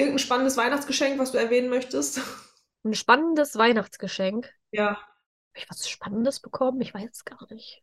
irgendein 0.00 0.18
spannendes 0.18 0.56
Weihnachtsgeschenk, 0.56 1.18
was 1.18 1.32
du 1.32 1.38
erwähnen 1.38 1.68
möchtest? 1.68 2.20
Ein 2.84 2.94
spannendes 2.94 3.56
Weihnachtsgeschenk. 3.56 4.50
Ja. 4.72 4.96
Habe 4.96 5.56
ich 5.56 5.68
was 5.68 5.88
Spannendes 5.88 6.40
bekommen? 6.40 6.80
Ich 6.80 6.94
weiß 6.94 7.10
es 7.12 7.24
gar 7.24 7.46
nicht. 7.50 7.82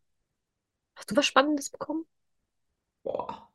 Hast 0.95 1.11
du 1.11 1.15
was 1.15 1.25
Spannendes 1.25 1.69
bekommen? 1.69 2.05
Boah. 3.03 3.51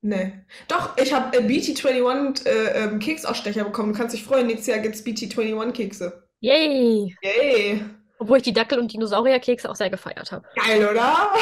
Nee. 0.00 0.44
Doch, 0.68 0.96
ich 0.96 1.12
habe 1.12 1.36
äh, 1.36 1.40
BT21 1.40 2.46
äh, 2.46 2.84
ähm, 2.84 2.98
Keksausstecher 2.98 3.64
bekommen. 3.64 3.92
Du 3.92 3.98
kannst 3.98 4.14
dich 4.14 4.24
freuen, 4.24 4.46
nächstes 4.46 4.68
Jahr 4.68 4.78
gibt's 4.78 5.04
BT21 5.04 5.72
Kekse. 5.72 6.28
Yay! 6.40 7.14
Yay. 7.22 7.84
Obwohl 8.18 8.38
ich 8.38 8.44
die 8.44 8.52
Dackel- 8.52 8.78
und 8.78 8.92
Dinosaurierkekse 8.92 9.68
auch 9.68 9.76
sehr 9.76 9.90
gefeiert 9.90 10.32
habe. 10.32 10.46
Geil, 10.54 10.88
oder? 10.88 11.28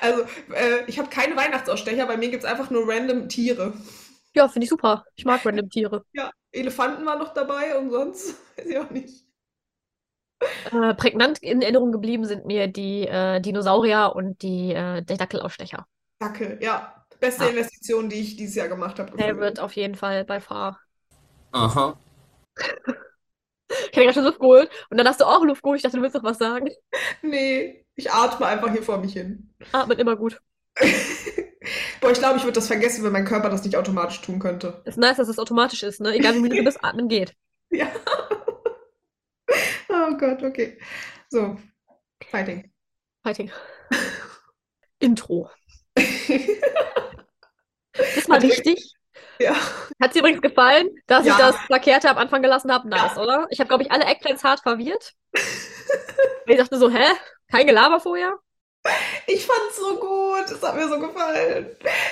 Also, 0.00 0.22
äh, 0.52 0.84
ich 0.86 0.98
habe 0.98 1.08
keine 1.08 1.34
Weihnachtsausstecher, 1.34 2.06
bei 2.06 2.18
mir 2.18 2.28
gibt's 2.28 2.44
einfach 2.44 2.68
nur 2.68 2.86
random 2.86 3.26
Tiere. 3.30 3.72
Ja, 4.34 4.48
finde 4.48 4.64
ich 4.64 4.70
super. 4.70 5.04
Ich 5.14 5.24
mag 5.24 5.44
random 5.44 5.70
Tiere. 5.70 6.04
Ja, 6.12 6.30
Elefanten 6.52 7.04
waren 7.06 7.18
noch 7.18 7.34
dabei 7.34 7.76
und 7.78 7.90
sonst 7.90 8.36
weiß 8.56 8.66
ich 8.66 8.78
auch 8.78 8.90
nicht. 8.90 9.24
Äh, 10.72 10.94
prägnant 10.94 11.38
in 11.42 11.62
Erinnerung 11.62 11.92
geblieben 11.92 12.24
sind 12.24 12.46
mir 12.46 12.66
die 12.68 13.06
äh, 13.06 13.40
Dinosaurier 13.40 14.12
und 14.14 14.42
die, 14.42 14.72
äh, 14.72 15.02
der 15.02 15.16
Dackelausstecher. 15.16 15.86
Dackel, 16.18 16.58
ja. 16.60 16.94
Beste 17.20 17.44
Ja. 17.44 17.50
Investition, 17.50 18.08
die 18.08 18.16
ich 18.16 18.36
dieses 18.36 18.56
Jahr 18.56 18.68
gemacht 18.68 18.98
habe. 18.98 19.16
Der 19.16 19.38
wird 19.38 19.60
auf 19.60 19.74
jeden 19.76 19.94
Fall 19.94 20.24
bei 20.24 20.40
far. 20.40 20.80
Aha. 21.52 21.96
Ich 23.70 23.96
hatte 23.96 24.02
gerade 24.02 24.12
schon 24.14 24.24
Luft 24.24 24.40
geholt 24.40 24.70
und 24.90 24.98
dann 24.98 25.08
hast 25.08 25.20
du 25.20 25.24
auch 25.24 25.42
Luft 25.44 25.62
geholt. 25.62 25.78
Ich 25.78 25.82
dachte, 25.82 25.96
du 25.96 26.02
willst 26.02 26.14
noch 26.16 26.24
was 26.24 26.38
sagen. 26.38 26.68
Nee, 27.22 27.84
ich 27.94 28.10
atme 28.10 28.46
einfach 28.46 28.70
hier 28.70 28.82
vor 28.82 28.98
mich 28.98 29.12
hin. 29.14 29.54
Atmet 29.72 29.98
immer 29.98 30.16
gut. 30.16 30.40
Boah, 32.04 32.10
ich 32.12 32.18
glaube, 32.18 32.36
ich 32.36 32.42
würde 32.44 32.52
das 32.52 32.66
vergessen, 32.66 33.02
wenn 33.02 33.12
mein 33.12 33.24
Körper 33.24 33.48
das 33.48 33.64
nicht 33.64 33.76
automatisch 33.76 34.20
tun 34.20 34.38
könnte. 34.38 34.82
Ist 34.84 34.98
nice, 34.98 35.16
dass 35.16 35.28
es 35.28 35.38
automatisch 35.38 35.82
ist, 35.82 36.02
ne? 36.02 36.12
Egal 36.14 36.34
wie 36.34 36.40
müde 36.40 36.56
du 36.56 36.62
bist, 36.64 36.84
atmen 36.84 37.08
geht. 37.08 37.32
Ja. 37.70 37.86
Oh 39.88 40.14
Gott, 40.18 40.42
okay. 40.42 40.78
So, 41.30 41.56
Fighting. 42.30 42.70
Fighting. 43.22 43.50
Intro. 44.98 45.50
Ist 45.96 46.58
mal 48.28 48.36
Hat 48.36 48.42
dir- 48.42 48.48
wichtig. 48.50 48.92
Ja. 49.38 49.56
Hat 50.00 50.14
dir 50.14 50.18
übrigens 50.18 50.42
gefallen, 50.42 50.88
dass 51.06 51.22
ich 51.24 51.32
Ja. 51.32 51.38
das 51.38 51.56
Verkehrte 51.66 52.10
am 52.10 52.18
Anfang 52.18 52.42
gelassen 52.42 52.70
habe? 52.70 52.86
Nice, 52.88 53.16
oder? 53.16 53.46
Ich 53.50 53.58
habe, 53.60 53.68
glaube 53.68 53.82
ich, 53.82 53.90
alle 53.90 54.04
Eggplants 54.04 54.44
hart 54.44 54.60
verwirrt. 54.60 55.14
Ich 56.46 56.58
dachte 56.58 56.76
so, 56.78 56.90
hä? 56.90 57.06
Kein 57.50 57.66
Gelaber 57.66 57.98
vorher? 57.98 58.38
Ich 59.26 59.46
fand's 59.46 59.76
so 59.76 59.98
gut. 59.98 60.50
Es 60.50 60.62
hat 60.62 60.76
mir 60.76 60.88
so 60.88 60.98
gefallen. 60.98 61.66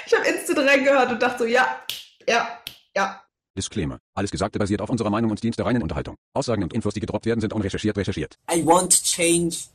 Ich 0.07 0.15
habe 0.15 0.27
instant 0.27 0.59
reingehört 0.59 1.13
und 1.13 1.23
dachte 1.23 1.41
so, 1.41 1.45
ja, 1.45 1.81
ja, 2.27 2.59
ja. 2.97 3.23
Disclaimer. 3.57 3.99
Alles 4.15 4.31
Gesagte 4.31 4.59
basiert 4.59 4.81
auf 4.81 4.89
unserer 4.89 5.11
Meinung 5.11 5.31
und 5.31 5.43
dient 5.43 5.59
der 5.59 5.67
reinen 5.67 5.83
Unterhaltung. 5.83 6.17
Aussagen 6.33 6.63
und 6.63 6.73
Infos, 6.73 6.95
die 6.95 7.01
gedroppt 7.01 7.27
werden, 7.27 7.41
sind 7.41 7.53
unrecherchiert 7.53 7.97
recherchiert. 7.99 8.39
I 8.51 8.65
want 8.65 8.93
to 8.93 9.03
change 9.05 9.67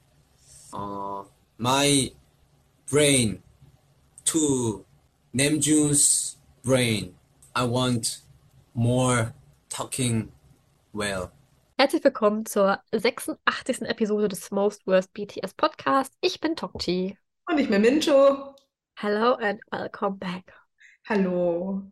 uh, 0.73 1.23
my 1.57 2.11
brain 2.89 3.43
to 4.25 4.83
Namjoon's 5.33 6.37
brain. 6.63 7.13
I 7.55 7.65
want 7.65 8.21
more 8.73 9.33
talking 9.69 10.29
well. 10.93 11.31
Herzlich 11.79 12.03
willkommen 12.03 12.43
zur 12.47 12.81
86. 12.91 13.83
Episode 13.83 14.29
des 14.29 14.49
Most 14.49 14.87
Worst 14.87 15.13
BTS 15.13 15.53
Podcast. 15.53 16.11
Ich 16.21 16.41
bin 16.41 16.55
Tokchi. 16.55 17.15
Und 17.45 17.59
ich 17.59 17.69
bin 17.69 17.79
Mincho. 17.83 18.55
Hello 18.95 19.33
and 19.35 19.61
welcome 19.69 20.17
back. 20.17 20.51
Hallo. 21.07 21.83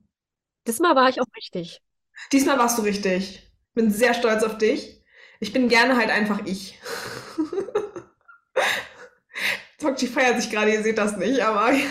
Diesmal 0.66 0.96
war 0.96 1.10
ich 1.10 1.22
auch 1.22 1.28
richtig. 1.38 1.84
Diesmal 2.32 2.58
warst 2.58 2.80
du 2.80 2.82
richtig. 2.82 3.52
Bin 3.76 3.92
sehr 3.92 4.16
stolz 4.16 4.42
auf 4.42 4.58
dich. 4.58 5.04
Ich 5.40 5.54
bin 5.54 5.70
gerne 5.70 5.96
halt 5.98 6.10
einfach 6.10 6.44
ich. 6.48 6.80
Tokchi 9.80 10.08
feiert 10.08 10.42
sich 10.42 10.50
gerade, 10.50 10.72
ihr 10.72 10.84
seht 10.84 10.98
das 10.98 11.18
nicht, 11.18 11.42
aber 11.42 11.72
ja, 11.74 11.86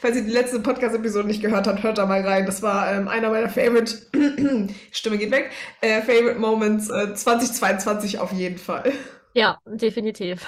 falls 0.00 0.16
ihr 0.16 0.22
die 0.24 0.30
letzte 0.30 0.60
Podcast-Episode 0.60 1.26
nicht 1.26 1.42
gehört 1.42 1.66
habt, 1.66 1.82
hört 1.82 1.98
da 1.98 2.06
mal 2.06 2.20
rein. 2.20 2.46
Das 2.46 2.62
war 2.62 2.92
ähm, 2.92 3.08
einer 3.08 3.30
meiner 3.30 3.48
Favorite, 3.48 4.06
Stimme 4.92 5.18
geht 5.18 5.30
weg, 5.32 5.50
äh, 5.80 6.00
Favorite 6.02 6.38
Moments 6.38 6.88
äh, 6.90 7.14
2022 7.14 8.18
auf 8.18 8.32
jeden 8.32 8.58
Fall. 8.58 8.92
Ja, 9.32 9.58
definitiv. 9.66 10.46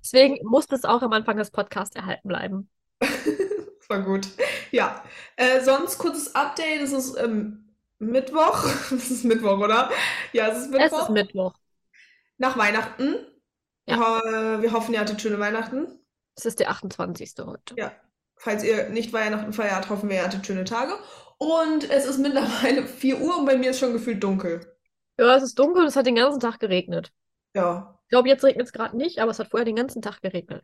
Deswegen 0.00 0.38
musste 0.46 0.74
es 0.74 0.84
auch 0.84 1.02
am 1.02 1.12
Anfang 1.12 1.36
des 1.38 1.50
Podcasts 1.50 1.96
erhalten 1.96 2.28
bleiben. 2.28 2.70
Das 3.00 3.10
war 3.88 4.02
gut. 4.02 4.28
Ja, 4.70 5.02
äh, 5.36 5.62
sonst 5.62 5.98
kurzes 5.98 6.34
Update. 6.34 6.82
Es 6.82 6.92
ist 6.92 7.16
ähm, 7.16 7.74
Mittwoch. 7.98 8.64
Es 8.92 9.10
ist 9.10 9.24
Mittwoch, 9.24 9.58
oder? 9.58 9.90
Ja, 10.32 10.48
es 10.48 10.58
ist 10.58 10.64
Es 10.66 10.70
Mittwoch. 10.70 11.02
ist 11.02 11.10
Mittwoch. 11.10 11.54
Nach 12.36 12.56
Weihnachten. 12.56 13.16
Ja. 13.86 14.60
Wir 14.60 14.72
hoffen, 14.72 14.92
ihr 14.92 15.00
hattet 15.00 15.20
schöne 15.22 15.40
Weihnachten. 15.40 15.86
Es 16.38 16.46
ist 16.46 16.60
der 16.60 16.70
28. 16.70 17.32
heute. 17.40 17.74
Ja. 17.76 17.92
Falls 18.36 18.62
ihr 18.62 18.90
nicht 18.90 19.12
Weihnachten 19.12 19.52
feiert, 19.52 19.90
hoffen 19.90 20.08
wir, 20.08 20.18
ihr 20.18 20.24
hattet 20.24 20.46
schöne 20.46 20.62
Tage. 20.62 20.92
Und 21.36 21.90
es 21.90 22.06
ist 22.06 22.18
mittlerweile 22.18 22.86
4 22.86 23.20
Uhr 23.20 23.38
und 23.38 23.44
bei 23.44 23.58
mir 23.58 23.70
ist 23.70 23.80
schon 23.80 23.92
gefühlt 23.92 24.22
dunkel. 24.22 24.60
Ja, 25.18 25.34
es 25.34 25.42
ist 25.42 25.58
dunkel 25.58 25.82
und 25.82 25.88
es 25.88 25.96
hat 25.96 26.06
den 26.06 26.14
ganzen 26.14 26.38
Tag 26.38 26.60
geregnet. 26.60 27.12
Ja. 27.54 27.98
Ich 28.04 28.10
glaube, 28.10 28.28
jetzt 28.28 28.44
regnet 28.44 28.66
es 28.66 28.72
gerade 28.72 28.96
nicht, 28.96 29.18
aber 29.18 29.32
es 29.32 29.40
hat 29.40 29.48
vorher 29.50 29.64
den 29.64 29.74
ganzen 29.74 30.00
Tag 30.00 30.22
geregnet. 30.22 30.62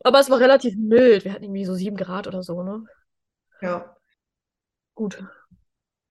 Aber 0.00 0.20
es 0.20 0.28
war 0.28 0.38
relativ 0.38 0.76
mild. 0.76 1.24
Wir 1.24 1.32
hatten 1.32 1.44
irgendwie 1.44 1.64
so 1.64 1.74
7 1.74 1.96
Grad 1.96 2.26
oder 2.26 2.42
so, 2.42 2.62
ne? 2.62 2.84
Ja. 3.62 3.96
Gut. 4.94 5.24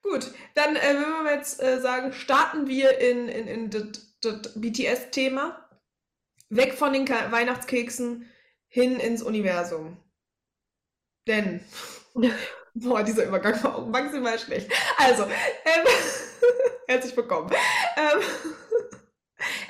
Gut, 0.01 0.31
dann 0.55 0.75
äh, 0.75 0.95
würden 0.95 1.25
wir 1.25 1.35
jetzt 1.35 1.61
äh, 1.61 1.79
sagen, 1.79 2.11
starten 2.11 2.65
wir 2.65 2.97
in, 2.97 3.27
in, 3.27 3.47
in 3.47 3.69
das 3.69 4.53
BTS-Thema. 4.55 5.59
Weg 6.49 6.73
von 6.73 6.91
den 6.91 7.05
Ka 7.05 7.31
Weihnachtskeksen 7.31 8.25
hin 8.73 8.99
ins 8.99 9.21
Universum. 9.21 9.97
Denn, 11.27 11.63
boah, 12.73 13.03
dieser 13.03 13.25
Übergang 13.25 13.63
war 13.63 13.75
auch 13.75 13.87
maximal 13.87 14.37
schlecht. 14.39 14.71
Also, 14.97 15.23
ähm, 15.23 15.85
herzlich 16.87 17.15
willkommen. 17.15 17.51
Ähm, 17.95 18.21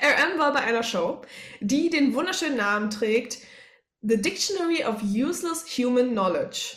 RM 0.00 0.38
war 0.38 0.54
bei 0.54 0.60
einer 0.60 0.82
Show, 0.82 1.20
die 1.60 1.90
den 1.90 2.14
wunderschönen 2.14 2.56
Namen 2.56 2.88
trägt 2.88 3.38
The 4.00 4.20
Dictionary 4.20 4.84
of 4.84 5.02
Useless 5.02 5.66
Human 5.76 6.12
Knowledge. 6.12 6.76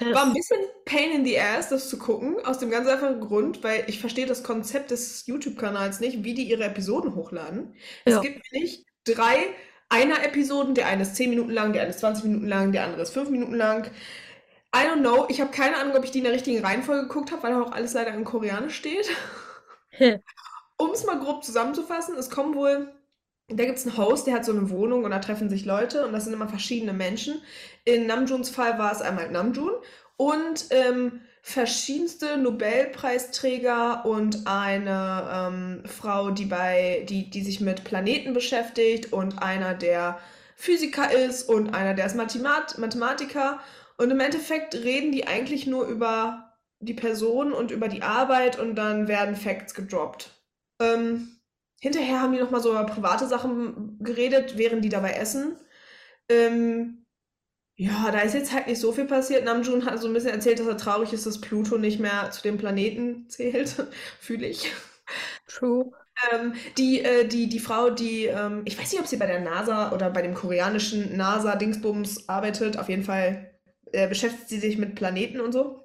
War 0.00 0.24
ein 0.26 0.34
bisschen 0.34 0.58
Pain 0.84 1.12
in 1.12 1.24
the 1.24 1.38
Ass, 1.38 1.70
das 1.70 1.88
zu 1.88 1.98
gucken, 1.98 2.44
aus 2.44 2.58
dem 2.58 2.70
ganz 2.70 2.86
einfachen 2.88 3.20
Grund, 3.20 3.62
weil 3.64 3.84
ich 3.86 4.00
verstehe 4.00 4.26
das 4.26 4.42
Konzept 4.42 4.90
des 4.90 5.26
YouTube-Kanals 5.26 6.00
nicht, 6.00 6.24
wie 6.24 6.34
die 6.34 6.42
ihre 6.44 6.64
Episoden 6.64 7.14
hochladen. 7.14 7.74
Es 8.04 8.14
Ja. 8.14 8.20
gibt 8.20 8.42
nämlich 8.52 8.84
drei 9.04 9.54
Einer-Episoden, 9.94 10.74
der 10.74 10.88
eine 10.88 11.02
ist 11.02 11.14
10 11.14 11.30
Minuten 11.30 11.52
lang, 11.52 11.72
der 11.72 11.82
eine 11.82 11.90
ist 11.90 12.00
20 12.00 12.24
Minuten 12.24 12.48
lang, 12.48 12.72
der 12.72 12.82
andere 12.82 13.02
ist 13.02 13.14
5 13.14 13.30
Minuten 13.30 13.54
lang. 13.54 13.84
I 14.74 14.88
don't 14.88 15.02
know, 15.02 15.26
ich 15.28 15.40
habe 15.40 15.52
keine 15.52 15.76
Ahnung, 15.76 15.94
ob 15.94 16.02
ich 16.02 16.10
die 16.10 16.18
in 16.18 16.24
der 16.24 16.32
richtigen 16.32 16.64
Reihenfolge 16.64 17.02
geguckt 17.02 17.30
habe, 17.30 17.44
weil 17.44 17.54
auch 17.54 17.70
alles 17.70 17.92
leider 17.92 18.12
in 18.12 18.24
Koreanisch 18.24 18.74
steht. 18.74 19.08
Um 20.76 20.90
es 20.90 21.06
mal 21.06 21.20
grob 21.20 21.44
zusammenzufassen, 21.44 22.16
es 22.16 22.28
kommen 22.28 22.56
wohl, 22.56 22.92
da 23.46 23.64
gibt 23.64 23.78
es 23.78 23.86
einen 23.86 23.96
Host, 23.96 24.26
der 24.26 24.34
hat 24.34 24.44
so 24.44 24.50
eine 24.50 24.68
Wohnung 24.68 25.04
und 25.04 25.12
da 25.12 25.20
treffen 25.20 25.48
sich 25.48 25.64
Leute 25.64 26.04
und 26.04 26.12
das 26.12 26.24
sind 26.24 26.32
immer 26.32 26.48
verschiedene 26.48 26.92
Menschen. 26.92 27.40
In 27.84 28.08
Namjoons 28.08 28.50
Fall 28.50 28.76
war 28.76 28.90
es 28.90 29.00
einmal 29.00 29.30
Namjoon 29.30 29.74
und 30.16 30.66
ähm, 30.70 31.20
verschiedenste 31.46 32.38
Nobelpreisträger 32.38 34.06
und 34.06 34.46
eine 34.46 35.28
ähm, 35.30 35.82
Frau, 35.84 36.30
die 36.30 36.46
bei, 36.46 37.04
die, 37.06 37.28
die 37.28 37.42
sich 37.42 37.60
mit 37.60 37.84
Planeten 37.84 38.32
beschäftigt 38.32 39.12
und 39.12 39.42
einer, 39.42 39.74
der 39.74 40.18
Physiker 40.56 41.12
ist 41.12 41.46
und 41.46 41.74
einer, 41.74 41.92
der 41.92 42.06
ist 42.06 42.16
Mathemat 42.16 42.78
Mathematiker. 42.78 43.60
Und 43.98 44.10
im 44.10 44.20
Endeffekt 44.20 44.74
reden 44.74 45.12
die 45.12 45.26
eigentlich 45.26 45.66
nur 45.66 45.86
über 45.86 46.54
die 46.78 46.94
Person 46.94 47.52
und 47.52 47.70
über 47.70 47.88
die 47.88 48.02
Arbeit 48.02 48.58
und 48.58 48.74
dann 48.74 49.06
werden 49.06 49.36
Facts 49.36 49.74
gedroppt. 49.74 50.30
Ähm, 50.80 51.40
hinterher 51.78 52.22
haben 52.22 52.32
die 52.32 52.40
noch 52.40 52.50
mal 52.50 52.62
so 52.62 52.70
über 52.70 52.86
private 52.86 53.26
Sachen 53.26 53.98
geredet, 54.00 54.56
während 54.56 54.82
die 54.82 54.88
dabei 54.88 55.12
essen. 55.12 55.58
Ähm, 56.30 57.03
ja, 57.76 58.10
da 58.12 58.20
ist 58.20 58.34
jetzt 58.34 58.52
halt 58.52 58.68
nicht 58.68 58.80
so 58.80 58.92
viel 58.92 59.04
passiert. 59.06 59.44
Namjoon 59.44 59.84
hat 59.84 60.00
so 60.00 60.06
ein 60.06 60.14
bisschen 60.14 60.30
erzählt, 60.30 60.60
dass 60.60 60.66
er 60.66 60.76
traurig 60.76 61.12
ist, 61.12 61.26
dass 61.26 61.40
Pluto 61.40 61.76
nicht 61.76 61.98
mehr 61.98 62.30
zu 62.30 62.42
den 62.42 62.56
Planeten 62.56 63.28
zählt. 63.28 63.74
Fühle 64.20 64.46
ich. 64.46 64.70
True. 65.48 65.90
Ähm, 66.32 66.54
die, 66.78 67.02
äh, 67.02 67.26
die, 67.26 67.48
die 67.48 67.58
Frau, 67.58 67.90
die, 67.90 68.26
ähm, 68.26 68.62
ich 68.64 68.78
weiß 68.78 68.92
nicht, 68.92 69.00
ob 69.00 69.08
sie 69.08 69.16
bei 69.16 69.26
der 69.26 69.40
NASA 69.40 69.92
oder 69.92 70.10
bei 70.10 70.22
dem 70.22 70.34
koreanischen 70.34 71.16
NASA-Dingsbums 71.16 72.28
arbeitet. 72.28 72.78
Auf 72.78 72.88
jeden 72.88 73.02
Fall 73.04 73.50
äh, 73.92 74.08
beschäftigt 74.08 74.48
sie 74.48 74.60
sich 74.60 74.78
mit 74.78 74.94
Planeten 74.94 75.40
und 75.40 75.52
so. 75.52 75.80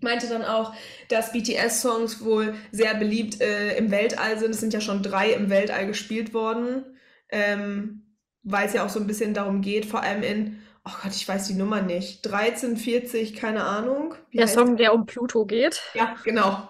Meinte 0.00 0.28
dann 0.28 0.44
auch, 0.44 0.74
dass 1.08 1.32
BTS-Songs 1.32 2.24
wohl 2.24 2.54
sehr 2.72 2.94
beliebt 2.94 3.40
äh, 3.40 3.76
im 3.76 3.90
Weltall 3.90 4.38
sind. 4.38 4.50
Es 4.50 4.60
sind 4.60 4.74
ja 4.74 4.80
schon 4.80 5.02
drei 5.02 5.32
im 5.32 5.50
Weltall 5.50 5.86
gespielt 5.86 6.34
worden, 6.34 6.84
ähm, 7.30 8.16
weil 8.44 8.66
es 8.66 8.74
ja 8.74 8.84
auch 8.84 8.88
so 8.88 9.00
ein 9.00 9.06
bisschen 9.06 9.34
darum 9.34 9.60
geht, 9.60 9.86
vor 9.86 10.02
allem 10.02 10.22
in 10.22 10.61
oh 10.84 10.92
Gott, 11.02 11.12
ich 11.14 11.26
weiß 11.26 11.48
die 11.48 11.54
Nummer 11.54 11.82
nicht. 11.82 12.26
1340, 12.26 13.34
keine 13.34 13.64
Ahnung. 13.64 14.14
Wie 14.30 14.38
Der 14.38 14.48
Song, 14.48 14.76
der 14.76 14.94
um 14.94 15.06
Pluto 15.06 15.46
geht. 15.46 15.80
Ja, 15.94 16.16
genau. 16.24 16.68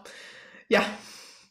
Ja, 0.69 0.85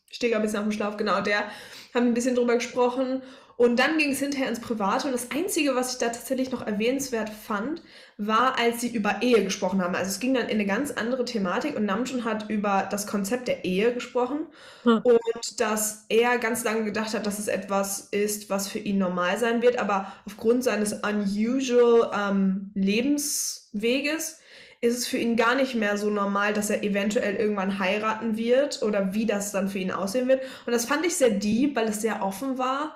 ich 0.09 0.15
stehe 0.17 0.31
gerade 0.31 0.43
ein 0.43 0.45
bisschen 0.45 0.59
auf 0.59 0.65
dem 0.65 0.71
Schlauch, 0.71 0.97
genau. 0.97 1.21
Der 1.21 1.45
haben 1.93 2.07
ein 2.07 2.13
bisschen 2.13 2.35
drüber 2.35 2.55
gesprochen. 2.55 3.23
Und 3.61 3.77
dann 3.77 3.99
ging 3.99 4.11
es 4.11 4.17
hinterher 4.17 4.49
ins 4.49 4.59
Private. 4.59 5.05
Und 5.05 5.13
das 5.13 5.29
Einzige, 5.29 5.75
was 5.75 5.93
ich 5.93 5.99
da 5.99 6.07
tatsächlich 6.07 6.49
noch 6.49 6.65
erwähnenswert 6.65 7.29
fand, 7.29 7.83
war, 8.17 8.57
als 8.57 8.81
sie 8.81 8.87
über 8.87 9.21
Ehe 9.21 9.43
gesprochen 9.43 9.83
haben. 9.83 9.93
Also 9.93 10.09
es 10.09 10.19
ging 10.19 10.33
dann 10.33 10.45
in 10.49 10.55
eine 10.55 10.65
ganz 10.65 10.89
andere 10.89 11.25
Thematik 11.25 11.75
und 11.75 11.85
Namjoon 11.85 12.25
hat 12.25 12.49
über 12.49 12.87
das 12.89 13.05
Konzept 13.05 13.47
der 13.47 13.63
Ehe 13.63 13.93
gesprochen 13.93 14.47
Hm. 14.81 15.01
und 15.03 15.59
dass 15.59 16.05
er 16.09 16.39
ganz 16.39 16.63
lange 16.63 16.85
gedacht 16.85 17.13
hat, 17.13 17.27
dass 17.27 17.37
es 17.37 17.47
etwas 17.47 18.07
ist, 18.09 18.49
was 18.49 18.67
für 18.67 18.79
ihn 18.79 18.97
normal 18.97 19.37
sein 19.37 19.61
wird, 19.61 19.77
aber 19.77 20.11
aufgrund 20.25 20.63
seines 20.63 20.93
unusual 20.93 22.09
ähm, 22.17 22.71
Lebensweges 22.73 24.39
ist 24.81 24.97
es 24.97 25.07
für 25.07 25.17
ihn 25.17 25.35
gar 25.35 25.53
nicht 25.53 25.75
mehr 25.75 25.99
so 25.99 26.09
normal, 26.09 26.53
dass 26.53 26.71
er 26.71 26.81
eventuell 26.81 27.35
irgendwann 27.35 27.77
heiraten 27.77 28.37
wird 28.37 28.81
oder 28.81 29.13
wie 29.13 29.27
das 29.27 29.51
dann 29.51 29.69
für 29.69 29.77
ihn 29.77 29.91
aussehen 29.91 30.27
wird. 30.27 30.41
Und 30.65 30.73
das 30.73 30.85
fand 30.85 31.05
ich 31.05 31.15
sehr 31.15 31.29
deep, 31.29 31.75
weil 31.75 31.87
es 31.89 32.01
sehr 32.01 32.23
offen 32.23 32.57
war, 32.57 32.95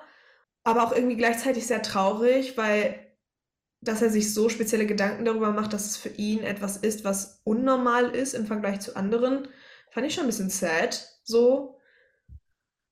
aber 0.66 0.84
auch 0.84 0.92
irgendwie 0.92 1.16
gleichzeitig 1.16 1.66
sehr 1.66 1.82
traurig, 1.82 2.56
weil 2.58 3.00
dass 3.82 4.02
er 4.02 4.10
sich 4.10 4.34
so 4.34 4.48
spezielle 4.48 4.86
Gedanken 4.86 5.24
darüber 5.24 5.52
macht, 5.52 5.72
dass 5.72 5.86
es 5.86 5.96
für 5.98 6.10
ihn 6.10 6.42
etwas 6.42 6.76
ist, 6.78 7.04
was 7.04 7.40
unnormal 7.44 8.10
ist 8.16 8.34
im 8.34 8.46
Vergleich 8.46 8.80
zu 8.80 8.96
anderen, 8.96 9.48
fand 9.90 10.06
ich 10.06 10.14
schon 10.14 10.24
ein 10.24 10.28
bisschen 10.28 10.50
sad. 10.50 11.08
So, 11.24 11.78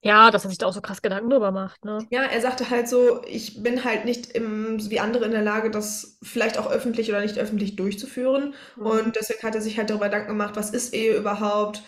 Ja, 0.02 0.30
dass 0.30 0.44
er 0.44 0.50
sich 0.50 0.58
da 0.58 0.66
auch 0.66 0.72
so 0.72 0.80
krass 0.80 1.02
Gedanken 1.02 1.30
drüber 1.30 1.50
macht, 1.50 1.84
ne? 1.84 2.08
ja, 2.10 2.22
er 2.24 2.40
sagte 2.40 2.70
halt 2.70 2.88
so, 2.88 3.22
ich 3.26 3.62
bin 3.62 3.84
halt 3.84 4.04
nicht 4.04 4.32
im, 4.32 4.78
wie 4.90 5.00
andere 5.00 5.24
in 5.24 5.30
der 5.32 5.42
Lage, 5.42 5.70
das 5.70 6.18
vielleicht 6.22 6.58
auch 6.58 6.70
öffentlich 6.70 7.08
oder 7.08 7.20
nicht 7.20 7.38
öffentlich 7.38 7.76
durchzuführen. 7.76 8.54
Mhm. 8.76 8.86
Und 8.86 9.16
deswegen 9.16 9.42
hat 9.42 9.54
er 9.54 9.60
sich 9.62 9.78
halt 9.78 9.90
darüber 9.90 10.06
Gedanken 10.06 10.28
gemacht, 10.28 10.56
was 10.56 10.70
ist 10.70 10.94
Ehe 10.94 11.16
überhaupt? 11.16 11.82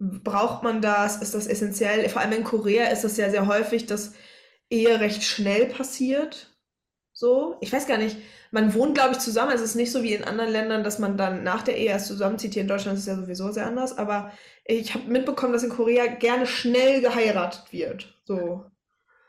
Braucht 0.00 0.62
man 0.62 0.80
das? 0.80 1.20
Ist 1.22 1.34
das 1.34 1.46
essentiell? 1.46 2.08
Vor 2.08 2.22
allem 2.22 2.32
in 2.32 2.44
Korea 2.44 2.86
ist 2.88 3.04
das 3.04 3.16
ja 3.16 3.30
sehr 3.30 3.46
häufig, 3.46 3.86
dass 3.86 4.14
Ehe 4.70 5.00
recht 5.00 5.22
schnell 5.22 5.66
passiert. 5.66 6.54
So, 7.12 7.56
ich 7.60 7.72
weiß 7.72 7.86
gar 7.86 7.98
nicht, 7.98 8.16
man 8.52 8.74
wohnt, 8.74 8.94
glaube 8.94 9.12
ich, 9.12 9.18
zusammen. 9.18 9.52
Es 9.52 9.60
ist 9.60 9.74
nicht 9.74 9.90
so 9.90 10.02
wie 10.02 10.14
in 10.14 10.24
anderen 10.24 10.52
Ländern, 10.52 10.84
dass 10.84 10.98
man 10.98 11.16
dann 11.16 11.42
nach 11.42 11.62
der 11.62 11.76
Ehe 11.76 11.88
erst 11.88 12.06
zusammenzieht. 12.06 12.54
Hier 12.54 12.62
in 12.62 12.68
Deutschland 12.68 12.96
ist 12.96 13.02
es 13.02 13.08
ja 13.08 13.16
sowieso 13.16 13.50
sehr 13.50 13.66
anders. 13.66 13.98
Aber 13.98 14.32
ich 14.64 14.94
habe 14.94 15.10
mitbekommen, 15.10 15.52
dass 15.52 15.64
in 15.64 15.70
Korea 15.70 16.06
gerne 16.06 16.46
schnell 16.46 17.00
geheiratet 17.00 17.72
wird. 17.72 18.16
So. 18.24 18.64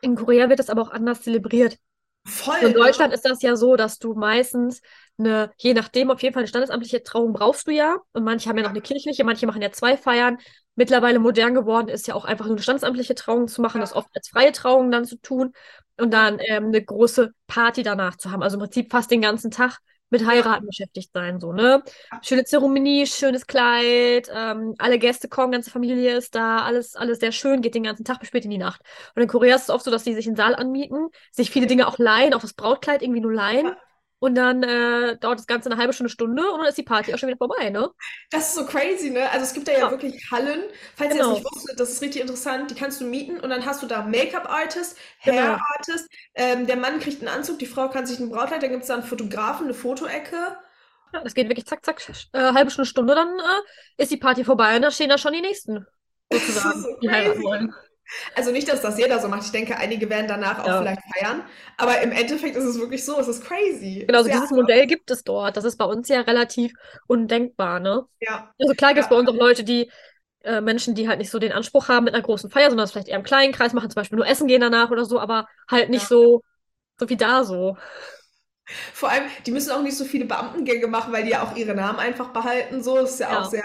In 0.02 0.16
Korea 0.16 0.50
wird 0.50 0.60
das 0.60 0.70
aber 0.70 0.84
auch 0.84 0.92
anders 0.92 1.24
zelebriert. 1.24 1.80
Voll. 2.26 2.58
In? 2.62 2.74
Deutschland 2.74 3.14
ist 3.14 3.26
das 3.26 3.42
ja 3.42 3.56
so, 3.56 3.76
dass 3.76 3.98
du 3.98 4.14
meistens 4.14 4.82
eine, 5.18 5.52
je 5.58 5.74
nachdem, 5.74 6.12
auf 6.12 6.22
jeden 6.22 6.34
Fall 6.34 6.42
eine 6.42 6.48
standesamtliche 6.48 7.04
Trauung 7.04 7.34
brauchst 7.34 7.68
du 7.68 7.72
ja. 7.72 7.98
Und 8.14 8.24
manche 8.24 8.50
haben 8.50 8.58
ja 8.58 8.64
noch 8.64 8.70
eine 8.70 8.82
kirchliche, 8.82 9.24
manche 9.24 9.48
machen 9.48 9.62
ja 9.62 9.72
zwei 9.72 9.98
Feiern. 9.98 10.38
Mittlerweile 10.76 11.20
modern 11.20 11.54
geworden 11.56 11.90
ist 11.90 12.08
ja 12.08 12.16
auch 12.16 12.26
einfach 12.26 12.46
nur 12.46 12.56
eine 12.56 12.62
standesamtliche 12.64 13.16
Trauung 13.16 13.48
zu 13.48 13.62
machen, 13.62 13.80
Ja. 13.80 13.82
das 13.82 13.94
oft 13.94 14.10
als 14.14 14.30
freie 14.30 14.52
Trauung 14.52 14.92
dann 14.92 15.06
zu 15.06 15.18
tun 15.18 15.54
und 15.98 16.14
dann 16.14 16.40
ähm, 16.40 16.68
eine 16.68 16.84
große 16.84 17.32
Party 17.48 17.84
danach 17.84 18.16
zu 18.16 18.32
haben. 18.32 18.44
Also 18.44 18.56
im 18.58 18.62
Prinzip 18.62 18.92
fast 18.92 19.12
den 19.12 19.22
ganzen 19.22 19.52
Tag 19.52 19.80
mit 20.10 20.26
Heiraten 20.26 20.66
beschäftigt 20.66 21.12
sein, 21.14 21.40
so, 21.40 21.54
ne? 21.54 21.84
Schöne 22.22 22.44
Zeremonie, 22.46 23.06
schönes 23.08 23.48
Kleid, 23.48 24.30
ähm, 24.34 24.76
alle 24.78 25.00
Gäste 25.00 25.28
kommen, 25.28 25.52
ganze 25.52 25.72
Familie 25.72 26.18
ist 26.18 26.36
da, 26.36 26.64
alles, 26.64 26.96
alles 26.96 27.20
sehr 27.20 27.32
schön, 27.32 27.62
geht 27.62 27.76
den 27.76 27.84
ganzen 27.84 28.04
Tag 28.06 28.20
bis 28.20 28.30
spät 28.30 28.46
in 28.46 28.52
die 28.52 28.58
Nacht. 28.58 28.82
Und 29.16 29.22
in 29.22 29.28
Korea 29.28 29.56
ist 29.56 29.64
es 29.64 29.70
oft 29.70 29.86
so, 29.86 29.92
dass 29.92 30.04
die 30.04 30.14
sich 30.14 30.28
einen 30.28 30.36
Saal 30.36 30.56
anmieten, 30.56 31.10
sich 31.32 31.52
viele 31.52 31.68
Dinge 31.68 31.88
auch 31.88 31.98
leihen, 31.98 32.34
auch 32.34 32.42
das 32.42 32.54
Brautkleid 32.54 33.02
irgendwie 33.02 33.22
nur 33.22 33.34
leihen. 33.34 33.74
Und 34.20 34.36
dann 34.36 34.64
äh, 34.64 35.18
dauert 35.18 35.40
das 35.40 35.48
Ganze 35.48 35.70
eine 35.72 35.80
halbe 35.80 35.94
Stunde, 35.94 36.10
Stunde 36.10 36.52
und 36.52 36.60
dann 36.60 36.68
ist 36.68 36.78
die 36.78 36.84
Party 36.84 37.14
auch 37.14 37.18
schon 37.18 37.30
wieder 37.30 37.38
vorbei, 37.38 37.70
ne? 37.70 37.90
Das 38.32 38.50
ist 38.50 38.56
so 38.56 38.66
crazy, 38.66 39.10
ne? 39.10 39.30
Also 39.32 39.46
es 39.46 39.54
gibt 39.54 39.68
da 39.68 39.72
ja 39.72 39.80
Ja. 39.80 39.92
wirklich 39.92 40.30
Hallen. 40.30 40.62
Falls 40.96 41.14
ihr 41.14 41.20
das 41.20 41.28
Genau. 41.28 41.40
nicht 41.40 41.46
wusstet, 41.56 41.80
das 41.80 41.90
ist 41.90 42.02
richtig 42.02 42.22
interessant. 42.22 42.70
Die 42.70 42.76
kannst 42.76 43.00
du 43.02 43.06
mieten 43.06 43.40
und 43.40 43.50
dann 43.50 43.66
hast 43.66 43.82
du 43.82 43.88
da 43.88 44.04
Make-up-Artist, 44.04 44.98
Genau. 45.24 45.58
Hair-Artist. 45.58 46.08
Ähm, 46.36 46.68
der 46.68 46.76
Mann 46.78 47.00
kriegt 47.00 47.22
einen 47.22 47.30
Anzug, 47.30 47.60
die 47.60 47.66
Frau 47.66 47.90
kann 47.90 48.06
sich 48.06 48.20
ein 48.20 48.30
Brautkleid. 48.30 48.62
Dann 48.62 48.72
gibt 48.72 48.82
es 48.84 48.88
da 48.88 48.96
einen 48.96 49.04
Fotografen, 49.04 49.66
eine 49.66 49.74
Fotoecke. 49.74 50.58
Ja, 51.14 51.24
das 51.24 51.34
geht 51.34 51.48
wirklich 51.50 51.66
zack, 51.66 51.84
zack, 51.84 52.02
äh, 52.34 52.54
halbe 52.54 52.70
Stunde, 52.70 52.88
Stunde, 52.88 53.16
dann 53.16 53.30
äh, 53.40 54.04
ist 54.04 54.12
die 54.12 54.18
Party 54.18 54.44
vorbei 54.44 54.76
und 54.76 54.84
da 54.84 54.92
stehen 54.92 55.10
da 55.10 55.18
schon 55.18 55.34
die 55.34 55.42
nächsten, 55.42 55.86
sozusagen, 56.32 56.82
so 56.84 56.96
die 57.02 57.10
heiraten 57.10 57.42
wollen. 57.42 57.74
Also 58.36 58.52
nicht, 58.52 58.68
dass 58.70 58.82
das 58.82 58.98
jeder 58.98 59.20
so 59.20 59.28
macht. 59.28 59.44
Ich 59.46 59.52
denke, 59.52 59.78
einige 59.78 60.10
werden 60.10 60.28
danach 60.28 60.60
auch 60.64 60.74
Ja. 60.74 60.78
vielleicht 60.78 61.02
feiern. 61.18 61.44
Aber 61.78 62.02
im 62.02 62.12
Endeffekt 62.12 62.56
ist 62.56 62.64
es 62.66 62.80
wirklich 62.80 63.06
so. 63.06 63.20
Es 63.20 63.28
ist 63.28 63.44
crazy. 63.44 64.08
Genau, 64.08 64.24
so 64.24 64.30
Sehr 64.30 64.36
dieses 64.38 64.50
Modell 64.52 64.88
gibt 64.88 65.12
es 65.12 65.24
dort. 65.24 65.56
Das 65.58 65.66
ist 65.66 65.78
bei 65.78 65.86
uns 65.86 66.08
ja 66.10 66.22
relativ 66.22 66.74
undenkbar, 67.08 67.80
ne? 67.80 68.06
Ja, 68.20 68.54
Also 68.60 68.74
klar 68.74 68.94
gibt 68.94 69.04
es 69.04 69.08
Ja. 69.08 69.10
bei 69.10 69.16
uns 69.16 69.30
auch 69.30 69.36
Leute, 69.36 69.64
die 69.64 69.92
äh, 70.44 70.62
Menschen, 70.62 70.96
die 70.96 71.08
halt 71.08 71.20
nicht 71.20 71.30
so 71.32 71.40
den 71.40 71.52
Anspruch 71.52 71.90
haben 71.90 72.06
mit 72.06 72.14
einer 72.16 72.24
großen 72.24 72.50
Feier, 72.50 72.70
sondern 72.70 72.86
es 72.86 72.92
vielleicht 72.92 73.10
eher 73.10 73.18
im 73.18 73.24
kleinen 73.24 73.54
Kreis 73.54 73.74
machen, 73.74 73.90
zum 73.90 73.96
Beispiel 73.96 74.18
nur 74.18 74.28
essen 74.28 74.48
gehen 74.48 74.62
danach 74.62 74.90
oder 74.92 75.06
so, 75.06 75.20
aber 75.20 75.48
halt 75.70 75.90
nicht 75.90 76.08
Ja. 76.08 76.08
so, 76.08 76.42
so 77.00 77.10
wie 77.10 77.18
da 77.18 77.44
so. 77.44 77.78
vor 78.94 79.10
allem, 79.10 79.24
die 79.46 79.52
müssen 79.52 79.72
auch 79.72 79.82
nicht 79.82 79.98
so 79.98 80.06
viele 80.06 80.26
Beamtengänge 80.26 80.88
machen, 80.88 81.12
weil 81.14 81.24
die 81.24 81.32
ja 81.32 81.44
auch 81.44 81.56
ihre 81.56 81.74
Namen 81.76 82.00
einfach 82.00 82.30
behalten. 82.30 82.84
So, 82.84 82.96
das 82.98 83.12
ist 83.20 83.20
Ja. 83.20 83.40
auch 83.40 83.46
sehr 83.46 83.64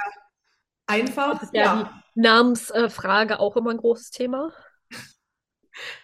einfach. 0.86 1.34
Das 1.34 1.42
ist 1.44 1.54
ja, 1.54 1.90
die 2.14 2.20
Namensfrage 2.20 3.40
auch 3.40 3.56
immer 3.56 3.70
ein 3.70 3.78
großes 3.78 4.10
Thema. 4.10 4.52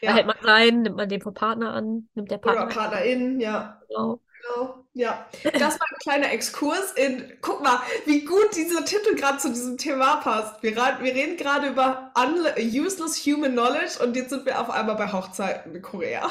ja. 0.01 0.11
Behält 0.11 0.27
man 0.27 0.37
seinen, 0.43 0.83
nimmt 0.83 0.97
man 0.97 1.09
den 1.09 1.21
vom 1.21 1.35
Partner 1.35 1.73
an, 1.73 2.09
nimmt 2.15 2.31
der 2.31 2.39
Oder 2.39 2.55
Partner 2.55 2.75
PartnerInnen, 2.75 3.41
ja. 3.41 3.81
genau. 3.89 4.21
Genau, 4.43 4.87
ja. 4.95 5.27
Das 5.45 5.79
war 5.79 5.87
ein 5.91 5.99
kleiner 6.03 6.33
Exkurs 6.33 6.93
in, 6.93 7.37
guck 7.41 7.63
mal, 7.63 7.81
wie 8.07 8.25
gut 8.25 8.57
dieser 8.57 8.85
Titel 8.85 9.15
gerade 9.15 9.39
zu 9.39 9.51
diesem 9.51 9.77
Thema 9.77 10.17
passt. 10.17 10.63
Wir, 10.63 10.77
wir 10.77 11.15
reden 11.15 11.37
gerade 11.37 11.69
über 11.69 12.13
useless 12.59 13.27
human 13.27 13.53
knowledge 13.53 14.03
und 14.03 14.17
jetzt 14.17 14.31
sind 14.31 14.47
wir 14.47 14.61
auf 14.61 14.71
einmal 14.71 14.97
bei 14.97 15.13
Hochzeiten 15.13 15.75
in 15.75 15.83
Korea. 15.83 16.31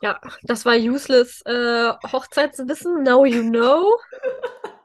Ja, 0.00 0.18
das 0.42 0.64
war 0.64 0.74
useless 0.74 1.42
äh, 1.44 1.92
Hochzeitswissen. 2.10 3.02
Now 3.02 3.24
you 3.24 3.42
know. 3.42 3.98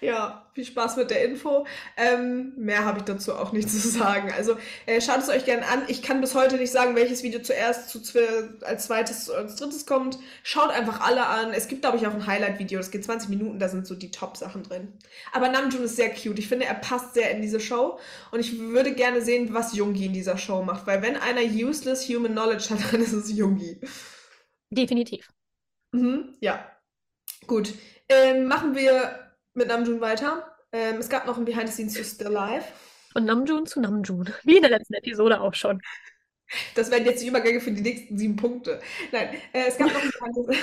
Ja, 0.00 0.50
viel 0.54 0.64
Spaß 0.64 0.96
mit 0.96 1.10
der 1.10 1.24
Info. 1.24 1.66
Ähm, 1.96 2.52
mehr 2.56 2.84
habe 2.84 2.98
ich 2.98 3.04
dazu 3.04 3.34
auch 3.34 3.52
nicht 3.52 3.70
zu 3.70 3.76
sagen. 3.76 4.32
Also 4.36 4.56
äh, 4.86 5.00
schaut 5.00 5.18
es 5.18 5.28
euch 5.28 5.44
gerne 5.44 5.66
an. 5.68 5.82
Ich 5.88 6.02
kann 6.02 6.20
bis 6.20 6.34
heute 6.34 6.56
nicht 6.56 6.72
sagen, 6.72 6.96
welches 6.96 7.22
Video 7.22 7.40
zuerst 7.40 7.88
zu, 7.88 8.00
als 8.62 8.86
zweites 8.86 9.30
oder 9.30 9.38
als 9.40 9.56
drittes 9.56 9.86
kommt. 9.86 10.18
Schaut 10.42 10.70
einfach 10.70 11.00
alle 11.00 11.26
an. 11.26 11.52
Es 11.52 11.68
gibt, 11.68 11.82
glaube 11.82 11.96
ich, 11.96 12.06
auch 12.06 12.14
ein 12.14 12.26
Highlight-Video. 12.26 12.78
Das 12.78 12.90
geht 12.90 13.04
20 13.04 13.28
Minuten, 13.30 13.58
da 13.58 13.68
sind 13.68 13.86
so 13.86 13.94
die 13.94 14.10
Top-Sachen 14.10 14.62
drin. 14.62 14.92
Aber 15.32 15.48
Namjoon 15.48 15.84
ist 15.84 15.96
sehr 15.96 16.10
cute. 16.10 16.38
Ich 16.38 16.48
finde, 16.48 16.66
er 16.66 16.74
passt 16.74 17.14
sehr 17.14 17.30
in 17.30 17.40
diese 17.40 17.60
Show. 17.60 17.98
Und 18.30 18.40
ich 18.40 18.58
würde 18.58 18.94
gerne 18.94 19.22
sehen, 19.22 19.54
was 19.54 19.74
Yoongi 19.74 20.06
in 20.06 20.12
dieser 20.12 20.36
Show 20.36 20.62
macht. 20.62 20.86
Weil 20.86 21.02
wenn 21.02 21.16
einer 21.16 21.42
useless 21.42 22.08
human 22.08 22.32
knowledge 22.32 22.70
hat, 22.70 22.78
dann 22.92 23.00
ist 23.00 23.12
es 23.12 23.30
Yoongi. 23.30 23.80
Definitiv. 24.70 25.28
Mhm, 25.92 26.34
ja. 26.40 26.66
Gut. 27.46 27.74
Ähm, 28.08 28.46
machen 28.46 28.74
wir 28.74 29.21
mit 29.54 29.68
Namjoon 29.68 30.00
weiter. 30.00 30.56
Ähm, 30.72 30.96
es 30.96 31.08
gab 31.08 31.26
noch 31.26 31.36
ein 31.36 31.44
Behind 31.44 31.68
the 31.68 31.74
Scenes 31.74 31.94
zu 31.94 32.04
Still 32.04 32.36
Alive. 32.36 32.64
Von 33.12 33.24
Namjoon 33.24 33.66
zu 33.66 33.80
Namjoon. 33.80 34.32
Wie 34.44 34.56
in 34.56 34.62
der 34.62 34.70
letzten 34.70 34.94
Episode 34.94 35.40
auch 35.40 35.54
schon. 35.54 35.82
Das 36.74 36.90
werden 36.90 37.06
jetzt 37.06 37.22
die 37.22 37.28
Übergänge 37.28 37.60
für 37.60 37.72
die 37.72 37.82
nächsten 37.82 38.18
sieben 38.18 38.36
Punkte. 38.36 38.80
Nein, 39.10 39.28
äh, 39.52 39.64
es 39.68 39.78
gab 39.78 39.92
noch 39.92 40.02
ein 40.02 40.10
Behind 40.20 40.34
the 40.50 40.58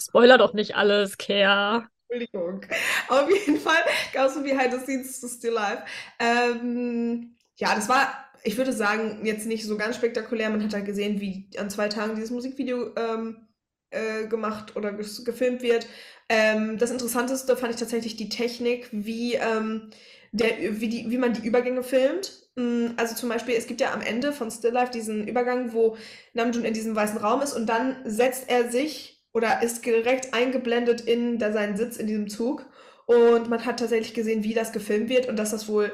Spoiler 0.00 0.38
doch 0.38 0.52
nicht 0.54 0.76
alles, 0.76 1.18
Care. 1.18 1.88
Entschuldigung. 2.08 2.60
Auf 3.08 3.28
jeden 3.30 3.58
Fall 3.58 3.82
gab 4.12 4.28
es 4.28 4.36
ein 4.36 4.44
Behind 4.44 4.72
the 4.72 4.80
Scenes 4.80 5.20
zu 5.20 5.28
Still 5.28 5.56
Alive. 5.56 5.82
Ähm, 6.18 7.36
ja, 7.56 7.74
das 7.74 7.88
war, 7.88 8.30
ich 8.44 8.56
würde 8.56 8.72
sagen, 8.72 9.24
jetzt 9.24 9.46
nicht 9.46 9.64
so 9.64 9.76
ganz 9.76 9.96
spektakulär. 9.96 10.50
Man 10.50 10.62
hat 10.62 10.74
halt 10.74 10.86
gesehen, 10.86 11.20
wie 11.20 11.48
an 11.58 11.70
zwei 11.70 11.88
Tagen 11.88 12.14
dieses 12.14 12.30
Musikvideo 12.30 12.94
ähm, 12.96 13.48
äh, 13.90 14.26
gemacht 14.26 14.76
oder 14.76 14.92
gefilmt 14.92 15.62
wird. 15.62 15.86
Ähm, 16.28 16.78
das 16.78 16.90
Interessanteste 16.90 17.56
fand 17.56 17.74
ich 17.74 17.80
tatsächlich 17.80 18.16
die 18.16 18.28
Technik, 18.28 18.88
wie, 18.92 19.34
ähm, 19.34 19.90
der, 20.32 20.80
wie, 20.80 20.88
die, 20.88 21.10
wie 21.10 21.18
man 21.18 21.32
die 21.34 21.46
Übergänge 21.46 21.82
filmt. 21.82 22.32
Mm, 22.56 22.88
Also 22.96 23.14
zum 23.14 23.28
Beispiel, 23.28 23.54
es 23.54 23.66
gibt 23.66 23.80
ja 23.80 23.92
am 23.92 24.00
Ende 24.00 24.32
von 24.32 24.50
Still 24.50 24.72
Life 24.72 24.92
diesen 24.92 25.26
Übergang, 25.28 25.72
wo 25.72 25.96
Namjoon 26.34 26.64
in 26.64 26.74
diesem 26.74 26.94
weißen 26.96 27.18
Raum 27.18 27.42
ist 27.42 27.52
und 27.54 27.66
dann 27.66 27.96
setzt 28.04 28.48
er 28.48 28.70
sich 28.70 29.22
oder 29.32 29.62
ist 29.62 29.84
direkt 29.84 30.34
eingeblendet 30.34 31.00
in 31.02 31.38
da 31.38 31.52
seinen 31.52 31.76
Sitz 31.76 31.96
in 31.96 32.06
diesem 32.06 32.28
Zug. 32.28 32.66
Und 33.06 33.50
man 33.50 33.64
hat 33.64 33.78
tatsächlich 33.80 34.14
gesehen, 34.14 34.44
wie 34.44 34.54
das 34.54 34.72
gefilmt 34.72 35.08
wird 35.08 35.28
und 35.28 35.36
dass 35.38 35.50
das 35.50 35.68
wohl 35.68 35.92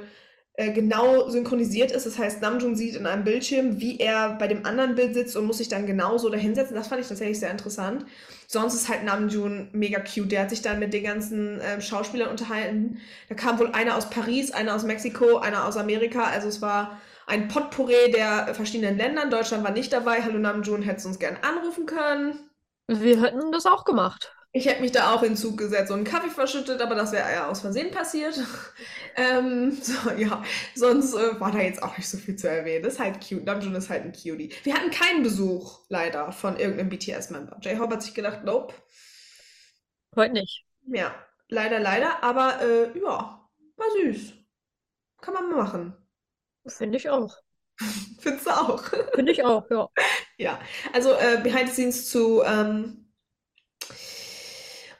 genau 0.58 1.28
synchronisiert 1.28 1.92
ist. 1.92 2.04
Das 2.04 2.18
heißt, 2.18 2.42
Namjoon 2.42 2.74
sieht 2.74 2.96
in 2.96 3.06
einem 3.06 3.22
Bildschirm, 3.22 3.80
wie 3.80 3.98
er 4.00 4.34
bei 4.34 4.48
dem 4.48 4.66
anderen 4.66 4.96
Bild 4.96 5.14
sitzt 5.14 5.36
und 5.36 5.46
muss 5.46 5.58
sich 5.58 5.68
dann 5.68 5.86
genauso 5.86 6.30
dahinsetzen. 6.30 6.74
Das 6.74 6.88
fand 6.88 7.00
ich 7.00 7.06
tatsächlich 7.06 7.38
sehr 7.38 7.52
interessant. 7.52 8.04
Sonst 8.48 8.74
ist 8.74 8.88
halt 8.88 9.04
Namjoon 9.04 9.68
mega 9.72 10.00
cute. 10.00 10.32
Der 10.32 10.42
hat 10.42 10.50
sich 10.50 10.60
dann 10.60 10.80
mit 10.80 10.92
den 10.92 11.04
ganzen 11.04 11.60
ähm, 11.62 11.80
Schauspielern 11.80 12.30
unterhalten. 12.30 12.98
Da 13.28 13.36
kam 13.36 13.58
wohl 13.60 13.70
einer 13.72 13.96
aus 13.96 14.10
Paris, 14.10 14.50
einer 14.50 14.74
aus 14.74 14.82
Mexiko, 14.82 15.38
einer 15.38 15.64
aus 15.64 15.76
Amerika. 15.76 16.24
Also 16.24 16.48
es 16.48 16.60
war 16.60 17.00
ein 17.28 17.46
Potpourri 17.46 18.10
der 18.12 18.54
verschiedenen 18.54 18.96
Ländern. 18.96 19.30
Deutschland 19.30 19.62
war 19.62 19.70
nicht 19.70 19.92
dabei. 19.92 20.22
Hallo 20.22 20.38
Namjoon, 20.38 20.82
hättest 20.82 21.04
du 21.04 21.10
uns 21.10 21.18
gern 21.20 21.36
anrufen 21.42 21.86
können. 21.86 22.50
Wir 22.88 23.22
hätten 23.22 23.52
das 23.52 23.66
auch 23.66 23.84
gemacht. 23.84 24.34
Ich 24.52 24.64
hätte 24.64 24.80
mich 24.80 24.92
da 24.92 25.14
auch 25.14 25.22
in 25.22 25.36
Zug 25.36 25.58
gesetzt 25.58 25.90
und 25.90 25.98
einen 25.98 26.06
Kaffee 26.06 26.30
verschüttet, 26.30 26.80
aber 26.80 26.94
das 26.94 27.12
wäre 27.12 27.30
ja 27.30 27.48
aus 27.48 27.60
Versehen 27.60 27.90
passiert. 27.90 28.40
ähm, 29.16 29.72
so, 29.72 30.10
ja, 30.12 30.42
sonst 30.74 31.14
äh, 31.14 31.38
war 31.38 31.52
da 31.52 31.58
jetzt 31.58 31.82
auch 31.82 31.96
nicht 31.98 32.08
so 32.08 32.16
viel 32.16 32.36
zu 32.36 32.48
erwähnen. 32.48 32.82
Das 32.82 32.94
ist 32.94 32.98
halt 33.00 33.20
cute. 33.20 33.44
Namjoon 33.44 33.74
ist 33.74 33.90
halt 33.90 34.04
ein 34.04 34.12
Cutie. 34.12 34.50
Wir 34.62 34.74
hatten 34.74 34.90
keinen 34.90 35.22
Besuch, 35.22 35.80
leider, 35.90 36.32
von 36.32 36.56
irgendeinem 36.56 36.88
BTS-Member. 36.88 37.58
J-Hope 37.60 37.94
hat 37.94 38.02
sich 38.02 38.14
gedacht, 38.14 38.42
nope. 38.44 38.74
Heute 40.16 40.32
nicht. 40.32 40.64
Ja, 40.86 41.14
leider, 41.48 41.78
leider, 41.78 42.22
aber 42.24 42.62
äh, 42.62 42.98
ja, 42.98 43.46
war 43.76 43.86
süß. 44.00 44.32
Kann 45.20 45.34
man 45.34 45.50
mal 45.50 45.62
machen. 45.62 45.94
Finde 46.66 46.96
ich 46.96 47.10
auch. 47.10 47.36
Findest 48.20 48.46
du 48.46 48.50
auch? 48.50 48.82
Finde 49.14 49.32
ich 49.32 49.44
auch, 49.44 49.68
ja. 49.70 49.88
Ja, 50.40 50.60
also 50.92 51.14
äh, 51.14 51.40
Behind 51.42 51.68
the 51.68 51.74
Scenes 51.74 52.10
zu 52.10 52.44
ähm, 52.44 52.97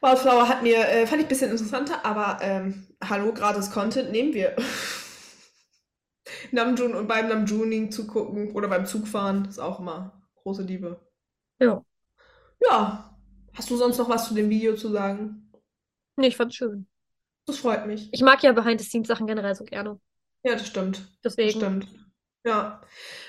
Wildflower 0.01 0.49
hat 0.49 0.63
mir, 0.63 0.77
äh, 0.89 1.07
fand 1.07 1.21
ich 1.21 1.27
ein 1.27 1.29
bisschen 1.29 1.51
interessanter, 1.51 2.05
aber 2.05 2.39
ähm, 2.41 2.87
hallo, 3.03 3.33
gratis 3.33 3.71
Content 3.71 4.13
nehmen 4.13 4.33
wir. 4.35 4.55
Namjoon 6.53 6.95
und 6.95 7.09
beim 7.09 7.29
Namjooning 7.29 7.91
zugucken 7.91 8.53
oder 8.53 8.69
beim 8.69 8.87
Zugfahren 8.87 9.47
ist 9.47 9.59
auch 9.59 9.81
immer 9.81 10.23
große 10.43 10.63
Liebe. 10.63 11.01
Ja. 11.59 11.83
Ja, 12.61 13.17
hast 13.55 13.71
du 13.71 13.77
sonst 13.77 13.99
noch 13.99 14.09
was 14.09 14.29
zu 14.29 14.35
dem 14.35 14.51
Video 14.51 14.77
zu 14.77 14.91
sagen? 14.91 15.51
Nee, 16.17 16.29
ich 16.29 16.37
fand's 16.37 16.57
schön. 16.57 16.87
Das 17.47 17.59
freut 17.59 17.87
mich. 17.87 18.09
Ich 18.13 18.21
mag 18.23 18.43
ja 18.43 18.53
Behind-the-Scenes-Sachen 18.53 19.27
generell 19.27 19.55
so 19.55 19.65
gerne. 19.65 19.99
Ja, 20.45 20.53
das 20.53 20.67
stimmt. 20.67 20.99
Das 21.23 21.35
Deswegen. 21.37 21.59
stimmt. 21.59 21.89
Ja. 22.45 22.83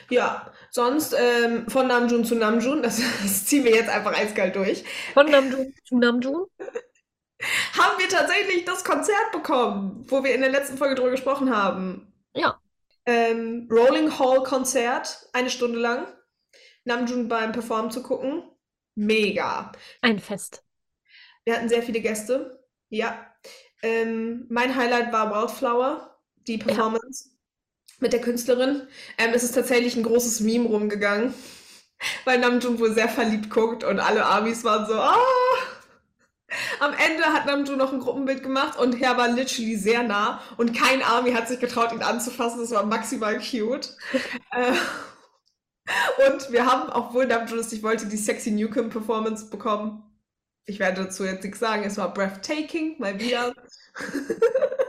Ja, 0.10 0.52
sonst 0.72 1.16
ähm, 1.18 1.70
von 1.70 1.88
Namjoon 1.88 2.26
zu 2.26 2.36
Namjoon, 2.36 2.82
das, 2.82 3.00
das 3.24 3.46
ziehen 3.46 3.64
wir 3.64 3.72
jetzt 3.72 3.90
einfach 3.90 4.14
eiskalt 4.14 4.56
durch. 4.56 4.84
Von 5.14 5.30
Namjoon 5.30 5.74
zu 5.86 5.98
Namjoon. 5.98 6.48
Haben 7.78 8.00
wir 8.00 8.10
tatsächlich 8.10 8.66
das 8.66 8.84
Konzert 8.84 9.32
bekommen, 9.32 10.04
wo 10.08 10.24
wir 10.24 10.36
in 10.36 10.42
der 10.42 10.50
letzten 10.50 10.78
Folge 10.78 10.96
drüber 10.96 11.12
gesprochen 11.12 11.56
haben. 11.56 12.12
Ja. 12.34 12.60
Ähm, 13.06 13.70
Rolling 13.72 14.20
Hall 14.20 14.44
Konzert, 14.44 15.30
eine 15.32 15.50
Stunde 15.50 15.80
lang. 15.80 16.08
Namjoon 16.84 17.30
beim 17.30 17.54
Performen 17.54 17.92
zu 17.92 18.04
gucken. 18.04 18.44
Mega. 18.96 19.72
Ein 20.02 20.20
Fest. 20.20 20.64
Wir 21.46 21.56
hatten 21.56 21.70
sehr 21.70 21.84
viele 21.84 22.02
Gäste. 22.02 22.68
Ja. 22.90 23.26
Ähm, 23.82 24.46
mein 24.50 24.76
Highlight 24.76 25.14
war 25.14 25.32
Wildflower, 25.32 26.20
die 26.48 26.58
Performance 26.58 27.30
mit 28.00 28.14
der 28.14 28.22
Künstlerin. 28.22 28.88
Ähm, 29.18 29.32
es 29.34 29.44
ist 29.44 29.56
tatsächlich 29.56 29.96
ein 29.96 30.04
großes 30.04 30.40
Meme 30.42 30.68
rumgegangen, 30.68 31.34
weil 32.26 32.40
Namjoon 32.40 32.80
wohl 32.80 32.94
sehr 32.94 33.10
verliebt 33.10 33.50
guckt 33.50 33.84
und 33.84 34.00
alle 34.00 34.26
Amis 34.26 34.64
waren 34.64 34.86
so, 34.88 34.94
ah! 34.94 35.16
Am 36.80 36.94
Ende 36.94 37.26
hat 37.26 37.46
Namjoon 37.46 37.78
noch 37.78 37.94
ein 37.94 38.00
Gruppenbild 38.00 38.42
gemacht 38.42 38.80
und 38.80 39.00
er 39.00 39.18
war 39.18 39.28
literally 39.28 39.76
sehr 39.76 40.02
nah 40.02 40.42
und 40.58 40.74
kein 40.76 41.04
Army 41.04 41.32
hat 41.32 41.48
sich 41.48 41.60
getraut, 41.60 41.92
ihn 41.92 42.02
anzufassen. 42.02 42.60
Das 42.60 42.72
war 42.72 42.86
maximal 42.86 43.38
cute. 43.38 43.96
äh, 44.52 44.74
und 46.28 46.52
wir 46.52 46.66
haben, 46.66 46.90
obwohl 46.90 47.28
Namjoon 47.28 47.60
es 47.60 47.72
nicht 47.72 47.84
wollte, 47.84 48.08
die 48.08 48.18
Sexy 48.18 48.52
Newcomb 48.52 48.92
Performance 48.92 49.46
bekommen. 49.50 50.04
Ich 50.66 50.80
werde 50.80 51.04
dazu 51.04 51.24
jetzt 51.26 51.44
nichts 51.44 51.60
sagen. 51.60 51.84
Es 51.84 51.98
war 51.98 52.14
breathtaking, 52.14 53.00
mal 53.00 53.20
wieder. 53.20 53.54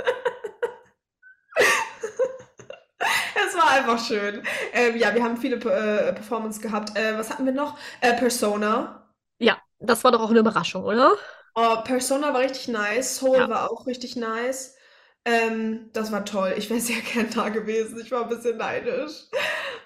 Es 3.50 3.56
war 3.56 3.70
einfach 3.70 3.98
schön. 4.04 4.42
Ähm, 4.72 4.96
ja, 4.96 5.14
wir 5.14 5.22
haben 5.22 5.36
viele 5.36 5.56
äh, 5.56 6.12
Performances 6.12 6.62
gehabt. 6.62 6.96
Äh, 6.96 7.18
was 7.18 7.30
hatten 7.30 7.44
wir 7.46 7.52
noch? 7.52 7.78
Äh, 8.00 8.14
Persona. 8.16 9.08
Ja, 9.38 9.60
das 9.80 10.04
war 10.04 10.12
doch 10.12 10.20
auch 10.20 10.30
eine 10.30 10.38
Überraschung, 10.40 10.84
oder? 10.84 11.12
Oh, 11.54 11.82
Persona 11.84 12.32
war 12.32 12.40
richtig 12.40 12.68
nice. 12.68 13.16
Soul 13.16 13.38
Ja. 13.38 13.48
war 13.48 13.70
auch 13.70 13.86
richtig 13.86 14.16
nice. 14.16 14.76
Ähm, 15.24 15.90
das 15.92 16.10
war 16.12 16.24
toll. 16.24 16.54
Ich 16.56 16.70
wäre 16.70 16.80
sehr 16.80 17.00
gern 17.14 17.30
da 17.30 17.48
gewesen. 17.48 17.98
Ich 18.00 18.10
war 18.10 18.22
ein 18.22 18.28
bisschen 18.28 18.56
neidisch. 18.56 19.26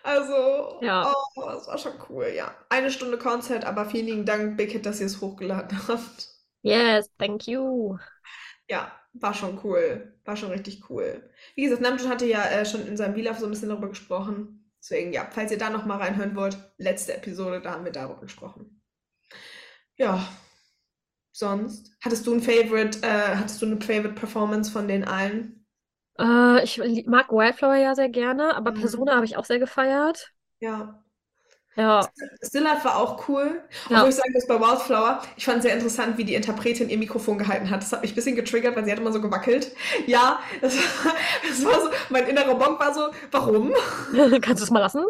Also, 0.02 0.80
Ja. 0.80 1.14
oh, 1.36 1.42
das 1.46 1.66
war 1.66 1.78
schon 1.78 1.94
cool, 2.10 2.28
ja. 2.36 2.54
Eine 2.68 2.90
Stunde 2.90 3.18
Konzert, 3.18 3.64
aber 3.64 3.86
vielen 3.86 4.06
lieben 4.06 4.26
Dank, 4.26 4.56
Big 4.56 4.72
Hit, 4.72 4.86
dass 4.86 5.00
ihr 5.00 5.06
es 5.06 5.20
hochgeladen 5.20 5.78
habt. 5.88 6.28
Yes, 6.62 7.08
thank 7.18 7.46
you. 7.46 7.98
Ja, 8.68 8.92
war 9.14 9.34
schon 9.34 9.60
cool. 9.64 10.12
War 10.24 10.36
schon 10.36 10.50
richtig 10.50 10.88
cool. 10.90 11.28
Wie 11.54 11.64
gesagt, 11.64 11.82
Namjoon 11.82 12.08
hatte 12.10 12.26
ja 12.26 12.44
äh, 12.44 12.66
schon 12.66 12.86
in 12.86 12.96
seinem 12.96 13.14
Vlog 13.14 13.36
so 13.38 13.46
ein 13.46 13.50
bisschen 13.50 13.68
darüber 13.70 13.88
gesprochen. 13.88 14.70
Deswegen, 14.80 15.12
ja, 15.12 15.28
falls 15.30 15.50
ihr 15.52 15.58
da 15.58 15.70
noch 15.70 15.86
mal 15.86 15.98
reinhören 15.98 16.36
wollt, 16.36 16.58
letzte 16.78 17.14
Episode, 17.16 17.60
da 17.62 17.72
haben 17.72 17.84
wir 17.84 17.92
darüber 17.92 18.20
gesprochen. 18.20 18.82
Ja, 19.96 20.28
sonst, 21.32 21.94
hattest 22.02 22.26
du 22.26 22.32
ein 22.34 22.40
Favorite, 22.40 23.00
äh, 23.02 23.36
hattest 23.36 23.60
du 23.60 23.66
eine 23.66 23.78
Favorite 23.80 24.14
Performance 24.14 24.70
von 24.70 24.88
den 24.88 25.04
allen? 25.04 25.66
Äh, 26.18 26.64
ich 26.64 26.78
mag 27.06 27.30
Wildflower 27.30 27.76
ja 27.76 27.94
sehr 27.94 28.08
gerne, 28.08 28.54
aber 28.56 28.72
Mhm. 28.72 28.72
Persona 28.72 29.14
habe 29.16 29.24
ich 29.26 29.36
auch 29.36 29.44
sehr 29.44 29.58
gefeiert. 29.60 30.32
Ja. 30.60 31.03
Ja, 31.76 32.08
Stillard 32.42 32.84
war 32.84 32.98
auch 32.98 33.28
cool. 33.28 33.60
Ja. 33.88 33.98
Obwohl 33.98 34.10
ich 34.10 34.14
sagen 34.14 34.32
muss, 34.32 34.46
bei 34.46 34.60
Wildflower, 34.60 35.22
ich 35.36 35.44
fand 35.44 35.62
sehr 35.62 35.74
interessant, 35.74 36.16
wie 36.18 36.24
die 36.24 36.34
Interpretin 36.34 36.88
ihr 36.88 36.98
Mikrofon 36.98 37.36
gehalten 37.36 37.68
hat. 37.70 37.82
Das 37.82 37.92
hat 37.92 38.02
mich 38.02 38.12
ein 38.12 38.14
bisschen 38.14 38.36
getriggert, 38.36 38.76
weil 38.76 38.84
sie 38.84 38.92
hat 38.92 38.98
immer 39.00 39.12
so 39.12 39.20
gewackelt. 39.20 39.72
Ja, 40.06 40.38
das 40.60 40.76
war, 40.76 41.14
das 41.48 41.64
war 41.64 41.80
so, 41.80 41.90
mein 42.10 42.26
innerer 42.26 42.54
Monk 42.54 42.78
war 42.78 42.94
so, 42.94 43.08
warum? 43.32 43.72
kannst 44.40 44.60
du 44.60 44.64
es 44.64 44.70
mal 44.70 44.78
lassen? 44.78 45.04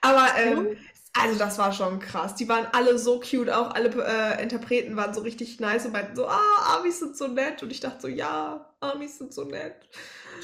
Aber 0.00 0.28
ähm, 0.38 0.76
also 1.12 1.38
das 1.38 1.58
war 1.58 1.72
schon 1.72 1.98
krass. 1.98 2.36
Die 2.36 2.48
waren 2.48 2.66
alle 2.72 2.96
so 2.98 3.18
cute, 3.18 3.50
auch 3.50 3.74
alle 3.74 3.88
äh, 3.88 4.42
Interpreten 4.42 4.96
waren 4.96 5.12
so 5.12 5.22
richtig 5.22 5.58
nice 5.58 5.86
und 5.86 5.92
meinten 5.92 6.14
so, 6.14 6.28
ah, 6.28 6.76
Amis 6.76 7.00
sind 7.00 7.16
so 7.16 7.26
nett. 7.26 7.62
Und 7.62 7.70
ich 7.72 7.80
dachte 7.80 8.02
so, 8.02 8.08
ja, 8.08 8.70
Amis 8.78 9.18
sind 9.18 9.34
so 9.34 9.44
nett. 9.44 9.74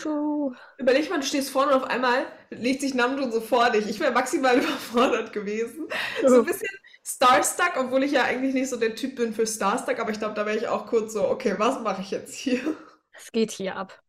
True. 0.00 0.55
Überleg 0.78 1.11
mal, 1.11 1.21
du 1.21 1.26
stehst 1.26 1.50
vorne 1.50 1.73
und 1.73 1.83
auf 1.83 1.90
einmal 1.90 2.26
legt 2.50 2.81
sich 2.81 2.95
Namjoon 2.95 3.33
so 3.33 3.40
vor 3.40 3.71
dich. 3.71 3.88
Ich 3.88 4.00
wäre 4.00 4.12
maximal 4.12 4.59
überfordert 4.59 5.33
gewesen. 5.33 5.88
So 6.26 6.40
ein 6.40 6.45
bisschen 6.45 6.69
Starstruck, 7.05 7.76
obwohl 7.76 8.02
ich 8.02 8.12
ja 8.12 8.25
eigentlich 8.25 8.55
nicht 8.55 8.69
so 8.69 8.76
der 8.76 8.95
Typ 8.95 9.16
bin 9.16 9.33
für 9.33 9.47
Starstruck, 9.47 9.99
aber 10.00 10.11
ich 10.11 10.19
glaube, 10.19 10.35
da 10.35 10.45
wäre 10.45 10.57
ich 10.57 10.69
auch 10.69 10.87
kurz 10.87 11.12
so, 11.12 11.28
okay, 11.28 11.55
was 11.59 11.81
mache 11.81 12.02
ich 12.02 12.11
jetzt 12.11 12.35
hier? 12.35 12.76
Es 13.12 13.33
geht 13.33 13.50
hier 13.50 13.76
ab. 13.76 14.02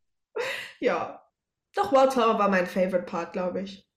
Ja. 0.80 1.24
Doch, 1.76 1.92
Wildflower 1.92 2.40
war 2.40 2.50
mein 2.50 2.66
Favorite 2.66 3.04
Part, 3.04 3.34
glaube 3.34 3.62
ich. 3.62 3.88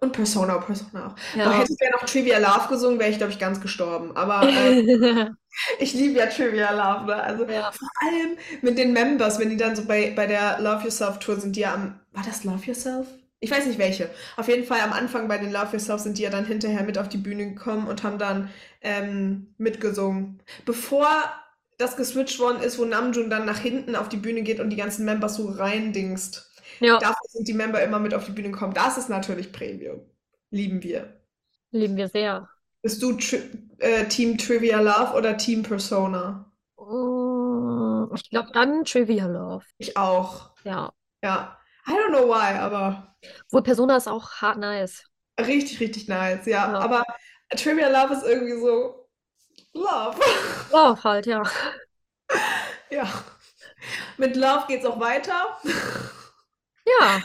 Und 0.00 0.12
Persona, 0.12 0.58
Persona 0.58 1.08
auch. 1.08 1.36
Ja. 1.36 1.50
hätte 1.58 1.72
ich 1.72 1.78
ja 1.80 1.90
noch 1.90 2.04
Trivia 2.04 2.38
Love 2.38 2.68
gesungen, 2.68 3.00
wäre 3.00 3.10
ich, 3.10 3.18
glaube 3.18 3.32
ich, 3.32 3.38
ganz 3.38 3.60
gestorben. 3.60 4.16
Aber 4.16 4.48
äh, 4.48 5.30
ich 5.78 5.92
liebe 5.94 6.18
ja 6.18 6.26
Trivia 6.26 6.70
Love, 6.72 7.06
ne? 7.06 7.22
Also 7.22 7.44
Ja. 7.46 7.72
vor 7.72 7.88
allem 8.06 8.36
mit 8.62 8.78
den 8.78 8.92
Members, 8.92 9.38
wenn 9.38 9.50
die 9.50 9.56
dann 9.56 9.76
so 9.76 9.84
bei, 9.84 10.10
bei 10.14 10.26
der 10.26 10.60
Love 10.60 10.84
Yourself 10.84 11.18
Tour 11.18 11.40
sind, 11.40 11.56
die 11.56 11.60
ja 11.60 11.74
am. 11.74 12.00
War 12.12 12.24
das 12.24 12.44
Love 12.44 12.64
Yourself? 12.66 13.06
Ich 13.40 13.50
weiß 13.50 13.66
nicht 13.66 13.78
welche. 13.78 14.10
Auf 14.36 14.48
jeden 14.48 14.64
Fall 14.64 14.80
am 14.80 14.92
Anfang 14.92 15.28
bei 15.28 15.38
den 15.38 15.52
Love 15.52 15.72
Yourself 15.72 16.00
sind 16.00 16.18
die 16.18 16.22
ja 16.22 16.30
dann 16.30 16.44
hinterher 16.46 16.82
mit 16.82 16.98
auf 16.98 17.08
die 17.08 17.18
Bühne 17.18 17.46
gekommen 17.50 17.86
und 17.86 18.02
haben 18.02 18.18
dann 18.18 18.50
ähm, 18.82 19.54
mitgesungen. 19.58 20.42
Bevor 20.64 21.08
das 21.78 21.96
geswitcht 21.96 22.40
worden 22.40 22.60
ist, 22.62 22.78
wo 22.78 22.84
Namjoon 22.84 23.30
dann 23.30 23.46
nach 23.46 23.58
hinten 23.58 23.94
auf 23.94 24.08
die 24.08 24.16
Bühne 24.16 24.42
geht 24.42 24.58
und 24.60 24.70
die 24.70 24.76
ganzen 24.76 25.04
Members 25.04 25.36
so 25.36 25.48
reindingst. 25.48 26.50
Ja, 26.80 26.98
Dafür 26.98 27.28
sind 27.32 27.46
die 27.46 27.52
Member 27.54 27.80
immer 27.82 28.00
mit 28.00 28.14
auf 28.14 28.24
die 28.26 28.32
Bühne 28.32 28.50
gekommen. 28.50 28.74
Das 28.74 28.98
ist 28.98 29.08
natürlich 29.08 29.52
Premium. 29.52 30.00
Lieben 30.50 30.82
wir. 30.82 31.14
lieben 31.70 31.96
wir 31.96 32.08
sehr. 32.08 32.48
Bist 32.88 33.02
du 33.02 33.12
Tri 33.12 33.42
äh, 33.80 34.06
Team 34.08 34.38
Trivia 34.38 34.80
Love 34.80 35.12
oder 35.14 35.36
Team 35.36 35.62
Persona? 35.62 36.50
Mm, 36.78 38.14
Ich 38.14 38.30
glaube 38.30 38.48
dann 38.54 38.82
Trivia 38.86 39.26
Love. 39.26 39.62
Ich 39.76 39.94
auch. 39.98 40.52
Ja. 40.64 40.90
Ja. 41.22 41.58
I 41.86 41.90
don't 41.90 42.08
know 42.08 42.26
why, 42.28 42.56
aber 42.58 43.14
Wohl 43.50 43.62
Persona 43.62 43.98
ist 43.98 44.08
auch 44.08 44.30
hart 44.40 44.56
nice. 44.56 45.04
richtig, 45.38 45.80
richtig 45.80 46.08
nice. 46.08 46.46
Ja, 46.46 46.72
Ja. 46.72 46.78
aber 46.80 47.04
Trivia 47.50 47.88
Love 47.88 48.14
ist 48.14 48.24
irgendwie 48.24 48.58
so 48.58 49.06
Love. 49.74 50.18
Love 50.72 51.04
halt, 51.04 51.26
ja. 51.26 51.42
Ja. 52.90 53.06
Mit 54.16 54.36
Love 54.36 54.64
geht's 54.68 54.86
auch 54.86 54.98
weiter. 54.98 55.58
Ja. 56.86 57.22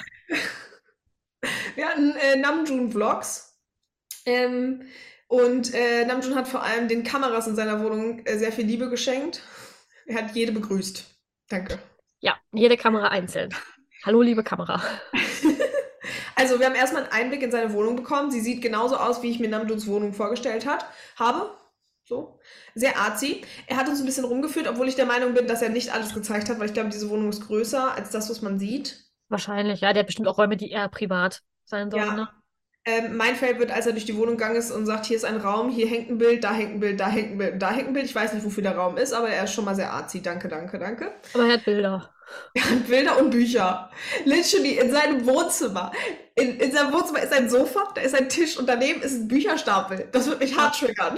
Wir 1.75 1.87
hatten 1.89 2.15
äh, 2.15 2.35
Namjoon-Vlogs. 2.37 3.53
Ähm, 4.25 4.83
und 5.33 5.73
äh, 5.73 6.05
Namjoon 6.05 6.35
hat 6.35 6.47
vor 6.47 6.61
allem 6.61 6.87
den 6.87 7.03
Kameras 7.03 7.47
in 7.47 7.55
seiner 7.55 7.83
Wohnung 7.83 8.23
äh, 8.25 8.37
sehr 8.37 8.51
viel 8.51 8.65
Liebe 8.65 8.91
geschenkt. 8.91 9.41
Er 10.05 10.23
hat 10.23 10.35
jede 10.35 10.51
begrüßt. 10.51 11.05
Danke. 11.49 11.79
Ja, 12.19 12.35
jede 12.51 12.77
Kamera 12.77 13.07
einzeln. 13.07 13.49
Hallo, 14.05 14.21
liebe 14.21 14.43
Kamera. 14.43 14.81
Also, 16.35 16.59
wir 16.59 16.65
haben 16.65 16.75
erstmal 16.75 17.03
einen 17.03 17.11
Einblick 17.13 17.41
in 17.43 17.51
seine 17.51 17.71
Wohnung 17.73 17.95
bekommen. 17.95 18.29
Sie 18.31 18.41
sieht 18.41 18.61
genauso 18.61 18.97
aus, 18.97 19.21
wie 19.23 19.29
ich 19.29 19.39
mir 19.39 19.47
Namjoons 19.47 19.87
Wohnung 19.87 20.13
vorgestellt 20.13 20.65
hat, 20.65 20.85
habe. 21.15 21.51
So. 22.03 22.39
Sehr 22.75 22.97
artsy. 22.97 23.43
Er 23.67 23.77
hat 23.77 23.87
uns 23.87 23.99
ein 23.99 24.05
bisschen 24.05 24.25
rumgeführt, 24.25 24.67
obwohl 24.67 24.89
ich 24.89 24.95
der 24.95 25.05
Meinung 25.05 25.33
bin, 25.35 25.47
dass 25.47 25.61
er 25.61 25.69
nicht 25.69 25.93
alles 25.93 26.13
gezeigt 26.13 26.49
hat, 26.49 26.59
weil 26.59 26.65
ich 26.65 26.73
glaube, 26.73 26.89
diese 26.89 27.09
Wohnung 27.09 27.29
ist 27.29 27.47
größer 27.47 27.93
als 27.93 28.09
das, 28.09 28.29
was 28.29 28.41
man 28.41 28.59
sieht. 28.59 29.05
Wahrscheinlich, 29.29 29.79
ja. 29.81 29.93
Der 29.93 30.01
hat 30.01 30.07
bestimmt 30.07 30.27
auch 30.27 30.37
Räume, 30.37 30.57
die 30.57 30.71
eher 30.71 30.89
privat 30.89 31.41
sein 31.63 31.89
sollen, 31.89 32.03
Ja. 32.07 32.13
ne? 32.15 32.29
Ähm, 32.85 33.15
mein 33.15 33.39
wird, 33.39 33.71
als 33.71 33.85
er 33.85 33.93
durch 33.93 34.03
die 34.03 34.17
Wohnung 34.17 34.35
gegangen 34.35 34.57
ist 34.57 34.69
und 34.69 34.85
sagt, 34.85 35.05
hier 35.05 35.15
ist 35.15 35.23
ein 35.23 35.37
Raum, 35.37 35.69
hier 35.69 35.87
hängt 35.87 36.09
ein 36.09 36.17
Bild, 36.17 36.43
da 36.43 36.53
hängt 36.53 36.73
ein 36.73 36.79
Bild, 36.81 36.99
da 36.99 37.07
hängt 37.07 37.31
ein 37.31 37.37
Bild, 37.37 37.61
da 37.61 37.71
hängt 37.71 37.87
ein 37.87 37.93
Bild. 37.93 38.05
Ich 38.05 38.15
weiß 38.15 38.33
nicht, 38.33 38.45
wofür 38.45 38.61
der 38.61 38.75
Raum 38.75 38.97
ist, 38.97 39.13
aber 39.13 39.29
er 39.29 39.45
ist 39.45 39.53
schon 39.53 39.63
mal 39.63 39.75
sehr 39.75 39.93
arzi. 39.93 40.21
Danke, 40.21 40.49
danke, 40.49 40.79
danke. 40.79 41.13
Aber 41.33 41.45
er 41.45 41.53
hat 41.53 41.65
Bilder. 41.65 42.09
Er 42.55 42.63
hat 42.63 42.87
Bilder 42.87 43.19
und 43.19 43.29
Bücher. 43.29 43.91
Literally 44.25 44.79
in 44.79 44.91
seinem 44.91 45.23
Wohnzimmer. 45.27 45.91
In, 46.35 46.57
in 46.59 46.71
seinem 46.71 46.91
Wohnzimmer 46.91 47.21
ist 47.21 47.33
ein 47.33 47.47
Sofa, 47.47 47.91
da 47.93 48.01
ist 48.01 48.15
ein 48.15 48.27
Tisch 48.27 48.57
und 48.57 48.67
daneben 48.67 49.03
ist 49.03 49.13
ein 49.13 49.27
Bücherstapel. 49.27 50.07
Das 50.11 50.27
wird 50.27 50.39
mich 50.39 50.57
hart 50.57 50.79
triggern. 50.79 51.17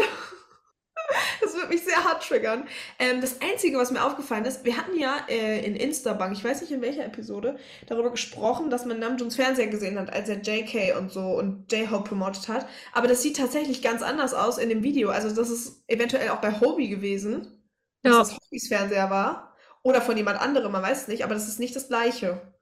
Das 1.42 1.54
wird 1.56 1.70
mich 1.70 1.84
sehr 1.84 2.04
hart 2.04 2.24
triggern. 2.28 2.68
Ähm, 3.00 3.22
das 3.22 3.42
Einzige, 3.42 3.78
was 3.78 3.92
mir 3.92 4.04
aufgefallen 4.04 4.46
ist, 4.46 4.66
wir 4.66 4.78
hatten 4.78 4.98
ja 4.98 5.18
äh, 5.30 5.66
in 5.66 5.76
Instabank, 5.76 6.34
ich 6.34 6.44
weiß 6.44 6.62
nicht 6.62 6.72
in 6.72 6.82
welcher 6.82 7.06
Episode, 7.06 7.58
darüber 7.88 8.12
gesprochen, 8.12 8.70
dass 8.70 8.86
man 8.86 9.00
Namjoons 9.00 9.36
Fernseher 9.36 9.68
gesehen 9.68 9.98
hat, 10.00 10.12
als 10.14 10.30
er 10.30 10.42
JK 10.42 10.98
und 10.98 11.12
so 11.12 11.22
und 11.38 11.72
J-Hope 11.72 12.10
promotet 12.10 12.48
hat. 12.48 12.68
Aber 12.94 13.08
das 13.08 13.22
sieht 13.22 13.38
tatsächlich 13.38 13.82
ganz 13.82 14.02
anders 14.02 14.34
aus 14.34 14.58
in 14.58 14.70
dem 14.70 14.84
Video. 14.84 15.10
Also 15.10 15.34
das 15.34 15.50
ist 15.50 15.84
eventuell 15.88 16.30
auch 16.30 16.42
bei 16.42 16.60
Hobie 16.60 16.90
gewesen, 16.90 17.64
dass 18.04 18.18
Ja. 18.18 18.20
das 18.20 18.36
Hobies 18.36 18.68
Fernseher 18.68 19.10
war. 19.10 19.56
Oder 19.84 20.02
von 20.02 20.18
jemand 20.18 20.40
anderem, 20.42 20.72
man 20.72 20.82
weiß 20.84 21.04
es 21.04 21.08
nicht, 21.08 21.24
aber 21.24 21.36
das 21.36 21.48
ist 21.48 21.60
nicht 21.60 21.76
das 21.76 21.88
gleiche. 21.88 22.54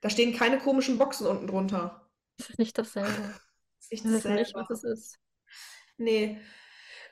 Da 0.00 0.10
stehen 0.10 0.36
keine 0.36 0.58
komischen 0.58 0.98
Boxen 0.98 1.26
unten 1.28 1.46
drunter. 1.46 2.08
Das 2.38 2.50
ist 2.50 2.58
nicht 2.58 2.76
dasselbe. 2.78 3.34
Das 3.78 3.90
ist 3.90 4.04
nicht 4.04 4.04
Ich 4.04 4.24
weiß 4.24 4.30
nicht, 4.30 4.54
dasselbe. 4.54 4.54
was 4.54 4.70
es 4.70 4.84
ist. 4.84 5.18
Nee. 5.98 6.40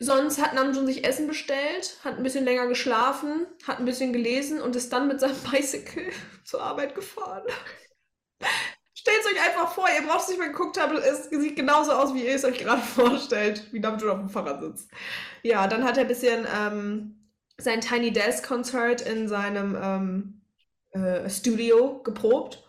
Sonst 0.03 0.41
hat 0.41 0.55
Namjoon 0.55 0.87
sich 0.87 1.05
Essen 1.05 1.27
bestellt, 1.27 1.99
hat 2.03 2.17
ein 2.17 2.23
bisschen 2.23 2.47
länger 2.47 2.67
geschlafen, 2.67 3.47
hat 3.69 3.81
ein 3.81 3.85
bisschen 3.85 4.15
gelesen 4.15 4.59
und 4.63 4.75
ist 4.75 4.91
dann 4.95 5.09
mit 5.09 5.21
seinem 5.21 5.37
Bicycle 5.51 6.11
zur 6.43 6.63
Arbeit 6.63 6.95
gefahren. 6.95 7.45
Stellt 8.95 9.27
euch 9.27 9.47
einfach 9.47 9.75
vor, 9.75 9.87
ihr 9.95 10.07
braucht 10.07 10.23
es 10.23 10.29
nicht 10.29 10.39
mehr 10.39 10.49
geguckt 10.49 10.81
haben, 10.81 10.97
es 10.97 11.29
sieht 11.29 11.55
genauso 11.55 11.93
aus, 11.93 12.15
wie 12.15 12.25
ihr 12.25 12.35
es 12.35 12.47
euch 12.47 12.59
gerade 12.59 12.81
vorstellt, 12.81 13.71
wie 13.73 13.81
Namjoon 13.81 14.11
auf 14.11 14.19
dem 14.21 14.31
Fahrrad 14.31 14.63
sitzt. 14.63 14.91
Ja, 15.43 15.67
dann 15.67 15.85
hat 15.85 15.99
er 15.99 16.05
ein 16.05 16.09
bisschen 16.09 16.47
ähm, 16.59 17.31
sein 17.59 17.83
Tiny 17.83 18.11
Desk 18.11 18.47
Concert 18.47 19.03
in 19.03 19.29
seinem 19.29 19.77
ähm, 19.81 20.43
äh, 20.93 21.29
Studio 21.29 22.03
geprobt. 22.03 22.65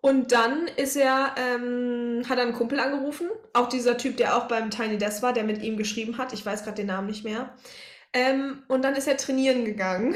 Und 0.00 0.32
dann 0.32 0.68
ist 0.76 0.96
er, 0.96 1.34
ähm, 1.36 2.22
hat 2.28 2.38
er 2.38 2.44
einen 2.44 2.52
Kumpel 2.52 2.78
angerufen, 2.78 3.28
auch 3.52 3.68
dieser 3.68 3.96
Typ, 3.96 4.16
der 4.16 4.36
auch 4.36 4.46
beim 4.46 4.70
Tiny 4.70 4.98
Desk 4.98 5.22
war, 5.22 5.32
der 5.32 5.44
mit 5.44 5.62
ihm 5.62 5.76
geschrieben 5.76 6.18
hat. 6.18 6.32
Ich 6.32 6.46
weiß 6.46 6.64
gerade 6.64 6.76
den 6.76 6.86
Namen 6.86 7.08
nicht 7.08 7.24
mehr. 7.24 7.54
Ähm, 8.12 8.62
und 8.68 8.82
dann 8.82 8.94
ist 8.94 9.08
er 9.08 9.16
trainieren 9.16 9.64
gegangen. 9.64 10.14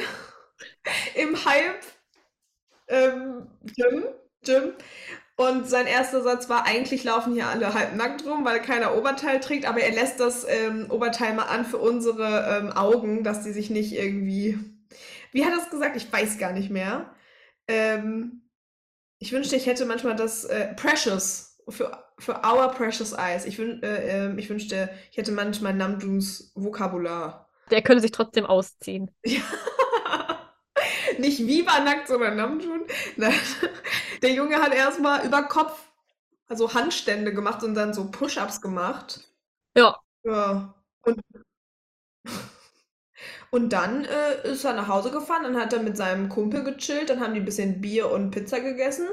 Im 1.15 1.45
Hype 1.45 1.83
ähm, 2.89 3.47
Gym, 3.77 4.05
Gym. 4.45 4.73
Und 5.37 5.69
sein 5.69 5.87
erster 5.87 6.23
Satz 6.23 6.51
war, 6.51 6.67
eigentlich 6.67 7.03
laufen 7.03 7.33
hier 7.33 7.47
alle 7.47 7.73
halb 7.73 7.97
nackt 7.97 8.27
rum, 8.27 8.45
weil 8.45 8.61
keiner 8.61 8.95
Oberteil 8.95 9.41
trägt, 9.41 9.67
aber 9.67 9.81
er 9.81 9.93
lässt 9.93 10.21
das 10.21 10.47
ähm, 10.47 10.87
Oberteil 10.91 11.35
mal 11.35 11.45
an 11.45 11.65
für 11.65 11.79
unsere 11.79 12.59
ähm, 12.59 12.73
Augen, 12.73 13.25
dass 13.25 13.43
die 13.43 13.53
sich 13.53 13.71
nicht 13.71 13.93
irgendwie. 13.95 14.59
Wie 15.33 15.47
hat 15.47 15.53
er 15.53 15.63
es 15.63 15.71
gesagt? 15.71 15.97
Ich 15.97 16.13
weiß 16.13 16.37
gar 16.39 16.53
nicht 16.53 16.71
mehr. 16.71 17.15
Ähm, 17.69 18.43
ich 19.21 19.33
wünschte, 19.33 19.55
ich 19.55 19.67
hätte 19.67 19.85
manchmal 19.85 20.17
das 20.17 20.45
äh, 20.45 20.75
Precious 20.75 21.59
für, 21.69 22.05
für 22.19 22.43
Our 22.45 22.69
Precious 22.73 23.13
Eyes. 23.13 23.45
Ich, 23.45 23.59
wün 23.59 23.83
äh, 23.83 24.27
ähm, 24.27 24.39
ich 24.39 24.51
wünschte, 24.51 24.91
ich 25.13 25.19
hätte 25.19 25.31
manchmal 25.31 25.75
Namjoons 25.75 26.53
Vokabular. 26.55 27.49
Der 27.71 27.83
könnte 27.83 28.03
sich 28.03 28.13
trotzdem 28.13 28.47
ausziehen. 28.47 29.11
Ja. 29.25 29.43
Nicht 31.19 31.41
Viva 31.41 31.81
nackt, 31.81 32.09
sondern 32.09 32.37
Namjoon. 32.37 32.87
Nein. 33.17 33.35
Der 34.23 34.33
Junge 34.33 34.57
hat 34.57 34.73
erstmal 34.73 35.27
über 35.27 35.43
Kopf 35.43 35.91
also 36.51 36.75
Handstände 36.75 37.33
gemacht 37.33 37.63
und 37.63 37.75
dann 37.75 37.95
so 37.95 38.11
Push-ups 38.11 38.61
gemacht. 38.61 39.21
Ja. 39.77 39.97
Ja. 40.25 40.75
Und, 41.03 41.21
und 43.51 43.73
dann 43.73 44.05
äh, 44.05 44.49
ist 44.51 44.65
er 44.65 44.75
nach 44.75 44.89
Hause 44.89 45.11
gefahren, 45.11 45.43
dann 45.45 45.57
hat 45.61 45.73
er 45.73 45.83
mit 45.83 45.97
seinem 45.97 46.29
Kumpel 46.29 46.65
gechillt, 46.65 47.11
dann 47.11 47.21
haben 47.21 47.35
die 47.35 47.41
ein 47.41 47.45
bisschen 47.45 47.81
Bier 47.81 48.11
und 48.11 48.31
Pizza 48.31 48.61
gegessen 48.61 49.09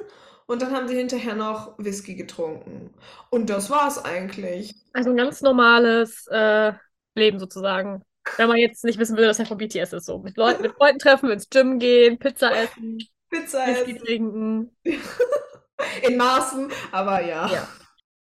und 0.46 0.62
dann 0.62 0.72
haben 0.72 0.88
sie 0.88 0.96
hinterher 0.96 1.36
noch 1.36 1.78
Whisky 1.78 2.16
getrunken. 2.16 2.94
Und 3.30 3.50
das 3.50 3.70
war's 3.70 4.04
eigentlich. 4.04 4.76
Also 4.94 5.10
ein 5.12 5.18
ganz 5.18 5.42
normales 5.42 6.28
äh, 6.28 6.74
Leben 7.16 7.40
sozusagen. 7.40 8.04
Wenn 8.38 8.48
man 8.48 8.58
jetzt 8.58 8.84
nicht 8.84 9.00
wissen 9.00 9.18
will, 9.18 9.28
was 9.28 9.40
er 9.40 9.46
von 9.46 9.58
BTS 9.58 9.94
ist. 9.94 10.06
So 10.06 10.20
mit 10.20 10.38
Leuten, 10.38 10.62
mit 10.62 10.74
Freunden 10.74 11.00
treffen, 11.00 11.30
ins 11.32 11.50
Gym 11.50 11.80
gehen, 11.80 12.20
Pizza 12.20 12.54
essen, 12.56 13.00
Pizza 13.30 13.66
Whisky 13.66 13.92
essen. 13.92 14.06
trinken. 14.06 14.78
In 16.02 16.18
Maßen, 16.18 16.72
aber 16.92 17.22
ja. 17.26 17.48
Ja. 17.48 17.68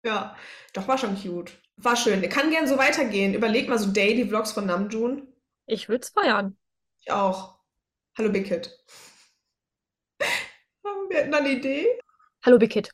Ja, 0.04 0.36
doch 0.74 0.88
war 0.88 0.98
schon 0.98 1.16
cute. 1.20 1.52
War 1.78 1.96
schön. 1.96 2.22
Kann 2.30 2.52
gern 2.52 2.68
so 2.68 2.78
weitergehen. 2.78 3.34
Überleg 3.34 3.68
mal 3.70 3.80
so 3.80 3.92
Daily 3.92 4.28
Vlogs 4.28 4.52
von 4.52 4.66
Namjoon. 4.66 5.28
Ich 5.68 5.90
würde 5.90 6.04
es 6.04 6.10
feiern. 6.10 6.58
Ich 7.02 7.12
auch. 7.12 7.60
Hallo 8.18 8.32
Big 8.32 8.48
Kid. 8.48 8.72
Wir 11.10 11.18
hätten 11.18 11.34
eine 11.34 11.50
Idee. 11.50 12.00
Hallo 12.44 12.58
Big 12.58 12.72
Kid. 12.72 12.92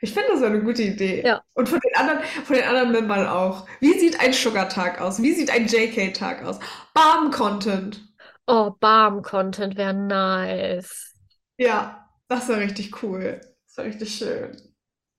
Ich 0.00 0.12
finde 0.12 0.32
das 0.32 0.42
eine 0.42 0.62
gute 0.62 0.82
Idee. 0.82 1.24
Ja. 1.24 1.42
Und 1.54 1.68
von 1.68 1.80
den 1.80 1.96
anderen, 1.96 2.22
von 2.22 2.54
den 2.56 2.64
anderen 2.66 2.92
Membern 2.92 3.26
auch. 3.26 3.66
Wie 3.80 3.98
sieht 3.98 4.20
ein 4.20 4.32
Sugar-Tag 4.32 5.00
aus? 5.00 5.22
Wie 5.22 5.32
sieht 5.32 5.50
ein 5.50 5.66
JK-Tag 5.66 6.44
aus? 6.44 6.60
Barm-Content. 6.92 8.06
Oh, 8.46 8.72
Barm-Content 8.78 9.76
wäre 9.76 9.94
nice. 9.94 11.14
Ja, 11.56 12.10
das 12.28 12.48
wäre 12.48 12.60
richtig 12.60 13.02
cool. 13.02 13.40
Das 13.66 13.78
wäre 13.78 13.88
richtig 13.88 14.14
schön. 14.14 14.74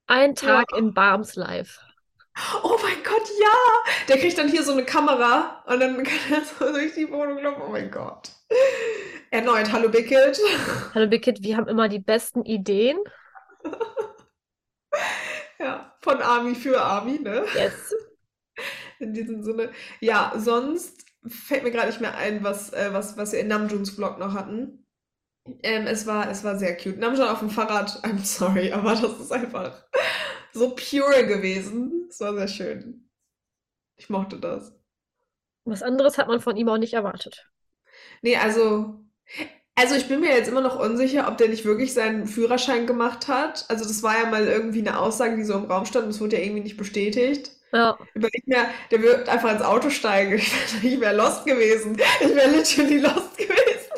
Ein 0.06 0.36
Tag 0.36 0.66
in 0.76 0.94
Barms 0.94 1.34
Life. 1.34 1.80
Oh 2.62 2.76
mein 2.82 3.02
Gott, 3.02 3.28
ja! 3.40 3.92
Der 4.08 4.18
kriegt 4.18 4.36
dann 4.36 4.48
hier 4.48 4.62
so 4.62 4.72
eine 4.72 4.84
Kamera 4.84 5.64
und 5.66 5.80
dann 5.80 6.02
kann 6.02 6.18
er 6.32 6.42
so 6.44 6.72
durch 6.72 6.94
die 6.94 7.10
Wohnung 7.10 7.38
laufen. 7.42 7.62
Oh 7.66 7.70
mein 7.70 7.90
Gott. 7.90 8.30
Erneut, 9.30 9.72
hallo 9.72 9.90
Kid. 9.90 10.38
Hallo 10.94 11.18
Kid, 11.18 11.42
wir 11.42 11.56
haben 11.56 11.68
immer 11.68 11.88
die 11.88 11.98
besten 11.98 12.44
Ideen. 12.44 12.98
Ja, 15.58 15.96
von 16.00 16.20
Army 16.20 16.54
für 16.54 16.80
Army, 16.80 17.18
ne? 17.18 17.44
Yes. 17.54 17.94
In 18.98 19.14
diesem 19.14 19.42
Sinne. 19.42 19.70
Ja, 20.00 20.34
sonst 20.36 21.06
fällt 21.26 21.62
mir 21.64 21.70
gerade 21.70 21.88
nicht 21.88 22.02
mehr 22.02 22.14
ein, 22.14 22.44
was, 22.44 22.74
äh, 22.74 22.90
was, 22.92 23.16
was 23.16 23.32
wir 23.32 23.40
in 23.40 23.48
Namjoons 23.48 23.90
Vlog 23.90 24.18
noch 24.18 24.34
hatten. 24.34 24.86
Ähm, 25.62 25.86
es 25.86 26.06
war, 26.06 26.30
es 26.30 26.44
war 26.44 26.58
sehr 26.58 26.76
cute. 26.76 26.98
Namjoon 26.98 27.28
auf 27.28 27.38
dem 27.38 27.50
Fahrrad, 27.50 28.02
I'm 28.04 28.22
sorry, 28.22 28.70
aber 28.72 28.94
das 28.94 29.18
ist 29.18 29.32
einfach 29.32 29.82
so 30.56 30.70
pure 30.70 31.26
gewesen. 31.26 32.06
Es 32.08 32.20
war 32.20 32.34
sehr 32.34 32.48
schön. 32.48 33.08
Ich 33.96 34.10
mochte 34.10 34.38
das. 34.38 34.72
Was 35.64 35.82
anderes 35.82 36.18
hat 36.18 36.28
man 36.28 36.40
von 36.40 36.56
ihm 36.56 36.68
auch 36.68 36.78
nicht 36.78 36.94
erwartet. 36.94 37.46
Nee, 38.22 38.36
also, 38.36 39.00
also 39.74 39.94
ich 39.94 40.08
bin 40.08 40.20
mir 40.20 40.30
jetzt 40.30 40.48
immer 40.48 40.60
noch 40.60 40.78
unsicher, 40.78 41.28
ob 41.28 41.38
der 41.38 41.48
nicht 41.48 41.64
wirklich 41.64 41.92
seinen 41.92 42.26
Führerschein 42.26 42.86
gemacht 42.86 43.28
hat. 43.28 43.64
Also 43.68 43.84
das 43.84 44.02
war 44.02 44.18
ja 44.18 44.30
mal 44.30 44.46
irgendwie 44.46 44.80
eine 44.80 44.98
Aussage, 44.98 45.36
die 45.36 45.44
so 45.44 45.54
im 45.54 45.64
Raum 45.64 45.86
stand 45.86 46.04
und 46.04 46.10
es 46.10 46.20
wurde 46.20 46.36
ja 46.36 46.42
irgendwie 46.42 46.62
nicht 46.62 46.76
bestätigt. 46.76 47.50
Ja, 47.72 47.98
Überleg 48.14 48.46
mir, 48.46 48.68
der 48.90 49.02
wird 49.02 49.28
einfach 49.28 49.52
ins 49.52 49.62
Auto 49.62 49.90
steigen. 49.90 50.38
Ich 50.82 50.82
wäre 50.82 51.00
wär 51.00 51.12
lost 51.14 51.44
gewesen. 51.44 51.96
Ich 52.20 52.34
wäre 52.34 52.50
literally 52.50 52.98
lost 52.98 53.36
gewesen. 53.36 53.90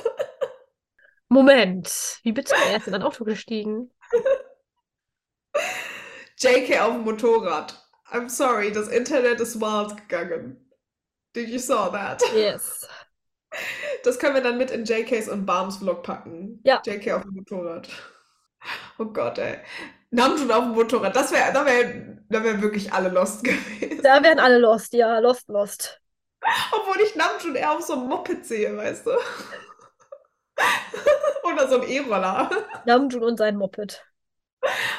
Moment. 1.28 2.18
Wie 2.22 2.32
bitte? 2.32 2.54
Er 2.70 2.78
ist 2.78 2.88
in 2.88 2.94
ein 2.94 3.02
Auto 3.02 3.24
gestiegen. 3.24 3.90
JK 6.40 6.80
auf 6.80 6.92
dem 6.94 7.04
Motorrad. 7.04 7.74
I'm 8.10 8.28
sorry, 8.28 8.72
das 8.72 8.88
Internet 8.88 9.40
ist 9.40 9.60
wild 9.60 9.96
gegangen. 10.08 10.70
Did 11.34 11.48
you 11.48 11.58
saw 11.58 11.90
that? 11.90 12.22
Yes. 12.34 12.86
Das 14.04 14.18
können 14.18 14.34
wir 14.34 14.42
dann 14.42 14.58
mit 14.58 14.70
in 14.70 14.84
JKs 14.84 15.28
und 15.30 15.46
Barms 15.46 15.78
Vlog 15.78 16.02
packen. 16.02 16.60
Ja. 16.64 16.82
JK 16.84 17.12
auf 17.12 17.22
dem 17.22 17.34
Motorrad. 17.34 17.88
Oh 18.98 19.06
Gott, 19.06 19.38
ey. 19.38 19.58
Namjoon 20.10 20.50
auf 20.50 20.64
dem 20.64 20.72
Motorrad. 20.74 21.14
Das 21.16 21.32
wäre, 21.32 21.52
da 21.52 21.64
wären 21.64 22.26
da 22.28 22.42
wär 22.42 22.60
wirklich 22.60 22.92
alle 22.92 23.08
lost 23.08 23.44
gewesen. 23.44 24.02
Da 24.02 24.22
wären 24.22 24.38
alle 24.38 24.58
lost, 24.58 24.92
ja, 24.92 25.18
lost, 25.20 25.48
lost. 25.48 26.00
Obwohl 26.72 27.00
ich 27.02 27.14
Namjoon 27.14 27.54
eher 27.54 27.72
auf 27.72 27.82
so 27.82 27.94
einem 27.94 28.08
Moped 28.08 28.44
sehe, 28.44 28.76
weißt 28.76 29.06
du? 29.06 29.12
Oder 31.44 31.68
so 31.68 31.80
einem 31.80 31.88
E-Roller. 31.88 32.50
Namjoon 32.84 33.22
und 33.22 33.36
sein 33.38 33.56
Moped. 33.56 34.04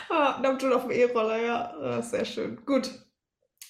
Ah, 0.09 0.39
Namjoon 0.41 0.73
auf 0.73 0.83
dem 0.83 0.91
E-Roller, 0.91 1.37
ja. 1.37 1.73
Ah, 1.79 2.01
sehr 2.01 2.25
schön. 2.25 2.63
Gut. 2.65 2.89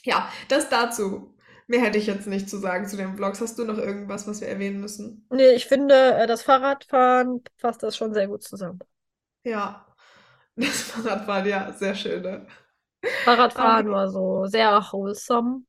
Ja, 0.04 0.32
das 0.50 0.70
dazu. 0.70 1.36
Mehr 1.68 1.82
hätte 1.82 1.98
ich 1.98 2.08
jetzt 2.08 2.28
nicht 2.28 2.50
zu 2.50 2.58
sagen 2.58 2.88
zu 2.88 2.98
den 2.98 3.16
Vlogs. 3.16 3.42
Hast 3.42 3.58
du 3.60 3.66
noch 3.66 3.78
irgendwas, 3.78 4.28
was 4.28 4.42
wir 4.42 4.48
erwähnen 4.50 4.82
müssen? 4.82 5.30
Nee, 5.32 5.52
ich 5.56 5.66
finde, 5.68 5.96
äh, 6.18 6.28
das 6.28 6.44
Fahrradfahren 6.44 7.44
fasst 7.58 7.82
das 7.84 7.96
schon 7.98 8.14
sehr 8.14 8.28
gut 8.28 8.44
zusammen. 8.44 8.80
Ja. 9.44 9.86
Das 10.56 10.82
Fahrradfahren, 10.84 11.48
ja, 11.48 11.74
sehr 11.74 11.96
schön, 11.96 12.22
ne? 12.24 12.48
Fahrradfahren 13.26 13.88
Ah. 13.88 13.92
war 13.92 14.10
so 14.10 14.46
sehr 14.48 14.72
wholesome. 14.92 15.64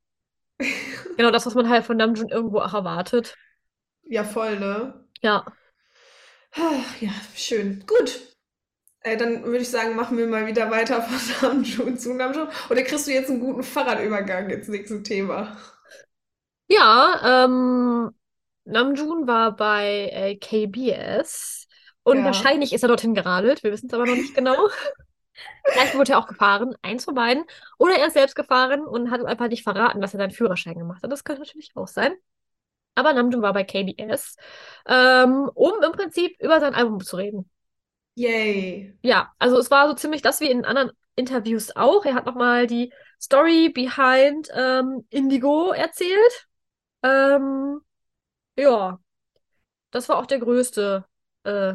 Genau 1.16 1.30
das, 1.30 1.46
was 1.46 1.54
man 1.54 1.68
halt 1.68 1.84
von 1.84 1.96
Namjoon 1.96 2.28
irgendwo 2.30 2.58
auch 2.60 2.74
erwartet. 2.74 3.36
Ja, 4.04 4.24
voll, 4.24 4.58
ne? 4.58 5.06
Ja, 5.22 5.44
Ah, 6.52 6.84
Ja, 7.00 7.10
schön. 7.34 7.84
Gut. 7.88 8.20
Äh, 9.02 9.16
dann 9.16 9.44
würde 9.44 9.58
ich 9.58 9.70
sagen, 9.70 9.96
machen 9.96 10.18
wir 10.18 10.26
mal 10.26 10.46
wieder 10.46 10.70
weiter 10.70 11.02
von 11.02 11.18
Namjoon 11.56 11.98
zu 11.98 12.14
Namjoon. 12.14 12.48
Oder 12.70 12.82
kriegst 12.82 13.06
du 13.06 13.12
jetzt 13.12 13.30
einen 13.30 13.40
guten 13.40 13.62
Fahrradübergang 13.62 14.50
ins 14.50 14.68
nächste 14.68 15.02
Thema? 15.02 15.56
Ja, 16.68 17.44
ähm, 17.44 18.10
Namjoon 18.64 19.26
war 19.26 19.56
bei 19.56 20.08
äh, 20.12 20.36
KBS 20.36 21.66
und 22.04 22.24
Ja. 22.24 22.24
wahrscheinlich 22.24 22.72
ist 22.72 22.82
er 22.82 22.88
dorthin 22.88 23.14
geradelt. 23.14 23.62
Wir 23.64 23.72
wissen 23.72 23.86
es 23.88 23.94
aber 23.94 24.06
noch 24.06 24.14
nicht 24.14 24.34
genau. 24.34 24.68
Vielleicht 25.72 25.94
wurde 25.94 26.12
er 26.12 26.18
auch 26.18 26.26
gefahren, 26.28 26.74
eins 26.82 27.04
von 27.04 27.14
beiden. 27.14 27.44
Oder 27.78 27.96
er 27.98 28.08
ist 28.08 28.14
selbst 28.14 28.34
gefahren 28.36 28.82
und 28.86 29.10
hat 29.10 29.24
einfach 29.24 29.48
nicht 29.48 29.62
verraten, 29.64 30.00
dass 30.00 30.14
er 30.14 30.18
seinen 30.18 30.30
Führerschein 30.32 30.78
gemacht 30.78 31.02
hat. 31.02 31.12
Das 31.12 31.24
könnte 31.24 31.42
natürlich 31.42 31.72
auch 31.76 31.88
sein. 31.88 32.14
Aber 32.96 33.12
Namjoon 33.12 33.42
war 33.42 33.54
bei 33.54 33.64
KBS, 33.64 34.36
ähm, 34.86 35.50
um 35.54 35.72
im 35.84 35.92
Prinzip 35.92 36.40
über 36.40 36.60
sein 36.60 36.74
Album 36.74 37.00
zu 37.02 37.16
reden. 37.16 37.50
Yay. 38.14 38.94
Ja, 39.02 39.32
also 39.38 39.58
es 39.58 39.70
war 39.70 39.88
so 39.88 39.94
ziemlich 39.94 40.22
das 40.22 40.40
wie 40.40 40.50
in 40.50 40.64
anderen 40.64 40.90
Interviews 41.16 41.74
auch. 41.76 42.04
Er 42.04 42.14
hat 42.14 42.26
nochmal 42.26 42.66
die 42.66 42.92
Story 43.20 43.70
behind 43.70 44.48
ähm, 44.54 45.06
Indigo 45.10 45.72
erzählt. 45.72 46.46
Ähm, 47.02 47.80
ja, 48.56 49.00
das 49.90 50.08
war 50.08 50.18
auch 50.18 50.26
der 50.26 50.40
größte 50.40 51.06
äh, 51.44 51.74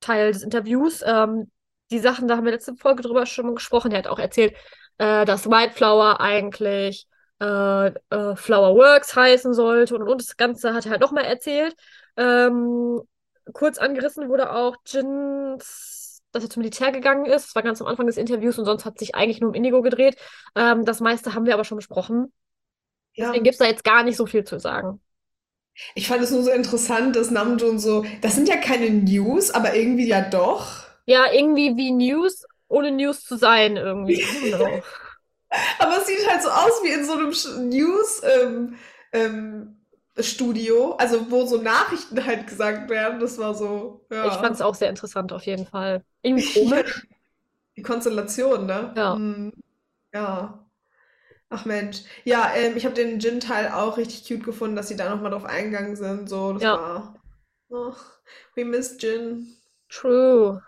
Teil 0.00 0.32
des 0.32 0.42
Interviews. 0.42 1.02
Ähm, 1.06 1.50
die 1.90 1.98
Sachen, 2.00 2.28
da 2.28 2.36
haben 2.36 2.44
wir 2.44 2.52
letzte 2.52 2.76
Folge 2.76 3.02
drüber 3.02 3.26
schon 3.26 3.54
gesprochen. 3.54 3.92
Er 3.92 3.98
hat 3.98 4.06
auch 4.08 4.18
erzählt, 4.18 4.54
äh, 4.98 5.24
dass 5.24 5.48
White 5.50 5.74
Flower 5.74 6.20
eigentlich 6.20 7.06
äh, 7.40 7.88
äh, 7.88 8.36
Flower 8.36 8.74
Works 8.76 9.16
heißen 9.16 9.54
sollte 9.54 9.94
und, 9.96 10.02
und 10.08 10.20
das 10.20 10.36
Ganze 10.36 10.74
hat 10.74 10.86
er 10.86 10.92
halt 10.92 11.00
nochmal 11.02 11.24
erzählt. 11.24 11.74
Ähm, 12.16 13.00
kurz 13.52 13.78
angerissen 13.78 14.28
wurde 14.28 14.52
auch 14.52 14.76
Jins, 14.86 16.22
dass 16.32 16.44
er 16.44 16.50
zum 16.50 16.62
Militär 16.62 16.92
gegangen 16.92 17.26
ist. 17.26 17.48
Das 17.48 17.54
war 17.54 17.62
ganz 17.62 17.80
am 17.80 17.86
Anfang 17.86 18.06
des 18.06 18.16
Interviews 18.16 18.58
und 18.58 18.64
sonst 18.64 18.84
hat 18.84 18.98
sich 18.98 19.14
eigentlich 19.14 19.40
nur 19.40 19.50
um 19.50 19.54
Indigo 19.54 19.82
gedreht. 19.82 20.16
Ähm, 20.56 20.84
das 20.84 21.00
meiste 21.00 21.34
haben 21.34 21.46
wir 21.46 21.54
aber 21.54 21.64
schon 21.64 21.76
besprochen. 21.76 22.32
Ja. 23.14 23.26
Deswegen 23.26 23.44
gibt 23.44 23.54
es 23.54 23.58
da 23.58 23.66
jetzt 23.66 23.84
gar 23.84 24.02
nicht 24.02 24.16
so 24.16 24.26
viel 24.26 24.44
zu 24.44 24.58
sagen. 24.58 25.00
Ich 25.94 26.08
fand 26.08 26.22
es 26.22 26.30
nur 26.30 26.42
so 26.42 26.50
interessant, 26.50 27.16
dass 27.16 27.30
Namjoon 27.30 27.78
so, 27.78 28.04
das 28.20 28.34
sind 28.34 28.48
ja 28.48 28.56
keine 28.56 28.90
News, 28.90 29.50
aber 29.50 29.74
irgendwie 29.74 30.06
ja 30.06 30.20
doch. 30.20 30.84
Ja, 31.06 31.32
irgendwie 31.32 31.76
wie 31.76 31.92
News, 31.92 32.44
ohne 32.68 32.90
News 32.90 33.24
zu 33.24 33.36
sein, 33.36 33.76
irgendwie. 33.76 34.24
Aber 35.78 35.98
es 35.98 36.06
sieht 36.06 36.26
halt 36.26 36.42
so 36.42 36.48
aus 36.48 36.82
wie 36.82 36.92
in 36.92 37.04
so 37.04 37.12
einem 37.12 37.68
News 37.68 38.22
ähm, 38.24 38.76
ähm, 39.12 39.81
Studio, 40.18 40.92
also 40.96 41.30
wo 41.30 41.46
so 41.46 41.60
Nachrichten 41.60 42.24
halt 42.24 42.46
gesagt 42.46 42.90
werden. 42.90 43.20
Das 43.20 43.38
war 43.38 43.54
so, 43.54 44.06
ja. 44.10 44.26
Ich 44.26 44.34
fand 44.34 44.54
es 44.54 44.60
auch 44.60 44.74
sehr 44.74 44.90
interessant 44.90 45.32
auf 45.32 45.44
jeden 45.46 45.66
Fall. 45.66 46.04
Irgendwie 46.22 46.44
komisch. 46.52 47.06
Die 47.76 47.82
Konstellation, 47.82 48.66
ne? 48.66 48.92
Ja. 48.96 49.14
Hm, 49.14 49.52
ja. 50.14 50.66
Ach 51.50 51.64
Mensch. 51.66 52.02
Ja, 52.24 52.52
ähm, 52.54 52.76
ich 52.76 52.84
habe 52.86 52.94
den 52.94 53.20
Jin-Teil 53.20 53.70
auch 53.72 53.98
richtig 53.98 54.26
cute 54.28 54.44
gefunden, 54.44 54.76
dass 54.76 54.88
sie 54.88 54.96
da 54.96 55.10
nochmal 55.10 55.30
drauf 55.32 55.44
eingegangen 55.44 55.96
sind. 55.96 56.28
So, 56.28 56.52
das 56.54 56.62
Ja. 56.62 56.74
war. 56.74 57.14
Oh, 57.70 57.94
we 58.56 58.64
miss 58.64 58.96
Jin. 59.00 59.56
True. 59.88 60.60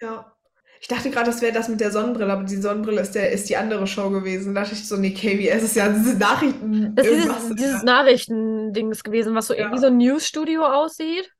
Ja. 0.00 0.36
Ich 0.80 0.88
dachte 0.88 1.10
gerade, 1.10 1.26
das 1.26 1.42
wäre 1.42 1.52
das 1.52 1.68
mit 1.68 1.80
der 1.80 1.90
Sonnenbrille, 1.90 2.32
aber 2.32 2.44
die 2.44 2.56
Sonnenbrille 2.56 3.00
ist, 3.00 3.14
der, 3.14 3.32
ist 3.32 3.48
die 3.48 3.56
andere 3.56 3.86
Show 3.86 4.10
gewesen. 4.10 4.54
Da 4.54 4.62
dachte 4.62 4.74
ich 4.74 4.86
so, 4.86 4.96
nee, 4.96 5.10
KBS 5.12 5.62
ist 5.64 5.76
ja 5.76 5.88
diese 5.88 6.16
Nachrichten. 6.16 6.94
Das 6.94 7.06
ist 7.06 7.24
dieses, 7.24 7.54
dieses 7.56 7.82
Nachrichtendings 7.82 9.02
gewesen, 9.02 9.34
was 9.34 9.48
so 9.48 9.54
Ja. 9.54 9.60
irgendwie 9.60 9.80
so 9.80 9.86
ein 9.88 9.96
Newsstudio 9.96 10.64
aussieht. 10.64 11.30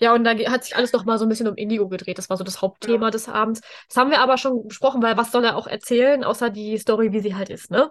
Ja, 0.00 0.14
und 0.14 0.24
da 0.24 0.32
hat 0.50 0.64
sich 0.64 0.74
alles 0.74 0.92
noch 0.92 1.04
mal 1.04 1.16
so 1.18 1.26
ein 1.26 1.28
bisschen 1.28 1.46
um 1.46 1.54
Indigo 1.54 1.88
gedreht. 1.88 2.18
Das 2.18 2.28
war 2.28 2.36
so 2.36 2.42
das 2.42 2.60
Hauptthema 2.60 3.10
des 3.10 3.28
Abends. 3.28 3.60
Das 3.88 3.96
haben 3.96 4.10
wir 4.10 4.18
aber 4.20 4.36
schon 4.36 4.66
besprochen, 4.66 5.00
weil 5.02 5.16
was 5.16 5.30
soll 5.30 5.44
er 5.44 5.56
auch 5.56 5.68
erzählen, 5.68 6.24
außer 6.24 6.50
die 6.50 6.76
Story, 6.78 7.12
wie 7.12 7.20
sie 7.20 7.36
halt 7.36 7.50
ist, 7.50 7.70
ne? 7.70 7.90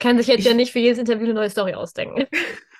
Kann 0.00 0.18
sich 0.18 0.26
jetzt 0.26 0.40
Ich- 0.40 0.46
ja 0.46 0.54
nicht 0.54 0.72
für 0.72 0.80
jedes 0.80 0.98
Interview 0.98 1.24
eine 1.26 1.34
neue 1.34 1.50
Story 1.50 1.74
ausdenken. 1.74 2.26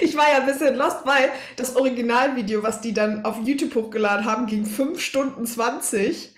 Ich 0.00 0.16
war 0.16 0.30
ja 0.30 0.38
ein 0.38 0.46
bisschen 0.46 0.76
lost, 0.76 0.98
weil 1.04 1.30
das 1.56 1.76
Originalvideo, 1.76 2.62
was 2.62 2.80
die 2.80 2.94
dann 2.94 3.24
auf 3.24 3.36
YouTube 3.44 3.74
hochgeladen 3.74 4.24
haben, 4.24 4.46
ging 4.46 4.64
5 4.64 5.00
Stunden 5.00 5.46
20. 5.46 6.34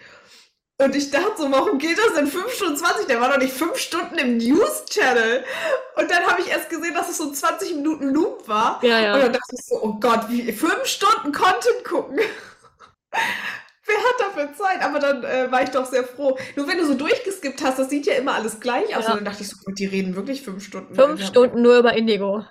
Und 0.81 0.95
ich 0.95 1.11
dachte 1.11 1.33
so, 1.39 1.51
warum 1.51 1.79
geht 1.79 1.99
das 1.99 2.15
denn 2.15 2.29
5 2.29 2.53
Stunden 2.53 2.77
20? 2.77 3.07
Der 3.07 3.21
war 3.21 3.31
doch 3.31 3.39
nicht 3.39 3.53
5 3.53 3.77
Stunden 3.77 4.17
im 4.17 4.37
News-Channel. 4.39 5.45
Und 5.97 6.11
dann 6.11 6.25
habe 6.25 6.41
ich 6.41 6.49
erst 6.49 6.71
gesehen, 6.71 6.95
dass 6.95 7.09
es 7.09 7.19
so 7.19 7.25
ein 7.25 7.35
20 7.35 7.75
Minuten 7.77 8.11
Loop 8.11 8.47
war. 8.47 8.79
Ja, 8.85 9.01
ja. 9.01 9.15
Und 9.15 9.23
dann 9.23 9.33
dachte 9.33 9.55
ich 9.59 9.65
so, 9.65 9.83
oh 9.83 9.95
Gott, 9.99 10.29
wie 10.29 10.53
5 10.53 10.87
Stunden 10.87 11.33
Content 11.33 11.85
gucken. 11.85 12.21
Wer 13.87 13.97
hat 13.97 14.21
dafür 14.21 14.55
Zeit? 14.55 14.83
Aber 14.83 14.99
dann 14.99 15.25
äh, 15.25 15.51
war 15.51 15.63
ich 15.63 15.71
doch 15.71 15.87
sehr 15.87 16.05
froh. 16.05 16.39
Nur 16.57 16.69
wenn 16.69 16.77
du 16.79 16.87
so 16.87 16.95
durchgeskippt 16.95 17.63
hast, 17.63 17.79
das 17.79 17.89
sieht 17.89 18.07
ja 18.07 18.15
immer 18.15 18.35
alles 18.35 18.61
gleich 18.61 18.95
aus. 18.95 19.05
Ja. 19.05 19.13
Und 19.13 19.17
dann 19.17 19.25
dachte 19.25 19.43
ich 19.43 19.49
so, 19.49 19.57
Gott, 19.65 19.79
die 19.79 19.87
reden 19.87 20.15
wirklich 20.15 20.43
5 20.43 20.63
Stunden. 20.63 20.95
Fünf 20.95 21.21
Ja. 21.21 21.27
Stunden 21.27 21.63
nur 21.63 21.79
über 21.79 21.95
Indigo. 21.95 22.45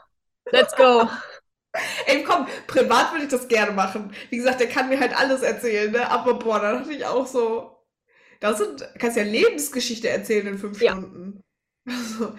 Let's 0.51 0.73
go. 0.75 1.09
Ey, 2.05 2.23
komm, 2.23 2.47
privat 2.67 3.11
würde 3.11 3.25
ich 3.25 3.31
das 3.31 3.47
gerne 3.47 3.71
machen. 3.71 4.13
Wie 4.29 4.37
gesagt, 4.37 4.59
der 4.59 4.69
kann 4.69 4.89
mir 4.89 4.99
halt 4.99 5.15
alles 5.17 5.41
erzählen, 5.41 5.91
ne? 5.91 6.09
Aber 6.09 6.35
boah, 6.39 6.59
da 6.59 6.73
dachte 6.73 6.91
ich 6.93 7.05
auch 7.05 7.27
so, 7.27 7.77
das 8.39 8.59
sind, 8.59 8.87
kannst 8.99 9.17
ja 9.17 9.23
Lebensgeschichte 9.23 10.09
erzählen 10.09 10.47
in 10.47 10.57
fünf 10.57 10.81
Ja. 10.81 10.93
Stunden. 10.93 11.41
Also, 11.89 12.35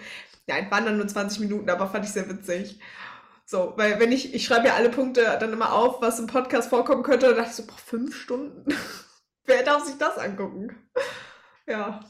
ja, 0.49 0.59
es 0.59 0.71
waren 0.71 0.85
dann 0.85 0.99
nur 0.99 1.09
20 1.09 1.40
Minuten, 1.40 1.71
aber 1.71 1.88
fand 1.88 2.05
ich 2.05 2.12
sehr 2.12 2.29
witzig. 2.29 2.81
So, 3.47 3.75
weil 3.77 3.99
wenn 4.01 4.12
ich, 4.12 4.35
ich 4.35 4.44
schreibe 4.44 4.68
ja 4.68 4.75
alle 4.75 4.90
Punkte 4.90 5.23
dann 5.40 5.53
immer 5.55 5.73
auf, 5.73 6.03
was 6.03 6.18
im 6.18 6.27
Podcast 6.27 6.68
vorkommen 6.71 7.03
könnte, 7.03 7.27
dann 7.29 7.37
dachte 7.37 7.51
ich 7.51 7.57
so, 7.57 7.66
boah, 7.66 7.79
fünf 7.79 8.14
Stunden? 8.16 8.66
Wer 9.47 9.62
darf 9.62 9.85
sich 9.85 9.97
das 9.99 10.18
angucken? 10.18 10.77
Ja. 11.66 12.01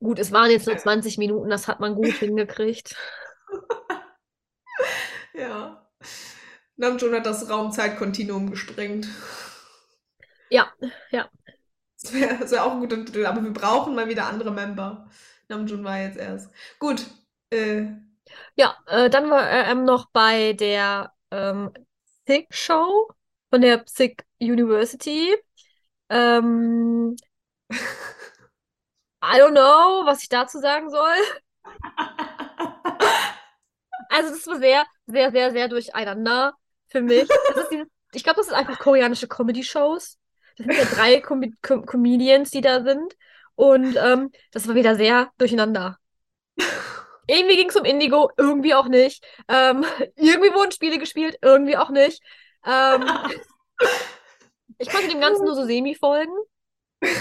Gut, 0.00 0.18
es 0.18 0.32
waren 0.32 0.50
jetzt 0.50 0.66
nur 0.66 0.76
20 0.76 1.18
Minuten, 1.18 1.50
das 1.50 1.68
hat 1.68 1.80
man 1.80 1.94
gut 1.94 2.14
hingekriegt. 2.18 2.96
Ja. 5.40 5.86
Namjoon 6.76 7.14
hat 7.14 7.26
das 7.26 7.48
Raum-Zeit-Kontinuum 7.50 8.50
gesprengt. 8.50 9.08
Ja, 10.48 10.72
ja. 11.10 11.30
Das 12.02 12.12
wäre 12.14 12.50
wär 12.50 12.64
auch 12.64 12.72
ein 12.72 12.80
guter 12.80 13.04
Titel, 13.04 13.26
aber 13.26 13.42
wir 13.44 13.52
brauchen 13.52 13.94
mal 13.94 14.08
wieder 14.08 14.26
andere 14.26 14.50
Member. 14.52 15.08
Namjoon 15.48 15.84
war 15.84 15.98
jetzt 16.00 16.16
erst. 16.18 16.50
Gut. 16.78 17.06
Äh, 17.50 17.86
Ja, 18.56 18.76
äh, 18.86 19.10
dann 19.10 19.30
war 19.30 19.42
er 19.48 19.68
ähm, 19.70 19.84
noch 19.84 20.06
bei 20.12 20.52
der 20.52 21.12
ähm, 21.30 21.72
Psych 22.26 22.46
Show 22.50 23.08
von 23.50 23.60
der 23.60 23.78
Psych 23.78 24.24
University. 24.40 25.36
Ähm, 26.10 27.16
I 29.22 29.38
don't 29.38 29.52
know, 29.54 30.02
was 30.06 30.22
ich 30.22 30.28
dazu 30.28 30.58
sagen 30.60 30.90
soll. 30.90 31.16
Also 34.10 34.30
das 34.30 34.46
war 34.46 34.58
sehr, 34.58 34.84
sehr, 35.06 35.30
sehr, 35.30 35.52
sehr 35.52 35.68
durcheinander 35.68 36.54
für 36.88 37.00
mich. 37.00 37.28
Dieses, 37.70 37.86
ich 38.12 38.24
glaube, 38.24 38.38
das 38.38 38.46
sind 38.46 38.56
einfach 38.56 38.78
koreanische 38.78 39.28
Comedy-Shows. 39.28 40.18
Das 40.56 40.66
sind 40.66 40.76
ja 40.76 40.84
drei 40.84 41.20
Com 41.20 41.42
Com 41.62 41.86
Comedians, 41.86 42.50
die 42.50 42.60
da 42.60 42.82
sind. 42.82 43.14
Und 43.54 43.96
ähm, 43.96 44.30
das 44.52 44.66
war 44.68 44.74
wieder 44.74 44.96
sehr 44.96 45.30
durcheinander. 45.38 45.96
Irgendwie 47.26 47.56
ging 47.56 47.68
es 47.68 47.76
um 47.76 47.84
Indigo, 47.84 48.30
irgendwie 48.36 48.74
auch 48.74 48.88
nicht. 48.88 49.24
Ähm, 49.48 49.84
irgendwie 50.16 50.52
wurden 50.52 50.72
Spiele 50.72 50.98
gespielt, 50.98 51.38
irgendwie 51.40 51.76
auch 51.76 51.90
nicht. 51.90 52.20
Ähm, 52.66 53.04
ich 54.78 54.90
konnte 54.90 55.08
dem 55.08 55.20
Ganzen 55.20 55.44
nur 55.44 55.54
so 55.54 55.64
semi 55.64 55.94
folgen. 55.94 56.32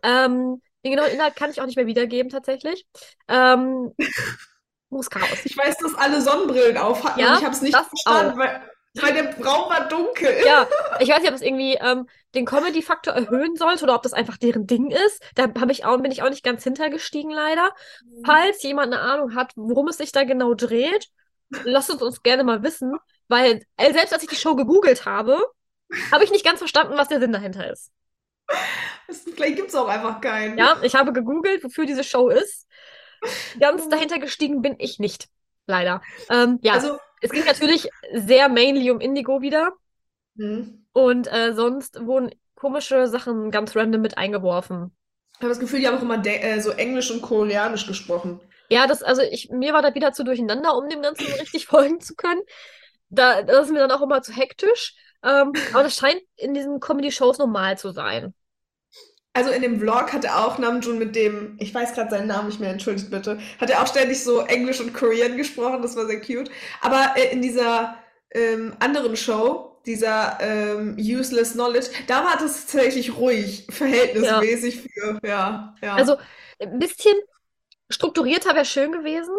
Ähm, 0.00 0.62
den 0.84 0.92
genauen 0.92 1.10
Inhalt 1.10 1.34
kann 1.34 1.50
ich 1.50 1.60
auch 1.60 1.66
nicht 1.66 1.74
mehr 1.74 1.88
wiedergeben, 1.88 2.30
tatsächlich. 2.30 2.86
Ähm, 3.26 3.92
muss 4.90 5.10
Chaos. 5.10 5.44
ich 5.44 5.56
weiß, 5.56 5.78
dass 5.78 5.94
alle 5.94 6.20
Sonnenbrillen 6.20 6.76
auf 6.76 7.04
hatten 7.04 7.20
Ja, 7.20 7.32
und 7.32 7.38
ich 7.38 7.44
habe 7.44 7.54
es 7.54 7.62
nicht 7.62 7.76
verstanden, 7.76 8.38
weil, 8.38 8.62
weil 9.00 9.12
der 9.12 9.44
Raum 9.44 9.70
war 9.70 9.88
dunkel. 9.88 10.34
Ja, 10.46 10.66
ich 11.00 11.08
weiß 11.08 11.20
nicht, 11.20 11.28
ob 11.28 11.34
das 11.34 11.42
irgendwie 11.42 11.74
ähm, 11.74 12.08
den 12.34 12.46
Comedy-Faktor 12.46 13.14
erhöhen 13.14 13.56
sollte 13.56 13.84
oder 13.84 13.94
ob 13.94 14.02
das 14.02 14.12
einfach 14.12 14.36
deren 14.36 14.66
Ding 14.66 14.90
ist. 14.90 15.22
Da 15.34 15.44
hab 15.44 15.70
ich 15.70 15.84
auch, 15.84 15.98
bin 16.00 16.10
ich 16.12 16.22
auch 16.22 16.30
nicht 16.30 16.44
ganz 16.44 16.64
hintergestiegen, 16.64 17.30
leider. 17.30 17.72
Falls 18.24 18.62
jemand 18.62 18.92
eine 18.92 19.02
Ahnung 19.02 19.34
hat, 19.34 19.52
worum 19.56 19.88
es 19.88 19.98
sich 19.98 20.12
da 20.12 20.24
genau 20.24 20.54
dreht, 20.54 21.08
lasst 21.64 21.90
uns 21.90 22.02
uns 22.02 22.22
gerne 22.22 22.44
mal 22.44 22.62
wissen, 22.62 22.96
weil 23.28 23.64
äh, 23.76 23.92
selbst 23.92 24.12
als 24.12 24.22
ich 24.22 24.28
die 24.28 24.36
Show 24.36 24.54
gegoogelt 24.56 25.06
habe, 25.06 25.38
habe 26.12 26.24
ich 26.24 26.30
nicht 26.30 26.44
ganz 26.44 26.58
verstanden, 26.58 26.96
was 26.96 27.08
der 27.08 27.20
Sinn 27.20 27.32
dahinter 27.32 27.70
ist. 27.70 27.90
Das, 29.06 29.20
vielleicht 29.22 29.56
gibt 29.56 29.68
es 29.68 29.74
auch 29.74 29.88
einfach 29.88 30.20
keinen. 30.20 30.58
Ja, 30.58 30.76
ich 30.82 30.94
habe 30.94 31.12
gegoogelt, 31.12 31.64
wofür 31.64 31.86
diese 31.86 32.04
Show 32.04 32.28
ist. 32.28 32.66
Ganz 33.60 33.88
dahinter 33.88 34.18
gestiegen 34.18 34.62
bin 34.62 34.76
ich 34.78 34.98
nicht, 34.98 35.28
leider. 35.66 36.02
Ähm, 36.30 36.58
ja, 36.62 36.74
Also, 36.74 36.98
es 37.20 37.30
ging 37.30 37.44
natürlich 37.44 37.88
sehr 38.12 38.48
mainly 38.48 38.90
um 38.90 39.00
Indigo 39.00 39.40
wieder. 39.40 39.72
hm. 40.36 40.86
Und 40.92 41.32
äh, 41.32 41.52
sonst 41.54 42.04
wurden 42.04 42.30
komische 42.54 43.06
Sachen 43.08 43.50
ganz 43.50 43.76
random 43.76 44.00
mit 44.00 44.18
eingeworfen. 44.18 44.92
ich 45.34 45.40
habe 45.40 45.48
das 45.50 45.60
Gefühl, 45.60 45.80
die 45.80 45.86
haben 45.86 45.98
auch 45.98 46.02
immer 46.02 46.24
äh, 46.26 46.60
so 46.60 46.70
Englisch 46.70 47.10
und 47.10 47.22
Koreanisch 47.22 47.86
gesprochen. 47.86 48.40
Ja, 48.70 48.86
das, 48.86 49.02
also 49.02 49.22
ich, 49.22 49.48
mir 49.50 49.72
war 49.72 49.82
das 49.82 49.94
wieder 49.94 50.12
zu 50.12 50.24
durcheinander, 50.24 50.76
um 50.76 50.88
dem 50.88 51.02
Ganzen 51.02 51.26
richtig 51.40 51.66
folgen 51.66 52.00
zu 52.00 52.14
können. 52.14 52.40
Da, 53.08 53.42
das 53.42 53.66
ist 53.66 53.72
mir 53.72 53.78
dann 53.80 53.92
auch 53.92 54.02
immer 54.02 54.22
zu 54.22 54.32
hektisch. 54.32 54.94
Ähm, 55.22 55.52
aber 55.72 55.82
das 55.84 55.96
scheint 55.96 56.20
in 56.36 56.54
diesen 56.54 56.80
Comedy-Shows 56.80 57.38
normal 57.38 57.78
zu 57.78 57.90
sein. 57.90 58.34
Also 59.38 59.52
in 59.52 59.62
dem 59.62 59.78
Vlog 59.78 60.12
hat 60.12 60.24
er 60.24 60.44
auch 60.44 60.58
Namjoon 60.58 60.98
mit 60.98 61.14
dem, 61.14 61.56
ich 61.60 61.72
weiß 61.72 61.94
gerade 61.94 62.10
seinen 62.10 62.26
Namen 62.26 62.48
nicht 62.48 62.58
mehr, 62.58 62.70
entschuldigt 62.70 63.08
bitte, 63.08 63.38
hat 63.60 63.70
er 63.70 63.80
auch 63.80 63.86
ständig 63.86 64.24
so 64.24 64.40
Englisch 64.40 64.80
und 64.80 64.92
Korean 64.92 65.36
gesprochen, 65.36 65.80
das 65.80 65.94
war 65.94 66.06
sehr 66.06 66.20
cute. 66.20 66.50
Aber 66.80 67.14
äh, 67.14 67.30
in 67.30 67.40
dieser 67.40 67.94
ähm, 68.32 68.74
anderen 68.80 69.16
Show, 69.16 69.80
dieser 69.86 70.38
ähm, 70.40 70.96
Useless 70.98 71.52
Knowledge, 71.52 71.86
da 72.08 72.24
war 72.24 72.36
das 72.36 72.66
tatsächlich 72.66 73.16
ruhig, 73.16 73.68
verhältnismäßig 73.70 74.80
für, 74.80 75.20
ja, 75.24 75.72
ja. 75.82 75.94
Also 75.94 76.16
ein 76.58 76.80
bisschen 76.80 77.14
strukturierter 77.90 78.56
wäre 78.56 78.64
schön 78.64 78.90
gewesen, 78.90 79.36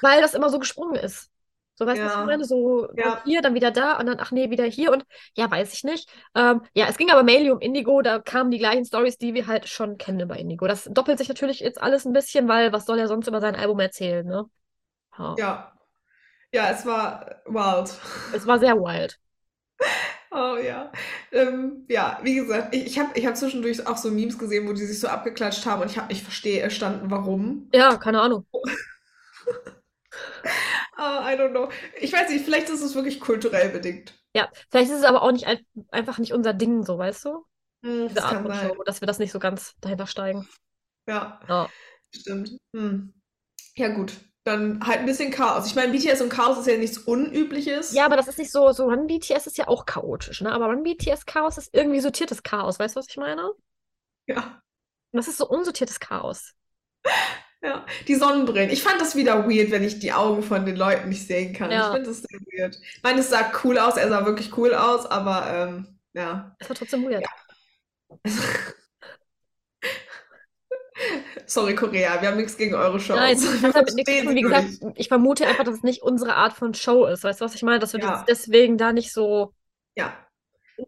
weil 0.00 0.22
das 0.22 0.32
immer 0.32 0.48
so 0.48 0.60
gesprungen 0.60 0.94
ist. 0.96 1.28
So, 1.74 1.86
weißt 1.86 2.02
du, 2.02 2.06
was 2.06 2.14
ich 2.16 2.20
Ja. 2.20 2.24
meine? 2.24 2.44
So 2.44 2.88
Ja. 2.96 3.22
hier, 3.24 3.40
dann 3.42 3.54
wieder 3.54 3.70
da 3.70 3.98
und 3.98 4.06
dann, 4.06 4.18
ach 4.20 4.30
nee, 4.30 4.50
wieder 4.50 4.64
hier 4.64 4.92
und 4.92 5.04
ja, 5.36 5.50
weiß 5.50 5.72
ich 5.72 5.84
nicht. 5.84 6.08
Ähm, 6.34 6.62
ja, 6.74 6.86
es 6.88 6.96
ging 6.98 7.10
aber 7.10 7.22
mainly 7.22 7.50
um 7.50 7.60
Indigo, 7.60 8.02
da 8.02 8.18
kamen 8.18 8.50
die 8.50 8.58
gleichen 8.58 8.84
Stories, 8.84 9.18
die 9.18 9.34
wir 9.34 9.46
halt 9.46 9.68
schon 9.68 9.96
kennen 9.98 10.28
bei 10.28 10.36
Indigo. 10.38 10.66
Das 10.66 10.84
doppelt 10.84 11.18
sich 11.18 11.28
natürlich 11.28 11.60
jetzt 11.60 11.80
alles 11.82 12.04
ein 12.04 12.12
bisschen, 12.12 12.46
weil 12.48 12.72
was 12.72 12.86
soll 12.86 12.98
er 12.98 13.08
sonst 13.08 13.26
über 13.28 13.40
sein 13.40 13.56
Album 13.56 13.80
erzählen, 13.80 14.26
ne? 14.26 14.44
Ja. 15.18 15.44
ja. 15.44 15.72
Ja, 16.52 16.70
es 16.70 16.86
war 16.86 17.42
wild. 17.46 17.98
Es 18.30 18.46
war 18.46 18.58
sehr 18.58 18.74
wild. 18.76 19.18
Oh 20.30 20.56
ja. 20.56 20.90
Ähm, 21.30 21.84
ja, 21.88 22.18
wie 22.22 22.36
gesagt, 22.36 22.74
ich, 22.74 22.86
ich 22.86 22.98
habe 22.98 23.18
ich 23.18 23.26
hab 23.26 23.36
zwischendurch 23.36 23.86
auch 23.86 23.96
so 23.98 24.10
Memes 24.10 24.38
gesehen, 24.38 24.66
wo 24.66 24.72
die 24.72 24.84
sich 24.86 24.98
so 24.98 25.08
abgeklatscht 25.08 25.66
haben 25.66 25.82
und 25.82 25.90
ich 25.90 25.98
habe 25.98 26.08
nicht 26.08 26.22
verstanden, 26.24 27.10
warum. 27.10 27.68
Ja, 27.72 27.96
keine 27.98 28.20
Ahnung. 28.20 28.46
Ah, 31.04 31.32
I 31.32 31.36
don't 31.36 31.50
know. 31.50 31.68
Ich 32.00 32.12
weiß 32.12 32.30
nicht, 32.30 32.44
vielleicht 32.44 32.68
ist 32.68 32.80
es 32.80 32.94
wirklich 32.94 33.18
kulturell 33.18 33.70
bedingt. 33.70 34.14
Ja, 34.34 34.48
vielleicht 34.70 34.90
ist 34.92 34.98
es 34.98 35.04
aber 35.04 35.22
auch 35.22 35.32
nicht 35.32 35.46
ein, 35.46 35.58
einfach 35.90 36.18
nicht 36.18 36.32
unser 36.32 36.54
Ding, 36.54 36.84
so, 36.84 36.96
weißt 36.96 37.24
du? 37.24 37.44
Hm, 37.84 38.08
Diese 38.08 38.24
Art 38.24 38.42
von 38.42 38.46
sein. 38.52 38.68
Show, 38.68 38.82
dass 38.84 39.00
wir 39.00 39.06
das 39.06 39.18
nicht 39.18 39.32
so 39.32 39.40
ganz 39.40 39.74
dahinter 39.80 40.06
steigen. 40.06 40.48
Ja, 41.08 41.40
Ja. 41.48 41.68
stimmt. 42.12 42.52
Hm. 42.72 43.12
Ja, 43.76 43.88
gut. 43.88 44.12
Dann 44.44 44.84
halt 44.86 45.00
ein 45.00 45.06
bisschen 45.06 45.30
Chaos. 45.30 45.66
Ich 45.66 45.74
meine, 45.74 45.92
BTS 45.92 46.20
und 46.20 46.28
Chaos 46.28 46.58
ist 46.58 46.66
ja 46.66 46.76
nichts 46.76 46.98
Unübliches. 46.98 47.92
Ja, 47.92 48.04
aber 48.06 48.16
das 48.16 48.28
ist 48.28 48.38
nicht 48.38 48.50
so, 48.50 48.72
so 48.72 48.84
Run 48.84 49.06
BTS 49.06 49.46
ist 49.46 49.58
ja 49.58 49.68
auch 49.68 49.86
chaotisch, 49.86 50.40
ne? 50.40 50.52
Aber 50.52 50.66
Run 50.66 50.82
BTS 50.82 51.26
Chaos 51.26 51.58
ist 51.58 51.70
irgendwie 51.74 52.00
sortiertes 52.00 52.42
Chaos, 52.42 52.78
weißt 52.78 52.96
du, 52.96 53.00
was 53.00 53.08
ich 53.08 53.16
meine? 53.16 53.50
Und 53.50 53.56
Ja, 54.26 54.60
das 55.12 55.28
ist 55.28 55.38
so 55.38 55.48
unsortiertes 55.48 56.00
Chaos. 56.00 56.54
ja. 57.62 57.86
Die 58.08 58.14
Sonnenbrillen. 58.14 58.70
Ich 58.70 58.82
fand 58.82 59.00
das 59.00 59.16
wieder 59.16 59.48
weird, 59.48 59.70
wenn 59.70 59.84
ich 59.84 59.98
die 59.98 60.12
Augen 60.12 60.42
von 60.42 60.66
den 60.66 60.76
Leuten 60.76 61.08
nicht 61.08 61.26
sehen 61.26 61.52
kann. 61.54 61.70
Ja. 61.70 61.88
Ich 61.88 61.94
finde 61.94 62.08
das 62.08 62.22
sehr 62.22 62.40
weird. 62.40 62.78
Ich 62.96 63.02
meine, 63.02 63.20
es 63.20 63.30
sah 63.30 63.52
cool 63.64 63.78
aus, 63.78 63.96
er 63.96 64.08
sah 64.08 64.26
wirklich 64.26 64.56
cool 64.56 64.74
aus, 64.74 65.06
aber 65.06 65.46
ähm, 65.48 65.98
ja. 66.12 66.54
Das 66.58 66.68
war 66.68 66.76
trotzdem 66.76 67.04
weird. 67.04 67.24
Sorry, 71.46 71.74
Korea, 71.74 72.20
wir 72.20 72.28
haben 72.28 72.36
nichts 72.36 72.56
gegen 72.56 72.74
eure 72.74 73.00
Shows. 73.00 73.16
Nein, 73.16 73.36
hat 73.62 73.74
damit 73.74 73.94
nichts 73.94 74.22
tun. 74.22 74.34
Wie 74.34 74.42
gesagt, 74.42 74.66
ich 74.94 75.08
vermute 75.08 75.46
einfach, 75.46 75.64
dass 75.64 75.76
es 75.76 75.82
nicht 75.82 76.02
unsere 76.02 76.34
Art 76.36 76.52
von 76.52 76.74
Show 76.74 77.06
ist. 77.06 77.24
Weißt 77.24 77.40
du, 77.40 77.44
was 77.44 77.54
ich 77.54 77.62
meine? 77.62 77.78
Dass 77.78 77.92
wir 77.92 78.00
Ja. 78.00 78.10
das 78.12 78.24
deswegen 78.26 78.78
da 78.78 78.92
nicht 78.92 79.12
so 79.12 79.52
Ja, 79.96 80.16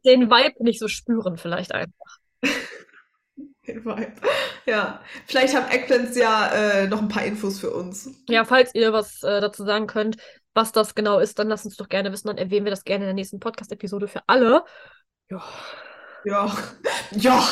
den 0.04 0.30
Vibe 0.30 0.62
nicht 0.64 0.78
so 0.78 0.88
spüren, 0.88 1.36
vielleicht 1.36 1.72
einfach. 1.72 2.18
Ja, 4.66 5.02
vielleicht 5.26 5.54
haben 5.54 5.70
Eggplants 5.70 6.16
ja 6.16 6.48
äh, 6.48 6.86
noch 6.86 7.00
ein 7.00 7.08
paar 7.08 7.24
Infos 7.24 7.60
für 7.60 7.70
uns. 7.70 8.10
Ja, 8.28 8.44
falls 8.44 8.74
ihr 8.74 8.92
was 8.92 9.22
äh, 9.22 9.40
dazu 9.40 9.64
sagen 9.64 9.86
könnt, 9.86 10.16
was 10.54 10.72
das 10.72 10.94
genau 10.94 11.18
ist, 11.18 11.38
dann 11.38 11.48
lasst 11.48 11.64
uns 11.64 11.76
doch 11.76 11.88
gerne 11.88 12.12
wissen. 12.12 12.28
Dann 12.28 12.38
erwähnen 12.38 12.64
wir 12.64 12.70
das 12.70 12.84
gerne 12.84 13.04
in 13.04 13.08
der 13.08 13.14
nächsten 13.14 13.40
Podcast-Episode 13.40 14.08
für 14.08 14.22
alle. 14.26 14.64
Ja, 15.30 15.42
Ja, 16.24 16.56
ja. 17.12 17.48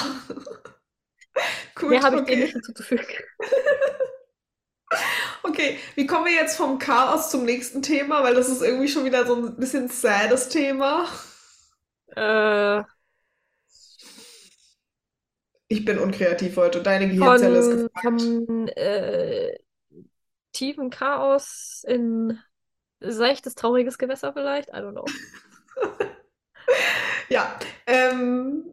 Gut, 1.74 1.90
mehr 1.90 2.02
habe 2.02 2.16
ich 2.16 2.24
dem 2.24 2.34
okay. 2.34 2.42
nicht 2.42 2.52
hinzuzufügen. 2.52 3.06
Okay, 5.42 5.78
wie 5.94 6.06
kommen 6.06 6.26
wir 6.26 6.34
jetzt 6.34 6.56
vom 6.56 6.78
Chaos 6.78 7.30
zum 7.30 7.44
nächsten 7.44 7.82
Thema? 7.82 8.22
Weil 8.22 8.34
das 8.34 8.48
ist 8.48 8.62
irgendwie 8.62 8.88
schon 8.88 9.04
wieder 9.04 9.26
so 9.26 9.34
ein 9.36 9.56
bisschen 9.56 9.88
saddes 9.88 10.48
Thema. 10.48 11.08
Äh, 12.14 12.82
Ich 15.72 15.86
bin 15.86 15.98
unkreativ 15.98 16.58
heute. 16.58 16.82
Deine 16.82 17.08
Gehirnzelle 17.08 17.58
ist 17.58 17.70
gefragt. 17.70 18.20
von 18.20 18.68
äh, 18.68 19.58
tiefem 20.52 20.90
Chaos 20.90 21.82
in 21.88 22.38
seichtes, 23.00 23.54
trauriges 23.54 23.96
Gewässer 23.96 24.34
vielleicht? 24.34 24.68
I 24.68 24.72
don't 24.72 24.92
know. 24.92 25.06
Ja, 27.28 27.58
ähm, 27.86 28.64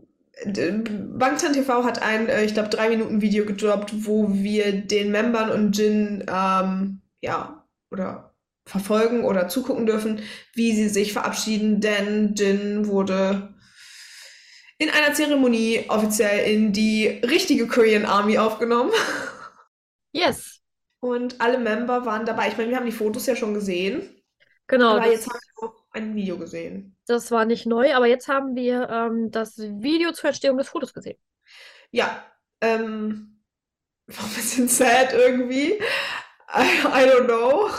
Bangtan 0.45 1.53
TV 1.53 1.85
hat 1.85 2.01
ein, 2.01 2.27
äh, 2.27 2.43
ich 2.43 2.53
glaube, 2.53 2.67
drei 2.67 2.89
Minuten 2.89 3.21
Video 3.21 3.45
gedroppt, 3.45 4.05
wo 4.05 4.33
wir 4.33 4.73
den 4.73 5.11
Membern 5.11 5.49
und 5.49 5.77
Jin, 5.77 6.25
ähm, 6.27 7.01
ja, 7.21 7.65
oder 7.89 8.35
verfolgen 8.65 9.23
oder 9.23 9.47
zugucken 9.47 9.85
dürfen, 9.85 10.19
wie 10.53 10.73
sie 10.73 10.89
sich 10.89 11.13
verabschieden, 11.13 11.79
denn 11.79 12.35
Jin 12.35 12.87
wurde 12.87 13.48
in 14.79 14.89
einer 14.89 15.13
Zeremonie 15.13 15.85
offiziell 15.89 16.51
in 16.51 16.71
die 16.73 17.05
richtige 17.07 17.67
Korean 17.67 18.05
Army 18.05 18.37
aufgenommen. 18.37 18.91
Yes, 20.11 20.61
Und 21.01 21.39
alle 21.39 21.59
Member 21.59 22.05
waren 22.05 22.25
dabei. 22.25 22.47
Ich 22.47 22.57
meine, 22.57 22.69
wir 22.71 22.77
haben 22.77 22.85
die 22.85 22.91
Fotos 22.91 23.27
ja 23.27 23.35
schon 23.35 23.53
gesehen, 23.53 24.23
genau. 24.67 24.95
aber 24.95 25.11
jetzt 25.11 25.29
haben 25.29 25.39
wir 25.39 25.69
auch 25.69 25.83
ein 25.91 26.15
Video 26.15 26.37
gesehen. 26.37 26.97
das 27.05 27.29
war 27.29 27.45
nicht 27.45 27.65
neu, 27.67 27.93
aber 27.93 28.07
jetzt 28.07 28.27
haben 28.27 28.55
wir 28.55 28.89
ähm, 28.89 29.29
das 29.31 29.57
Video 29.57 30.11
zur 30.13 30.29
Entstehung 30.29 30.57
des 30.57 30.69
Fotos 30.69 30.93
gesehen. 30.93 31.17
Ja, 31.91 32.25
ähm, 32.61 33.43
war 34.07 34.25
ein 34.25 34.33
bisschen 34.33 34.67
sad 34.67 35.13
irgendwie. 35.13 35.73
I, 36.51 36.63
I 36.85 37.05
don't 37.05 37.25
know. 37.25 37.69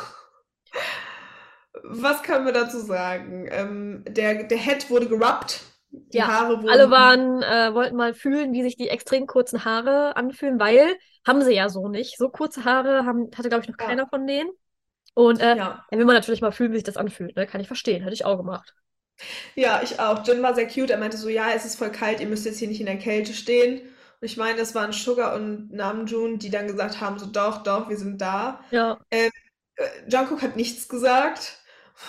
Was 1.83 2.23
können 2.23 2.45
wir 2.45 2.53
dazu 2.53 2.79
sagen? 2.79 3.49
Ähm, 3.51 4.05
der, 4.07 4.45
der 4.45 4.59
Head 4.59 4.91
wurde 4.91 5.09
gerubbt. 5.09 5.63
Die 5.93 6.19
Ja, 6.19 6.27
Haare 6.27 6.63
wurden. 6.63 6.67
Alle 6.73 6.91
waren, 6.91 7.43
äh, 7.43 7.75
wollten 7.75 7.97
mal 7.97 8.15
fühlen, 8.15 8.53
wie 8.53 8.63
sich 8.63 8.77
die 8.77 8.89
extrem 8.89 9.27
kurzen 9.27 9.65
Haare 9.65 10.17
anfühlen, 10.17 10.59
weil 10.61 10.97
haben 11.27 11.43
sie 11.43 11.55
ja 11.55 11.69
so 11.69 11.89
nicht. 11.89 12.17
So 12.19 12.29
kurze 12.31 12.65
Haare 12.65 13.05
haben, 13.07 13.31
hatte, 13.37 13.49
glaube 13.49 13.63
ich, 13.65 13.69
noch 13.69 13.77
Ja. 13.79 13.87
keiner 13.87 14.07
von 14.09 14.27
denen. 14.27 14.51
Und 15.15 15.41
äh, 15.41 15.57
Ja. 15.57 15.85
dann 15.91 15.99
will 16.01 16.07
man 16.07 16.17
natürlich 16.17 16.43
mal 16.43 16.53
fühlen, 16.53 16.73
wie 16.73 16.77
sich 16.77 16.85
das 16.85 16.97
anfühlt. 16.97 17.37
Ne? 17.37 17.47
Kann 17.47 17.61
ich 17.61 17.69
verstehen, 17.69 18.03
hätte 18.03 18.15
ich 18.15 18.25
auch 18.25 18.37
gemacht. 18.39 18.75
Ja, 19.55 19.83
ich 19.83 19.99
auch. 20.01 20.25
Jin 20.27 20.43
war 20.43 20.55
sehr 20.55 20.67
cute. 20.69 20.91
Er 20.91 20.99
meinte 20.99 21.17
so, 21.17 21.29
ja, 21.29 21.51
es 21.55 21.65
ist 21.65 21.77
voll 21.77 21.91
kalt, 21.93 22.21
ihr 22.21 22.27
müsst 22.29 22.45
jetzt 22.47 22.59
hier 22.59 22.69
nicht 22.69 22.81
in 22.81 22.87
der 22.87 22.99
Kälte 22.99 23.33
stehen. 23.35 23.81
Und 23.81 24.27
ich 24.27 24.37
meine, 24.37 24.59
das 24.59 24.75
waren 24.75 24.93
Sugar 24.93 25.35
und 25.35 25.73
Namjoon, 25.73 26.39
die 26.39 26.51
dann 26.51 26.67
gesagt 26.67 27.01
haben, 27.01 27.19
so 27.19 27.27
doch, 27.27 27.63
doch, 27.63 27.89
wir 27.89 27.97
sind 27.97 28.21
da. 28.21 28.61
Ja, 28.71 28.99
Äh, 29.11 29.31
Jungkook 30.11 30.43
hat 30.43 30.57
nichts 30.57 30.89
gesagt, 30.89 31.59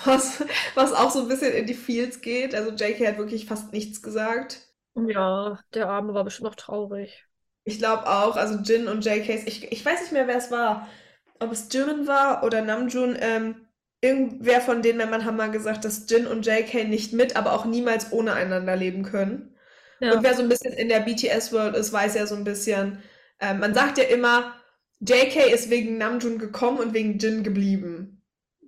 was, 0.06 0.43
was 0.75 0.93
auch 0.93 1.12
so 1.12 1.21
ein 1.21 1.27
bisschen 1.27 1.54
in 1.54 1.65
die 1.67 1.73
Feels 1.73 2.21
geht. 2.21 2.56
Also 2.56 2.71
JK 2.71 3.08
hat 3.08 3.17
wirklich 3.17 3.45
fast 3.45 3.73
nichts 3.73 4.01
gesagt. 4.01 4.62
ja, 4.95 5.60
der 5.73 5.89
Arme 5.89 6.13
war 6.13 6.23
bestimmt 6.23 6.45
noch 6.49 6.56
traurig. 6.56 7.25
Ich 7.63 7.77
glaube 7.77 8.08
auch, 8.10 8.36
also 8.38 8.56
Jin 8.60 8.88
und 8.88 9.06
JK, 9.06 9.30
ich, 9.47 9.71
ich 9.71 9.86
weiß 9.86 10.01
nicht 10.01 10.12
mehr, 10.12 10.27
wer 10.27 10.38
es 10.38 10.51
war. 10.51 10.88
Ob 11.39 11.51
es 11.51 11.67
Jimin 11.71 12.08
war 12.08 12.43
oder 12.43 12.62
Namjoon. 12.62 13.17
Ähm, 13.19 13.67
irgendwer 14.01 14.62
von 14.62 14.82
den 14.82 14.97
Männern 14.97 15.25
haben 15.25 15.38
mal 15.38 15.51
gesagt, 15.51 15.86
dass 15.86 16.10
Jin 16.10 16.25
und 16.27 16.45
JK 16.45 16.88
nicht 16.88 17.13
mit, 17.13 17.36
aber 17.36 17.54
auch 17.54 17.65
niemals 17.65 18.12
ohne 18.12 18.34
einander 18.34 18.75
leben 18.75 19.04
können. 19.04 19.56
Ja, 19.99 20.13
Und 20.13 20.23
wer 20.23 20.36
so 20.36 20.41
ein 20.43 20.49
bisschen 20.49 20.73
in 20.73 20.89
der 20.89 21.01
BTS-World 21.01 21.75
ist, 21.75 21.93
weiß 21.93 22.15
ja 22.15 22.27
so 22.27 22.36
ein 22.36 22.43
bisschen, 22.43 23.04
ähm, 23.39 23.60
man 23.60 23.73
sagt 23.75 23.97
ja 23.97 24.06
immer, 24.06 24.56
JK 24.99 25.51
ist 25.54 25.69
wegen 25.69 25.97
Namjoon 25.97 26.39
gekommen 26.39 26.80
und 26.80 26.93
wegen 26.93 27.19
Jin 27.19 27.43
geblieben. 27.43 28.21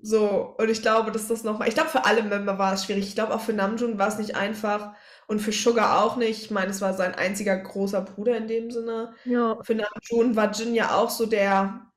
So, 0.05 0.55
und 0.57 0.69
ich 0.69 0.81
glaube, 0.81 1.11
dass 1.11 1.27
das 1.29 1.43
nochmal, 1.45 1.69
ich 1.69 1.75
glaube, 1.75 1.89
für 1.89 2.03
alle 2.05 2.23
Member 2.23 2.57
war 2.59 2.73
es 2.73 2.83
schwierig. 2.85 3.07
Ich 3.07 3.15
glaube, 3.15 3.33
auch 3.33 3.39
für 3.41 3.53
Namjoon 3.53 3.97
war 3.97 4.09
es 4.09 4.17
nicht 4.17 4.35
einfach 4.35 4.93
und 5.27 5.39
für 5.39 5.53
Sugar 5.53 6.03
auch 6.03 6.17
nicht. 6.17 6.43
Ich 6.43 6.51
meine, 6.51 6.71
es 6.71 6.81
war 6.81 6.93
sein 6.93 7.15
einziger 7.15 7.55
großer 7.57 8.01
Bruder 8.01 8.35
in 8.37 8.47
dem 8.47 8.69
Sinne. 8.69 9.13
ja, 9.25 9.57
Für 9.61 9.75
Namjoon 9.75 10.35
war 10.35 10.51
Jin 10.51 10.75
ja 10.75 10.95
auch 10.97 11.09
so 11.09 11.25
der, 11.25 11.89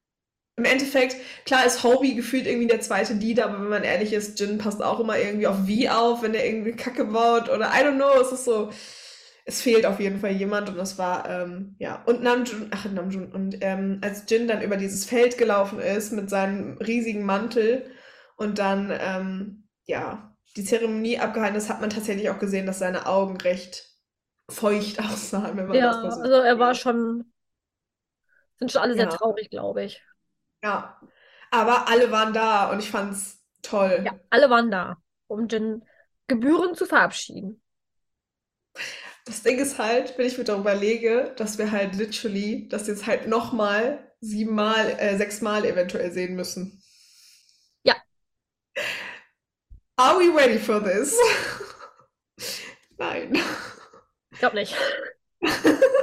im 0.56 0.64
Endeffekt, 0.64 1.16
klar 1.46 1.66
ist 1.66 1.82
Hobie 1.84 2.14
gefühlt 2.14 2.46
irgendwie 2.46 2.68
der 2.68 2.80
zweite 2.80 3.14
Leader, 3.14 3.46
aber 3.46 3.62
wenn 3.62 3.68
man 3.70 3.84
ehrlich 3.84 4.12
ist, 4.12 4.40
Jin 4.40 4.58
passt 4.58 4.82
auch 4.82 5.00
immer 5.00 5.18
irgendwie 5.18 5.46
auf 5.48 5.58
V 5.68 5.90
auf, 5.92 6.22
wenn 6.22 6.34
er 6.34 6.46
irgendwie 6.46 6.72
Kacke 6.72 7.04
baut 7.06 7.50
oder 7.50 7.66
I 7.68 7.84
don't 7.84 7.96
know, 7.96 8.20
es 8.20 8.32
ist 8.32 8.44
so, 8.46 8.70
es 9.44 9.62
fehlt 9.62 9.86
auf 9.86 10.00
jeden 10.00 10.20
Fall 10.20 10.32
jemand 10.32 10.68
und 10.68 10.76
das 10.76 10.98
war, 10.98 11.28
ähm, 11.30 11.76
ja, 11.78 12.02
und 12.06 12.22
Namjoon, 12.22 12.68
ach 12.72 12.84
Namjoon, 12.86 13.32
und 13.32 13.58
ähm, 13.60 13.98
als 14.02 14.24
Jin 14.28 14.48
dann 14.48 14.62
über 14.62 14.76
dieses 14.76 15.04
Feld 15.04 15.38
gelaufen 15.38 15.78
ist 15.78 16.12
mit 16.12 16.30
seinem 16.30 16.78
riesigen 16.78 17.24
Mantel 17.24 17.90
und 18.36 18.58
dann, 18.58 18.90
ähm, 18.98 19.68
ja, 19.86 20.36
die 20.56 20.64
Zeremonie 20.64 21.18
abgehalten 21.18 21.56
ist, 21.56 21.68
hat 21.68 21.80
man 21.80 21.90
tatsächlich 21.90 22.30
auch 22.30 22.38
gesehen, 22.38 22.66
dass 22.66 22.78
seine 22.78 23.06
Augen 23.06 23.36
recht 23.38 23.90
feucht 24.50 25.00
aussahen, 25.04 25.56
wenn 25.56 25.68
man 25.68 25.80
ja, 25.80 25.90
das 25.90 26.02
mal 26.02 26.12
so 26.12 26.22
also 26.22 26.36
er 26.40 26.58
war 26.58 26.74
schon, 26.74 27.32
sind 28.58 28.72
schon 28.72 28.82
alle 28.82 28.96
sehr 28.96 29.08
Ja. 29.08 29.08
traurig, 29.08 29.50
glaube 29.50 29.84
ich. 29.84 30.02
Ja, 30.62 31.00
aber 31.50 31.88
alle 31.88 32.10
waren 32.10 32.32
da 32.34 32.70
und 32.70 32.80
ich 32.80 32.90
fand's 32.90 33.42
toll. 33.62 34.04
Ja, 34.04 34.12
alle 34.30 34.48
waren 34.50 34.70
da, 34.70 34.96
um 35.26 35.48
den 35.48 35.84
Gebühren 36.28 36.74
zu 36.74 36.86
verabschieden. 36.86 37.62
Das 39.26 39.42
Ding 39.42 39.58
ist 39.58 39.78
halt, 39.78 40.16
wenn 40.16 40.26
ich 40.26 40.38
mir 40.38 40.44
darüber 40.44 40.74
lege, 40.74 41.32
dass 41.36 41.58
wir 41.58 41.70
halt 41.72 41.94
literally 41.96 42.68
das 42.68 42.86
jetzt 42.86 43.06
halt 43.06 43.26
nochmal 43.28 43.98
siebenmal, 44.20 44.88
äh, 44.98 45.16
sechsmal 45.16 45.64
eventuell 45.64 46.12
sehen 46.12 46.34
müssen. 46.36 46.82
Ja. 47.84 47.96
Are 49.98 50.18
we 50.18 50.28
ready 50.28 50.58
for 50.58 50.80
this? 50.80 51.16
Nein. 52.98 53.36
Ich 54.30 54.38
glaube 54.38 54.56
nicht. 54.56 54.74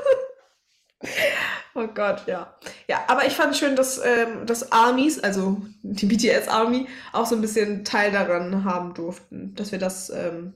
Oh 1.75 1.87
Gott, 1.87 2.27
ja. 2.27 2.55
Ja, 2.87 3.03
aber 3.07 3.25
ich 3.25 3.33
fand 3.33 3.55
schön, 3.55 3.75
dass, 3.75 3.99
ähm, 4.03 4.45
dass 4.45 4.71
Armies, 4.71 5.19
also 5.19 5.61
die 5.81 6.05
BTS 6.05 6.47
Army, 6.47 6.87
auch 7.11 7.25
so 7.25 7.35
ein 7.35 7.41
bisschen 7.41 7.83
Teil 7.83 8.11
daran 8.11 8.63
haben 8.63 8.93
durften, 8.93 9.55
dass 9.55 9.71
wir 9.71 9.79
das 9.79 10.09
ähm, 10.09 10.53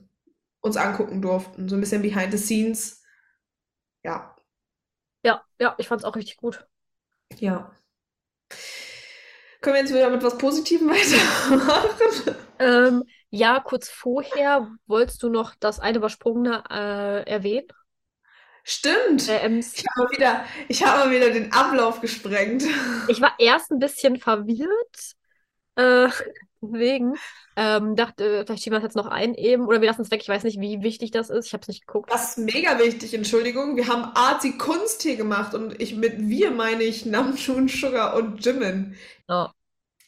uns 0.60 0.76
angucken 0.76 1.20
durften. 1.22 1.68
So 1.68 1.76
ein 1.76 1.80
bisschen 1.80 2.02
behind 2.02 2.32
the 2.32 2.38
scenes. 2.38 3.02
Ja, 4.04 4.36
Ja, 5.24 5.44
ja, 5.60 5.74
ich 5.78 5.86
fand 5.88 6.00
es 6.00 6.04
auch 6.04 6.16
richtig 6.16 6.36
gut. 6.38 6.66
ja. 7.40 7.70
Können 9.60 9.74
wir 9.74 9.80
jetzt 9.82 9.92
wieder 9.94 10.10
mit 10.10 10.22
was 10.22 10.38
Positivem 10.38 10.88
weitermachen? 10.90 12.36
Ähm, 12.58 13.04
ja, 13.30 13.60
kurz 13.60 13.88
vorher 13.88 14.70
wolltest 14.86 15.22
du 15.22 15.28
noch 15.28 15.54
das 15.60 15.80
eine 15.80 15.98
Übersprungene 15.98 16.64
äh, 16.70 17.30
erwähnen? 17.30 17.68
Stimmt. 18.64 19.28
Äh, 19.28 19.48
MC. 19.48 19.78
Ich 19.78 19.86
habe 19.86 20.02
mal 20.02 20.10
wieder, 20.10 20.44
ich 20.68 20.84
habe 20.84 21.10
wieder 21.10 21.30
den 21.30 21.52
Ablauf 21.52 22.00
gesprengt. 22.00 22.64
Ich 23.08 23.20
war 23.22 23.32
erst 23.38 23.70
ein 23.70 23.78
bisschen 23.78 24.18
verwirrt, 24.18 25.14
äh, 25.76 26.08
deswegen 26.60 27.14
ähm, 27.56 27.96
dachte, 27.96 28.44
vielleicht 28.44 28.62
schieben 28.62 28.74
wir 28.74 28.80
das 28.80 28.88
jetzt 28.88 28.96
noch 28.96 29.06
ein 29.06 29.34
eben, 29.34 29.66
oder 29.66 29.80
wir 29.80 29.88
lassen 29.88 30.02
es 30.02 30.10
weg. 30.10 30.20
Ich 30.20 30.28
weiß 30.28 30.44
nicht, 30.44 30.60
wie 30.60 30.82
wichtig 30.82 31.10
das 31.10 31.30
ist. 31.30 31.46
Ich 31.46 31.52
habe 31.54 31.62
es 31.62 31.68
nicht 31.68 31.86
geguckt. 31.86 32.12
Das 32.12 32.36
ist 32.36 32.44
mega 32.44 32.78
wichtig, 32.78 33.14
Entschuldigung. 33.14 33.76
Wir 33.76 33.88
haben 33.88 34.04
Artsy 34.14 34.58
Kunst 34.58 35.02
hier 35.02 35.16
gemacht 35.16 35.54
und 35.54 35.80
ich 35.80 35.96
mit 35.96 36.28
wir 36.28 36.50
meine 36.50 36.82
ich 36.82 37.06
Namjoon, 37.06 37.68
Sugar 37.68 38.14
und 38.16 38.44
Jimin. 38.44 38.96
Ja. 39.28 39.52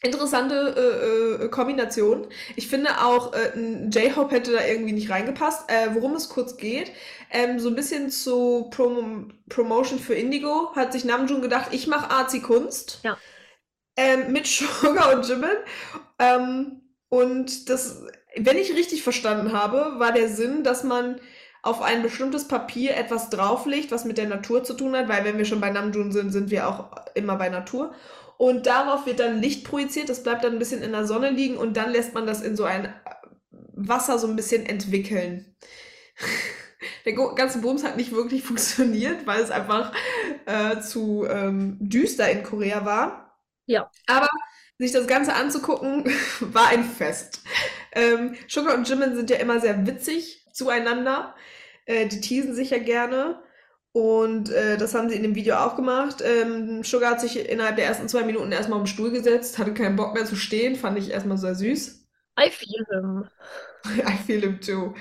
Interessante 0.02 1.38
äh, 1.40 1.44
äh, 1.44 1.48
Kombination. 1.48 2.26
Ich 2.56 2.68
finde 2.68 3.04
auch, 3.04 3.34
äh, 3.34 3.52
ein 3.54 3.90
J-Hope 3.90 4.34
hätte 4.34 4.52
da 4.52 4.64
irgendwie 4.64 4.92
nicht 4.92 5.10
reingepasst. 5.10 5.70
Äh, 5.70 5.94
worum 5.94 6.14
es 6.14 6.30
kurz 6.30 6.56
geht, 6.56 6.90
ähm, 7.30 7.60
so 7.60 7.68
ein 7.68 7.74
bisschen 7.74 8.10
zu 8.10 8.68
Prom 8.70 9.34
Promotion 9.50 9.98
für 9.98 10.14
Indigo 10.14 10.74
hat 10.74 10.92
sich 10.92 11.04
Namjoon 11.04 11.42
gedacht, 11.42 11.68
ich 11.72 11.86
mache 11.86 12.10
Artsy 12.10 12.40
Kunst. 12.40 13.00
Ja. 13.02 13.18
Ähm, 13.96 14.32
mit 14.32 14.46
Sugar 14.46 15.14
und 15.14 15.28
Jimin. 15.28 15.50
Ähm, 16.18 16.80
und 17.10 17.68
das, 17.68 18.02
wenn 18.36 18.56
ich 18.56 18.72
richtig 18.72 19.02
verstanden 19.02 19.52
habe, 19.52 19.98
war 19.98 20.12
der 20.12 20.28
Sinn, 20.28 20.64
dass 20.64 20.82
man 20.82 21.20
auf 21.62 21.82
ein 21.82 22.02
bestimmtes 22.02 22.48
Papier 22.48 22.96
etwas 22.96 23.28
drauflegt, 23.28 23.90
was 23.92 24.06
mit 24.06 24.16
der 24.16 24.28
Natur 24.28 24.64
zu 24.64 24.72
tun 24.72 24.96
hat, 24.96 25.08
weil 25.08 25.24
wenn 25.24 25.36
wir 25.36 25.44
schon 25.44 25.60
bei 25.60 25.68
Namjoon 25.68 26.10
sind, 26.10 26.30
sind 26.32 26.50
wir 26.50 26.66
auch 26.68 26.90
immer 27.14 27.36
bei 27.36 27.50
Natur. 27.50 27.92
Und 28.40 28.64
darauf 28.64 29.04
wird 29.04 29.20
dann 29.20 29.42
Licht 29.42 29.64
projiziert, 29.64 30.08
das 30.08 30.22
bleibt 30.22 30.44
dann 30.44 30.54
ein 30.54 30.58
bisschen 30.58 30.80
in 30.80 30.92
der 30.92 31.04
Sonne 31.04 31.28
liegen 31.28 31.58
und 31.58 31.76
dann 31.76 31.92
lässt 31.92 32.14
man 32.14 32.26
das 32.26 32.40
in 32.40 32.56
so 32.56 32.64
ein 32.64 32.90
Wasser 33.74 34.18
so 34.18 34.26
ein 34.26 34.34
bisschen 34.34 34.64
entwickeln. 34.64 35.54
Der 37.04 37.12
ganze 37.12 37.58
Bums 37.60 37.84
hat 37.84 37.98
nicht 37.98 38.12
wirklich 38.12 38.42
funktioniert, 38.46 39.26
weil 39.26 39.42
es 39.42 39.50
einfach 39.50 39.92
äh, 40.46 40.80
zu 40.80 41.26
ähm, 41.28 41.76
düster 41.80 42.30
in 42.30 42.42
Korea 42.42 42.86
war. 42.86 43.38
Ja. 43.66 43.90
Aber 44.06 44.30
sich 44.78 44.92
das 44.92 45.06
Ganze 45.06 45.34
anzugucken, 45.34 46.06
war 46.40 46.68
ein 46.68 46.84
Fest. 46.84 47.42
Ähm, 47.92 48.36
Sugar 48.48 48.74
und 48.74 48.88
Jimin 48.88 49.16
sind 49.16 49.28
ja 49.28 49.36
immer 49.36 49.60
sehr 49.60 49.86
witzig 49.86 50.46
zueinander. 50.54 51.34
Äh, 51.84 52.06
die 52.06 52.22
teasen 52.22 52.54
sich 52.54 52.70
ja 52.70 52.78
gerne. 52.78 53.42
Und 53.92 54.50
äh, 54.50 54.76
das 54.76 54.94
haben 54.94 55.08
sie 55.08 55.16
in 55.16 55.22
dem 55.22 55.34
Video 55.34 55.56
auch 55.56 55.74
gemacht. 55.74 56.22
Ähm, 56.24 56.84
Sugar 56.84 57.12
hat 57.12 57.20
sich 57.20 57.48
innerhalb 57.48 57.76
der 57.76 57.86
ersten 57.86 58.08
zwei 58.08 58.22
Minuten 58.22 58.52
erstmal 58.52 58.78
auf 58.78 58.84
den 58.84 58.92
Stuhl 58.92 59.10
gesetzt, 59.10 59.58
hatte 59.58 59.74
keinen 59.74 59.96
Bock 59.96 60.14
mehr 60.14 60.24
zu 60.24 60.36
stehen, 60.36 60.76
fand 60.76 60.96
ich 60.96 61.10
erstmal 61.10 61.38
sehr 61.38 61.56
süß. 61.56 62.06
I 62.38 62.50
feel 62.50 62.86
him. 62.90 63.24
I 64.08 64.16
feel 64.24 64.40
him 64.40 64.60
too. 64.60 64.94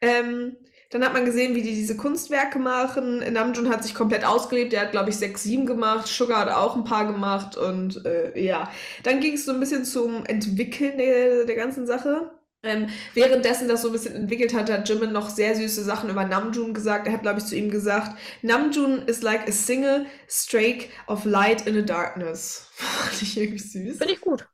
Ähm, 0.00 0.56
dann 0.90 1.04
hat 1.04 1.14
man 1.14 1.24
gesehen, 1.24 1.56
wie 1.56 1.62
die 1.62 1.74
diese 1.74 1.96
Kunstwerke 1.96 2.60
machen. 2.60 3.18
Namjoon 3.32 3.68
hat 3.68 3.82
sich 3.82 3.94
komplett 3.94 4.24
ausgelebt. 4.24 4.72
Der 4.72 4.82
hat, 4.82 4.92
glaube 4.92 5.10
ich, 5.10 5.16
sechs, 5.16 5.42
sieben 5.42 5.66
gemacht. 5.66 6.06
Sugar 6.06 6.40
hat 6.40 6.50
auch 6.50 6.76
ein 6.76 6.84
paar 6.84 7.06
gemacht. 7.12 7.56
Und 7.56 8.06
äh, 8.06 8.38
ja, 8.40 8.70
dann 9.02 9.20
ging 9.20 9.34
es 9.34 9.44
so 9.44 9.52
ein 9.52 9.60
bisschen 9.60 9.84
zum 9.84 10.24
Entwickeln 10.24 10.96
der, 10.96 11.44
der 11.44 11.56
ganzen 11.56 11.86
Sache. 11.86 12.30
Ähm, 12.62 12.88
währenddessen 13.14 13.68
das 13.68 13.82
so 13.82 13.88
ein 13.88 13.92
bisschen 13.92 14.16
entwickelt 14.16 14.52
hat, 14.52 14.70
hat 14.70 14.88
Jimin 14.88 15.12
noch 15.12 15.30
sehr 15.30 15.54
süße 15.54 15.84
Sachen 15.84 16.10
über 16.10 16.24
Namjoon 16.24 16.74
gesagt. 16.74 17.06
Er 17.06 17.12
hat, 17.12 17.22
glaube 17.22 17.38
ich, 17.38 17.46
zu 17.46 17.54
ihm 17.54 17.70
gesagt, 17.70 18.18
Namjoon 18.42 19.06
is 19.06 19.22
like 19.22 19.48
a 19.48 19.52
single 19.52 20.06
streak 20.28 20.90
of 21.06 21.24
light 21.24 21.66
in 21.66 21.74
the 21.74 21.84
darkness. 21.84 22.68
Fand 22.74 23.22
ich 23.22 23.36
irgendwie 23.36 23.58
süß. 23.58 23.98
Finde 23.98 24.14
ich 24.14 24.20
gut. 24.20 24.48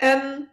Ähm, 0.00 0.48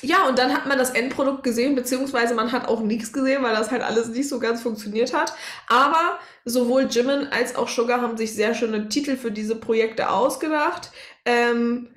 ja, 0.00 0.26
und 0.28 0.36
dann 0.38 0.52
hat 0.52 0.66
man 0.66 0.78
das 0.78 0.90
Endprodukt 0.90 1.44
gesehen, 1.44 1.76
beziehungsweise 1.76 2.34
man 2.34 2.50
hat 2.50 2.66
auch 2.66 2.80
nichts 2.80 3.12
gesehen, 3.12 3.42
weil 3.42 3.54
das 3.54 3.70
halt 3.70 3.82
alles 3.82 4.08
nicht 4.08 4.28
so 4.28 4.40
ganz 4.40 4.60
funktioniert 4.60 5.14
hat. 5.14 5.32
Aber 5.68 6.18
sowohl 6.44 6.88
Jimin 6.90 7.28
als 7.28 7.54
auch 7.54 7.68
Sugar 7.68 8.00
haben 8.00 8.16
sich 8.16 8.34
sehr 8.34 8.54
schöne 8.54 8.88
Titel 8.88 9.16
für 9.16 9.30
diese 9.30 9.54
Projekte 9.56 10.10
ausgedacht. 10.10 10.90
Ähm, 11.24 11.94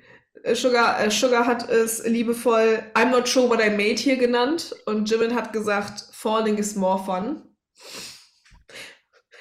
Sugar, 0.54 1.00
äh, 1.00 1.10
Sugar 1.10 1.46
hat 1.46 1.68
es 1.68 2.04
liebevoll 2.04 2.82
I'm 2.94 3.10
not 3.10 3.28
sure 3.28 3.48
what 3.48 3.60
I 3.60 3.70
made 3.70 3.96
hier 3.96 4.16
genannt 4.16 4.74
und 4.86 5.10
Jimin 5.10 5.34
hat 5.34 5.52
gesagt, 5.52 6.04
falling 6.12 6.58
is 6.58 6.74
more 6.74 7.02
fun. 7.04 7.42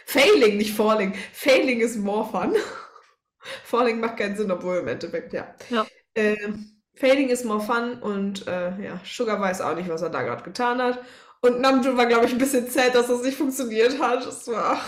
Failing, 0.06 0.58
nicht 0.58 0.74
falling. 0.74 1.14
Failing 1.34 1.82
is 1.82 1.96
more 1.98 2.30
fun. 2.30 2.56
falling 3.66 4.00
macht 4.00 4.18
keinen 4.18 4.38
Sinn, 4.38 4.52
obwohl 4.52 4.78
im 4.78 4.88
Endeffekt, 4.88 5.34
ja. 5.34 5.54
Ja. 5.70 5.86
Ähm, 6.16 6.76
Fading 6.96 7.30
is 7.30 7.44
more 7.44 7.60
fun 7.60 8.02
und 8.02 8.48
äh, 8.48 8.82
ja, 8.82 9.02
Sugar 9.04 9.40
weiß 9.40 9.62
auch 9.62 9.76
nicht, 9.76 9.90
was 9.90 10.02
er 10.02 10.10
da 10.10 10.22
gerade 10.22 10.44
getan 10.44 10.82
hat. 10.82 11.04
Und 11.42 11.60
Namjoon 11.60 11.98
war, 11.98 12.06
glaube 12.06 12.26
ich, 12.26 12.32
ein 12.32 12.38
bisschen 12.38 12.68
sad, 12.68 12.96
dass 12.96 13.08
das 13.08 13.22
nicht 13.22 13.38
funktioniert 13.38 14.00
hat. 14.02 14.26
Es 14.26 14.48
war 14.48 14.80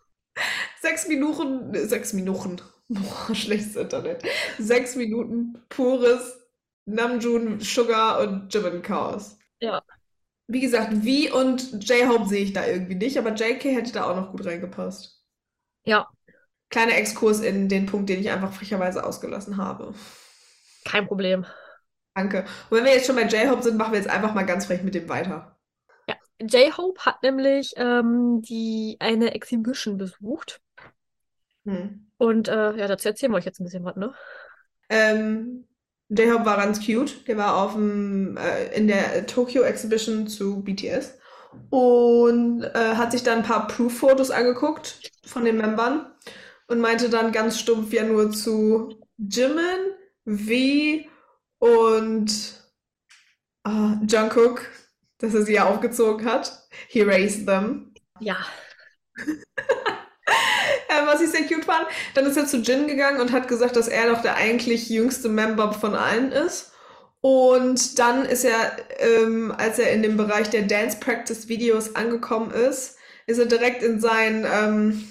sechs 0.82 1.08
Minuten, 1.08 1.74
äh, 1.74 1.86
sechs 1.86 2.12
Minuten, 2.12 2.60
boah, 2.90 3.34
schlechtes 3.34 3.76
Internet. 3.76 4.22
Sechs 4.58 4.96
Minuten 4.96 5.62
pures 5.68 6.38
Namjoon, 6.86 7.60
Sugar 7.60 8.20
und 8.20 8.52
Jimin 8.52 8.82
Chaos. 8.82 9.38
Ja. 9.60 9.82
Wie 10.48 10.60
gesagt, 10.60 10.92
V 10.92 11.38
und 11.38 11.88
J-Hope 11.88 12.28
sehe 12.28 12.44
ich 12.44 12.52
da 12.52 12.66
irgendwie 12.66 12.96
nicht, 12.96 13.18
aber 13.18 13.34
JK 13.34 13.64
hätte 13.64 13.92
da 13.92 14.10
auch 14.10 14.16
noch 14.16 14.30
gut 14.32 14.44
reingepasst. 14.44 15.24
Ja, 15.84 16.08
Kleiner 16.70 16.96
Exkurs 16.96 17.40
in 17.40 17.68
den 17.68 17.86
Punkt, 17.86 18.08
den 18.08 18.20
ich 18.20 18.30
einfach 18.30 18.52
frecherweise 18.52 19.04
ausgelassen 19.04 19.56
habe. 19.56 19.94
kein 20.84 21.06
Problem. 21.06 21.46
Danke. 22.14 22.44
Und 22.68 22.76
wenn 22.78 22.84
wir 22.84 22.92
jetzt 22.92 23.06
schon 23.06 23.16
bei 23.16 23.24
J-Hope 23.26 23.62
sind, 23.62 23.76
machen 23.78 23.92
wir 23.92 23.98
jetzt 24.00 24.10
einfach 24.10 24.34
mal 24.34 24.44
ganz 24.44 24.66
frech 24.66 24.82
mit 24.82 24.94
dem 24.94 25.08
weiter. 25.08 25.58
Ja, 26.08 26.16
J-Hope 26.40 27.00
hat 27.04 27.22
nämlich 27.22 27.72
ähm, 27.76 28.42
die 28.42 28.96
eine 29.00 29.34
Exhibition 29.34 29.96
besucht. 29.96 30.60
Hm. 31.64 32.06
Und 32.18 32.48
äh, 32.48 32.76
ja, 32.76 32.86
dazu 32.86 33.08
erzählen 33.08 33.32
wir 33.32 33.36
euch 33.36 33.44
jetzt 33.44 33.60
ein 33.60 33.64
bisschen 33.64 33.84
was, 33.84 33.96
ne? 33.96 34.12
Ähm, 34.88 35.66
J-Hope 36.08 36.44
war 36.44 36.56
ganz 36.56 36.84
cute. 36.84 37.26
Der 37.26 37.36
war 37.36 37.56
auf 37.56 37.74
dem, 37.74 38.36
äh, 38.36 38.74
in 38.74 38.88
der 38.88 39.26
Tokyo 39.26 39.62
Exhibition 39.62 40.26
zu 40.26 40.62
BTS 40.62 41.18
und 41.70 42.62
äh, 42.62 42.94
hat 42.96 43.12
sich 43.12 43.22
dann 43.22 43.38
ein 43.38 43.44
paar 43.44 43.66
Proof-Fotos 43.66 44.30
angeguckt 44.30 45.00
von 45.24 45.44
den 45.44 45.56
Membern 45.56 46.12
und 46.66 46.80
meinte 46.80 47.10
dann 47.10 47.32
ganz 47.32 47.58
stumpf 47.58 47.92
ja 47.92 48.04
nur 48.04 48.30
zu 48.32 49.00
Jimin, 49.18 49.94
V 50.26 51.08
und 51.58 52.30
äh, 53.66 54.06
Jungkook, 54.06 54.62
dass 55.18 55.34
er 55.34 55.42
sie 55.42 55.54
ja 55.54 55.68
aufgezogen 55.68 56.26
hat. 56.26 56.66
He 56.88 57.02
raised 57.02 57.46
them. 57.46 57.94
Ja. 58.20 58.36
Was 61.06 61.20
ich 61.20 61.30
sehr 61.30 61.46
cute 61.46 61.64
fand. 61.64 61.86
Dann 62.14 62.26
ist 62.26 62.36
er 62.36 62.46
zu 62.46 62.58
Jin 62.58 62.86
gegangen 62.86 63.20
und 63.20 63.32
hat 63.32 63.48
gesagt, 63.48 63.76
dass 63.76 63.88
er 63.88 64.08
doch 64.08 64.22
der 64.22 64.36
eigentlich 64.36 64.88
jüngste 64.88 65.28
Member 65.28 65.72
von 65.72 65.94
allen 65.94 66.32
ist. 66.32 66.72
Und 67.20 67.98
dann 67.98 68.24
ist 68.24 68.44
er, 68.44 68.76
ähm, 68.98 69.52
als 69.56 69.78
er 69.78 69.92
in 69.92 70.02
dem 70.02 70.16
Bereich 70.16 70.48
der 70.48 70.62
Dance 70.62 70.98
Practice 70.98 71.48
Videos 71.48 71.94
angekommen 71.94 72.50
ist, 72.50 72.96
ist 73.26 73.38
er 73.38 73.46
direkt 73.46 73.82
in 73.82 74.00
sein 74.00 74.46
ähm, 74.50 75.04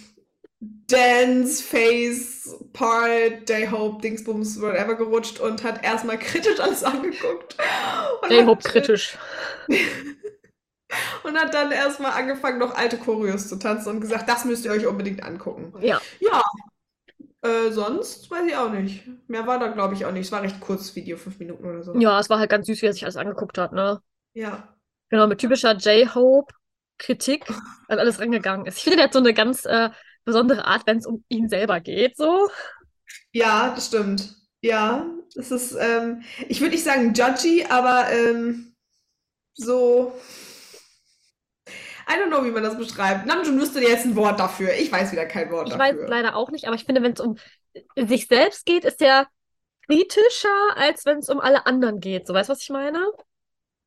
Dance 0.59 1.63
Face 1.63 2.57
Part, 2.73 3.47
J-Hope, 3.47 4.01
Dingsbums, 4.01 4.59
whatever 4.59 4.95
gerutscht 4.95 5.39
und 5.39 5.63
hat 5.63 5.83
erstmal 5.83 6.17
kritisch 6.17 6.59
alles 6.59 6.83
angeguckt. 6.83 7.57
Hat, 7.59 8.31
äh, 8.31 8.55
kritisch. 8.63 9.17
Und 11.23 11.37
hat 11.37 11.53
dann 11.53 11.71
erstmal 11.71 12.11
angefangen, 12.11 12.59
noch 12.59 12.75
alte 12.75 12.97
Choreos 12.97 13.47
zu 13.47 13.57
tanzen 13.57 13.89
und 13.89 14.01
gesagt, 14.01 14.27
das 14.27 14.45
müsst 14.45 14.65
ihr 14.65 14.71
euch 14.71 14.87
unbedingt 14.87 15.23
angucken. 15.23 15.73
Ja. 15.81 16.01
Ja, 16.19 16.41
äh, 17.41 17.71
sonst 17.71 18.29
weiß 18.29 18.45
ich 18.47 18.55
auch 18.55 18.71
nicht. 18.71 19.03
Mehr 19.27 19.47
war 19.47 19.59
da, 19.59 19.67
glaube 19.67 19.93
ich, 19.93 20.05
auch 20.05 20.11
nicht. 20.11 20.25
Es 20.25 20.31
war 20.31 20.41
recht 20.41 20.59
kurz, 20.59 20.95
Video, 20.95 21.15
fünf 21.15 21.39
Minuten 21.39 21.65
oder 21.65 21.83
so. 21.83 21.95
Ja, 21.95 22.19
es 22.19 22.29
war 22.29 22.39
halt 22.39 22.49
ganz 22.49 22.67
süß, 22.67 22.81
wie 22.81 22.87
er 22.87 22.93
sich 22.93 23.03
alles 23.03 23.15
angeguckt 23.15 23.57
hat, 23.57 23.71
ne? 23.71 24.01
Ja. 24.33 24.75
Genau, 25.09 25.27
mit 25.27 25.39
typischer 25.39 25.75
J-Hope 25.75 26.53
Kritik 26.97 27.45
an 27.87 27.99
alles 27.99 28.19
rangegangen 28.19 28.65
ist. 28.65 28.77
Ich 28.77 28.83
finde, 28.83 28.97
der 28.97 29.05
hat 29.05 29.13
so 29.13 29.19
eine 29.19 29.33
ganz 29.33 29.65
äh, 29.65 29.89
besondere 30.25 30.65
Art, 30.65 30.85
wenn 30.85 30.97
es 30.97 31.05
um 31.05 31.23
ihn 31.29 31.47
selber 31.47 31.79
geht, 31.79 32.17
so. 32.17 32.49
Ja, 33.31 33.73
das 33.73 33.87
stimmt. 33.87 34.35
Ja, 34.61 35.05
es 35.35 35.51
ist, 35.51 35.77
ähm, 35.79 36.23
ich 36.49 36.59
würde 36.59 36.71
nicht 36.71 36.83
sagen 36.83 37.13
judgy, 37.13 37.65
aber 37.69 38.11
ähm, 38.11 38.75
so. 39.53 40.13
I 42.09 42.13
don't 42.13 42.29
know, 42.29 42.43
wie 42.43 42.51
man 42.51 42.63
das 42.63 42.77
beschreibt. 42.77 43.25
Namjoon 43.25 43.59
wüsste 43.59 43.81
jetzt 43.81 44.05
ein 44.05 44.15
Wort 44.15 44.39
dafür. 44.39 44.73
Ich 44.73 44.91
weiß 44.91 45.11
wieder 45.11 45.25
kein 45.25 45.51
Wort 45.51 45.67
Ich 45.67 45.77
weiß 45.77 45.91
dafür. 45.93 46.03
es 46.03 46.09
leider 46.09 46.35
auch 46.35 46.51
nicht, 46.51 46.65
aber 46.65 46.75
ich 46.75 46.85
finde, 46.85 47.03
wenn 47.03 47.13
es 47.13 47.19
um 47.19 47.37
sich 47.95 48.27
selbst 48.27 48.65
geht, 48.65 48.85
ist 48.85 49.01
der 49.01 49.27
kritischer, 49.87 50.49
als 50.77 51.05
wenn 51.05 51.19
es 51.19 51.29
um 51.29 51.39
alle 51.39 51.65
anderen 51.65 51.99
geht. 51.99 52.27
So, 52.27 52.33
weißt 52.33 52.49
du, 52.49 52.53
was 52.53 52.61
ich 52.63 52.69
meine? 52.69 53.05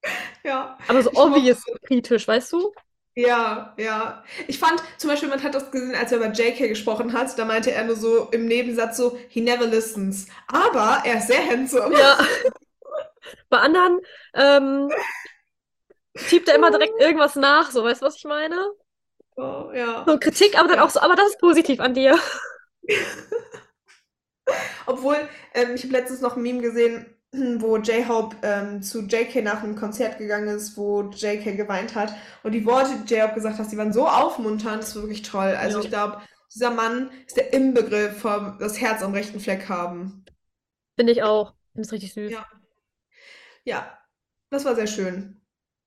Ja. 0.45 0.79
Aber 0.89 1.03
so 1.03 1.11
Ich 1.11 1.16
obvious 1.18 1.62
kritisch, 1.85 2.27
weißt 2.29 2.53
du? 2.53 2.73
Ja, 3.14 3.75
ja. 3.77 4.25
Ich 4.49 4.59
fand 4.59 4.83
zum 4.97 5.11
Beispiel, 5.11 5.29
man 5.29 5.43
hat 5.43 5.55
das 5.55 5.70
gesehen, 5.70 5.95
als 5.95 6.12
er 6.12 6.18
über 6.18 6.33
JK 6.33 6.68
gesprochen 6.68 7.12
hat, 7.12 7.39
da 7.39 7.45
meinte 7.45 7.70
er 7.70 7.85
nur 7.85 7.97
so 7.97 8.29
im 8.31 8.47
Nebensatz 8.47 8.97
so, 8.97 9.18
he 9.29 9.43
never 9.43 9.66
listens. 9.66 10.29
Aber 10.47 11.03
er 11.05 11.18
ist 11.18 11.27
sehr 11.27 11.47
handsome. 11.47 11.99
Ja. 11.99 12.18
Bei 13.51 13.59
anderen 13.59 14.01
ähm, 14.35 14.91
schiebt 16.16 16.48
er 16.48 16.56
immer 16.56 16.70
direkt 16.70 17.00
irgendwas 17.00 17.36
nach, 17.36 17.70
so, 17.70 17.84
weißt 17.84 18.02
du, 18.02 18.06
was 18.06 18.16
ich 18.16 18.24
meine? 18.24 18.56
Oh, 19.36 19.70
ja. 19.74 20.04
So 20.06 20.18
Kritik, 20.18 20.58
aber 20.58 20.68
dann 20.68 20.80
auch 20.80 20.90
so, 20.90 21.00
aber 21.00 21.16
das 21.16 21.30
ist 21.30 21.40
positiv 21.40 21.80
an 21.80 21.94
dir. 21.94 22.18
Obwohl, 24.86 25.16
ähm, 25.54 25.74
ich 25.74 25.82
habe 25.84 25.92
letztens 25.92 26.20
noch 26.20 26.36
ein 26.36 26.42
Meme 26.42 26.60
gesehen, 26.62 27.06
wo 27.32 27.76
J-Hope 27.76 28.36
ähm, 28.42 28.82
zu 28.82 29.02
JK 29.02 29.42
nach 29.42 29.62
einem 29.62 29.76
Konzert 29.76 30.18
gegangen 30.18 30.48
ist, 30.48 30.76
wo 30.76 31.02
JK 31.10 31.56
geweint 31.56 31.94
hat. 31.94 32.12
Und 32.42 32.52
die 32.52 32.66
Worte, 32.66 32.90
die 33.06 33.14
J-Hope 33.14 33.34
gesagt 33.34 33.58
hat, 33.58 33.70
die 33.72 33.76
waren 33.78 33.92
so 33.92 34.06
aufmunternd, 34.08 34.82
das 34.82 34.94
war 34.96 35.02
wirklich 35.02 35.22
toll. 35.22 35.54
Also 35.58 35.78
Ja. 35.78 35.84
ich 35.84 35.90
glaube, 35.90 36.20
dieser 36.54 36.70
Mann 36.70 37.10
ist 37.26 37.36
der 37.36 37.52
Inbegriff 37.52 38.18
vom 38.20 38.56
das 38.58 38.80
Herz 38.80 39.02
am 39.02 39.14
rechten 39.14 39.40
Fleck 39.40 39.68
haben. 39.68 40.24
Finde 40.96 41.12
ich 41.12 41.22
auch. 41.22 41.54
Finde 41.72 41.86
es 41.86 41.92
richtig 41.92 42.12
süß. 42.14 42.32
Ja. 42.32 42.46
Ja, 43.64 43.98
das 44.50 44.64
war 44.64 44.74
sehr 44.74 44.86
schön. 44.86 45.41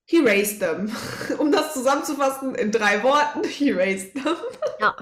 He 0.06 0.20
raised 0.20 0.60
them. 0.60 0.92
Um 1.40 1.52
das 1.52 1.74
zusammenzufassen 1.74 2.56
in 2.56 2.72
drei 2.72 3.02
Worten, 3.04 3.44
he 3.44 3.72
raised 3.72 4.14
them. 4.14 4.36
Ja. 4.80 4.96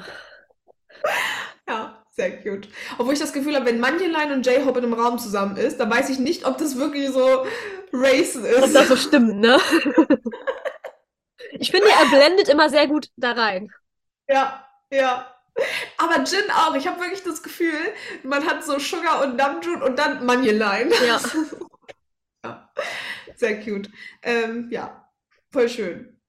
Ja, 1.68 2.04
sehr 2.12 2.42
cute. 2.42 2.68
Obwohl 2.98 3.14
ich 3.14 3.20
das 3.20 3.34
Gefühl 3.34 3.56
habe, 3.56 3.66
wenn 3.66 3.80
Manjeline 3.80 4.34
und 4.34 4.46
J-Hope 4.46 4.80
in 4.80 4.86
einem 4.86 4.94
Raum 4.94 5.18
zusammen 5.20 5.58
ist, 5.58 5.80
dann 5.80 5.90
weiß 5.90 6.10
ich 6.10 6.20
nicht, 6.20 6.46
ob 6.46 6.58
das 6.58 6.78
wirklich 6.78 7.10
so 7.10 7.46
racen 7.92 8.46
Ob 8.46 8.66
ist. 8.66 8.76
das 8.76 8.88
so 8.88 8.96
stimmt, 8.96 9.40
ne? 9.40 9.60
Ich 11.52 11.72
finde, 11.72 11.88
er 11.90 12.06
blendet 12.06 12.48
immer 12.50 12.70
sehr 12.70 12.88
gut 12.88 13.10
da 13.18 13.32
rein. 13.32 13.70
Ja, 14.28 14.66
ja. 14.92 15.28
Aber 15.98 16.24
Jin 16.24 16.50
auch. 16.52 16.76
Ich 16.76 16.88
habe 16.88 17.00
wirklich 17.02 17.24
das 17.24 17.44
Gefühl, 17.44 17.74
man 18.24 18.46
hat 18.46 18.64
so 18.64 18.80
Sugar 18.80 19.24
und 19.24 19.36
Namjoon 19.36 19.82
und 19.82 20.00
dann 20.00 20.26
Manjeline. 20.26 20.92
Ja. 21.06 21.20
Ja, 22.44 22.70
sehr 23.36 23.62
cute. 23.64 23.90
Ähm, 24.22 24.70
ja, 24.72 25.10
voll 25.52 25.70
schön. 25.70 26.20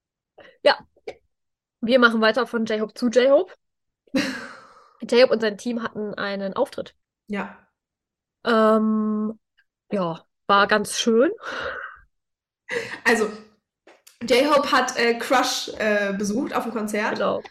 Wir 1.80 2.00
machen 2.00 2.20
weiter 2.20 2.48
von 2.48 2.66
J-Hope 2.66 2.94
zu 2.94 3.10
J-Hope. 3.10 3.52
J-Hope 5.02 5.32
und 5.32 5.40
sein 5.40 5.56
Team 5.56 5.84
hatten 5.84 6.14
einen 6.14 6.54
Auftritt. 6.54 6.96
Ja, 7.28 7.68
Ähm, 8.44 9.38
ja, 9.92 10.24
war 10.46 10.66
ganz 10.68 10.98
schön. 10.98 11.30
also 13.04 13.30
J-Hope 14.22 14.72
hat 14.72 14.96
äh, 14.98 15.14
Crush 15.18 15.70
äh, 15.78 16.14
besucht 16.14 16.54
auf 16.54 16.64
dem 16.64 16.72
Konzert. 16.72 17.14
Genau. 17.14 17.42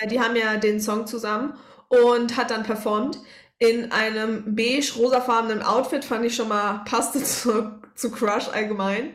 Äh, 0.00 0.08
die 0.08 0.20
haben 0.20 0.36
ja 0.36 0.56
den 0.56 0.80
Song 0.80 1.06
zusammen 1.06 1.54
und 1.88 2.36
hat 2.36 2.50
dann 2.50 2.64
performt 2.64 3.18
in 3.58 3.92
einem 3.92 4.54
beige-rosafarbenen 4.56 5.62
Outfit, 5.62 6.04
fand 6.04 6.24
ich 6.26 6.36
schon 6.36 6.48
mal, 6.48 6.84
passte 6.84 7.22
zu, 7.24 7.80
zu 7.96 8.10
Crush 8.10 8.48
allgemein. 8.48 9.14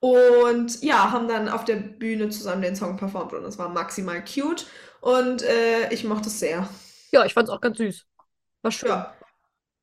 Und 0.00 0.82
ja, 0.82 1.10
haben 1.12 1.28
dann 1.28 1.48
auf 1.48 1.64
der 1.64 1.76
Bühne 1.76 2.30
zusammen 2.30 2.62
den 2.62 2.74
Song 2.76 2.96
performt 2.96 3.34
und 3.34 3.44
es 3.44 3.58
war 3.58 3.68
maximal 3.68 4.24
cute 4.24 4.66
und 5.02 5.42
äh, 5.42 5.92
ich 5.92 6.04
mochte 6.04 6.28
es 6.28 6.40
sehr. 6.40 6.68
Ja, 7.12 7.24
ich 7.26 7.34
fand 7.34 7.48
es 7.48 7.54
auch 7.54 7.60
ganz 7.60 7.76
süß. 7.78 8.06
War 8.62 8.70
schön. 8.72 8.88
Ja, 8.88 9.14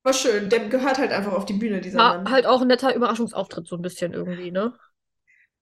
war 0.03 0.13
schön. 0.13 0.49
Der 0.49 0.69
gehört 0.69 0.97
halt 0.97 1.11
einfach 1.11 1.33
auf 1.33 1.45
die 1.45 1.53
Bühne, 1.53 1.81
dieser 1.81 1.99
War 1.99 2.17
Mann. 2.17 2.31
halt 2.31 2.45
auch 2.47 2.61
ein 2.61 2.67
netter 2.67 2.95
Überraschungsauftritt, 2.95 3.67
so 3.67 3.75
ein 3.75 3.81
bisschen 3.81 4.13
irgendwie, 4.13 4.51
ne? 4.51 4.73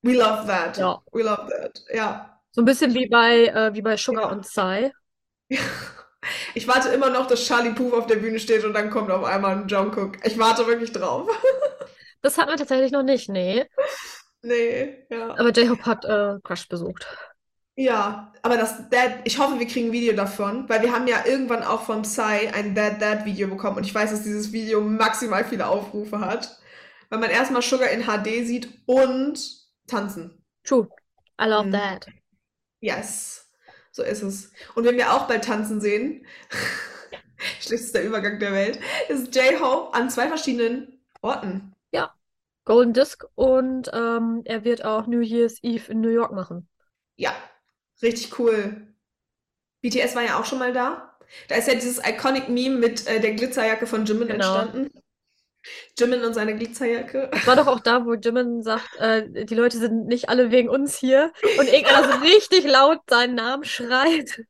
We 0.03 0.13
love 0.13 0.45
that. 0.47 0.77
Ja. 0.77 1.01
We 1.11 1.23
love 1.23 1.47
that. 1.49 1.83
Ja. 1.93 2.39
So 2.51 2.61
ein 2.61 2.65
bisschen 2.65 2.93
wie 2.93 3.07
bei, 3.09 3.47
äh, 3.47 3.73
wie 3.73 3.81
bei 3.81 3.97
Sugar 3.97 4.25
Ja. 4.25 4.31
und 4.31 4.41
Psy. 4.43 4.91
Ich 6.55 6.67
warte 6.67 6.89
immer 6.89 7.09
noch, 7.11 7.27
dass 7.27 7.45
Charlie 7.45 7.73
Puth 7.73 7.93
auf 7.93 8.07
der 8.07 8.15
Bühne 8.15 8.39
steht 8.39 8.63
und 8.65 8.73
dann 8.73 8.89
kommt 8.89 9.11
auf 9.11 9.23
einmal 9.23 9.57
ein 9.57 9.67
Jungkook. 9.67 10.25
Ich 10.25 10.39
warte 10.39 10.65
wirklich 10.65 10.91
drauf. 10.91 11.29
Das 12.25 12.39
hatten 12.39 12.49
wir 12.49 12.57
tatsächlich 12.57 12.91
noch 12.91 13.03
nicht, 13.03 13.29
nee. 13.29 13.65
Nee, 14.41 15.05
ja. 15.11 15.29
Aber 15.37 15.51
J-Hope 15.51 15.85
hat 15.85 16.05
äh, 16.05 16.39
Crush 16.43 16.67
besucht. 16.67 17.05
Ja, 17.77 18.31
aber 18.41 18.57
das 18.57 18.89
Dad, 18.89 19.19
ich 19.25 19.37
hoffe, 19.37 19.59
wir 19.59 19.67
kriegen 19.67 19.89
ein 19.89 19.91
Video 19.91 20.13
davon, 20.15 20.67
weil 20.69 20.81
wir 20.81 20.93
haben 20.93 21.07
ja 21.07 21.25
irgendwann 21.25 21.61
auch 21.61 21.83
vom 21.83 22.03
Psy 22.03 22.47
ein 22.53 22.73
Bad 22.73 23.01
Dad 23.01 23.25
Video 23.25 23.49
bekommen 23.49 23.77
und 23.77 23.85
ich 23.85 23.93
weiß, 23.93 24.11
dass 24.11 24.23
dieses 24.23 24.53
Video 24.53 24.81
maximal 24.81 25.43
viele 25.43 25.67
Aufrufe 25.67 26.19
hat, 26.21 26.57
weil 27.09 27.19
man 27.19 27.29
erstmal 27.29 27.61
Sugar 27.61 27.89
in 27.89 28.03
HD 28.03 28.45
sieht 28.47 28.69
und 28.85 29.39
tanzen. 29.87 30.41
True. 30.63 30.87
I 31.39 31.45
love 31.47 31.67
Mhm. 31.67 31.73
that. 31.73 32.07
Yes, 32.79 33.51
so 33.91 34.03
ist 34.03 34.23
es. 34.23 34.51
Und 34.75 34.85
wenn 34.85 34.95
wir 34.97 35.13
auch 35.13 35.27
bald 35.27 35.43
tanzen 35.43 35.81
sehen, 35.81 36.25
schlechtester 37.59 38.01
Übergang 38.01 38.39
der 38.39 38.53
Welt, 38.53 38.79
ist 39.09 39.35
J-Hope 39.35 39.93
an 39.93 40.09
zwei 40.09 40.29
verschiedenen 40.29 41.01
Orten. 41.21 41.74
Golden 42.65 42.93
Disc 42.93 43.23
und 43.35 43.89
ähm, 43.93 44.41
er 44.45 44.63
wird 44.63 44.83
auch 44.83 45.07
New 45.07 45.21
Year's 45.21 45.59
Eve 45.63 45.91
in 45.91 46.01
New 46.01 46.09
York 46.09 46.31
machen. 46.33 46.67
Ja, 47.15 47.33
richtig 48.01 48.37
cool. 48.39 48.87
BTS 49.81 50.15
war 50.15 50.23
ja 50.23 50.39
auch 50.39 50.45
schon 50.45 50.59
mal 50.59 50.73
da. 50.73 51.15
Da 51.47 51.55
ist 51.55 51.67
ja 51.67 51.75
dieses 51.75 51.99
iconic 51.99 52.49
Meme 52.49 52.77
mit 52.77 53.07
äh, 53.07 53.19
der 53.19 53.33
Glitzerjacke 53.33 53.87
von 53.87 54.05
Jimin 54.05 54.27
Genau. 54.27 54.55
entstanden. 54.57 54.89
Jimin 55.97 56.23
und 56.23 56.33
seine 56.33 56.55
Glitzerjacke. 56.55 57.29
Das 57.31 57.47
war 57.47 57.55
doch 57.55 57.67
auch 57.67 57.79
da, 57.79 58.05
wo 58.05 58.13
Jimin 58.13 58.61
sagt, 58.61 58.95
äh, 58.97 59.45
die 59.45 59.55
Leute 59.55 59.77
sind 59.77 60.07
nicht 60.07 60.29
alle 60.29 60.51
wegen 60.51 60.69
uns 60.69 60.97
hier 60.97 61.31
und 61.59 61.67
irgendeiner 61.67 62.11
so 62.13 62.19
richtig 62.23 62.65
laut 62.65 62.99
seinen 63.09 63.35
Namen 63.35 63.63
schreit. 63.63 64.41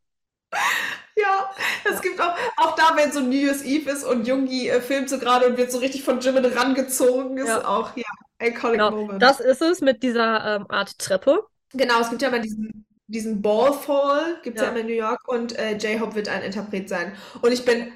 Ja, 1.17 1.49
es 1.85 2.01
gibt 2.01 2.19
auch, 2.19 2.35
auch 2.57 2.75
da, 2.75 2.91
wenn 2.97 3.09
so 3.11 3.21
New 3.21 3.31
Year's 3.37 3.61
Eve 3.63 3.89
ist 3.89 4.03
und 4.03 4.27
Yoongi 4.27 4.67
äh, 4.67 4.81
filmt 4.81 5.09
so 5.09 5.17
gerade 5.17 5.47
und 5.47 5.55
wird 5.57 5.71
so 5.71 5.77
richtig 5.77 6.03
von 6.03 6.19
Jimin 6.19 6.43
rangezogen, 6.45 7.37
ist 7.37 7.47
Ja. 7.47 7.65
auch, 7.65 7.95
ja, 7.95 8.03
iconic 8.41 8.73
Genau, 8.73 8.91
Moment. 8.91 9.21
das 9.21 9.39
ist 9.39 9.61
es 9.61 9.79
mit 9.79 10.03
dieser 10.03 10.57
ähm, 10.57 10.65
Art 10.69 10.99
Treppe. 10.99 11.39
Genau, 11.71 12.01
es 12.01 12.09
gibt 12.09 12.21
ja 12.21 12.27
immer 12.27 12.39
diesen, 12.39 12.85
diesen 13.07 13.41
Ballfall, 13.41 14.39
gibt 14.43 14.57
es 14.57 14.61
ja 14.61 14.67
Ja. 14.67 14.71
immer 14.71 14.81
in 14.81 14.87
New 14.87 14.93
York 14.93 15.25
und 15.27 15.57
äh, 15.57 15.77
J-Hope 15.77 16.15
wird 16.15 16.27
ein 16.27 16.41
Interpret 16.41 16.89
sein. 16.89 17.15
Und 17.41 17.51
ich 17.53 17.63
bin 17.63 17.93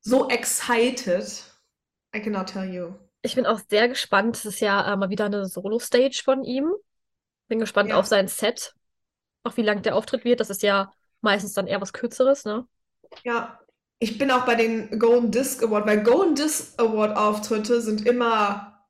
so 0.00 0.28
excited. 0.28 1.44
I 2.14 2.20
cannot 2.20 2.48
tell 2.48 2.64
you. 2.64 2.94
Ich 3.22 3.34
bin 3.34 3.46
auch 3.46 3.60
sehr 3.68 3.88
gespannt. 3.88 4.36
Es 4.36 4.44
ist 4.46 4.60
ja 4.60 4.92
äh, 4.92 4.96
mal 4.96 5.10
wieder 5.10 5.26
eine 5.26 5.46
Solo-Stage 5.46 6.22
von 6.24 6.44
ihm. 6.44 6.72
Bin 7.48 7.58
gespannt 7.58 7.90
Ja. 7.90 7.98
auf 7.98 8.06
sein 8.06 8.28
Set. 8.28 8.74
Auch 9.44 9.56
wie 9.56 9.62
lang 9.62 9.82
der 9.82 9.96
Auftritt 9.96 10.24
wird. 10.24 10.40
Das 10.40 10.50
ist 10.50 10.62
ja 10.62 10.92
meistens 11.20 11.54
dann 11.54 11.66
eher 11.66 11.80
was 11.80 11.92
Kürzeres, 11.92 12.44
ne? 12.44 12.66
Ja, 13.24 13.58
ich 14.00 14.18
bin 14.18 14.30
auch 14.30 14.44
bei 14.46 14.54
den 14.54 14.98
Golden 14.98 15.30
Disc 15.30 15.62
Award, 15.62 15.86
weil 15.86 16.02
Golden 16.02 16.34
Disc 16.34 16.74
Award 16.78 17.16
Auftritte 17.16 17.80
sind 17.80 18.06
immer 18.06 18.86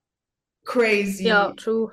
crazy. 0.65 1.25
Ja, 1.25 1.53
true. 1.55 1.93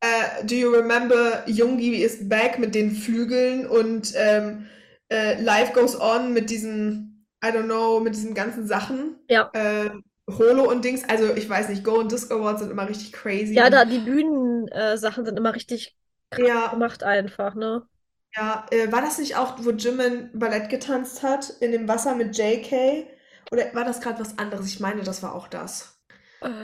Äh, 0.00 0.44
do 0.44 0.54
you 0.54 0.70
remember 0.70 1.44
Yoongi 1.46 2.02
is 2.02 2.28
back 2.28 2.58
mit 2.58 2.74
den 2.74 2.90
Flügeln 2.90 3.66
und 3.66 4.12
ähm, 4.16 4.66
äh, 5.10 5.40
Life 5.40 5.72
Goes 5.74 5.98
On 6.00 6.32
mit 6.32 6.50
diesen, 6.50 7.26
I 7.44 7.48
don't 7.48 7.64
know, 7.64 8.00
mit 8.00 8.14
diesen 8.14 8.34
ganzen 8.34 8.66
Sachen? 8.66 9.16
Ja. 9.28 9.52
Äh, 9.52 9.90
Holo 10.28 10.70
und 10.70 10.84
Dings, 10.84 11.04
also 11.08 11.34
ich 11.34 11.48
weiß 11.48 11.68
nicht, 11.68 11.84
Golden 11.84 12.08
Disc 12.08 12.30
Awards 12.32 12.60
sind 12.62 12.70
immer 12.70 12.88
richtig 12.88 13.12
crazy. 13.12 13.54
Ja, 13.54 13.68
da 13.70 13.84
die 13.84 13.98
Bühnensachen 13.98 15.24
sind 15.26 15.36
immer 15.38 15.54
richtig 15.54 15.96
krass 16.30 16.48
Ja. 16.48 16.70
gemacht 16.70 17.02
einfach, 17.02 17.54
ne? 17.54 17.86
Ja, 18.36 18.66
äh, 18.70 18.90
war 18.90 19.02
das 19.02 19.18
nicht 19.18 19.36
auch, 19.36 19.56
wo 19.64 19.70
Jimin 19.70 20.30
Ballett 20.32 20.70
getanzt 20.70 21.22
hat 21.22 21.50
in 21.60 21.72
dem 21.72 21.86
Wasser 21.88 22.14
mit 22.14 22.36
JK? 22.36 23.06
Oder 23.50 23.74
war 23.74 23.84
das 23.84 24.00
gerade 24.00 24.20
was 24.20 24.38
anderes? 24.38 24.66
Ich 24.68 24.80
meine, 24.80 25.02
das 25.02 25.22
war 25.22 25.34
auch 25.34 25.48
das. 25.48 25.98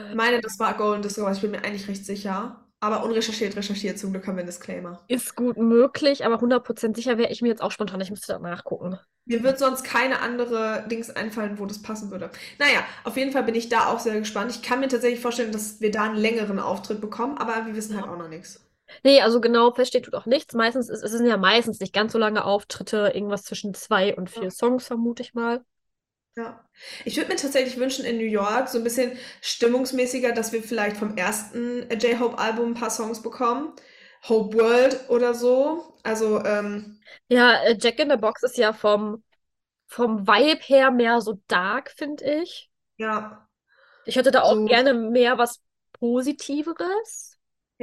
Ich 0.09 0.13
Äh, 0.13 0.15
meine, 0.15 0.41
das 0.41 0.59
war 0.59 0.75
Golden 0.77 1.03
Disc 1.03 1.19
Awards, 1.19 1.37
ich 1.37 1.43
bin 1.43 1.51
mir 1.51 1.63
eigentlich 1.65 1.87
recht 1.87 2.05
sicher. 2.05 2.65
Aber 2.81 3.03
unrecherchiert, 3.03 3.55
recherchiert, 3.57 3.99
zum 3.99 4.11
Glück 4.13 4.27
haben 4.27 4.35
wir 4.37 4.41
einen 4.41 4.47
Disclaimer. 4.49 5.07
ist 5.07 5.35
gut 5.35 5.57
möglich, 5.57 6.25
aber 6.25 6.39
100% 6.39 6.95
sicher 6.95 7.17
wäre 7.17 7.31
ich 7.33 7.41
mir 7.41 7.49
jetzt 7.49 7.61
auch 7.61 7.71
spontan. 7.71 7.99
Ich 7.99 8.11
müsste 8.11 8.31
da 8.31 8.39
nachgucken. 8.39 8.97
Mir 9.25 9.43
wird 9.43 9.59
sonst 9.59 9.83
keine 9.83 10.19
andere 10.21 10.85
Dings 10.89 11.09
einfallen, 11.09 11.57
wo 11.59 11.65
das 11.65 11.81
passen 11.81 12.09
würde. 12.11 12.31
Naja, 12.57 12.83
auf 13.05 13.15
jeden 13.15 13.31
Fall 13.31 13.43
bin 13.43 13.55
ich 13.55 13.69
da 13.69 13.87
auch 13.87 13.99
sehr 13.99 14.19
gespannt. 14.19 14.51
Ich 14.51 14.61
kann 14.63 14.79
mir 14.81 14.87
tatsächlich 14.89 15.21
vorstellen, 15.21 15.51
dass 15.53 15.79
wir 15.81 15.91
da 15.91 16.03
einen 16.03 16.17
längeren 16.17 16.59
Auftritt 16.59 16.99
bekommen, 16.99 17.37
aber 17.37 17.65
wir 17.67 17.75
wissen 17.75 17.95
halt 17.95 18.07
auch 18.07 18.17
noch 18.17 18.27
nichts. 18.29 18.59
Nee, 19.03 19.21
also 19.21 19.41
genau 19.41 19.71
feststeht 19.73 20.05
tut 20.05 20.15
auch 20.15 20.25
nichts. 20.25 20.53
Meistens 20.53 20.89
ist, 20.89 21.03
es 21.03 21.11
sind 21.11 21.25
ja 21.27 21.37
meistens 21.37 21.79
nicht 21.79 21.93
ganz 21.93 22.11
so 22.13 22.17
lange 22.19 22.43
Auftritte, 22.45 23.11
irgendwas 23.13 23.43
zwischen 23.43 23.73
zwei 23.73 24.15
und 24.15 24.29
vier 24.29 24.49
Ja. 24.49 24.51
Songs, 24.51 24.87
vermute 24.87 25.21
ich 25.23 25.33
mal. 25.33 25.63
Ja. 26.37 26.63
Ich 27.05 27.17
würde 27.17 27.29
mir 27.29 27.35
tatsächlich 27.35 27.77
wünschen, 27.77 28.05
in 28.05 28.17
New 28.17 28.23
York 28.23 28.69
so 28.69 28.77
ein 28.77 28.83
bisschen 28.83 29.17
stimmungsmäßiger, 29.41 30.31
dass 30.31 30.51
wir 30.53 30.63
vielleicht 30.63 30.97
vom 30.97 31.17
ersten 31.17 31.89
J-Hope-Album 31.91 32.71
ein 32.71 32.73
paar 32.75 32.89
Songs 32.91 33.21
bekommen. 33.21 33.73
Hope 34.27 34.55
World 34.57 35.09
oder 35.09 35.33
so. 35.33 35.93
Also, 36.03 36.43
ähm, 36.45 36.99
Ja, 37.29 37.63
äh, 37.63 37.77
Jack 37.79 37.99
in 37.99 38.09
the 38.09 38.17
Box 38.17 38.43
ist 38.43 38.57
ja 38.57 38.73
vom, 38.73 39.23
vom 39.87 40.27
Vibe 40.27 40.61
her 40.63 40.91
mehr 40.91 41.21
so 41.21 41.41
dark, 41.47 41.91
finde 41.91 42.25
ich. 42.43 42.71
ja, 42.97 43.47
Ich 44.03 44.15
hätte 44.15 44.31
da 44.31 44.41
auch 44.43 44.63
so, 44.63 44.65
gerne 44.65 44.93
mehr 44.93 45.37
was 45.37 45.61
Positiveres, 45.93 47.28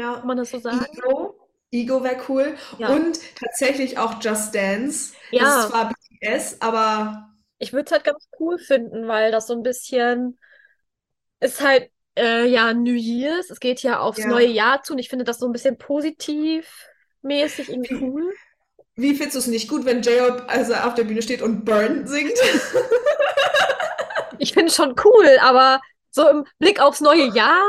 kann 0.05 0.23
ja. 0.23 0.25
man 0.27 0.37
das 0.37 0.51
so 0.51 0.59
sagen? 0.59 0.87
Ego. 0.93 1.35
Ego 1.73 2.03
wäre 2.03 2.23
cool. 2.29 2.57
Ja. 2.79 2.89
Und 2.89 3.19
tatsächlich 3.37 3.99
auch 3.99 4.23
Just 4.23 4.55
Dance. 4.55 5.15
Das 5.35 5.49
ist 5.49 5.63
Ja, 5.63 5.69
zwar 5.69 5.91
BTS, 5.91 6.61
aber 6.61 7.31
ich 7.59 7.73
würde 7.73 7.87
es 7.87 7.93
halt 7.93 8.05
ganz 8.05 8.29
cool 8.39 8.59
finden, 8.59 9.09
weil 9.09 9.31
das 9.33 9.47
so 9.47 9.55
ein 9.55 9.63
bisschen 9.63 10.39
ist 11.41 11.61
halt 11.61 11.91
äh, 12.17 12.47
ja 12.47 12.73
New 12.75 12.95
Year's. 12.95 13.51
Es 13.51 13.61
geht 13.61 13.83
ja 13.83 14.01
aufs 14.01 14.25
neue 14.27 14.47
ja. 14.47 14.53
Jahr 14.53 14.83
zu 14.83 14.93
und 14.95 14.99
ich 14.99 15.09
finde 15.09 15.25
das 15.25 15.39
so 15.39 15.47
ein 15.47 15.53
bisschen 15.53 15.79
positiv 15.79 16.89
mäßig 17.23 17.71
irgendwie 17.71 17.95
Wie, 18.01 18.01
cool. 18.01 18.37
wie 18.97 19.15
findest 19.15 19.37
du 19.37 19.39
es 19.41 19.47
nicht 19.49 19.69
gut, 19.69 19.85
wenn 19.87 20.03
J-Hope 20.03 20.49
also 20.49 20.75
auf 20.75 20.95
der 20.95 21.05
Bühne 21.05 21.23
steht 21.23 21.43
und 21.43 21.65
Burn 21.65 22.07
singt? 22.07 22.39
Ich 24.39 24.53
finde 24.53 24.69
es 24.69 24.77
schon 24.77 24.95
cool, 25.05 25.39
aber 25.41 25.81
so 26.11 26.29
im 26.29 26.45
Blick 26.59 26.81
aufs 26.81 27.01
neue 27.01 27.27
Jahr, 27.27 27.65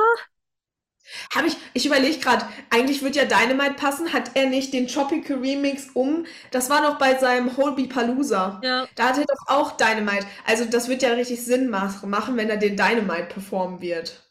Habe 1.33 1.47
ich, 1.47 1.55
ich 1.73 1.85
überlege 1.85 2.19
gerade, 2.19 2.45
eigentlich 2.69 3.01
würde 3.01 3.19
ja 3.19 3.25
Dynamite 3.25 3.75
passen. 3.75 4.11
Hat 4.13 4.31
er 4.35 4.47
nicht 4.47 4.73
den 4.73 4.87
Tropical 4.87 5.37
Remix 5.39 5.89
um? 5.93 6.25
Das 6.51 6.69
war 6.69 6.81
noch 6.81 6.97
bei 6.97 7.17
seinem 7.17 7.55
Holby 7.57 7.87
Palooza. 7.87 8.61
ja. 8.61 8.87
Da 8.95 9.09
hat 9.09 9.17
er 9.17 9.25
doch 9.25 9.47
auch 9.47 9.77
Dynamite. 9.77 10.25
Also 10.45 10.65
das 10.65 10.87
wird 10.89 11.01
ja 11.03 11.09
richtig 11.13 11.43
Sinn 11.45 11.69
mach- 11.69 12.03
machen, 12.03 12.35
wenn 12.37 12.49
er 12.49 12.57
den 12.57 12.75
Dynamite 12.77 13.25
performen 13.33 13.81
wird. 13.81 14.21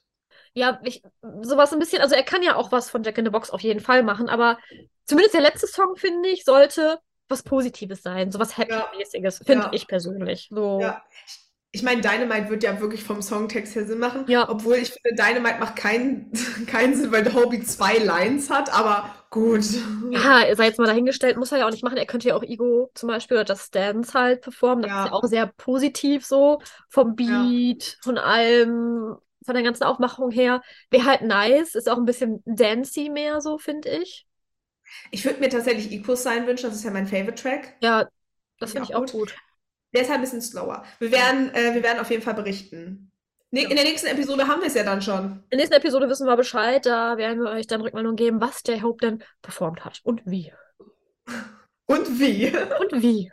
Ja, 0.55 0.81
ich, 0.85 1.03
sowas 1.43 1.73
ein 1.73 1.79
bisschen, 1.79 2.01
also 2.01 2.15
er 2.15 2.23
kann 2.23 2.43
ja 2.43 2.57
auch 2.57 2.73
was 2.73 2.91
von 2.91 3.03
Jack 3.03 3.19
in 3.19 3.25
the 3.27 3.31
Box 3.31 3.51
auf 3.51 3.61
jeden 3.61 3.81
Fall 3.81 4.03
machen, 4.03 4.29
aber 4.29 4.59
zumindest 5.05 5.35
der 5.35 5.43
letzte 5.43 5.67
Song, 5.67 5.97
finde 5.97 6.29
ich, 6.31 6.45
sollte 6.45 6.99
was 7.29 7.43
Positives 7.43 8.03
sein, 8.03 8.31
sowas 8.33 8.57
Ja, 8.57 8.91
Happy-mäßiges, 8.91 9.43
finde 9.45 9.67
ja, 9.67 9.73
ich 9.73 9.87
persönlich. 9.87 10.49
So, 10.51 10.81
ja. 10.81 11.03
Ich 11.77 11.83
meine, 11.83 12.01
Dynamite 12.01 12.49
wird 12.51 12.63
ja 12.63 12.81
wirklich 12.81 13.05
vom 13.05 13.23
Songtext 13.23 13.75
her 13.75 13.85
Sinn 13.87 13.99
machen, 13.99 14.27
ja, 14.27 14.47
obwohl 14.47 14.77
ich 14.77 14.91
finde, 14.93 15.23
Dynamite 15.23 15.59
macht 15.61 15.77
keinen, 15.77 16.33
keinen 16.67 16.95
Sinn, 16.97 17.13
weil 17.13 17.33
Hobie 17.35 17.63
zwei 17.63 17.99
Lines 17.99 18.51
hat, 18.51 18.73
aber 18.73 19.15
gut. 19.31 19.65
ja, 20.11 20.55
sei 20.55 20.67
jetzt 20.67 20.79
mal 20.79 20.87
dahingestellt, 20.87 21.37
muss 21.37 21.53
er 21.53 21.59
ja 21.59 21.67
auch 21.67 21.71
nicht 21.71 21.83
machen. 21.83 21.97
Er 21.97 22.07
könnte 22.07 22.29
ja 22.29 22.37
auch 22.37 22.43
Ego 22.43 22.91
zum 22.95 23.09
Beispiel 23.09 23.39
oder 23.39 23.47
Just 23.55 23.75
Dance 23.75 24.13
halt 24.15 24.43
performen. 24.43 24.83
Das 24.83 24.93
ist 24.95 25.05
ja 25.05 25.13
Ja, 25.13 25.13
auch 25.13 25.25
sehr 25.25 25.47
positiv 25.47 26.25
so, 26.25 26.61
vom 26.89 27.17
ja. 27.27 27.57
Beat, 27.57 27.99
von 28.03 28.19
allem, 28.19 29.17
von 29.45 29.55
der 29.55 29.63
ganzen 29.65 29.85
Aufmachung 29.85 30.31
her. 30.31 30.63
Wäre 30.91 31.05
halt 31.07 31.23
nice, 31.23 31.75
ist 31.75 31.89
auch 31.89 31.97
ein 31.99 32.05
bisschen 32.05 32.43
dancey 32.47 33.09
mehr 33.11 33.41
so, 33.41 33.59
finde 33.59 33.89
ich. 33.91 34.27
Ich 35.11 35.25
würde 35.25 35.41
mir 35.41 35.49
tatsächlich 35.49 35.91
Equals 35.93 36.23
Sign 36.23 36.47
wünschen, 36.47 36.67
das 36.71 36.77
ist 36.77 36.85
ja 36.85 36.91
mein 36.93 37.07
Favorite 37.09 37.35
Track. 37.43 37.75
Ja, 37.81 38.09
das 38.59 38.75
Finde 38.75 38.85
ich 38.85 38.95
auch 38.95 39.09
gut. 39.09 39.11
gut. 39.11 39.41
Der 39.97 40.03
ist 40.03 40.11
halt 40.11 40.19
ein 40.19 40.25
bisschen 40.25 40.43
slower. 40.43 40.85
Wir 40.99 41.11
werden, 41.11 41.55
äh, 41.55 41.73
wir 41.73 41.83
werden 41.83 42.01
auf 42.01 42.11
jeden 42.11 42.23
Fall 42.23 42.35
berichten. 42.35 43.11
Ne, 43.51 43.63
in 43.63 43.77
der 43.77 43.85
nächsten 43.85 44.09
Episode 44.09 44.47
haben 44.47 44.61
wir 44.61 44.69
es 44.69 44.75
ja 44.75 44.85
dann 44.85 45.01
schon. 45.01 45.25
In 45.25 45.43
der 45.53 45.59
nächsten 45.61 45.77
Episode 45.77 46.07
wissen 46.11 46.27
wir 46.27 46.37
Bescheid. 46.37 46.85
Da 46.85 47.17
werden 47.17 47.41
wir 47.43 47.49
euch 47.49 47.67
dann 47.67 47.81
Rückmeldung 47.81 48.15
geben, 48.15 48.39
was 48.39 48.63
der 48.63 48.83
Hope 48.83 49.07
denn 49.07 49.25
performt 49.41 49.87
hat 49.87 50.03
und 50.05 50.21
wie. 50.27 50.53
Und 51.89 52.21
wie? 52.21 52.49
Und 52.81 53.01
wie. 53.01 53.33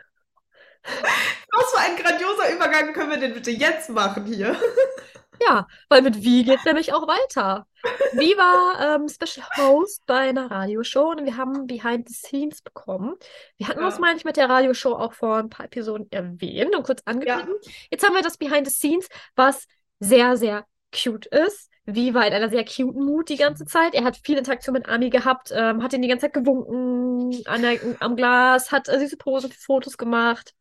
Was 0.83 1.71
für 1.71 1.79
ein 1.79 1.95
grandioser 1.95 2.53
Übergang 2.53 2.93
können 2.93 3.09
wir 3.09 3.17
denn 3.17 3.33
bitte 3.33 3.49
jetzt 3.49 3.89
machen 3.89 4.25
hier? 4.25 4.55
Ja, 5.41 5.67
weil 5.89 6.01
mit 6.01 6.23
wie 6.23 6.43
geht 6.43 6.59
es 6.59 6.65
nämlich 6.65 6.93
auch 6.93 7.07
weiter. 7.07 7.67
Wie 8.13 8.37
war 8.37 8.95
ähm, 8.95 9.07
Special 9.09 9.45
Host 9.57 10.05
bei 10.05 10.29
einer 10.29 10.49
Radioshow 10.49 11.11
und 11.11 11.25
wir 11.25 11.35
haben 11.35 11.67
Behind 11.67 12.07
the 12.07 12.13
Scenes 12.13 12.61
bekommen. 12.61 13.15
Wir 13.57 13.67
hatten 13.67 13.83
uns, 13.83 13.95
Ja, 13.95 14.01
meine 14.01 14.17
ich, 14.17 14.25
mit 14.25 14.37
der 14.37 14.49
Radioshow 14.49 14.93
auch 14.93 15.13
vor 15.13 15.37
ein 15.37 15.49
paar 15.49 15.65
Episoden 15.65 16.09
erwähnt 16.11 16.75
und 16.75 16.83
kurz 16.83 17.01
ja, 17.05 17.11
angeschnitten. 17.11 17.55
Jetzt 17.89 18.05
haben 18.05 18.15
wir 18.15 18.21
das 18.21 18.37
Behind 18.37 18.67
the 18.67 18.73
Scenes, 18.73 19.09
was 19.35 19.67
sehr, 19.99 20.37
sehr 20.37 20.65
cute 20.93 21.25
ist. 21.27 21.69
Wie 21.85 22.13
war 22.13 22.25
in 22.25 22.33
einer 22.33 22.49
sehr 22.49 22.63
cute 22.63 22.95
Mood 22.95 23.27
die 23.27 23.35
ganze 23.35 23.65
Zeit. 23.65 23.93
Er 23.93 24.05
hat 24.05 24.17
viel 24.23 24.37
Interaktion 24.37 24.73
mit 24.73 24.87
Ami 24.87 25.09
gehabt, 25.09 25.51
ähm, 25.53 25.83
hat 25.83 25.91
ihn 25.91 26.01
die 26.01 26.07
ganze 26.07 26.27
Zeit 26.27 26.33
gewunken 26.33 27.45
an 27.45 27.61
der, 27.61 27.77
am 27.99 28.15
Glas, 28.15 28.71
hat 28.71 28.87
äh, 28.87 28.99
süße 28.99 29.17
Posen, 29.17 29.51
Fotos 29.51 29.97
gemacht. 29.97 30.53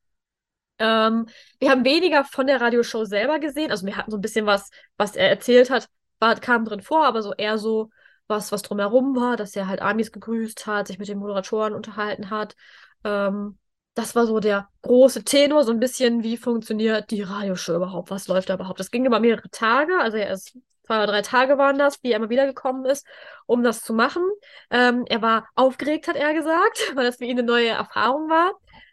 Ähm, 0.83 1.27
wir 1.61 1.71
haben 1.71 1.85
weniger 1.85 2.25
von 2.25 2.49
der 2.49 2.61
Radioshow 2.61 3.05
selber 3.05 3.39
gesehen. 3.39 3.71
Also 3.71 3.87
wir 3.87 3.97
hatten 3.97 4.11
so 4.11 4.17
ein 4.17 4.21
bisschen 4.21 4.47
was, 4.47 4.69
was 4.97 5.15
er 5.15 5.31
erzählt 5.31 5.71
hat, 5.71 5.89
war, 6.19 6.35
kam 6.37 6.65
drin 6.65 6.81
vor, 6.83 7.07
aber 7.07 7.23
so 7.23 7.33
eher 7.35 7.57
so 7.57 7.91
was, 8.27 8.51
was 8.51 8.63
drumherum 8.63 9.15
war, 9.15 9.37
dass 9.37 9.55
er 9.55 9.69
halt 9.69 9.81
Amis 9.81 10.11
gegrüßt 10.11 10.67
hat, 10.67 10.89
sich 10.89 10.99
mit 10.99 11.09
den 11.09 11.19
Moderatoren 11.19 11.73
unterhalten 11.73 12.31
hat. 12.31 12.57
Ähm, 13.05 13.59
das 13.95 14.17
war 14.17 14.27
so 14.27 14.41
der 14.41 14.69
große 14.83 15.23
Tenor, 15.23 15.63
so 15.65 15.71
ein 15.71 15.79
bisschen, 15.79 16.25
wie 16.25 16.37
funktioniert 16.37 17.11
die 17.11 17.23
Radioshow 17.23 17.77
überhaupt? 17.77 18.11
Was 18.11 18.27
läuft 18.27 18.49
da 18.49 18.55
überhaupt? 18.55 18.81
Das 18.81 18.91
ging 18.91 19.05
über 19.07 19.21
mehrere 19.21 19.51
Tage, 19.51 19.99
also 20.01 20.17
er 20.17 20.33
ist 20.33 20.59
zwei 20.85 20.97
oder 20.97 21.13
drei 21.13 21.23
Tage 21.23 21.59
waren 21.59 21.79
das, 21.79 22.03
wie 22.03 22.11
er 22.11 22.17
immer 22.17 22.31
wieder 22.31 22.47
gekommen 22.47 22.87
ist, 22.87 23.07
um 23.47 23.63
das 23.63 23.85
zu 23.85 23.93
machen. 23.95 24.23
Ähm, 24.71 25.05
er 25.09 25.23
war 25.23 25.49
aufgeregt, 25.55 26.09
hat 26.09 26.17
er 26.17 26.35
gesagt, 26.35 26.81
weil 26.97 27.05
das 27.05 27.17
für 27.17 27.25
ihn 27.25 27.39
eine 27.39 27.47
neue 27.47 27.69
Erfahrung 27.69 28.29
war. 28.29 28.53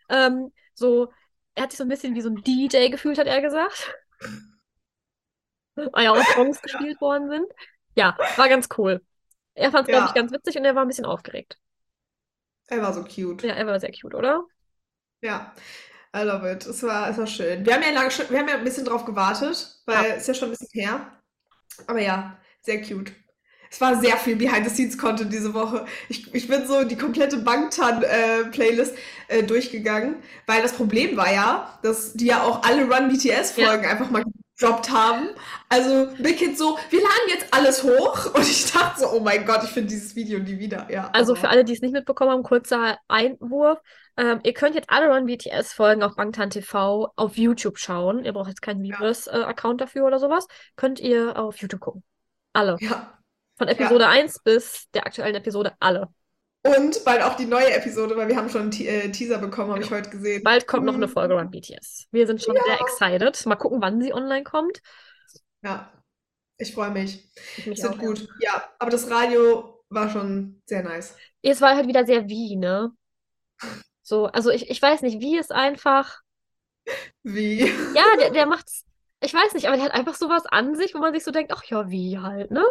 Ähm, 0.10 0.52
so, 0.76 1.10
er 1.60 1.64
hat 1.64 1.72
sich 1.72 1.78
so 1.78 1.84
ein 1.84 1.90
bisschen 1.90 2.16
wie 2.16 2.22
so 2.22 2.30
ein 2.30 2.44
DJ 2.44 2.90
gefühlt, 2.90 3.18
hat 3.20 3.28
er 3.28 3.42
gesagt, 3.42 3.94
weil 5.76 6.04
ja 6.04 6.12
auch 6.12 6.24
Songs 6.36 6.62
gespielt 6.62 7.00
worden 7.02 7.30
sind. 7.30 7.46
Ja, 7.96 8.18
war 8.36 8.50
ganz 8.50 8.68
cool. 8.78 9.02
Er 9.56 9.72
fand 9.72 9.86
es, 9.86 9.90
glaube 9.90 10.06
ich, 10.08 10.14
ja, 10.14 10.14
ganz 10.14 10.32
witzig 10.32 10.58
und 10.58 10.66
er 10.66 10.76
war 10.76 10.84
ein 10.84 10.88
bisschen 10.88 11.06
aufgeregt. 11.06 11.60
er 12.68 12.82
war 12.82 12.94
so 12.94 13.04
cute. 13.04 13.44
Ja, 13.44 13.54
er 13.56 13.66
war 13.68 13.80
sehr 13.80 13.92
cute, 13.92 14.16
oder? 14.16 14.46
Ja, 15.22 15.54
I 16.16 16.24
love 16.24 16.46
it. 16.52 16.66
Es 16.66 16.84
war, 16.84 17.10
es 17.10 17.18
war 17.18 17.28
schön. 17.28 17.66
Wir 17.66 17.76
haben 17.76 17.84
ja 17.84 17.92
lange 17.92 18.12
schon, 18.12 18.30
wir 18.30 18.40
haben 18.40 18.48
ja 18.48 18.56
ein 18.56 18.64
bisschen 18.64 18.86
drauf 18.86 19.06
gewartet, 19.06 19.82
Ja. 19.92 20.02
weil 20.02 20.12
es 20.12 20.22
ist 20.24 20.28
ja 20.30 20.34
schon 20.36 20.50
ein 20.50 20.52
bisschen 20.52 20.82
her. 20.82 21.22
Aber 21.88 22.02
ja, 22.02 22.40
sehr 22.62 22.82
cute. 22.84 23.14
Es 23.72 23.80
war 23.82 24.00
sehr 24.00 24.18
viel 24.18 24.36
Behind-the-Scenes-Content 24.36 25.32
diese 25.32 25.54
Woche. 25.54 25.86
Ich, 26.08 26.34
ich 26.34 26.48
bin 26.48 26.66
so 26.68 26.84
die 26.84 26.98
komplette 26.98 27.38
Bangtan-Playlist 27.38 28.96
äh, 29.28 29.44
durchgegangen, 29.44 30.16
weil 30.48 30.62
das 30.62 30.74
Problem 30.74 31.16
war 31.18 31.32
ja, 31.32 31.80
dass 31.84 32.14
die 32.14 32.26
ja 32.28 32.44
auch 32.44 32.64
alle 32.64 32.84
Run 32.84 33.10
Ja. 33.56 33.72
Einfach 33.72 34.10
mal 34.10 34.24
gedroppt 34.60 34.90
haben. 34.90 35.30
Also 35.70 36.08
Big 36.18 36.40
Hit 36.40 36.58
so, 36.58 36.78
wir 36.90 37.00
laden 37.00 37.30
jetzt 37.30 37.54
alles 37.54 37.84
hoch 37.84 38.34
und 38.34 38.42
ich 38.42 38.72
dachte 38.72 39.02
so, 39.02 39.12
oh 39.12 39.20
mein 39.20 39.46
Gott, 39.46 39.64
ich 39.64 39.70
finde 39.70 39.90
dieses 39.90 40.16
Video 40.16 40.40
nie 40.40 40.60
wieder. 40.60 40.88
Ja, 40.90 41.10
Also 41.14 41.36
für 41.36 41.50
alle, 41.50 41.64
die 41.64 41.74
es 41.74 41.82
nicht 41.82 41.94
mitbekommen 41.94 42.32
haben, 42.32 42.44
kurzer 42.44 42.98
Einwurf. 43.08 43.80
Ähm, 44.18 44.40
ihr 44.44 44.54
könnt 44.54 44.76
jetzt 44.76 44.90
alle 44.90 45.08
Run 45.14 45.28
BTS-Folgen 45.28 46.04
auf 46.04 46.16
Bangtan 46.16 46.50
TV 46.50 47.12
auf 47.16 47.38
YouTube 47.38 47.78
schauen. 47.78 48.26
Ihr 48.26 48.34
braucht 48.34 48.50
jetzt 48.50 48.62
keinen 48.62 48.84
ja, 48.84 49.00
Weverse-Account 49.00 49.80
dafür 49.80 50.06
oder 50.06 50.20
sowas. 50.20 50.48
Könnt 50.76 51.00
ihr 51.00 51.38
auf 51.38 51.58
YouTube 51.58 51.80
gucken. 51.80 52.04
Alle. 52.52 52.76
ja, 52.80 53.19
Von 53.60 53.68
ja. 53.68 53.74
Episode 53.76 54.08
1 54.08 54.40
bis 54.40 54.90
der 54.96 55.06
aktuellen 55.06 55.36
Episode 55.36 55.74
alle. 55.80 56.10
Und 56.64 57.06
bald 57.06 57.22
auch 57.22 57.36
die 57.36 57.46
neue 57.46 57.72
Episode, 57.74 58.18
weil 58.18 58.28
wir 58.28 58.36
haben 58.36 58.50
schon 58.50 58.64
einen 58.64 58.72
Te 58.72 58.86
äh, 58.88 59.12
Teaser 59.12 59.38
bekommen, 59.38 59.72
habe 59.72 59.84
ich 59.84 59.92
heute 59.92 60.10
gesehen. 60.10 60.44
Bald 60.44 60.68
kommt 60.68 60.86
noch 60.86 60.96
eine 60.96 61.08
Mhm. 61.08 61.12
Folge 61.12 61.36
Run 61.36 61.52
BTS. 61.52 62.08
Wir 62.12 62.28
sind 62.28 62.42
schon 62.44 62.56
sehr 62.66 62.82
excited. 62.82 63.46
Mal 63.46 63.56
gucken, 63.56 63.82
wann 63.82 64.02
sie 64.02 64.14
online 64.14 64.44
kommt. 64.44 64.82
Ja, 65.62 65.92
ich 66.58 66.74
freue 66.74 66.92
mich. 66.92 67.32
Ich 67.58 67.66
Es 67.66 67.66
mich 67.68 67.84
wird 67.84 67.94
auch, 67.94 68.02
ja. 68.02 68.08
gut. 68.08 68.28
Ja, 68.42 68.70
aber 68.80 68.92
das 68.92 69.10
Radio 69.10 69.84
war 69.90 70.10
schon 70.10 70.62
sehr 70.66 70.84
nice. 70.84 71.16
Es 71.42 71.62
war 71.62 71.76
halt 71.76 71.88
wieder 71.88 72.06
sehr 72.06 72.28
wie, 72.30 72.56
ne? 72.56 72.92
So, 74.02 74.26
also 74.26 74.50
ich, 74.52 74.70
ich 74.70 74.82
weiß 74.82 75.02
nicht, 75.04 75.20
wie 75.22 75.38
ist 75.38 75.52
einfach. 75.52 76.22
Wie? 77.24 77.60
Ja, 77.94 78.04
der, 78.20 78.32
der 78.32 78.46
macht's. 78.46 78.86
Ich 79.22 79.34
weiß 79.34 79.54
nicht, 79.54 79.68
aber 79.68 79.76
der 79.76 79.86
hat 79.86 79.94
einfach 79.94 80.16
sowas 80.16 80.46
an 80.46 80.76
sich, 80.76 80.94
wo 80.96 81.00
man 81.00 81.14
sich 81.14 81.24
so 81.24 81.32
denkt, 81.32 81.52
ach 81.54 81.64
ja, 81.66 81.90
wie 81.90 82.18
halt, 82.20 82.52
ne? 82.52 82.64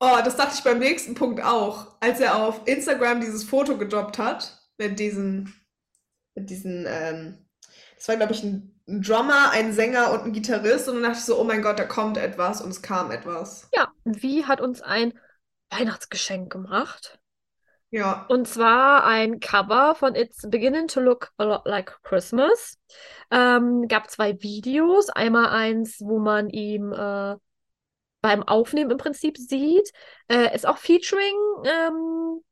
Oh, 0.00 0.18
das 0.24 0.36
dachte 0.36 0.54
ich 0.56 0.64
beim 0.64 0.78
nächsten 0.78 1.14
Punkt 1.14 1.42
auch, 1.42 1.96
als 2.00 2.20
er 2.20 2.36
auf 2.36 2.62
Instagram 2.66 3.20
dieses 3.20 3.44
Foto 3.44 3.76
gedroppt 3.76 4.18
hat 4.18 4.58
mit 4.78 4.98
diesen, 4.98 5.54
mit 6.34 6.48
diesen, 6.48 6.86
ähm, 6.88 7.46
das 7.96 8.08
war 8.08 8.16
glaube 8.16 8.32
ich 8.32 8.42
ein, 8.42 8.80
ein 8.88 9.02
Drummer, 9.02 9.50
ein 9.50 9.72
Sänger 9.72 10.10
und 10.12 10.24
ein 10.24 10.32
Gitarrist 10.32 10.88
und 10.88 10.94
dann 10.94 11.04
dachte 11.04 11.18
ich 11.18 11.24
so, 11.24 11.38
oh 11.38 11.44
mein 11.44 11.62
Gott, 11.62 11.78
da 11.78 11.84
kommt 11.84 12.16
etwas 12.16 12.62
und 12.62 12.70
es 12.70 12.80
kam 12.82 13.10
etwas. 13.10 13.68
Ja, 13.74 13.92
wie 14.04 14.46
hat 14.46 14.60
uns 14.60 14.80
ein 14.80 15.12
Weihnachtsgeschenk 15.70 16.50
gemacht? 16.50 17.19
Ja, 17.90 18.28
Und 18.28 18.46
zwar 18.46 19.04
ein 19.04 19.40
Cover 19.40 19.94
von 19.96 20.14
It's 20.14 20.48
Beginning 20.48 20.86
to 20.88 21.00
Look 21.00 21.32
a 21.38 21.44
Lot 21.44 21.66
Like 21.66 21.98
Christmas. 22.04 22.78
Ähm, 23.30 23.88
gab 23.88 24.08
zwei 24.10 24.40
Videos. 24.40 25.08
Einmal 25.10 25.48
eins, 25.48 26.00
wo 26.00 26.18
man 26.20 26.48
ihm 26.50 26.92
äh, 26.92 27.36
beim 28.22 28.42
Aufnehmen 28.44 28.92
im 28.92 28.98
Prinzip 28.98 29.38
sieht. 29.38 29.90
Äh, 30.28 30.54
ist 30.54 30.66
auch 30.66 30.78
featuring 30.78 31.34
ähm, 31.64 32.42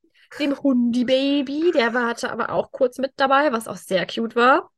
dem 0.41 0.61
Hundi-Baby. 0.63 1.73
Der 1.75 1.95
war 1.95 2.09
hatte 2.09 2.31
aber 2.33 2.51
auch 2.51 2.73
kurz 2.73 2.99
mit 2.99 3.13
dabei, 3.17 3.53
was 3.53 3.69
auch 3.69 3.77
sehr 3.77 4.07
cute 4.07 4.37
war. 4.37 4.71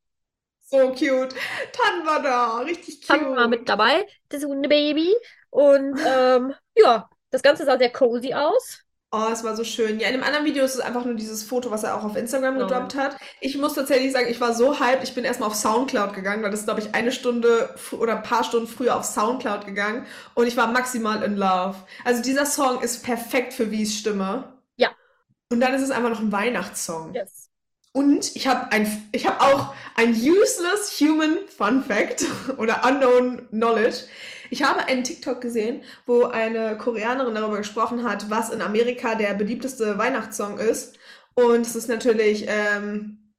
So 0.63 0.93
cute. 0.95 1.35
Tan 1.73 2.07
war 2.07 2.23
da, 2.23 2.59
richtig 2.61 3.01
cute. 3.07 3.09
Tan 3.09 3.37
war 3.37 3.49
mit 3.49 3.69
dabei, 3.69 4.07
das 4.29 4.45
Hundebaby. 4.45 5.15
Und 5.51 5.99
ähm, 6.07 6.55
ja, 6.77 7.09
das 7.31 7.43
Ganze 7.43 7.65
sah 7.65 7.79
sehr 7.79 7.91
cozy 7.93 8.35
aus. 8.35 8.85
Oh, 9.13 9.27
es 9.33 9.43
war 9.43 9.57
so 9.57 9.65
schön. 9.65 9.99
Ja, 9.99 10.07
in 10.07 10.15
dem 10.15 10.23
anderen 10.23 10.45
Video 10.45 10.65
ist 10.65 10.75
es 10.77 10.81
einfach 10.81 11.05
nur 11.05 11.15
dieses 11.15 11.43
Foto, 11.43 11.73
was 11.73 11.83
er 11.83 11.97
auch 11.97 12.05
auf 12.05 12.15
Instagram 12.17 12.55
Genau. 12.55 12.69
gedroppt 12.69 12.95
hat. 12.95 13.17
Ich 13.41 13.59
muss 13.59 13.75
tatsächlich 13.75 14.13
sagen, 14.13 14.29
ich 14.31 14.41
war 14.41 14.55
so 14.55 14.79
hyped, 14.79 15.03
ich 15.03 15.15
bin 15.17 15.25
erstmal 15.25 15.49
auf 15.49 15.57
Soundcloud 15.57 16.13
gegangen, 16.15 16.45
weil 16.45 16.53
das 16.53 16.61
ist, 16.61 16.67
glaube 16.67 16.81
ich, 16.81 16.95
eine 16.95 17.11
Stunde 17.11 17.75
oder 17.91 18.17
ein 18.17 18.23
paar 18.23 18.45
Stunden 18.45 18.69
früher 18.69 18.95
auf 18.97 19.05
Soundcloud 19.05 19.67
gegangen 19.67 20.07
und 20.35 20.47
ich 20.47 20.57
war 20.57 20.69
maximal 20.69 21.25
in 21.25 21.37
love. 21.37 21.75
Also 22.05 22.23
dieser 22.23 22.47
Song 22.47 22.81
ist 22.83 23.03
perfekt 23.03 23.53
für 23.53 23.73
Wies 23.73 23.99
Stimme. 23.99 24.53
Ja. 24.77 24.91
Und 25.53 25.61
dann 25.61 25.75
ist 25.75 25.83
es 25.83 25.91
einfach 25.91 26.11
noch 26.11 26.21
ein 26.21 26.31
Weihnachtssong. 26.31 27.15
Yes. 27.15 27.40
Und 27.93 28.37
ich 28.37 28.47
habe 28.47 28.71
ein, 28.71 29.09
ich 29.13 29.27
habe 29.27 29.41
auch 29.41 29.75
ein 29.97 30.13
useless 30.13 31.01
human 31.01 31.39
Fun 31.49 31.83
Fact 31.83 32.25
oder 32.59 32.85
unknown 32.85 33.49
knowledge. 33.51 34.05
Ich 34.51 34.63
habe 34.63 34.85
einen 34.87 35.05
TikTok 35.05 35.41
gesehen, 35.41 35.83
wo 36.07 36.25
eine 36.25 36.77
Koreanerin 36.77 37.35
darüber 37.35 37.59
gesprochen 37.59 38.05
hat, 38.05 38.31
was 38.31 38.51
in 38.51 38.63
Amerika 38.63 39.15
der 39.15 39.35
beliebteste 39.35 39.97
Weihnachtssong 39.99 40.59
ist. 40.59 40.99
Und 41.35 41.67
es 41.67 41.77
ist 41.77 41.89
natürlich 41.89 42.45
ähm, 42.49 43.33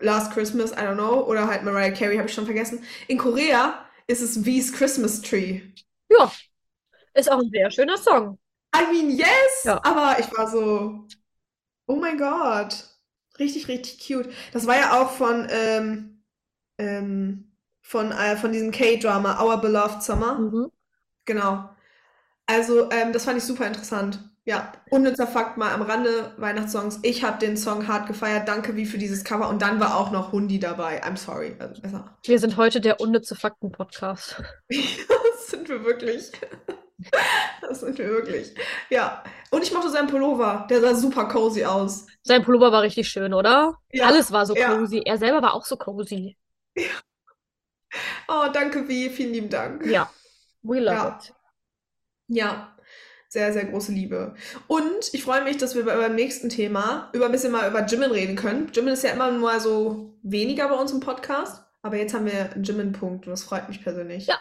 Last 0.00 0.32
Christmas, 0.32 0.72
I 0.72 0.76
don't 0.76 0.94
know, 0.94 1.24
oder 1.26 1.46
halt 1.46 1.62
Mariah 1.62 1.90
Carey, 1.90 2.16
habe 2.16 2.28
ich 2.28 2.34
schon 2.34 2.44
vergessen. 2.44 2.84
In 3.08 3.18
Korea 3.18 3.84
ist 4.06 4.20
es 4.20 4.44
V's 4.44 4.72
Christmas 4.72 5.20
Tree. 5.22 5.60
Ja, 6.08 6.30
ist 7.14 7.30
auch 7.30 7.40
ein 7.40 7.50
sehr 7.50 7.70
schöner 7.70 7.96
Song. 7.96 8.38
I 8.74 8.92
mean, 8.92 9.10
yes! 9.10 9.64
Ja. 9.64 9.80
Aber 9.82 10.18
ich 10.20 10.30
war 10.36 10.48
so, 10.48 11.06
oh 11.86 11.96
mein 11.96 12.18
Gott. 12.18 12.87
Richtig, 13.38 13.68
richtig 13.68 14.04
cute. 14.06 14.28
Das 14.52 14.66
war 14.66 14.76
ja 14.76 15.00
auch 15.00 15.10
von, 15.10 15.46
ähm, 15.50 16.22
ähm, 16.78 17.52
von, 17.80 18.12
äh, 18.12 18.36
von 18.36 18.52
diesem 18.52 18.70
K-Drama, 18.70 19.42
Our 19.42 19.60
Beloved 19.60 20.02
Summer. 20.02 20.38
Mhm. 20.38 20.70
Genau. 21.24 21.70
Also, 22.46 22.90
ähm, 22.90 23.12
das 23.12 23.24
fand 23.24 23.38
ich 23.38 23.44
super 23.44 23.66
interessant. 23.66 24.20
Ja, 24.44 24.72
unnützer 24.88 25.26
Fakt 25.26 25.58
mal 25.58 25.72
am 25.74 25.82
Rande, 25.82 26.32
Weihnachtssongs. 26.38 27.00
Ich 27.02 27.22
habe 27.22 27.38
den 27.38 27.58
Song 27.58 27.86
hart 27.86 28.06
gefeiert. 28.06 28.48
Danke 28.48 28.76
wie 28.76 28.86
für 28.86 28.96
dieses 28.96 29.22
Cover. 29.22 29.48
Und 29.50 29.60
dann 29.60 29.78
war 29.78 29.96
auch 29.96 30.10
noch 30.10 30.32
Hundi 30.32 30.58
dabei. 30.58 31.04
I'm 31.04 31.18
sorry. 31.18 31.54
Also, 31.58 31.82
besser. 31.82 32.16
Wir 32.24 32.38
sind 32.38 32.56
heute 32.56 32.80
der 32.80 33.00
unnütze 33.00 33.36
Fakten-Podcast. 33.36 34.42
Das 35.38 35.52
sind 35.52 35.68
wir 35.70 35.82
wirklich. 35.82 36.30
Das 37.60 37.80
sind 37.80 37.98
wir 37.98 38.08
wirklich. 38.08 38.54
Ja. 38.88 39.22
Und 39.50 39.62
ich 39.62 39.72
mochte 39.72 39.90
seinen 39.90 40.08
Pullover. 40.08 40.66
Der 40.70 40.80
sah 40.80 40.94
super 40.94 41.26
cozy 41.28 41.64
aus. 41.64 42.06
Sein 42.22 42.42
Pullover 42.44 42.72
war 42.72 42.82
richtig 42.82 43.08
schön, 43.08 43.34
oder? 43.34 43.76
Ja, 43.92 44.06
Alles 44.06 44.32
war 44.32 44.46
so 44.46 44.54
ja. 44.56 44.74
cozy. 44.76 45.02
Er 45.04 45.18
selber 45.18 45.42
war 45.42 45.52
auch 45.54 45.64
so 45.66 45.76
cozy. 45.76 46.36
Oh, 48.28 48.46
danke, 48.52 48.88
wie. 48.88 49.10
Vielen 49.10 49.32
lieben 49.32 49.48
Dank. 49.50 49.84
Ja, 49.86 50.10
we 50.62 50.80
love 50.80 50.94
Ja. 50.96 51.18
it. 51.20 51.34
Ja, 52.28 52.76
sehr, 53.28 53.52
sehr 53.52 53.64
große 53.66 53.92
Liebe. 53.92 54.34
Und 54.66 55.12
ich 55.12 55.22
freue 55.22 55.42
mich, 55.44 55.56
dass 55.58 55.74
wir 55.74 55.84
bei- 55.84 55.96
beim 55.96 56.14
nächsten 56.14 56.48
Thema 56.48 57.10
über 57.12 57.26
ein 57.26 57.32
bisschen 57.32 57.52
mal 57.52 57.68
über 57.68 57.84
Jimin 57.84 58.10
reden 58.10 58.36
können. 58.36 58.70
Jimin 58.72 58.92
ist 58.94 59.04
ja 59.04 59.10
immer 59.10 59.30
nur 59.30 59.60
so 59.60 60.18
weniger 60.22 60.68
bei 60.68 60.74
uns 60.74 60.92
im 60.92 61.00
Podcast, 61.00 61.62
aber 61.82 61.96
jetzt 61.96 62.14
haben 62.14 62.26
wir 62.26 62.52
einen 62.52 62.64
Jimin-Punkt 62.64 63.26
und 63.26 63.30
das 63.30 63.42
freut 63.44 63.68
mich 63.68 63.82
persönlich. 63.82 64.26
Ja. 64.26 64.38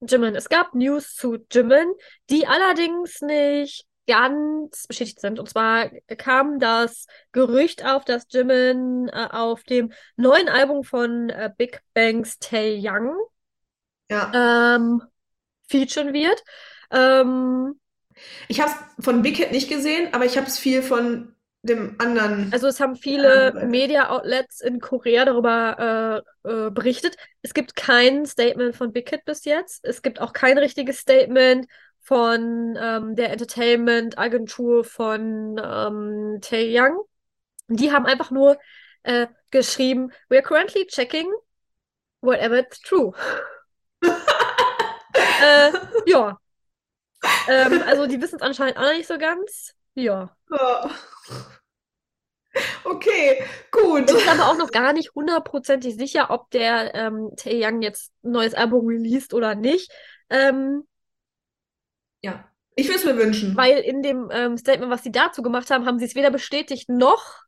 Jimin. 0.00 0.34
Es 0.36 0.48
gab 0.48 0.74
News 0.74 1.14
zu 1.14 1.38
Jimin, 1.50 1.92
die 2.30 2.46
allerdings 2.46 3.20
nicht 3.20 3.86
ganz 4.06 4.86
bestätigt 4.86 5.20
sind. 5.20 5.38
Und 5.38 5.48
zwar 5.50 5.90
kam 6.16 6.58
das 6.58 7.06
Gerücht 7.32 7.84
auf, 7.84 8.04
dass 8.04 8.26
Jimin 8.30 9.08
äh, 9.08 9.28
auf 9.30 9.62
dem 9.64 9.92
neuen 10.16 10.48
Album 10.48 10.82
von 10.84 11.28
äh, 11.30 11.50
Big 11.56 11.82
Bangs 11.94 12.38
Taeyang 12.38 13.12
Ja. 14.10 14.76
ähm, 14.76 15.02
featuren 15.68 16.12
wird. 16.14 16.42
Ähm, 16.90 17.78
Ich 18.48 18.60
habe 18.60 18.70
es 18.98 19.04
von 19.04 19.22
Big 19.22 19.36
Hit 19.36 19.52
nicht 19.52 19.68
gesehen, 19.68 20.12
aber 20.14 20.24
ich 20.24 20.36
habe 20.36 20.46
es 20.46 20.58
viel 20.58 20.82
von 20.82 21.34
dem 21.62 21.96
anderen. 21.98 22.52
Also 22.52 22.68
es 22.68 22.80
haben 22.80 22.96
viele 22.96 23.66
Media-Outlets 23.66 24.60
in 24.60 24.80
Korea 24.80 25.24
darüber 25.24 26.24
äh, 26.44 26.48
äh, 26.48 26.70
berichtet. 26.70 27.16
Es 27.42 27.52
gibt 27.52 27.76
kein 27.76 28.26
Statement 28.26 28.76
von 28.76 28.92
Big 28.92 29.10
Hit 29.10 29.24
bis 29.24 29.44
jetzt. 29.44 29.84
Es 29.84 30.02
gibt 30.02 30.20
auch 30.20 30.32
kein 30.32 30.58
richtiges 30.58 30.98
Statement 30.98 31.66
von 32.00 32.78
ähm, 32.80 33.16
der 33.16 33.30
Entertainment-Agentur 33.30 34.84
von 34.84 35.60
ähm, 35.62 36.38
Taeyang. 36.40 36.96
Die 37.68 37.92
haben 37.92 38.06
einfach 38.06 38.30
nur 38.30 38.58
äh, 39.02 39.26
geschrieben, 39.50 40.12
we 40.28 40.36
are 40.36 40.42
currently 40.42 40.86
checking 40.86 41.30
whatever 42.20 42.58
it's 42.58 42.80
true. 42.80 43.12
äh, 44.02 45.72
ja. 46.06 46.38
Ähm, 47.48 47.82
also 47.86 48.06
die 48.06 48.20
wissen 48.20 48.36
es 48.36 48.42
anscheinend 48.42 48.78
auch 48.78 48.92
nicht 48.92 49.08
so 49.08 49.18
ganz. 49.18 49.74
Ja. 49.98 50.30
Oh. 50.50 50.90
Okay, 52.84 53.42
gut. 53.70 54.10
Es 54.10 54.16
ist 54.22 54.28
aber 54.28 54.48
auch 54.48 54.56
noch 54.56 54.70
gar 54.70 54.92
nicht 54.92 55.14
hundertprozentig 55.14 55.96
sicher, 55.96 56.30
ob 56.30 56.50
der 56.50 56.94
ähm, 56.94 57.30
Taeyang 57.36 57.82
jetzt 57.82 58.12
ein 58.24 58.32
neues 58.32 58.54
Album 58.54 58.86
released 58.86 59.34
oder 59.34 59.54
nicht. 59.54 59.92
Ähm, 60.30 60.84
Ja, 62.22 62.44
ich 62.74 62.88
würde 62.88 62.98
es 62.98 63.04
mir 63.04 63.16
wünschen. 63.16 63.56
weil 63.56 63.78
in 63.78 64.02
dem 64.02 64.28
ähm, 64.32 64.56
Statement, 64.56 64.90
was 64.90 65.02
sie 65.02 65.12
dazu 65.12 65.42
gemacht 65.42 65.70
haben, 65.70 65.86
haben 65.86 65.98
sie 65.98 66.06
es 66.06 66.14
weder 66.14 66.30
bestätigt 66.30 66.88
noch 66.88 67.42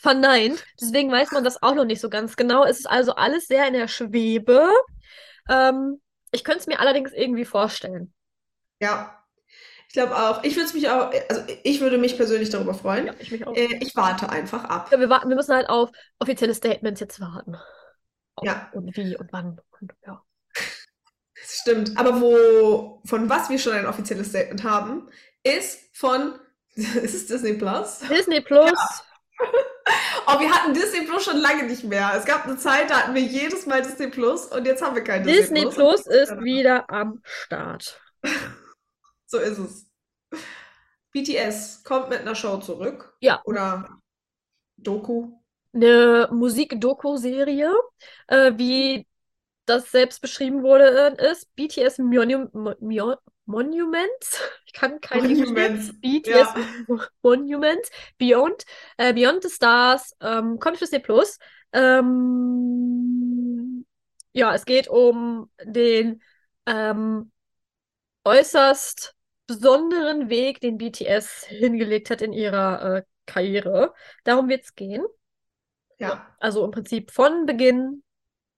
verneint. 0.00 0.64
Deswegen 0.80 1.10
weiß 1.10 1.32
man 1.32 1.44
das 1.44 1.62
auch 1.62 1.74
noch 1.74 1.84
nicht 1.84 2.00
so 2.00 2.10
ganz 2.10 2.36
genau. 2.36 2.64
Es 2.64 2.78
ist 2.80 2.86
also 2.90 3.14
alles 3.14 3.46
sehr 3.46 3.66
in 3.66 3.74
der 3.74 3.88
Schwebe. 3.88 4.68
Ähm, 5.48 6.00
ich 6.32 6.44
könnte 6.44 6.60
es 6.60 6.66
mir 6.66 6.80
allerdings 6.80 7.12
irgendwie 7.12 7.44
vorstellen. 7.44 8.12
Ja, 8.80 9.19
ich 9.90 9.94
glaube 9.94 10.14
auch. 10.16 10.44
Ich 10.44 10.54
würde 10.54 10.72
mich 10.72 10.88
auch, 10.88 11.10
also 11.28 11.42
ich 11.64 11.80
würde 11.80 11.98
mich 11.98 12.16
persönlich 12.16 12.48
darüber 12.48 12.74
freuen. 12.74 13.08
Ja, 13.08 13.14
ich 13.18 13.32
mich 13.32 13.44
auch. 13.44 13.56
Äh, 13.56 13.76
ich 13.80 13.96
warte 13.96 14.28
einfach 14.28 14.62
ab. 14.62 14.88
Ja, 14.92 15.00
wir 15.00 15.10
warten, 15.10 15.28
wir 15.30 15.34
müssen 15.34 15.52
halt 15.52 15.68
auf 15.68 15.90
offizielle 16.20 16.54
Statements 16.54 17.00
jetzt 17.00 17.20
warten. 17.20 17.56
Ob 18.36 18.46
Ja. 18.46 18.70
Und 18.72 18.96
wie 18.96 19.16
und 19.16 19.32
wann. 19.32 19.60
Und, 19.80 19.92
ja. 20.06 20.22
Das 20.54 21.56
stimmt. 21.60 21.98
Aber 21.98 22.20
wo, 22.20 23.02
von 23.04 23.28
was 23.28 23.50
wir 23.50 23.58
schon 23.58 23.72
ein 23.72 23.86
offizielles 23.86 24.28
Statement 24.28 24.62
haben, 24.62 25.08
ist 25.42 25.80
von, 25.92 26.38
ist 26.76 27.12
es 27.14 27.26
Disney 27.26 27.54
Plus? 27.54 27.98
Disney 28.08 28.40
Plus. 28.40 28.72
Oh, 30.26 30.38
wir 30.38 30.52
hatten 30.52 30.72
Disney 30.74 31.04
Plus 31.06 31.24
schon 31.24 31.38
lange 31.38 31.64
nicht 31.64 31.82
mehr. 31.82 32.12
Es 32.16 32.24
gab 32.24 32.44
eine 32.44 32.58
Zeit, 32.58 32.90
da 32.90 32.98
hatten 33.00 33.14
wir 33.14 33.22
jedes 33.22 33.66
Mal 33.66 33.82
Disney 33.82 34.06
Plus 34.06 34.44
und 34.46 34.64
jetzt 34.66 34.82
haben 34.82 34.94
wir 34.94 35.02
kein 35.02 35.24
Disney 35.24 35.62
Disney 35.64 35.74
Plus 35.74 36.06
ist 36.06 36.30
Ja. 36.30 36.40
wieder 36.42 36.90
am 36.90 37.20
Start. 37.24 38.00
So 39.30 39.38
ist 39.38 39.58
es. 39.58 39.86
BTS 41.12 41.84
kommt 41.84 42.08
mit 42.08 42.18
einer 42.20 42.34
Show 42.34 42.56
zurück. 42.56 43.16
Ja. 43.20 43.40
Oder 43.44 43.88
Doku. 44.76 45.38
Eine 45.72 46.28
Musik-Doku-Serie, 46.32 47.72
äh, 48.26 48.52
wie 48.56 49.06
das 49.66 49.92
selbst 49.92 50.20
beschrieben 50.20 50.64
wurde, 50.64 51.14
ist 51.30 51.54
BTS 51.54 51.98
Monu 51.98 52.48
Mo 52.52 52.74
Mo 52.80 53.14
Monuments. 53.46 54.40
Ich 54.66 54.72
kann 54.72 55.00
kein. 55.00 55.22
Monuments. 55.22 55.92
BTS 56.00 56.48
Monuments 57.22 57.90
Beyond, 58.18 58.64
äh, 58.96 59.12
Beyond 59.12 59.44
the 59.44 59.48
Stars, 59.50 60.16
ähm, 60.20 60.58
kommt 60.58 60.74
auf 60.74 60.80
Disney 60.80 60.98
Plus. 61.00 61.38
Ähm, 61.72 62.26
ja, 64.32 64.54
es 64.54 64.64
geht 64.64 64.88
um 64.88 65.50
den 65.64 66.20
ähm, 66.66 67.30
äußerst 68.24 69.16
besonderen 69.50 70.30
Weg, 70.30 70.60
den 70.60 70.78
BTS 70.78 71.46
hingelegt 71.46 72.10
hat 72.10 72.22
in 72.22 72.32
ihrer 72.32 72.98
äh, 72.98 73.02
Karriere. 73.26 73.92
Darum 74.22 74.48
wird 74.48 74.62
es 74.62 74.76
gehen. 74.76 75.04
Ja. 75.98 76.34
Also 76.38 76.64
im 76.64 76.70
Prinzip 76.70 77.10
von 77.10 77.46
Beginn 77.46 78.04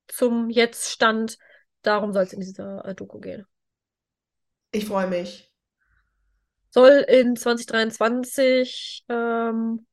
zum 0.06 0.50
Jetzt-Stand. 0.50 1.38
Darum 1.80 2.12
soll 2.12 2.24
es 2.24 2.34
in 2.34 2.40
dieser 2.40 2.84
äh, 2.84 2.94
Doku 2.94 3.20
gehen. 3.20 3.46
Ich 4.70 4.84
freue 4.84 5.06
mich. 5.06 5.50
Soll 6.68 7.06
in 7.08 7.36
2023 7.36 9.04
ähm, 9.08 9.86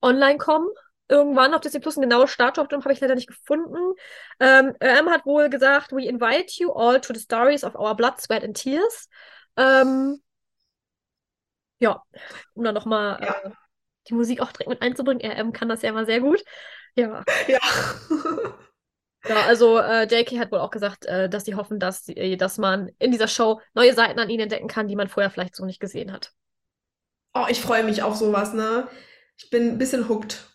online 0.00 0.38
kommen. 0.38 0.68
Irgendwann 1.08 1.52
auf 1.52 1.62
Disney 1.62 1.80
Plus. 1.80 1.96
Ein 1.96 2.02
genaues 2.02 2.30
Startdatum 2.30 2.84
habe 2.84 2.92
ich 2.92 3.00
leider 3.00 3.16
nicht 3.16 3.28
gefunden. 3.28 3.94
Ähm, 4.38 4.72
RM 4.80 5.10
hat 5.10 5.26
wohl 5.26 5.50
gesagt, 5.50 5.90
we 5.90 6.06
invite 6.06 6.62
you 6.62 6.72
all 6.72 7.00
to 7.00 7.12
the 7.12 7.20
stories 7.20 7.64
of 7.64 7.74
our 7.74 7.96
blood, 7.96 8.20
sweat 8.20 8.44
and 8.44 8.56
tears. 8.56 9.08
Ähm, 9.56 10.22
ja, 11.78 12.02
um 12.54 12.64
dann 12.64 12.74
nochmal 12.74 13.18
Ja. 13.22 13.30
äh, 13.44 13.50
die 14.08 14.14
Musik 14.14 14.40
auch 14.40 14.52
direkt 14.52 14.68
mit 14.70 14.82
einzubringen. 14.82 15.20
RM 15.30 15.52
kann 15.52 15.68
das 15.68 15.82
ja 15.82 15.90
immer 15.90 16.06
sehr 16.06 16.20
gut. 16.20 16.42
Ja. 16.94 17.24
Ja. 17.46 17.60
Ja, 19.28 19.42
also 19.42 19.78
äh, 19.78 20.04
JK 20.04 20.38
hat 20.38 20.52
wohl 20.52 20.60
auch 20.60 20.70
gesagt, 20.70 21.04
äh, 21.06 21.28
dass 21.28 21.44
sie 21.44 21.54
hoffen, 21.54 21.78
dass, 21.78 22.04
sie- 22.06 22.36
dass 22.36 22.56
man 22.56 22.88
in 22.98 23.10
dieser 23.10 23.28
Show 23.28 23.60
neue 23.74 23.92
Seiten 23.92 24.18
an 24.18 24.30
ihnen 24.30 24.42
entdecken 24.44 24.68
kann, 24.68 24.88
die 24.88 24.96
man 24.96 25.08
vorher 25.08 25.30
vielleicht 25.30 25.54
so 25.56 25.64
nicht 25.66 25.80
gesehen 25.80 26.12
hat. 26.12 26.32
Oh, 27.34 27.44
ich 27.48 27.60
freue 27.60 27.84
mich 27.84 28.02
auf 28.02 28.16
sowas, 28.16 28.54
ne? 28.54 28.88
Ich 29.36 29.50
bin 29.50 29.68
ein 29.68 29.78
bisschen 29.78 30.08
hooked. 30.08 30.46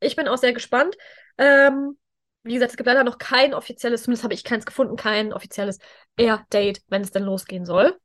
Ich 0.00 0.16
bin 0.16 0.28
auch 0.28 0.36
sehr 0.38 0.52
gespannt. 0.52 0.96
Ähm, 1.38 1.96
wie 2.42 2.54
gesagt, 2.54 2.72
es 2.72 2.76
gibt 2.76 2.86
leider 2.86 3.04
noch 3.04 3.16
kein 3.18 3.54
offizielles, 3.54 4.02
zumindest 4.02 4.22
habe 4.24 4.34
ich 4.34 4.44
keins 4.44 4.66
gefunden, 4.66 4.96
kein 4.96 5.32
offizielles 5.32 5.78
Air-Date, 6.16 6.82
wenn 6.88 7.02
es 7.02 7.10
denn 7.10 7.22
losgehen 7.22 7.64
soll. 7.64 7.98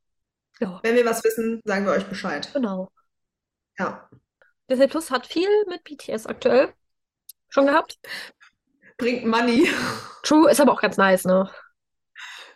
Ja, 0.59 0.79
Wenn 0.83 0.95
wir 0.95 1.05
was 1.05 1.23
wissen, 1.23 1.61
sagen 1.63 1.85
wir 1.85 1.93
euch 1.93 2.05
Bescheid. 2.07 2.49
genau. 2.53 2.91
Ja. 3.77 4.09
Disney 4.69 4.87
Plus 4.87 5.09
hat 5.09 5.25
viel 5.25 5.47
mit 5.67 5.83
BTS 5.83 6.25
aktuell 6.27 6.73
schon 7.49 7.65
gehabt. 7.65 7.97
Bringt 8.97 9.25
Money. 9.25 9.69
True, 10.23 10.51
ist 10.51 10.59
aber 10.59 10.73
auch 10.73 10.81
ganz 10.81 10.97
nice, 10.97 11.25
ne? 11.25 11.49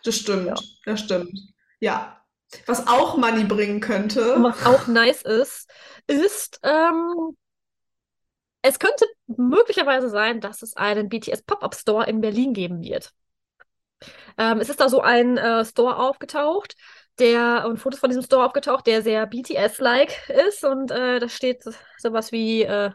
Das 0.04 0.16
stimmt. 0.16 0.46
Ja. 0.46 0.54
Das 0.84 1.00
stimmt. 1.00 1.32
Ja. 1.80 2.20
Was 2.66 2.86
auch 2.86 3.16
Money 3.16 3.44
bringen 3.44 3.80
könnte. 3.80 4.34
Und 4.34 4.44
was 4.44 4.64
auch 4.66 4.86
nice 4.86 5.22
ist, 5.22 5.68
ist, 6.06 6.60
ähm, 6.62 7.36
es 8.62 8.78
könnte 8.78 9.06
möglicherweise 9.26 10.08
sein, 10.08 10.40
dass 10.40 10.62
es 10.62 10.76
einen 10.76 11.08
BTS 11.08 11.42
Pop-Up 11.42 11.74
Store 11.74 12.06
in 12.06 12.20
Berlin 12.20 12.52
geben 12.52 12.82
wird. 12.82 13.12
Ähm, 14.38 14.60
es 14.60 14.68
ist 14.68 14.80
da 14.80 14.88
so 14.88 15.00
ein 15.00 15.36
äh, 15.36 15.64
Store 15.64 15.96
aufgetaucht, 15.96 16.76
der 17.18 17.64
und 17.66 17.78
Fotos 17.78 18.00
von 18.00 18.10
diesem 18.10 18.22
Store 18.24 18.44
aufgetaucht, 18.44 18.86
der 18.86 19.02
sehr 19.02 19.26
BTS-like 19.26 20.28
ist 20.30 20.64
und 20.64 20.90
äh, 20.90 21.20
da 21.20 21.28
steht 21.28 21.62
so- 21.62 21.72
sowas 21.98 22.32
wie 22.32 22.62
äh, 22.62 22.90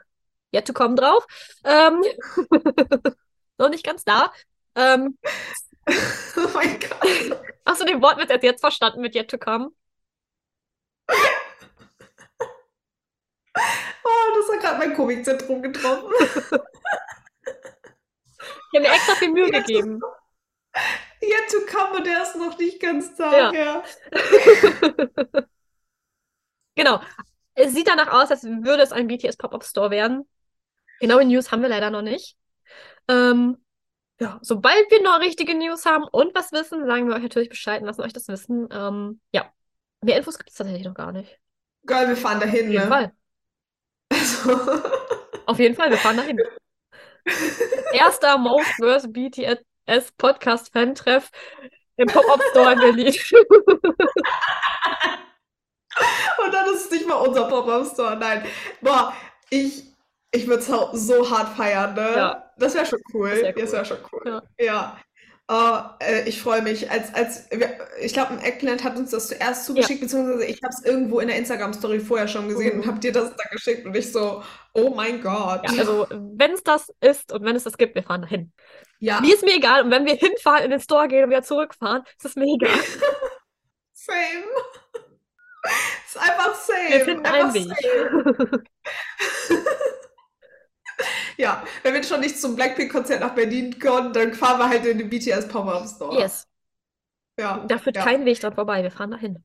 Yet 0.53 0.67
to 0.67 0.73
come 0.73 0.95
drauf. 0.95 1.25
Ähm, 1.63 2.01
noch 3.57 3.69
nicht 3.69 3.85
ganz 3.85 4.03
da. 4.03 4.31
Ähm, 4.75 5.17
Oh 6.37 6.49
mein 6.53 6.79
Gott. 6.79 7.39
hast 7.65 7.81
du 7.81 7.85
den 7.85 8.01
Wortwitz 8.01 8.29
erst 8.29 8.43
jetzt 8.43 8.61
verstanden 8.61 9.01
mit 9.01 9.15
Yet 9.15 9.29
to 9.31 9.37
come? 9.37 9.71
Oh, 14.03 14.35
das 14.35 14.55
hat 14.55 14.61
gerade 14.61 14.77
mein 14.87 14.95
Komikzentrum 14.95 15.61
getroffen. 15.61 16.11
Ich 18.71 18.79
habe 18.79 18.87
mir 18.87 18.93
extra 18.95 19.15
viel 19.15 19.31
Mühe 19.31 19.49
gegeben. 19.51 20.01
Yet 21.21 21.49
to 21.51 21.59
come 21.69 21.97
und 21.97 22.07
der 22.07 22.21
ist 22.23 22.35
noch 22.35 22.57
nicht 22.57 22.79
ganz 22.81 23.17
Ja. 23.17 23.51
da. 23.51 23.53
Ja. 23.53 23.83
Genau. 26.75 27.01
Es 27.55 27.73
sieht 27.73 27.87
danach 27.87 28.07
aus, 28.13 28.31
als 28.31 28.43
würde 28.43 28.83
es 28.83 28.91
ein 28.93 29.07
BTS 29.07 29.35
Pop-Up 29.37 29.63
Store 29.65 29.91
werden. 29.91 30.27
Genaue 31.01 31.25
News 31.25 31.51
haben 31.51 31.61
wir 31.61 31.69
leider 31.69 31.89
noch 31.89 32.01
nicht. 32.01 32.37
Ähm, 33.09 33.57
ja, 34.19 34.39
sobald 34.41 34.89
wir 34.91 35.01
noch 35.01 35.19
richtige 35.19 35.55
News 35.55 35.85
haben 35.85 36.03
und 36.05 36.33
was 36.35 36.51
wissen, 36.51 36.85
sagen 36.85 37.07
wir 37.07 37.15
euch 37.15 37.23
natürlich 37.23 37.49
Bescheid 37.49 37.81
und 37.81 37.87
lassen 37.87 38.01
euch 38.01 38.13
das 38.13 38.27
wissen. 38.27 38.67
Ähm, 38.71 39.19
ja, 39.33 39.51
mehr 40.01 40.17
Infos 40.17 40.37
gibt 40.37 40.49
es 40.51 40.55
tatsächlich 40.55 40.85
noch 40.85 40.93
gar 40.93 41.11
nicht. 41.11 41.37
Girl, 41.85 42.07
wir 42.07 42.17
fahren 42.17 42.39
dahin, 42.39 42.67
Auf 42.67 42.71
jeden 42.71 42.83
ne? 42.83 42.87
Fall. 42.87 43.11
Also, 44.11 44.81
Auf 45.45 45.59
jeden 45.59 45.75
Fall, 45.75 45.89
wir 45.89 45.97
fahren 45.97 46.17
dahin. 46.17 46.39
Erster 47.93 48.37
Most 48.37 48.69
vs. 48.81 49.11
BTS 49.11 49.59
Podcast 50.17 50.71
Fan-Treff 50.71 51.31
im 51.97 52.07
Pop-Up 52.07 52.41
Store 52.51 52.73
in 52.73 52.79
Berlin. 52.79 53.13
und 56.45 56.53
dann 56.53 56.73
ist 56.73 56.85
es 56.85 56.91
nicht 56.91 57.07
mal 57.07 57.15
unser 57.15 57.47
Pop-Up-Store. 57.47 58.15
Nein. 58.15 58.45
Boah, 58.81 59.13
ich, 59.49 59.83
ich 60.31 60.47
würde 60.47 60.61
es 60.61 60.67
so 61.07 61.29
hart 61.29 61.55
feiern, 61.57 61.93
ne? 61.95 62.13
Ja. 62.15 62.51
Das 62.57 62.75
wäre 62.75 62.85
schon 62.85 63.01
cool. 63.13 63.29
Das 63.29 63.41
wär 63.41 63.53
Das 63.53 63.63
cool. 63.63 63.71
wäre 63.73 63.85
schon 63.85 63.97
cool. 64.11 64.21
Ja. 64.25 64.43
Ja. 64.59 64.97
Oh, 65.51 65.79
äh, 65.99 66.29
ich 66.29 66.39
freue 66.39 66.61
mich. 66.61 66.91
Als, 66.91 67.11
als, 67.15 67.49
wir, 67.49 67.75
ich 67.99 68.13
glaube, 68.13 68.37
Eggplant 68.43 68.83
hat 68.83 68.95
uns 68.97 69.09
das 69.09 69.29
zuerst 69.29 69.65
zugeschickt, 69.65 69.99
beziehungsweise 69.99 70.45
ich 70.45 70.61
habe 70.61 70.71
es 70.71 70.85
irgendwo 70.85 71.19
in 71.21 71.27
der 71.27 71.37
Instagram-Story 71.37 71.99
vorher 72.01 72.27
schon 72.27 72.47
gesehen 72.47 72.75
Mhm. 72.75 72.81
und 72.83 72.87
habe 72.87 72.99
dir 72.99 73.11
das 73.11 73.29
dann 73.35 73.47
geschickt 73.51 73.83
und 73.83 73.97
ich 73.97 74.11
so, 74.11 74.43
oh 74.73 74.91
mein 74.91 75.23
Gott. 75.23 75.61
Ja, 75.67 75.79
also, 75.79 76.05
wenn 76.11 76.51
es 76.51 76.61
das 76.61 76.93
ist 77.01 77.31
und 77.33 77.43
wenn 77.43 77.55
es 77.55 77.63
das 77.63 77.77
gibt, 77.77 77.95
wir 77.95 78.03
fahren 78.03 78.21
dahin. 78.21 78.51
Ja, 78.99 79.21
Mir 79.21 79.33
ist 79.33 79.43
mir 79.43 79.55
egal. 79.55 79.83
Und 79.83 79.89
wenn 79.89 80.05
wir 80.05 80.13
hinfahren, 80.15 80.65
in 80.65 80.69
den 80.69 80.81
Store 80.81 81.07
gehen 81.07 81.23
und 81.23 81.31
wieder 81.31 81.41
zurückfahren, 81.41 82.03
ist 82.17 82.25
es 82.25 82.35
mir 82.35 82.45
egal. 82.53 82.69
same. 83.93 84.45
ist 86.05 86.17
einfach 86.19 86.53
same. 86.53 86.89
Wir 86.89 86.99
finden 87.05 87.25
einfach 87.25 87.55
einen 87.55 87.69
Weg. 87.71 88.69
Ja, 91.43 91.63
wenn 91.83 91.93
wir 91.93 92.03
schon 92.03 92.19
nicht 92.19 92.39
zum 92.39 92.57
Blackpink-Konzert 92.57 93.21
nach 93.21 93.33
Berlin 93.33 93.79
kommen, 93.79 94.11
dann 94.11 94.33
fahren 94.33 94.59
wir 94.59 94.67
halt 94.67 94.85
in 94.85 94.97
den 94.97 95.09
BTS 95.09 95.47
Pop-Up 95.47 95.87
Store. 95.87 96.19
Yes. 96.19 96.45
Ja, 97.39 97.63
Da 97.65 97.77
führt 97.77 97.95
ja. 97.95 98.03
kein 98.03 98.25
Weg 98.25 98.41
dran 98.41 98.53
vorbei. 98.53 98.83
Wir 98.83 98.91
fahren 98.91 99.11
dahin. 99.11 99.41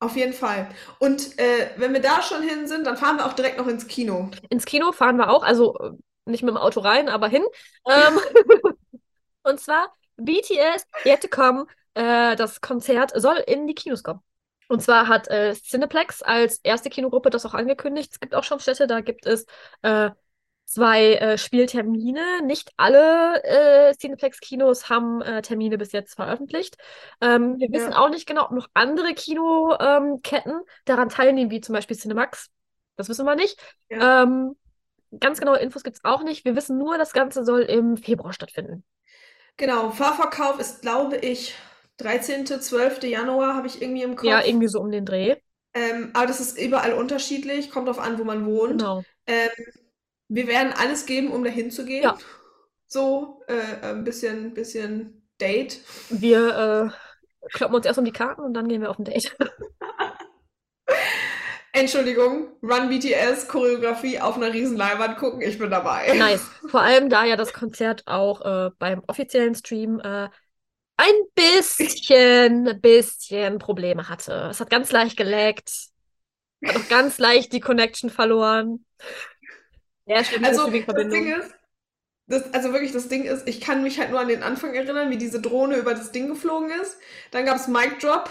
Auf 0.00 0.16
jeden 0.16 0.32
Fall. 0.32 0.68
Und 0.98 1.38
äh, 1.38 1.70
wenn 1.76 1.92
wir 1.92 2.00
da 2.00 2.22
schon 2.22 2.42
hin 2.42 2.66
sind, 2.66 2.88
dann 2.88 2.96
fahren 2.96 3.18
wir 3.18 3.26
auch 3.26 3.34
direkt 3.34 3.56
noch 3.56 3.68
ins 3.68 3.86
Kino. 3.86 4.30
Ins 4.50 4.64
Kino 4.64 4.90
fahren 4.90 5.16
wir 5.16 5.30
auch, 5.30 5.44
also 5.44 5.78
äh, 5.78 5.92
nicht 6.24 6.42
mit 6.42 6.50
dem 6.50 6.58
Auto 6.58 6.80
rein, 6.80 7.08
aber 7.08 7.28
hin. 7.28 7.44
Ähm, 7.88 8.18
und 9.44 9.60
zwar 9.60 9.94
BTS 10.16 10.86
Yet 11.04 11.22
to 11.22 11.28
Come. 11.28 11.66
Äh, 11.94 12.34
das 12.34 12.60
Konzert 12.60 13.12
soll 13.14 13.36
in 13.46 13.68
die 13.68 13.76
Kinos 13.76 14.02
kommen. 14.02 14.20
Und 14.66 14.82
zwar 14.82 15.06
hat 15.06 15.28
äh, 15.28 15.54
Cineplex 15.54 16.22
als 16.22 16.58
erste 16.64 16.90
Kinogruppe 16.90 17.30
das 17.30 17.46
auch 17.46 17.54
angekündigt. 17.54 18.10
Es 18.12 18.18
gibt 18.18 18.34
auch 18.34 18.42
schon 18.42 18.58
Städte, 18.58 18.88
da 18.88 19.00
gibt 19.02 19.24
es 19.24 19.46
äh, 19.82 20.10
zwei 20.66 21.14
äh, 21.14 21.38
Spieltermine. 21.38 22.42
Nicht 22.44 22.72
alle 22.76 23.42
äh, 23.44 23.94
Cineplex-Kinos 23.96 24.90
haben 24.90 25.22
äh, 25.22 25.42
Termine 25.42 25.78
bis 25.78 25.92
jetzt 25.92 26.16
veröffentlicht. 26.16 26.76
Ähm, 27.20 27.58
wir 27.58 27.68
wissen 27.72 27.92
Ja. 27.92 27.98
auch 27.98 28.10
nicht 28.10 28.26
genau, 28.26 28.44
ob 28.46 28.52
noch 28.52 28.68
andere 28.74 29.14
Kinoketten 29.14 30.60
daran 30.84 31.08
teilnehmen, 31.08 31.50
wie 31.50 31.60
zum 31.62 31.74
Beispiel 31.74 31.96
Cinemax. 31.96 32.48
Das 32.96 33.08
wissen 33.08 33.26
wir 33.26 33.36
nicht. 33.36 33.58
Ja. 33.90 34.22
Ähm, 34.24 34.56
ganz 35.20 35.40
genaue 35.40 35.58
Infos 35.58 35.84
gibt 35.84 35.96
es 35.96 36.04
auch 36.04 36.22
nicht. 36.24 36.44
Wir 36.44 36.56
wissen 36.56 36.78
nur, 36.78 36.98
das 36.98 37.12
Ganze 37.12 37.44
soll 37.44 37.62
im 37.62 37.96
Februar 37.96 38.32
stattfinden. 38.32 38.84
Genau, 39.56 39.90
Fahrverkauf 39.90 40.58
ist, 40.60 40.82
glaube 40.82 41.16
ich, 41.16 41.54
13., 41.96 42.60
12. 42.60 43.08
Januar, 43.08 43.54
habe 43.54 43.66
ich 43.66 43.80
irgendwie 43.80 44.02
im 44.02 44.16
Kopf. 44.16 44.26
Ja, 44.26 44.44
irgendwie 44.44 44.68
so 44.68 44.80
um 44.80 44.90
den 44.90 45.06
Dreh. 45.06 45.36
Ähm, 45.74 46.10
aber 46.14 46.26
das 46.26 46.40
ist 46.40 46.58
überall 46.58 46.92
unterschiedlich, 46.94 47.70
kommt 47.70 47.88
drauf 47.88 47.98
an, 47.98 48.18
wo 48.18 48.24
man 48.24 48.46
wohnt. 48.46 48.80
Genau. 48.80 49.02
Wir 50.28 50.46
werden 50.46 50.72
alles 50.76 51.06
geben, 51.06 51.30
um 51.30 51.44
dahin 51.44 51.70
zu 51.70 51.84
gehen. 51.84 52.02
Ja. 52.02 52.18
So, 52.88 53.42
äh, 53.48 53.86
ein 53.86 54.04
bisschen, 54.04 54.54
bisschen 54.54 55.28
Date. 55.40 55.80
Wir 56.08 56.92
äh, 56.92 57.48
kloppen 57.52 57.76
uns 57.76 57.86
erst 57.86 57.98
um 57.98 58.04
die 58.04 58.12
Karten 58.12 58.42
und 58.42 58.54
dann 58.54 58.68
gehen 58.68 58.80
wir 58.80 58.90
auf 58.90 58.98
ein 58.98 59.04
Date. 59.04 59.36
Entschuldigung, 61.72 62.48
Run 62.62 62.88
BTS, 62.88 63.48
Choreografie 63.48 64.18
auf 64.18 64.36
einer 64.36 64.52
riesen 64.52 64.78
Leinwand 64.78 65.18
gucken, 65.18 65.42
ich 65.42 65.58
bin 65.58 65.68
dabei. 65.70 66.10
Nice. 66.16 66.48
Vor 66.68 66.80
allem, 66.80 67.10
da 67.10 67.24
ja 67.26 67.36
das 67.36 67.52
Konzert 67.52 68.04
auch 68.06 68.40
äh, 68.40 68.70
beim 68.78 69.02
offiziellen 69.06 69.54
Stream 69.54 70.00
äh, 70.00 70.28
ein 70.96 71.14
bisschen, 71.34 72.80
bisschen 72.80 73.58
Probleme 73.58 74.08
hatte. 74.08 74.48
Es 74.50 74.60
hat 74.60 74.70
ganz 74.70 74.90
leicht 74.90 75.18
gelaggt. 75.18 75.70
Hat 76.64 76.76
auch 76.76 76.88
ganz 76.88 77.18
leicht 77.18 77.52
die 77.52 77.60
Connection 77.60 78.08
verloren. 78.08 78.86
Ja, 80.06 80.24
stimmt, 80.24 80.46
Also, 80.46 80.66
das. 80.70 81.08
Ding 81.08 81.26
ist, 81.32 81.54
das, 82.28 82.54
also 82.54 82.72
wirklich, 82.72 82.92
das 82.92 83.08
Ding 83.08 83.24
ist, 83.24 83.48
ich 83.48 83.60
kann 83.60 83.82
mich 83.82 83.98
halt 84.00 84.10
nur 84.10 84.20
an 84.20 84.28
den 84.28 84.42
Anfang 84.42 84.74
erinnern, 84.74 85.10
wie 85.10 85.18
diese 85.18 85.40
Drohne 85.40 85.76
über 85.76 85.94
das 85.94 86.12
Ding 86.12 86.28
geflogen 86.28 86.70
ist. 86.82 86.98
Dann 87.32 87.44
gab 87.46 87.56
es 87.56 87.68
Mic 87.68 87.98
Drop. 88.00 88.30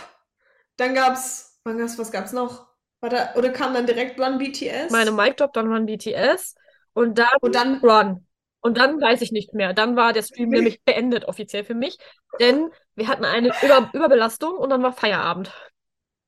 Dann 0.78 0.96
gab 0.96 1.16
es, 1.16 1.60
wann 1.66 1.78
gab's, 1.78 1.98
was 2.00 2.12
gab's 2.12 2.34
noch? 2.34 2.68
War 3.02 3.10
da, 3.12 3.36
oder 3.36 3.52
kam 3.52 3.74
dann 3.74 3.88
direkt 3.88 4.20
Run 4.20 4.40
BTS? 4.40 4.72
Meine 4.88 5.12
Mic 5.12 5.36
Drop, 5.38 5.54
dann 5.54 5.68
Run 5.72 5.86
BTS 5.86 6.56
und 6.94 7.18
dann 7.20 7.28
Und 7.40 7.56
dann, 7.56 7.84
Run. 7.84 8.28
Und 8.62 8.78
dann 8.78 9.00
weiß 9.00 9.22
ich 9.22 9.32
nicht 9.32 9.54
mehr. 9.54 9.74
Dann 9.74 9.96
war 9.96 10.14
der 10.14 10.24
Stream 10.24 10.50
nämlich 10.50 10.84
beendet 10.84 11.26
offiziell 11.26 11.64
für 11.64 11.76
mich, 11.76 11.98
denn 12.40 12.72
wir 12.96 13.08
hatten 13.08 13.26
eine 13.26 13.50
Über 13.64 13.90
Überbelastung 13.94 14.56
und 14.56 14.70
dann 14.72 14.82
war 14.84 14.94
Feierabend. 14.94 15.54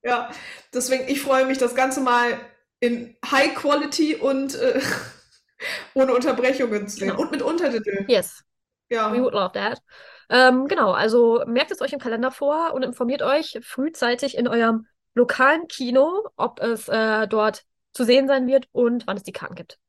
ja, 0.04 0.30
deswegen, 0.74 1.08
ich 1.08 1.22
freue 1.22 1.46
mich, 1.46 1.58
das 1.58 1.76
Ganze 1.76 2.02
mal 2.02 2.40
in 2.80 3.16
High 3.30 3.56
Quality 3.56 4.16
und 4.16 4.56
äh, 4.56 4.80
ohne 5.94 6.14
Unterbrechungen 6.14 6.88
zu 6.88 6.98
sehen. 6.98 7.10
Genau. 7.10 7.22
Und 7.22 7.32
mit 7.32 7.42
Untertitel. 7.42 8.06
Yes, 8.08 8.44
Ja. 8.90 9.12
we 9.14 9.22
would 9.22 9.34
love 9.34 9.54
that. 9.54 9.82
Ähm, 10.30 10.68
genau, 10.68 10.92
also 10.92 11.44
merkt 11.48 11.72
es 11.72 11.82
euch 11.82 11.94
im 11.94 12.00
Kalender 12.00 12.32
vor 12.32 12.74
und 12.74 12.84
informiert 12.84 13.22
euch 13.22 13.60
frühzeitig 13.64 14.38
in 14.38 14.48
eurem 14.48 14.88
lokalen 15.14 15.68
Kino, 15.68 16.28
ob 16.36 16.60
es 16.62 16.88
äh, 16.90 17.28
dort 17.28 17.64
zu 17.94 18.04
sehen 18.04 18.28
sein 18.28 18.46
wird 18.48 18.68
und 18.72 19.08
wann 19.08 19.18
es 19.18 19.24
die 19.24 19.32
Karten 19.32 19.56
gibt. 19.56 19.80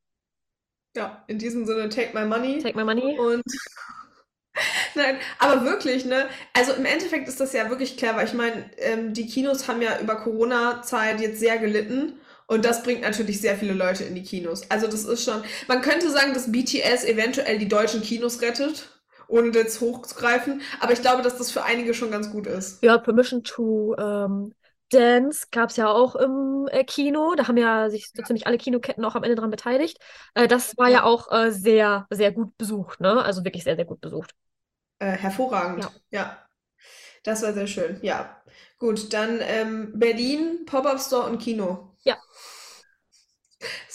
Ja, 0.97 1.23
in 1.29 1.39
diesem 1.39 1.67
Sinne, 1.67 1.89
take 1.89 2.13
my 2.15 2.25
money. 2.25 2.59
Take 2.63 2.77
my 2.77 2.85
money. 2.85 3.19
Und 3.19 3.43
nein, 4.95 5.19
aber 5.39 5.65
wirklich, 5.65 6.05
ne? 6.05 6.29
Also 6.55 6.73
im 6.73 6.85
Endeffekt 6.85 7.29
ist 7.29 7.41
das 7.41 7.53
ja 7.53 7.69
wirklich 7.71 7.97
clever. 7.97 8.23
Ich 8.25 8.35
meine, 8.35 8.71
ähm, 8.79 9.13
die 9.15 9.27
Kinos 9.27 9.69
haben 9.69 9.83
ja 9.83 9.99
über 10.01 10.17
Corona-Zeit 10.17 11.21
jetzt 11.21 11.39
sehr 11.41 11.59
gelitten 11.59 12.19
und 12.49 12.65
das 12.65 12.83
bringt 12.83 13.03
natürlich 13.03 13.41
sehr 13.41 13.57
viele 13.57 13.75
Leute 13.75 14.03
in 14.05 14.17
die 14.17 14.25
Kinos. 14.25 14.69
Also 14.71 14.87
das 14.87 15.05
ist 15.05 15.23
schon, 15.25 15.43
man 15.69 15.83
könnte 15.83 16.11
sagen, 16.11 16.35
dass 16.35 16.51
BTS 16.51 17.05
eventuell 17.05 17.59
die 17.59 17.69
deutschen 17.69 18.03
Kinos 18.03 18.43
rettet 18.43 18.91
ohne 19.29 19.51
jetzt 19.51 19.81
hochzugreifen. 19.81 20.63
Aber 20.81 20.93
ich 20.93 21.03
glaube, 21.03 21.23
dass 21.23 21.37
das 21.39 21.51
für 21.51 21.63
einige 21.63 21.95
schon 21.95 22.11
ganz 22.11 22.31
gut 22.33 22.47
ist. 22.47 22.83
Ja, 22.83 22.99
Permission 22.99 23.45
to 23.45 23.95
ähm, 23.99 24.55
Dance 24.91 25.47
gab 25.51 25.71
es 25.71 25.77
ja 25.77 25.89
auch 25.89 26.17
im 26.17 26.67
äh, 26.71 26.83
Kino. 26.85 27.35
Da 27.37 27.47
haben 27.47 27.59
ja 27.59 27.91
sich 27.91 28.11
so 28.15 28.23
ziemlich 28.23 28.47
alle 28.47 28.59
Kinoketten 28.59 29.05
auch 29.05 29.15
am 29.15 29.23
Ende 29.23 29.37
dran 29.37 29.51
beteiligt. 29.51 29.99
Äh, 30.35 30.49
das 30.49 30.77
war 30.79 30.89
ja 30.89 31.05
auch 31.05 31.31
äh, 31.31 31.51
sehr, 31.53 32.07
sehr 32.11 32.33
gut 32.33 32.57
besucht, 32.57 33.01
ne? 33.01 33.23
Also 33.23 33.45
wirklich 33.45 33.65
sehr, 33.65 33.77
sehr 33.77 33.85
gut 33.85 34.01
besucht. 34.01 34.35
Äh, 34.99 35.13
hervorragend. 35.13 35.85
Ja. 35.85 35.91
Ja. 36.11 36.39
Das 37.23 37.43
war 37.43 37.53
sehr 37.53 37.67
schön. 37.67 37.99
Ja. 38.03 38.43
Gut, 38.79 39.13
dann 39.13 39.41
ähm, 39.43 39.93
Berlin, 39.95 40.65
Pop-up 40.65 41.01
Store 41.01 41.29
und 41.29 41.39
Kino. 41.41 41.88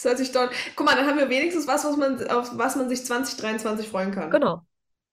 Ja. 0.04 0.10
Das 0.10 0.18
hört 0.18 0.18
sich 0.18 0.32
dort. 0.32 0.52
Guck 0.76 0.86
mal, 0.86 0.96
dann 0.96 1.06
haben 1.06 1.18
wir 1.18 1.28
wenigstens 1.28 1.66
was, 1.66 1.84
was 1.84 1.96
man, 1.96 2.28
auf 2.28 2.56
was 2.56 2.76
man 2.76 2.88
sich 2.88 3.04
2023 3.04 3.88
freuen 3.88 4.12
kann. 4.12 4.30
Genau. 4.30 4.62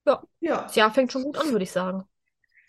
Ja. 0.06 0.64
Das 0.64 0.76
Jahr 0.76 0.94
fängt 0.94 1.12
schon 1.12 1.24
gut 1.24 1.38
an, 1.38 1.52
würde 1.52 1.64
ich 1.64 1.72
sagen. 1.72 2.04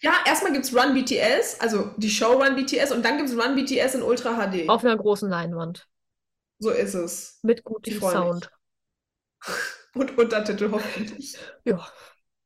Ja, 0.00 0.12
erstmal 0.26 0.52
gibt's 0.52 0.74
Run 0.74 0.94
BTS, 0.94 1.60
also 1.60 1.90
die 1.96 2.10
Show 2.10 2.32
Run 2.32 2.56
BTS 2.56 2.90
und 2.92 3.04
dann 3.04 3.18
gibt's 3.18 3.32
Run 3.32 3.54
BTS 3.54 3.94
in 3.94 4.02
Ultra 4.02 4.34
HD. 4.34 4.68
Auf 4.68 4.84
einer 4.84 4.96
großen 4.96 5.28
Leinwand. 5.28 5.86
So 6.58 6.70
ist 6.70 6.94
es. 6.94 7.38
Mit 7.42 7.64
gutem. 7.64 8.00
Sound. 8.00 8.50
Und 9.94 10.16
Untertitel 10.16 10.70
hoffentlich. 10.70 11.36
Ja. 11.64 11.86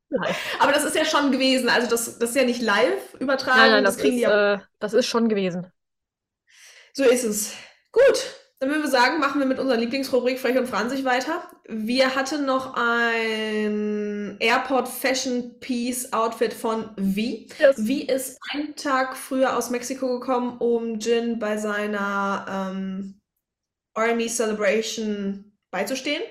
Nein, 0.08 0.34
Aber 0.58 0.72
das 0.72 0.84
ist 0.84 0.96
ja 0.96 1.04
schon 1.04 1.30
gewesen. 1.30 1.68
Also 1.68 1.88
das, 1.88 2.18
das 2.18 2.30
ist 2.30 2.36
ja 2.36 2.44
nicht 2.44 2.60
live 2.60 3.14
übertragen. 3.20 3.58
nein, 3.58 3.70
nein, 3.70 3.84
das 3.84 3.98
kriegen 3.98 4.16
ist, 4.16 4.26
die 4.26 4.30
äh, 4.30 4.58
das 4.78 4.94
ist 4.94 5.06
schon 5.06 5.28
gewesen. 5.28 5.70
So 6.92 7.04
ist 7.04 7.24
es. 7.24 7.52
Gut, 7.92 8.34
dann 8.66 8.74
würden 8.74 8.82
wir 8.82 8.90
sagen, 8.90 9.20
machen 9.20 9.38
wir 9.38 9.46
mit 9.46 9.60
unserer 9.60 9.76
Lieblingsrubrik 9.76 10.40
Frech 10.40 10.58
und 10.58 10.66
Franzig 10.66 11.04
weiter. 11.04 11.48
Wir 11.68 12.16
hatten 12.16 12.46
noch 12.46 12.74
ein 12.74 14.36
Airport 14.40 14.88
Fashion 14.88 15.60
Piece 15.60 16.12
Outfit 16.12 16.52
von 16.52 16.90
V. 16.96 17.20
Yes. 17.60 17.76
V 17.76 18.12
ist 18.12 18.38
einen 18.52 18.74
Tag 18.74 19.16
früher 19.16 19.56
aus 19.56 19.70
Mexiko 19.70 20.18
gekommen, 20.18 20.58
um 20.58 20.98
Jin 20.98 21.38
bei 21.38 21.58
seiner 21.58 22.72
ähm, 22.72 23.20
Army 23.94 24.26
Celebration 24.26 25.56
beizustehen. 25.70 26.22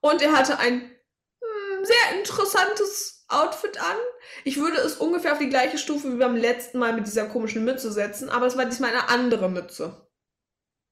Und 0.00 0.22
er 0.22 0.38
hatte 0.38 0.60
ein 0.60 0.82
hm, 0.82 1.84
sehr 1.84 2.18
interessantes 2.20 3.24
Outfit 3.26 3.80
an. 3.80 3.96
Ich 4.44 4.56
würde 4.60 4.76
es 4.76 4.98
ungefähr 4.98 5.32
auf 5.32 5.40
die 5.40 5.48
gleiche 5.48 5.78
Stufe 5.78 6.12
wie 6.12 6.18
beim 6.18 6.36
letzten 6.36 6.78
Mal 6.78 6.92
mit 6.92 7.08
dieser 7.08 7.26
komischen 7.26 7.64
Mütze 7.64 7.90
setzen, 7.90 8.28
aber 8.28 8.46
es 8.46 8.56
war 8.56 8.66
diesmal 8.66 8.90
eine 8.90 9.08
andere 9.08 9.50
Mütze. 9.50 10.06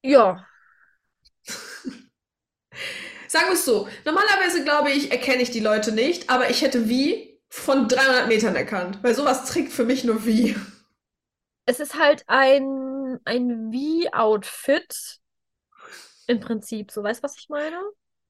Ja, 0.03 0.45
Sagen 3.31 3.47
wir 3.47 3.53
es 3.53 3.65
so, 3.65 3.87
normalerweise 4.05 4.65
glaube 4.65 4.91
ich, 4.91 5.13
erkenne 5.13 5.41
ich 5.41 5.53
die 5.53 5.61
Leute 5.61 5.93
nicht, 5.93 6.29
aber 6.31 6.51
ich 6.51 6.63
hätte 6.63 6.89
wie 6.89 7.41
von 7.49 7.87
300 7.87 8.27
Metern 8.27 8.57
erkannt, 8.57 8.99
weil 9.03 9.15
sowas 9.15 9.45
trägt 9.45 9.73
für 9.73 9.85
mich 9.85 10.03
nur 10.03 10.27
wie. 10.27 10.57
es 11.65 11.79
ist 11.79 11.95
halt 11.97 12.25
ein, 12.27 13.21
ein 13.25 13.71
Wie-Outfit. 13.71 15.21
Im 16.27 16.41
Prinzip, 16.41 16.91
so 16.91 17.05
weißt 17.05 17.21
du, 17.21 17.23
was 17.23 17.37
ich 17.39 17.49
meine? 17.49 17.81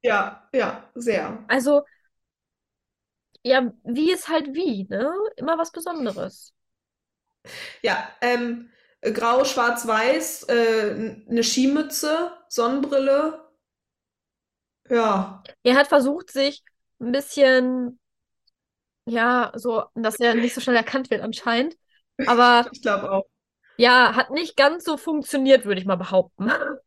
Ja, 0.03 0.47
ja, 0.53 0.91
sehr. 0.95 1.45
Also, 1.49 1.81
ja, 3.43 3.73
wie 3.85 4.13
ist 4.13 4.29
halt 4.29 4.49
wie, 4.53 4.85
ne? 4.85 5.15
Immer 5.37 5.57
was 5.57 5.73
Besonderes. 5.73 6.53
Ja, 7.81 8.07
ähm, 8.21 8.69
grau, 9.01 9.47
schwarz, 9.47 9.87
weiß, 9.87 10.43
äh, 10.51 11.17
eine 11.27 11.43
Skimütze, 11.43 12.33
Sonnenbrille. 12.49 13.50
Ja, 14.91 15.43
Er 15.63 15.77
hat 15.77 15.89
versucht, 15.89 16.31
sich 16.31 16.63
ein 17.01 17.13
bisschen, 17.13 17.99
ja, 19.07 19.53
so, 19.55 19.85
dass 19.95 20.17
er 20.21 20.35
nicht 20.35 20.55
so 20.55 20.61
schnell 20.61 20.77
erkannt 20.77 21.11
wird 21.11 21.23
anscheinend. 21.23 21.77
Aber 22.25 22.69
ich 22.73 22.83
glaube 22.83 23.11
auch. 23.11 23.25
ja, 23.77 24.15
hat 24.15 24.31
nicht 24.31 24.57
ganz 24.57 24.85
so 24.85 24.97
funktioniert, 24.97 25.65
würde 25.65 25.81
ich 25.81 25.87
mal 25.87 25.97
behaupten. 25.97 26.51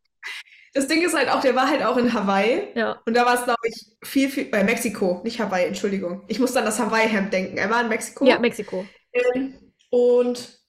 Das 0.72 0.88
Ding 0.88 1.02
ist 1.02 1.14
halt 1.14 1.28
auch, 1.30 1.40
der 1.40 1.54
war 1.54 1.68
halt 1.68 1.84
auch 1.84 1.96
in 1.96 2.12
Hawaii. 2.12 2.68
Ja, 2.74 3.00
Und 3.06 3.14
da 3.14 3.24
war 3.24 3.34
es, 3.34 3.44
glaube 3.44 3.60
ich, 3.64 3.96
viel, 4.02 4.28
viel, 4.28 4.46
bei 4.46 4.64
Mexiko, 4.64 5.20
nicht 5.22 5.38
Hawaii, 5.40 5.66
Entschuldigung. 5.66 6.24
Ich 6.28 6.40
muss 6.40 6.56
an 6.56 6.64
das 6.64 6.78
Hawaii-Hemd 6.80 7.32
denken. 7.32 7.58
Er 7.58 7.70
war 7.70 7.80
in 7.82 7.88
Mexiko. 7.88 8.24
ja, 8.24 8.38
Mexiko. 8.38 8.84
Ähm, 9.12 9.72
Und 9.90 10.63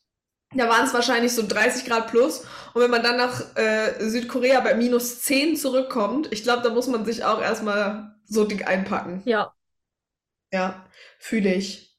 da 0.55 0.69
waren 0.69 0.85
es 0.85 0.93
wahrscheinlich 0.93 1.33
so 1.33 1.45
30 1.47 1.85
Grad 1.85 2.07
plus. 2.09 2.45
Und 2.73 2.81
wenn 2.81 2.91
man 2.91 3.03
dann 3.03 3.17
nach 3.17 3.41
äh, 3.55 4.09
Südkorea 4.09 4.59
bei 4.61 4.73
minus 4.75 5.21
10 5.21 5.55
zurückkommt, 5.57 6.31
ich 6.31 6.43
glaube, 6.43 6.63
da 6.63 6.69
muss 6.73 6.87
man 6.87 7.05
sich 7.05 7.23
auch 7.23 7.41
erstmal 7.41 8.15
so 8.25 8.43
dick 8.45 8.67
einpacken. 8.67 9.21
Ja, 9.25 9.53
Ja, 10.51 10.85
fühle 11.19 11.53
ich. 11.53 11.95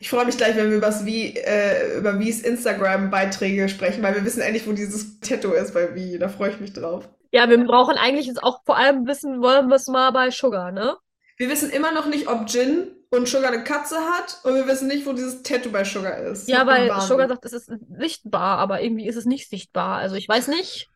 Ich 0.00 0.10
freue 0.10 0.26
mich 0.26 0.36
gleich, 0.36 0.56
wenn 0.56 0.70
wir 0.70 0.76
übers 0.78 1.04
Wie, 1.04 1.36
äh, 1.36 1.98
über 1.98 2.18
Wies 2.18 2.42
Instagram-Beiträge 2.42 3.68
sprechen, 3.68 4.02
weil 4.02 4.14
wir 4.14 4.24
wissen 4.24 4.40
endlich, 4.40 4.66
wo 4.66 4.72
dieses 4.72 5.20
Tattoo 5.20 5.52
ist 5.52 5.74
bei 5.74 5.94
Wie. 5.94 6.18
Da 6.18 6.28
freue 6.28 6.50
ich 6.50 6.60
mich 6.60 6.72
drauf. 6.72 7.08
ja, 7.32 7.48
wir 7.48 7.58
brauchen 7.64 7.96
eigentlich 7.96 8.26
jetzt 8.26 8.42
auch 8.42 8.62
vor 8.64 8.76
allem 8.76 9.06
wissen, 9.06 9.42
wollen 9.42 9.68
wir 9.68 9.76
es 9.76 9.86
mal 9.88 10.10
bei 10.12 10.30
Sugar, 10.30 10.72
ne? 10.72 10.96
Wir 11.36 11.50
wissen 11.50 11.70
immer 11.70 11.92
noch 11.92 12.06
nicht, 12.06 12.28
ob 12.28 12.48
Jin 12.48 12.95
und 13.10 13.28
Sugar 13.28 13.52
eine 13.52 13.64
Katze 13.64 13.96
hat 13.98 14.40
und 14.42 14.54
wir 14.54 14.66
wissen 14.66 14.88
nicht, 14.88 15.06
wo 15.06 15.12
dieses 15.12 15.42
Tattoo 15.42 15.70
bei 15.70 15.84
Sugar 15.84 16.18
ist. 16.18 16.48
Ja, 16.48 16.66
weil. 16.66 16.90
Sugar 17.00 17.28
sagt, 17.28 17.44
es 17.44 17.52
ist 17.52 17.70
sichtbar, 17.98 18.58
aber 18.58 18.82
irgendwie 18.82 19.06
ist 19.06 19.16
es 19.16 19.24
nicht 19.26 19.48
sichtbar. 19.48 19.98
Also 19.98 20.16
ich 20.16 20.28
weiß 20.28 20.48
nicht. 20.48 20.88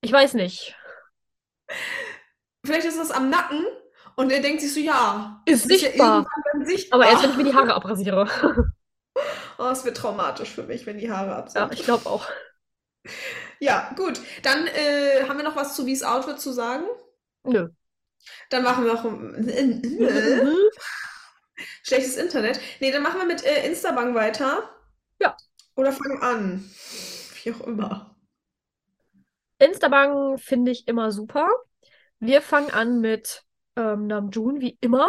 Ich 0.00 0.12
weiß 0.12 0.34
nicht. 0.34 0.76
Vielleicht 2.64 2.86
ist 2.86 2.98
es 2.98 3.10
am 3.10 3.30
Nacken 3.30 3.64
und 4.16 4.30
er 4.32 4.40
denkt 4.40 4.60
sich 4.60 4.72
so, 4.72 4.80
ja, 4.80 5.42
Ist 5.44 5.66
ist 5.66 5.70
ja 5.70 5.88
sichtbar. 5.88 6.26
sichtbar. 6.64 7.00
Aber 7.00 7.10
erst 7.10 7.22
wenn 7.22 7.30
ich 7.30 7.36
mir 7.36 7.44
die 7.44 7.54
Haare 7.54 7.74
abrasiere. 7.74 8.28
Oh, 9.60 9.70
es 9.72 9.84
wird 9.84 9.96
traumatisch 9.96 10.50
für 10.50 10.62
mich, 10.62 10.86
wenn 10.86 10.98
die 10.98 11.10
Haare 11.10 11.34
ab 11.34 11.48
Ja, 11.52 11.68
ich 11.72 11.82
glaube 11.82 12.08
auch. 12.08 12.24
Ja, 13.58 13.92
gut. 13.96 14.20
Dann 14.44 14.68
äh, 14.68 15.24
haben 15.28 15.36
wir 15.36 15.44
noch 15.44 15.56
was 15.56 15.74
zu 15.74 15.84
Wies 15.84 16.04
Outfit 16.04 16.38
zu 16.40 16.52
sagen. 16.52 16.84
Nö. 17.42 17.68
Dann 18.50 18.62
machen 18.62 18.84
wir 18.84 18.94
noch 18.94 19.02
Mhm. 19.02 19.48
schlechtes 21.82 22.16
Internet. 22.16 22.60
Nee, 22.80 22.90
dann 22.92 23.02
machen 23.02 23.18
wir 23.20 23.26
mit 23.26 23.44
äh, 23.44 23.66
Instabank 23.66 24.14
weiter. 24.14 24.68
Ja. 25.20 25.36
Oder 25.76 25.92
fangen 25.92 26.22
an. 26.22 26.70
Wie 27.42 27.52
auch 27.52 27.60
immer. 27.60 28.16
Instabang 29.58 30.38
finde 30.38 30.70
ich 30.70 30.86
immer 30.88 31.10
super. 31.12 31.48
Wir 32.20 32.42
fangen 32.42 32.70
an 32.70 33.00
mit 33.00 33.44
ähm, 33.76 34.06
Namjoon, 34.06 34.60
wie 34.60 34.76
immer. 34.80 35.08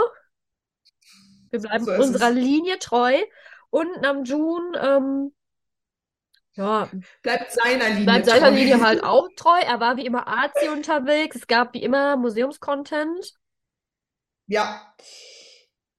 Wir 1.52 1.60
bleiben 1.60 1.86
So 1.86 1.92
unserer 1.92 2.30
es. 2.30 2.36
Linie 2.36 2.80
treu. 2.80 3.16
Und 3.70 4.02
Namjoon, 4.02 4.76
ähm, 4.80 5.34
ja, 6.56 6.90
Bleibt 7.22 7.52
seiner 7.52 7.90
Linie 7.90 8.04
bleibt 8.04 8.26
seiner 8.26 8.50
treu. 8.50 8.56
Linie 8.56 8.82
halt 8.82 9.04
auch 9.04 9.30
treu. 9.36 9.60
Er 9.60 9.80
war 9.80 9.98
wie 9.98 10.06
immer 10.06 10.28
artsy 10.28 10.68
unterwegs. 10.70 11.36
Es 11.36 11.48
gab 11.48 11.74
wie 11.74 11.84
immer 11.84 12.18
Museumscontent. 12.18 13.34
Ja. 14.48 14.96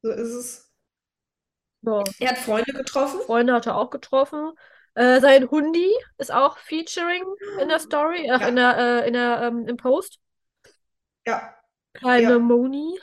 So 0.02 0.10
ist 0.10 0.28
es. 0.34 0.70
Ja, 1.82 2.04
Er 2.18 2.28
hat 2.30 2.38
Freunde 2.38 2.72
getroffen. 2.72 3.20
Freunde 3.22 3.54
hat 3.54 3.66
er 3.66 3.76
auch 3.76 3.90
getroffen. 3.90 4.52
Äh, 4.94 5.20
sein 5.20 5.50
Hundi 5.50 5.88
ist 6.18 6.32
auch 6.32 6.58
featuring 6.58 7.22
in 7.60 7.68
der 7.68 7.78
Story, 7.78 8.28
ach, 8.32 8.40
Ja. 8.40 8.48
in 8.48 8.56
der, 8.56 8.76
äh, 8.78 9.06
in 9.08 9.14
der, 9.14 9.42
ähm, 9.42 9.66
im 9.68 9.76
Post. 9.76 10.18
Ja. 11.26 11.56
Kleine 11.94 12.32
Ja. 12.32 12.38
Moni. 12.38 12.98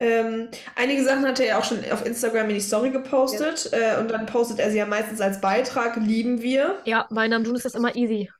Ähm, 0.00 0.50
einige 0.74 1.04
Sachen 1.04 1.24
hat 1.26 1.40
er 1.40 1.46
ja 1.46 1.58
auch 1.58 1.64
schon 1.64 1.78
auf 1.90 2.04
Instagram 2.04 2.48
in 2.48 2.56
die 2.56 2.60
Story 2.60 2.90
gepostet. 2.90 3.72
Äh, 3.72 3.96
und 3.98 4.08
dann 4.10 4.26
postet 4.26 4.58
er 4.58 4.70
sie 4.70 4.78
ja 4.78 4.86
meistens 4.86 5.20
als 5.20 5.40
Beitrag. 5.40 5.96
Lieben 5.96 6.42
wir. 6.42 6.80
Ja, 6.84 7.06
bei 7.10 7.28
Namjoon 7.28 7.56
ist 7.56 7.64
das 7.64 7.74
immer 7.74 7.94
easy. 7.96 8.30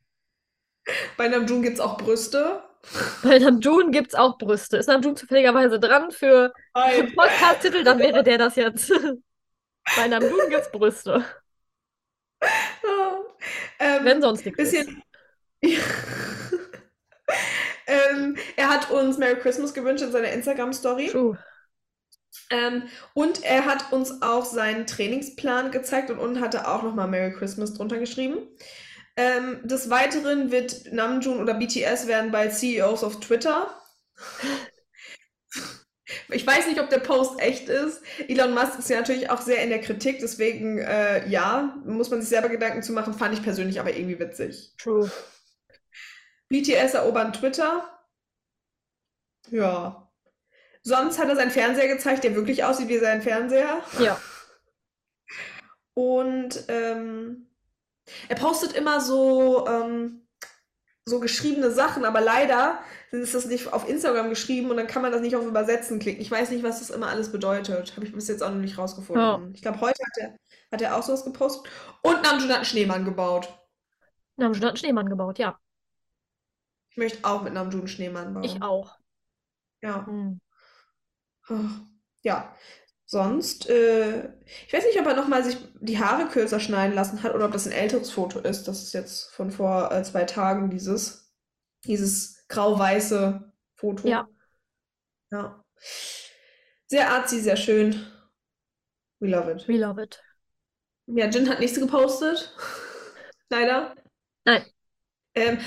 Bei 1.17 1.29
Namjoon 1.29 1.63
gibt 1.63 1.75
es 1.75 1.81
auch 1.81 1.97
Brüste. 1.99 2.63
Bei 3.23 3.39
Namjoon 3.39 3.91
gibt 3.91 4.09
es 4.09 4.15
auch 4.15 4.39
Brüste. 4.39 4.77
Ist 4.77 4.89
Namjoon 4.89 5.17
zufälligerweise 5.17 5.81
dran 5.81 6.11
für 6.11 6.53
Nein. 6.75 7.13
Podcast-Titel, 7.15 7.85
dann 7.85 7.99
wäre 7.99 8.23
der 8.23 8.39
das 8.39 8.57
jetzt. 8.57 8.93
Bei 9.97 10.09
Namjoon 10.09 10.51
gibt 10.51 10.63
es 10.63 10.71
Brüste. 10.71 11.25
Ähm, 13.79 14.05
Wenn 14.05 14.23
sonst 14.23 14.45
nichts 14.45 14.59
bisschen. 14.59 15.03
ähm, 17.87 18.37
er 18.57 18.69
hat 18.69 18.91
uns 18.91 19.19
Merry 19.19 19.37
Christmas 19.37 19.75
gewünscht 19.75 20.05
in 20.05 20.13
seiner 20.13 20.33
Instagram-Story. 20.33 21.11
Ähm, 22.51 22.83
und 23.15 23.43
er 23.45 23.65
hat 23.65 23.93
uns 23.93 24.23
auch 24.23 24.45
seinen 24.45 24.87
Trainingsplan 24.87 25.71
gezeigt 25.71 26.11
und 26.11 26.19
unten 26.19 26.41
hat 26.41 26.55
er 26.55 26.73
auch 26.73 26.83
nochmal 26.83 27.09
Merry 27.09 27.33
Christmas 27.33 27.75
drunter 27.75 27.99
geschrieben. 27.99 28.39
Ähm, 29.17 29.61
des 29.63 29.91
Weiteren 29.91 30.51
wird 30.51 30.93
Namjoon 30.93 31.41
oder 31.41 31.55
BTS 31.55 32.07
werden 32.09 32.33
bald 32.33 32.55
CEOs 32.55 33.05
auf 33.05 33.21
Twitter. 33.21 33.75
Ich 36.29 36.47
weiß 36.47 36.67
nicht, 36.67 36.81
ob 36.81 36.91
der 36.91 36.99
Post 36.99 37.41
echt 37.41 37.69
ist. 37.69 38.03
Elon 38.29 38.55
Musk 38.55 38.79
ist 38.79 38.91
ja 38.91 38.99
natürlich 38.99 39.31
auch 39.31 39.41
sehr 39.41 39.63
in 39.63 39.71
der 39.71 39.81
Kritik, 39.81 40.19
deswegen 40.21 40.79
äh, 40.79 41.27
ja, 41.29 41.77
muss 41.85 42.11
man 42.11 42.21
sich 42.21 42.29
selber 42.29 42.49
Gedanken 42.49 42.83
zu 42.83 42.93
machen, 42.93 43.15
fand 43.15 43.35
ich 43.35 43.43
persönlich 43.43 43.81
aber 43.81 43.95
irgendwie 43.95 44.19
witzig. 44.19 44.75
True. 44.79 45.11
BTS 46.49 46.95
erobern 46.95 47.33
Twitter. 47.33 47.89
Ja. 49.51 50.11
Sonst 50.83 51.19
hat 51.19 51.29
er 51.29 51.37
seinen 51.37 51.51
Fernseher 51.51 51.89
gezeigt, 51.89 52.25
der 52.25 52.35
wirklich 52.35 52.65
aussieht 52.65 52.89
wie 52.89 52.99
sein 52.99 53.23
Fernseher. 53.23 53.83
Ja. 53.99 54.21
Und 55.95 56.65
ähm, 56.69 57.49
er 58.29 58.37
postet 58.37 58.73
immer 58.73 59.01
so, 59.01 59.67
ähm, 59.67 60.27
so 61.07 61.21
geschriebene 61.21 61.71
Sachen, 61.71 62.05
aber 62.05 62.21
leider 62.21 62.79
ist 63.11 63.35
das 63.35 63.47
nicht 63.47 63.73
auf 63.73 63.89
Instagram 63.89 64.31
geschrieben 64.31 64.71
und 64.71 64.77
dann 64.77 64.87
kann 64.87 65.03
man 65.03 65.13
das 65.13 65.21
nicht 65.21 65.37
auf 65.37 65.47
Übersetzen 65.47 65.99
klicken. 65.99 66.23
Ich 66.23 66.31
weiß 66.31 66.51
nicht, 66.51 66.65
was 66.65 66.81
das 66.81 66.91
immer 66.91 67.09
alles 67.09 67.31
bedeutet. 67.31 67.95
Habe 67.95 68.07
ich 68.07 68.13
bis 68.13 68.29
jetzt 68.29 68.43
auch 68.43 68.51
noch 68.51 68.57
nicht 68.57 68.79
rausgefunden. 68.79 69.23
Ja. 69.23 69.41
Ich 69.53 69.63
glaube, 69.63 69.81
heute 69.81 70.03
hat 70.03 70.19
er, 70.19 70.39
hat 70.73 70.83
er 70.83 70.97
auch 70.97 71.03
sowas 71.03 71.25
gepostet. 71.25 71.71
Und 72.03 72.23
Namjoon 72.23 72.49
hat 72.49 72.57
einen 72.57 72.65
Schneemann 72.65 73.05
gebaut. 73.05 73.49
Haben 74.41 74.55
schon 74.55 74.65
einen 74.65 74.77
Schneemann 74.77 75.09
gebaut, 75.09 75.39
ja. 75.39 75.59
Ich 76.91 76.97
möchte 76.97 77.25
auch 77.25 77.43
mit 77.43 77.53
Namjoon 77.53 77.83
einen 77.83 77.89
Schneemann 77.89 78.35
bauen. 78.35 78.45
Ich 78.45 78.63
auch. 78.63 78.97
Ja. 79.83 80.07
Hm. 80.07 80.41
Ja. 82.23 82.57
Sonst, 83.15 83.71
äh, 83.71 84.29
ich 84.67 84.73
weiß 84.73 84.87
nicht, 84.87 84.99
ob 84.99 85.07
er 85.07 85.15
nochmal 85.15 85.45
sich 85.45 85.57
die 85.81 86.01
Haare 86.01 86.27
kürzer 86.27 86.59
schneiden 86.59 86.97
lassen 86.97 87.23
hat 87.23 87.33
oder 87.33 87.45
ob 87.45 87.53
das 87.53 87.65
ein 87.65 87.73
älteres 87.73 88.11
Foto 88.11 88.41
ist. 88.41 88.67
Das 88.67 88.83
ist 88.83 88.93
jetzt 88.93 89.31
von 89.31 89.53
vor 89.53 89.93
äh, 89.93 90.03
zwei 90.03 90.25
Tagen, 90.25 90.69
dieses, 90.69 91.33
dieses 91.85 92.45
grau-weiße 92.49 93.53
Foto. 93.77 94.09
Ja. 94.09 94.29
Ja. 95.31 95.65
Sehr 96.89 97.09
artsy, 97.09 97.39
sehr 97.39 97.55
schön. 97.55 98.05
We 99.21 99.29
love 99.29 99.49
it. 99.49 99.69
We 99.69 99.77
love 99.77 100.03
it. 100.03 100.21
Ja, 101.07 101.27
Jin 101.27 101.49
hat 101.49 101.61
nichts 101.61 101.79
gepostet. 101.79 102.53
Leider. 103.49 103.95
Nein. 104.45 104.65
Ähm, 105.37 105.61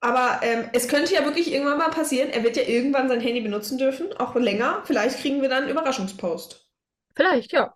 aber 0.00 0.40
ähm, 0.42 0.70
es 0.72 0.88
könnte 0.88 1.14
ja 1.14 1.24
wirklich 1.24 1.52
irgendwann 1.52 1.78
mal 1.78 1.90
passieren. 1.90 2.30
Er 2.30 2.44
wird 2.44 2.56
ja 2.56 2.62
irgendwann 2.62 3.08
sein 3.08 3.20
Handy 3.20 3.40
benutzen 3.40 3.78
dürfen, 3.78 4.12
auch 4.16 4.34
länger. 4.36 4.82
Vielleicht 4.84 5.18
kriegen 5.20 5.42
wir 5.42 5.48
dann 5.48 5.64
einen 5.64 5.72
Überraschungspost. 5.72 6.68
Vielleicht, 7.14 7.52
ja. 7.52 7.74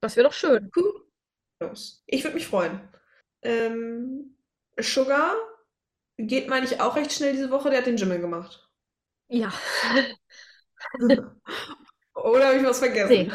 Das 0.00 0.16
wäre 0.16 0.28
doch 0.28 0.34
schön. 0.34 0.70
Cool. 0.76 1.06
Los. 1.60 2.02
Ich 2.06 2.24
würde 2.24 2.34
mich 2.34 2.46
freuen. 2.46 2.80
Ähm, 3.42 4.36
Sugar 4.78 5.34
geht, 6.18 6.48
meine 6.48 6.66
ich, 6.66 6.80
auch 6.80 6.96
recht 6.96 7.12
schnell 7.12 7.32
diese 7.32 7.50
Woche. 7.50 7.70
Der 7.70 7.78
hat 7.78 7.86
den 7.86 7.96
Jimmel 7.96 8.20
gemacht. 8.20 8.68
Ja. 9.28 9.52
Oder 12.14 12.48
habe 12.48 12.58
ich 12.58 12.64
was 12.64 12.80
vergessen? 12.80 13.08
Nee. 13.08 13.30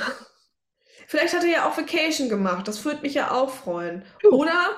Vielleicht 1.08 1.34
hat 1.34 1.44
er 1.44 1.50
ja 1.50 1.70
auch 1.70 1.78
Vacation 1.78 2.30
gemacht. 2.30 2.68
Das 2.68 2.84
würde 2.84 3.02
mich 3.02 3.14
ja 3.14 3.32
auch 3.32 3.50
freuen. 3.50 4.04
Oder, 4.30 4.76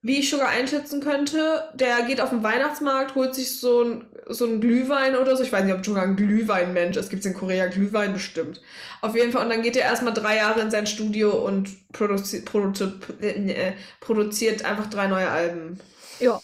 wie 0.00 0.20
ich 0.20 0.30
Sugar 0.30 0.48
einschätzen 0.48 1.00
könnte, 1.00 1.68
der 1.74 2.02
geht 2.02 2.20
auf 2.20 2.30
den 2.30 2.42
Weihnachtsmarkt, 2.42 3.14
holt 3.14 3.34
sich 3.34 3.58
so 3.58 3.82
ein, 3.82 4.06
so 4.26 4.44
einen 4.46 4.60
Glühwein 4.60 5.16
oder 5.16 5.36
so. 5.36 5.42
Ich 5.42 5.52
weiß 5.52 5.64
nicht, 5.64 5.74
ob 5.74 5.84
Sugar 5.84 6.04
ein 6.04 6.16
Glühweinmensch 6.16 6.96
ist. 6.96 7.10
Gibt 7.10 7.24
es 7.24 7.26
in 7.26 7.36
Korea 7.36 7.66
Glühwein 7.66 8.12
bestimmt. 8.12 8.60
Auf 9.00 9.16
jeden 9.16 9.32
Fall. 9.32 9.42
Und 9.44 9.50
dann 9.50 9.62
geht 9.62 9.76
er 9.76 9.84
erstmal 9.84 10.14
drei 10.14 10.36
Jahre 10.36 10.60
in 10.60 10.70
sein 10.70 10.86
Studio 10.86 11.32
und 11.44 11.90
produzi 11.92 12.42
produzi 12.42 12.92
äh, 13.20 13.72
produziert 14.00 14.64
einfach 14.64 14.86
drei 14.86 15.08
neue 15.08 15.28
Alben. 15.28 15.80
Ja. 16.20 16.40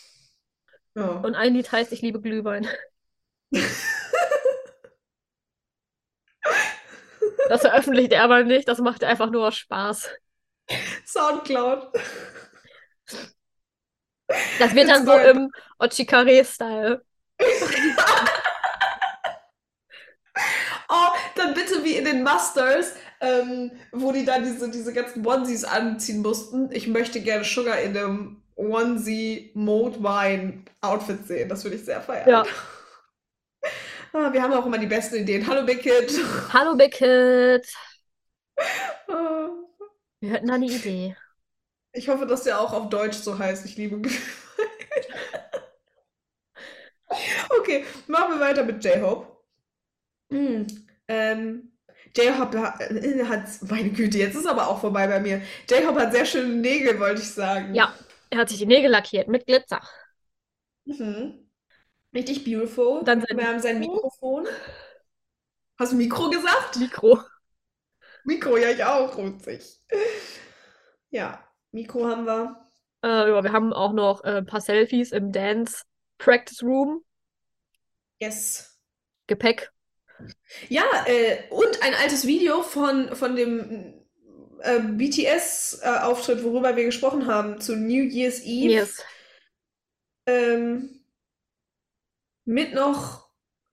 Ja. 0.97 1.09
Und 1.09 1.35
ein 1.35 1.55
Lied 1.55 1.71
heißt 1.71 1.93
Ich 1.93 2.03
liebe 2.03 2.21
Glühwein. 2.21 2.67
Das 7.49 7.61
veröffentlicht 7.61 8.13
er 8.13 8.25
aber 8.25 8.43
nicht, 8.45 8.69
das 8.69 8.79
macht 8.79 9.05
einfach 9.05 9.31
nur 9.31 9.53
Spaß. 9.53 10.09
Soundcloud. 11.07 11.89
Das 14.59 14.75
wird 14.75 14.89
dann 14.89 15.07
so 15.07 15.13
im 15.19 15.51
Ochikare-Style. 15.79 17.03
Oh, 20.89 21.09
dann 21.37 21.55
bitte 21.55 21.83
wie 21.85 21.97
in 21.97 22.05
den 22.05 22.23
Masters, 22.23 22.93
ähm, 23.21 23.71
wo 23.93 24.13
die 24.13 24.25
dann 24.25 24.45
diese, 24.45 24.71
diese 24.71 24.93
ganzen 24.93 25.27
Onesies 25.27 25.65
anziehen 25.65 26.23
mussten. 26.23 26.71
Ich 26.73 26.87
möchte 26.89 27.21
gerne 27.21 27.45
Sugar 27.45 27.79
in 27.81 27.97
einem 27.97 28.43
Onesie 28.57 29.51
Mode 29.55 29.99
Wine 30.01 30.65
Outfit 30.81 31.27
sehen. 31.27 31.49
Das 31.49 31.65
würde 31.65 31.77
ich 31.77 31.85
sehr 31.85 32.01
feiern. 32.01 32.29
Ja. 32.29 32.45
Ah, 34.13 34.33
wir 34.33 34.43
haben 34.43 34.53
auch 34.53 34.67
immer 34.67 34.79
die 34.79 34.87
besten 34.87 35.17
Ideen. 35.17 35.47
Hallo 35.47 35.65
Big 35.67 35.83
Kid. 35.83 36.13
Hallo 36.53 36.77
Beckett. 36.77 37.67
Ah, 39.09 39.49
Wir 40.21 40.31
hätten 40.31 40.49
da 40.49 40.55
eine 40.55 40.67
Idee. 40.67 41.17
Ich 41.95 42.09
hoffe, 42.09 42.27
dass 42.27 42.43
der 42.43 42.61
auch 42.61 42.73
auf 42.73 42.89
Deutsch 42.91 43.17
so 43.17 43.39
heißt. 43.39 43.65
Ich 43.65 43.77
liebe. 43.77 44.03
Okay, 47.61 47.85
machen 48.09 48.35
wir 48.35 48.41
weiter 48.41 48.65
mit 48.65 48.85
J-Hope. 48.85 49.27
Hm, 50.31 50.67
ähm, 51.07 51.73
J-Hope 52.17 52.61
hat, 52.61 52.81
äh, 52.81 53.25
hat, 53.25 53.49
meine 53.63 53.91
Güte, 53.91 54.19
jetzt 54.19 54.35
ist 54.35 54.47
aber 54.47 54.69
auch 54.69 54.81
vorbei 54.81 55.07
bei 55.07 55.21
mir. 55.21 55.41
J-Hope 55.69 56.01
hat 56.01 56.13
sehr 56.13 56.27
schöne 56.27 56.55
Nägel, 56.55 56.99
wollte 56.99 57.23
ich 57.23 57.31
sagen. 57.31 57.75
Ja, 57.75 57.95
er 58.31 58.39
hat 58.39 58.49
sich 58.49 58.59
die 58.59 58.67
Nägel 58.67 58.91
lackiert 58.91 59.29
mit 59.29 59.47
Glitzer. 59.47 59.81
Mhm. 60.87 61.49
Richtig 62.13 62.45
beautiful. 62.45 63.03
Dann 63.05 63.23
wir 63.23 63.47
haben 63.47 63.61
sein 63.61 63.79
Mikro. 63.79 63.95
Mikrofon. 63.95 64.47
Hast 65.79 65.93
du 65.93 65.97
Mikro 65.97 66.31
gesagt? 66.31 66.77
Mikro. 66.77 67.21
Mikro, 68.25 68.57
ja, 68.57 68.71
ich 68.71 68.83
auch, 68.85 69.17
rutzig. 69.17 69.81
Ja, 71.11 71.44
Mikro 71.75 72.07
haben 72.07 72.25
wir. 72.25 72.57
Äh, 73.03 73.29
ja, 73.29 73.43
wir 73.43 73.53
haben 73.53 73.73
auch 73.73 73.93
noch 73.93 74.25
äh, 74.25 74.39
ein 74.39 74.47
paar 74.47 74.61
Selfies 74.61 75.13
im 75.13 75.33
Dance 75.33 75.83
Practice 76.19 76.63
Room. 76.63 77.05
Yes. 78.21 78.79
Gepäck. 79.27 79.73
Ja, 80.69 80.85
äh, 81.07 81.49
und 81.51 81.83
ein 81.83 81.95
altes 81.95 82.27
Video 82.27 82.63
von, 82.63 83.15
von 83.17 83.35
dem 83.35 83.95
äh, 84.61 84.79
BTS-Auftritt, 84.79 86.45
worüber 86.45 86.77
wir 86.77 86.85
gesprochen 86.85 87.27
haben, 87.27 87.61
zu 87.61 87.77
New 87.77 88.05
Year's 88.05 88.41
Eve. 88.45 88.73
Yes. 88.73 89.05
Ähm, 90.27 91.05
mit 92.45 92.73
noch. 92.73 93.29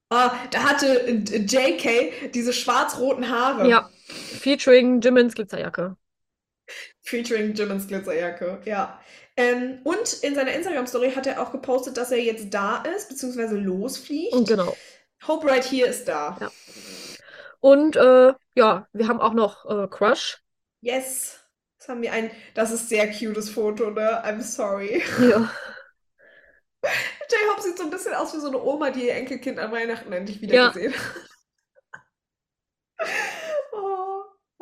Ah, 0.09 0.33
da 0.49 0.63
hatte 0.63 1.07
äh, 1.07 1.37
JK 1.37 2.31
diese 2.33 2.51
schwarz-roten 2.51 3.29
Haare. 3.29 3.69
Ja. 3.69 3.89
Featuring 4.07 4.99
Jimin's 4.99 5.35
Glitzerjacke. 5.35 5.95
Featuring 7.03 7.53
Jimin's 7.53 7.87
Glitzerjacke, 7.87 8.61
ja. 8.65 8.99
Ähm, 9.37 9.79
und 9.83 10.13
in 10.21 10.35
seiner 10.35 10.51
Instagram-Story 10.53 11.11
hat 11.13 11.25
er 11.27 11.41
auch 11.41 11.51
gepostet, 11.51 11.97
dass 11.97 12.11
er 12.11 12.19
jetzt 12.19 12.53
da 12.53 12.83
ist, 12.83 13.09
beziehungsweise 13.09 13.55
losfliegt. 13.55 14.33
Und 14.33 14.47
genau. 14.47 14.75
Hope 15.27 15.47
Right 15.47 15.63
Here 15.63 15.87
ist 15.87 16.07
da. 16.07 16.37
Ja. 16.39 16.51
Und 17.59 17.95
äh, 17.95 18.33
ja, 18.55 18.87
wir 18.93 19.07
haben 19.07 19.21
auch 19.21 19.33
noch 19.33 19.65
äh, 19.65 19.87
Crush. 19.87 20.39
Yes. 20.81 21.39
Das 21.77 21.89
haben 21.89 22.01
wir 22.01 22.11
ein, 22.13 22.29
das 22.53 22.71
ist 22.71 22.89
sehr 22.89 23.11
cutes 23.11 23.49
Foto, 23.49 23.89
ne? 23.89 24.23
I'm 24.23 24.41
sorry. 24.41 25.01
Ja. 25.19 25.49
J-Hope 26.83 27.61
sieht 27.61 27.77
so 27.77 27.83
ein 27.83 27.89
bisschen 27.89 28.13
aus 28.13 28.33
wie 28.35 28.39
so 28.39 28.47
eine 28.47 28.61
Oma, 28.61 28.89
die 28.91 29.07
ihr 29.07 29.15
Enkelkind 29.15 29.59
an 29.59 29.71
Weihnachten 29.71 30.11
endlich 30.11 30.41
Ja. 30.41 30.41
wieder 30.41 30.67
gesehen 30.71 30.93
hat. 30.93 31.21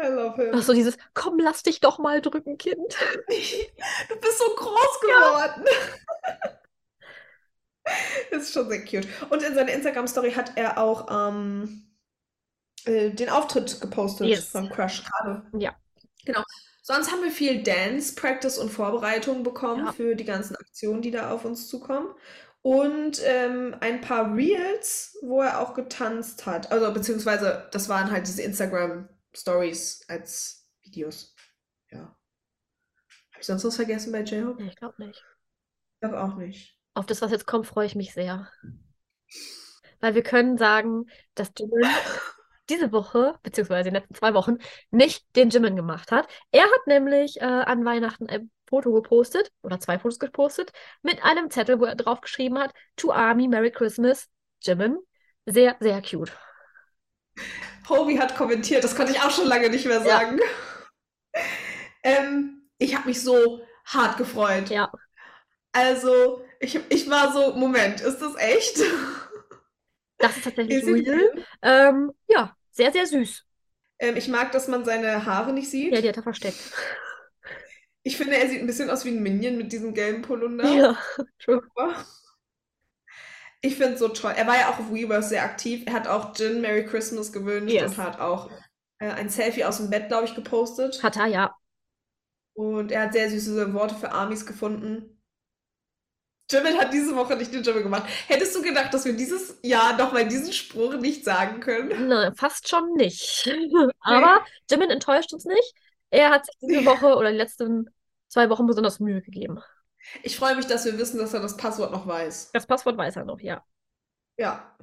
I 0.02 0.08
love 0.08 0.36
him. 0.42 0.52
Ach 0.56 0.62
so, 0.64 0.74
dieses 0.74 0.98
Komm, 1.14 1.40
lass 1.40 1.64
dich 1.64 1.80
doch 1.82 2.00
mal 2.00 2.22
drücken, 2.22 2.58
Kind. 2.58 2.78
Du 3.28 4.16
bist 4.20 4.38
so 4.38 4.46
groß 4.56 5.00
geworden. 5.02 5.66
Das 8.32 8.42
ist 8.44 8.54
schon 8.54 8.70
sehr 8.70 8.84
cute. 8.86 9.08
Und 9.30 9.44
in 9.44 9.54
seiner 9.56 9.72
Instagram-Story 9.72 10.32
hat 10.34 10.54
er 10.56 10.78
auch 10.78 11.08
ähm, 11.12 11.88
äh, 12.86 13.10
den 13.12 13.30
Auftritt 13.30 13.82
gepostet 13.82 14.28
Yes. 14.28 14.50
von 14.50 14.70
Crush 14.70 15.04
gerade. 15.04 15.44
Ja. 15.58 15.76
Genau. 16.26 16.44
Sonst 16.82 17.12
haben 17.12 17.24
wir 17.24 17.32
viel 17.32 17.62
Dance, 17.64 18.16
Practice 18.16 18.58
und 18.58 18.70
Vorbereitung 18.70 19.44
bekommen 19.44 19.86
Ja. 19.88 19.92
für 19.92 20.16
die 20.16 20.26
ganzen 20.26 20.56
Aktionen, 20.56 21.02
die 21.02 21.12
da 21.12 21.32
auf 21.32 21.46
uns 21.46 21.68
zukommen. 21.68 22.08
Und 22.62 23.22
ähm, 23.24 23.76
ein 23.80 24.02
paar 24.02 24.36
Reels, 24.36 25.18
wo 25.22 25.42
er 25.42 25.62
auch 25.62 25.74
getanzt 25.76 26.46
hat. 26.46 26.72
Also, 26.72 26.92
beziehungsweise, 26.92 27.70
das 27.72 27.88
waren 27.88 28.12
halt 28.12 28.28
diese 28.28 28.42
Instagram-Stories 29.34 30.06
als 30.08 30.68
Videos. 30.84 31.36
Ja. 31.92 32.00
Habe 32.00 33.40
ich 33.40 33.46
sonst 33.46 33.64
was 33.64 33.76
vergessen 33.76 34.12
bei 34.12 34.22
J-Hope? 34.22 34.62
Nee, 34.62 34.70
ich 34.70 34.76
glaube 34.76 35.06
nicht. 35.06 35.24
Ich 35.96 36.00
glaube 36.02 36.22
auch 36.22 36.36
nicht. 36.36 36.78
Auf 36.94 37.06
das, 37.06 37.22
was 37.22 37.32
jetzt 37.32 37.46
kommt, 37.46 37.68
freue 37.68 37.86
ich 37.86 37.96
mich 37.96 38.14
sehr. 38.14 38.50
Weil 40.00 40.16
wir 40.16 40.24
können 40.24 40.58
sagen, 40.58 41.06
dass 41.36 41.52
Jimin 41.58 41.90
diese 42.70 42.92
Woche, 42.92 43.38
beziehungsweise 43.44 43.90
in 43.90 43.94
den 43.94 44.02
letzten 44.02 44.16
zwei 44.16 44.34
Wochen, 44.34 44.58
nicht 44.92 45.36
den 45.36 45.50
Jimin 45.50 45.76
gemacht 45.76 46.12
hat. 46.12 46.28
Er 46.52 46.64
hat 46.64 46.88
nämlich 46.88 47.42
äh, 47.42 47.46
an 47.46 47.84
Weihnachten 47.86 48.28
ein 48.28 48.52
Foto 48.68 48.94
gepostet, 48.94 49.52
oder 49.64 49.80
zwei 49.80 49.98
Fotos 49.98 50.20
gepostet, 50.20 50.72
mit 51.02 51.24
einem 51.24 51.50
Zettel, 51.50 51.80
wo 51.80 51.86
er 51.86 51.96
drauf 51.96 52.22
geschrieben 52.22 52.60
hat, 52.60 52.74
To 52.98 53.12
Army, 53.12 53.48
Merry 53.48 53.72
Christmas, 53.72 54.30
Jimin. 54.62 54.98
Sehr, 55.46 55.76
sehr 55.80 56.02
cute. 56.02 56.32
Hobie 57.90 58.20
hat 58.20 58.36
kommentiert, 58.36 58.84
das 58.84 58.96
konnte 58.96 59.12
ich 59.14 59.22
auch 59.22 59.32
schon 59.32 59.48
lange 59.48 59.70
nicht 59.70 59.86
mehr 59.86 59.98
Ja. 60.06 60.20
sagen. 60.20 60.40
Ähm, 62.04 62.64
ich 62.78 62.96
habe 62.96 63.08
mich 63.08 63.22
so 63.22 63.62
hart 63.86 64.18
gefreut. 64.18 64.70
Ja. 64.70 64.92
Also, 65.72 66.42
ich, 66.60 66.80
ich 66.90 67.10
war 67.10 67.32
so, 67.32 67.54
Moment, 67.56 68.02
ist 68.02 68.20
das 68.20 68.36
echt? 68.38 68.80
Das 70.18 70.36
ist 70.36 70.44
tatsächlich 70.44 70.84
real. 70.86 71.46
Ähm, 71.62 72.12
ja, 72.28 72.56
sehr, 72.72 72.92
sehr 72.92 73.06
süß. 73.06 73.46
Ähm, 74.00 74.16
ich 74.18 74.28
mag, 74.28 74.52
dass 74.52 74.68
man 74.68 74.86
seine 74.86 75.26
Haare 75.26 75.54
nicht 75.54 75.70
sieht. 75.70 75.94
Ja, 75.94 76.02
die 76.02 76.10
hat 76.10 76.18
er 76.18 76.24
versteckt. 76.24 76.58
Ich 78.04 78.18
finde, 78.18 78.38
er 78.38 78.48
sieht 78.50 78.62
ein 78.62 78.68
bisschen 78.68 78.90
aus 78.90 79.06
wie 79.06 79.10
ein 79.10 79.22
Minion 79.22 79.58
mit 79.58 79.72
diesem 79.72 79.94
gelben 79.94 80.22
Polunder. 80.22 80.70
Ja, 80.74 80.98
true. 81.40 81.62
Ich 83.62 83.76
finde 83.76 83.94
es 83.94 84.00
so 84.00 84.08
toll. 84.08 84.34
Er 84.36 84.48
war 84.48 84.58
ja 84.58 84.70
auch 84.70 84.80
auf 84.80 84.92
Weverse 84.94 85.30
sehr 85.30 85.44
aktiv. 85.44 85.84
Er 85.86 85.94
hat 85.94 86.08
auch 86.08 86.34
Jin 86.36 86.62
Merry 86.62 86.86
Christmas 86.86 87.32
gewünscht 87.32 87.74
Yes. 87.74 87.92
und 87.92 87.98
hat 87.98 88.20
auch 88.20 88.50
äh, 89.00 89.10
ein 89.10 89.30
Selfie 89.30 89.66
aus 89.66 89.78
dem 89.78 89.90
Bett, 89.90 90.08
glaube 90.08 90.26
ich, 90.26 90.36
gepostet. 90.36 91.02
Hat 91.04 91.18
er, 91.18 91.28
ja. 91.28 91.56
Und 92.54 92.92
er 92.92 93.04
hat 93.04 93.14
sehr 93.14 93.30
süße 93.30 93.74
Worte 93.74 93.96
für 93.96 94.12
Amis 94.12 94.46
gefunden. 94.46 95.16
Jimin 96.52 96.78
hat 96.80 96.92
diese 96.94 97.16
Woche 97.16 97.36
nicht 97.36 97.54
den 97.54 97.64
Jimin 97.64 97.84
gemacht. 97.84 98.10
Hättest 98.28 98.56
du 98.56 98.62
gedacht, 98.64 98.92
dass 98.94 99.06
wir 99.06 99.14
dieses 99.14 99.60
Jahr 99.62 99.96
nochmal 99.98 100.28
diesen 100.28 100.52
Spruch 100.52 100.96
nicht 100.96 101.24
sagen 101.24 101.60
können? 101.60 102.08
Nein, 102.08 102.34
fast 102.36 102.68
schon 102.68 102.94
nicht. 102.96 103.48
Aber 104.00 104.44
Jimin 104.70 104.90
enttäuscht 104.90 105.32
uns 105.34 105.46
nicht. 105.46 105.74
Er 106.10 106.32
hat 106.32 106.46
sich 106.46 106.56
diese 106.62 106.86
Woche 106.86 107.16
oder 107.16 107.32
die 107.32 107.38
letzten 107.38 107.90
zwei 108.30 108.50
Wochen 108.50 108.66
besonders 108.66 109.00
Mühe 109.00 109.22
gegeben. 109.22 109.60
Ich 110.24 110.38
freue 110.38 110.56
mich, 110.56 110.66
dass 110.68 110.86
wir 110.86 110.98
wissen, 110.98 111.18
dass 111.20 111.34
er 111.34 111.42
das 111.42 111.58
Passwort 111.58 111.92
noch 111.92 112.08
weiß. 112.08 112.54
Das 112.54 112.68
Passwort 112.68 112.96
weiß 112.98 113.16
er 113.16 113.26
noch, 113.26 113.40
ja. 113.40 113.64
Ja, 114.38 114.76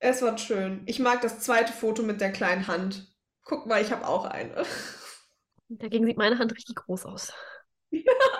es 0.00 0.22
war 0.22 0.38
schön. 0.38 0.82
Ich 0.86 0.98
mag 1.00 1.22
das 1.22 1.40
zweite 1.40 1.72
Foto 1.72 2.02
mit 2.04 2.20
der 2.22 2.32
kleinen 2.32 2.66
Hand. 2.68 3.08
Guck 3.44 3.66
mal, 3.66 3.82
ich 3.82 3.92
habe 3.92 4.06
auch 4.08 4.24
eine. 4.26 4.64
Dagegen 5.70 6.04
sieht 6.06 6.18
meine 6.18 6.38
Hand 6.38 6.54
richtig 6.54 6.76
groß 6.76 7.06
aus. 7.06 7.32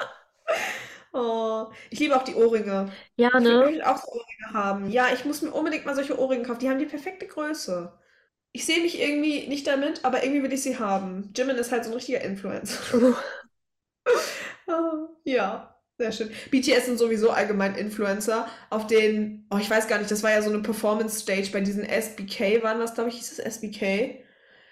Oh, 1.12 1.70
ich 1.90 1.98
liebe 1.98 2.16
auch 2.16 2.22
die 2.24 2.34
Ohrringe. 2.34 2.92
Ja, 3.16 3.38
Ich 3.38 3.40
ne? 3.40 3.64
will 3.64 3.82
auch 3.82 3.96
so 3.98 4.08
Ohrringe 4.08 4.52
haben. 4.54 4.90
Ja, 4.90 5.08
ich 5.12 5.24
muss 5.24 5.42
mir 5.42 5.50
unbedingt 5.52 5.84
mal 5.86 5.94
solche 5.94 6.18
Ohrringe 6.18 6.44
kaufen. 6.44 6.60
Die 6.60 6.68
haben 6.70 6.78
die 6.78 6.86
perfekte 6.86 7.26
Größe. 7.26 7.92
Ich 8.52 8.66
sehe 8.66 8.82
mich 8.82 9.00
irgendwie 9.00 9.48
nicht 9.48 9.66
damit, 9.66 10.04
aber 10.04 10.24
irgendwie 10.24 10.42
will 10.44 10.52
ich 10.52 10.62
sie 10.62 10.78
haben. 10.78 11.32
Jimin 11.36 11.56
ist 11.56 11.72
halt 11.72 11.84
so 11.84 11.90
ein 11.90 11.94
richtiger 11.96 12.20
Influencer. 12.22 12.78
True. 12.90 13.16
Ah, 14.68 15.08
Ja, 15.24 15.79
sehr 16.00 16.12
schön. 16.12 16.30
BTS 16.50 16.86
sind 16.86 16.98
sowieso 16.98 17.30
allgemein 17.30 17.74
Influencer, 17.74 18.48
auf 18.70 18.86
denen, 18.86 19.46
oh, 19.50 19.58
ich 19.58 19.68
weiß 19.68 19.86
gar 19.86 19.98
nicht, 19.98 20.10
das 20.10 20.22
war 20.22 20.30
ja 20.30 20.40
so 20.40 20.48
eine 20.48 20.60
Performance-Stage 20.60 21.50
bei 21.52 21.60
diesen 21.60 21.84
SBK, 21.84 22.62
waren 22.62 22.80
das, 22.80 22.94
glaube 22.94 23.10
ich, 23.10 23.16
hieß 23.16 23.32
es 23.32 23.38
SBK? 23.38 24.24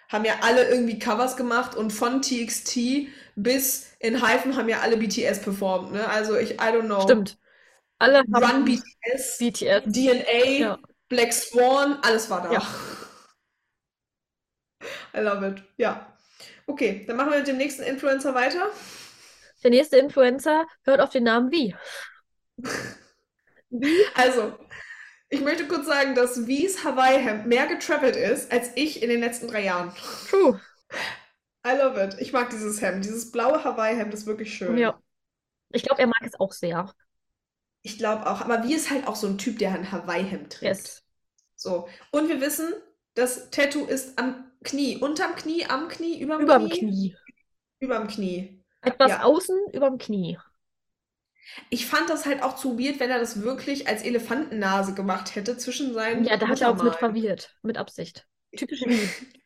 Haben 0.09 0.24
ja 0.24 0.37
alle 0.41 0.66
irgendwie 0.70 0.99
Covers 0.99 1.37
gemacht 1.37 1.76
und 1.76 1.93
von 1.93 2.22
TXT 2.22 3.09
bis 3.37 3.93
in 4.01 4.26
Hyphen 4.26 4.57
haben 4.57 4.70
ja 4.70 4.81
alle 4.81 4.97
BTS 4.97 5.43
performt, 5.43 5.93
ne? 5.93 6.09
Also 6.09 6.35
ich, 6.37 6.53
I 6.53 6.72
don't 6.72 6.87
know. 6.87 7.03
Stimmt. 7.03 7.37
Alle 7.99 8.20
Run 8.20 8.49
haben 8.49 8.64
BTS, 8.64 9.39
BTS. 9.39 9.85
DNA, 9.85 10.45
Ja. 10.59 10.79
Black 11.11 11.33
Swan, 11.35 11.99
alles 12.03 12.31
war 12.31 12.43
da. 12.43 12.53
Ja. 12.53 12.62
I 15.14 15.20
love 15.20 15.47
it. 15.47 15.62
Ja. 15.76 16.16
Okay, 16.66 17.05
dann 17.07 17.16
machen 17.16 17.33
wir 17.33 17.39
mit 17.39 17.49
dem 17.49 17.59
nächsten 17.59 17.83
Influencer 17.83 18.35
weiter. 18.35 18.70
Der 19.62 19.70
nächste 19.70 19.98
Influencer 19.98 20.66
hört 20.84 21.00
auf 21.00 21.11
den 21.11 21.24
Namen 21.24 21.50
wie. 21.50 21.74
Also, 24.14 24.54
ich 25.28 25.42
möchte 25.42 25.68
kurz 25.68 25.86
sagen, 25.86 26.14
dass 26.14 26.46
Wies 26.46 26.84
Hawaii-Hemd 26.84 27.46
mehr 27.46 27.66
getravelt 27.66 28.16
ist 28.16 28.50
als 28.50 28.70
ich 28.76 29.02
in 29.02 29.11
den 29.11 29.20
letzten 29.20 29.46
drei 29.48 29.62
Jahren. 29.64 29.92
True. 30.30 30.59
I 31.66 31.76
love 31.76 32.02
it. 32.02 32.16
Ich 32.18 32.32
mag 32.32 32.48
dieses 32.48 32.80
Hemd. 32.80 33.04
Dieses 33.04 33.30
blaue 33.30 33.62
Hawaii-Hemd 33.62 34.14
ist 34.14 34.26
wirklich 34.26 34.54
schön. 34.54 34.78
Ja. 34.78 34.98
Ich 35.70 35.82
glaube, 35.82 36.00
er 36.00 36.06
mag 36.06 36.22
es 36.22 36.40
auch 36.40 36.52
sehr. 36.52 36.94
Ich 37.82 37.98
glaube 37.98 38.26
auch. 38.26 38.40
Aber 38.40 38.64
Wie 38.64 38.74
ist 38.74 38.90
halt 38.90 39.06
auch 39.06 39.16
so 39.16 39.26
ein 39.26 39.36
Typ, 39.36 39.59
der 39.59 39.74
ein 39.74 39.92
Hawaii-Hemd 39.92 40.50
trägt. 40.52 40.78
Yes. 40.78 41.04
So. 41.56 41.88
Und 42.11 42.28
wir 42.28 42.40
wissen, 42.40 42.72
das 43.14 43.50
Tattoo 43.50 43.84
ist 43.84 44.18
am 44.18 44.50
Knie. 44.64 44.96
Unterm 44.96 45.34
Knie, 45.34 45.66
am 45.66 45.88
Knie, 45.88 46.20
überm 46.20 46.40
Überm 46.40 46.68
Knie? 46.68 46.78
Knie. 46.78 47.16
Überm 47.80 48.09
Knie. 48.09 48.57
Etwas 48.83 49.11
Ja. 49.11 49.22
außen, 49.22 49.57
überm 49.72 49.99
Knie. 49.99 50.39
Ich 51.70 51.87
fand 51.87 52.11
das 52.11 52.26
halt 52.26 52.43
auch 52.43 52.57
zu 52.57 52.79
weird, 52.79 53.01
wenn 53.01 53.11
er 53.11 53.18
das 53.18 53.43
wirklich 53.43 53.89
als 53.89 54.03
Elefantennase 54.03 54.95
gemacht 54.95 55.35
hätte 55.35 55.57
zwischen 55.57 55.95
seinen 55.95 56.24
Ja, 56.24 56.37
da 56.37 56.49
hat 56.49 56.61
er 56.61 56.72
uns 56.72 56.83
mit 56.83 56.95
verwirrt. 56.95 57.57
Mit 57.62 57.79
Absicht. 57.79 58.26
Typisch 58.57 58.83
wie. 58.87 59.09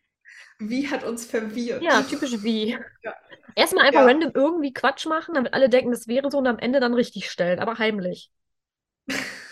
Wie 0.58 0.88
hat 0.88 1.02
uns 1.02 1.24
verwirrt. 1.26 1.82
Ja, 1.82 2.02
typisch 2.02 2.40
wie. 2.42 2.78
Ja. 3.02 3.14
Erstmal 3.56 3.84
einfach 3.86 4.00
Ja. 4.02 4.06
random 4.06 4.30
irgendwie 4.32 4.72
Quatsch 4.72 5.06
machen, 5.06 5.34
damit 5.34 5.54
alle 5.54 5.68
denken, 5.68 5.90
das 5.90 6.06
wäre 6.06 6.30
so 6.30 6.38
und 6.38 6.46
am 6.46 6.58
Ende 6.60 6.78
dann 6.78 6.94
richtig 6.94 7.30
stellen, 7.30 7.58
aber 7.58 7.78
heimlich. 7.78 8.30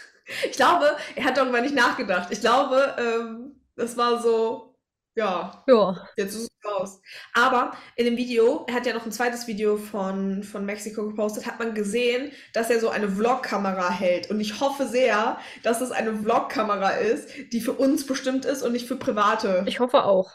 Ich 0.44 0.52
glaube, 0.52 0.96
er 1.16 1.24
hat 1.24 1.36
darüber 1.36 1.60
nicht 1.60 1.74
nachgedacht. 1.74 2.30
Ich 2.32 2.40
glaube, 2.40 2.94
ähm, 2.98 3.60
das 3.76 3.96
war 3.96 4.22
so, 4.22 4.76
ja, 5.16 5.66
Ja. 5.66 6.08
jetzt 6.16 6.34
ist 6.34 6.42
es 6.42 6.49
raus. 6.64 7.00
Aber 7.34 7.72
in 7.96 8.04
dem 8.04 8.16
Video, 8.16 8.64
er 8.68 8.74
hat 8.74 8.86
ja 8.86 8.94
noch 8.94 9.06
ein 9.06 9.12
zweites 9.12 9.46
Video 9.46 9.76
von, 9.76 10.42
von 10.42 10.64
Mexiko 10.64 11.06
gepostet, 11.06 11.46
hat 11.46 11.58
man 11.58 11.74
gesehen, 11.74 12.32
dass 12.52 12.70
er 12.70 12.80
so 12.80 12.88
eine 12.88 13.08
Vlog-Kamera 13.08 13.90
hält. 13.90 14.30
Und 14.30 14.40
ich 14.40 14.60
hoffe 14.60 14.86
sehr, 14.86 15.38
dass 15.62 15.80
es 15.80 15.90
eine 15.90 16.14
Vlog-Kamera 16.14 16.90
ist, 16.90 17.28
die 17.52 17.60
für 17.60 17.72
uns 17.72 18.06
bestimmt 18.06 18.44
ist 18.44 18.62
und 18.62 18.72
nicht 18.72 18.86
für 18.86 18.96
private 18.96 19.64
Ich 19.66 19.80
hoffe 19.80 20.04
auch. 20.04 20.30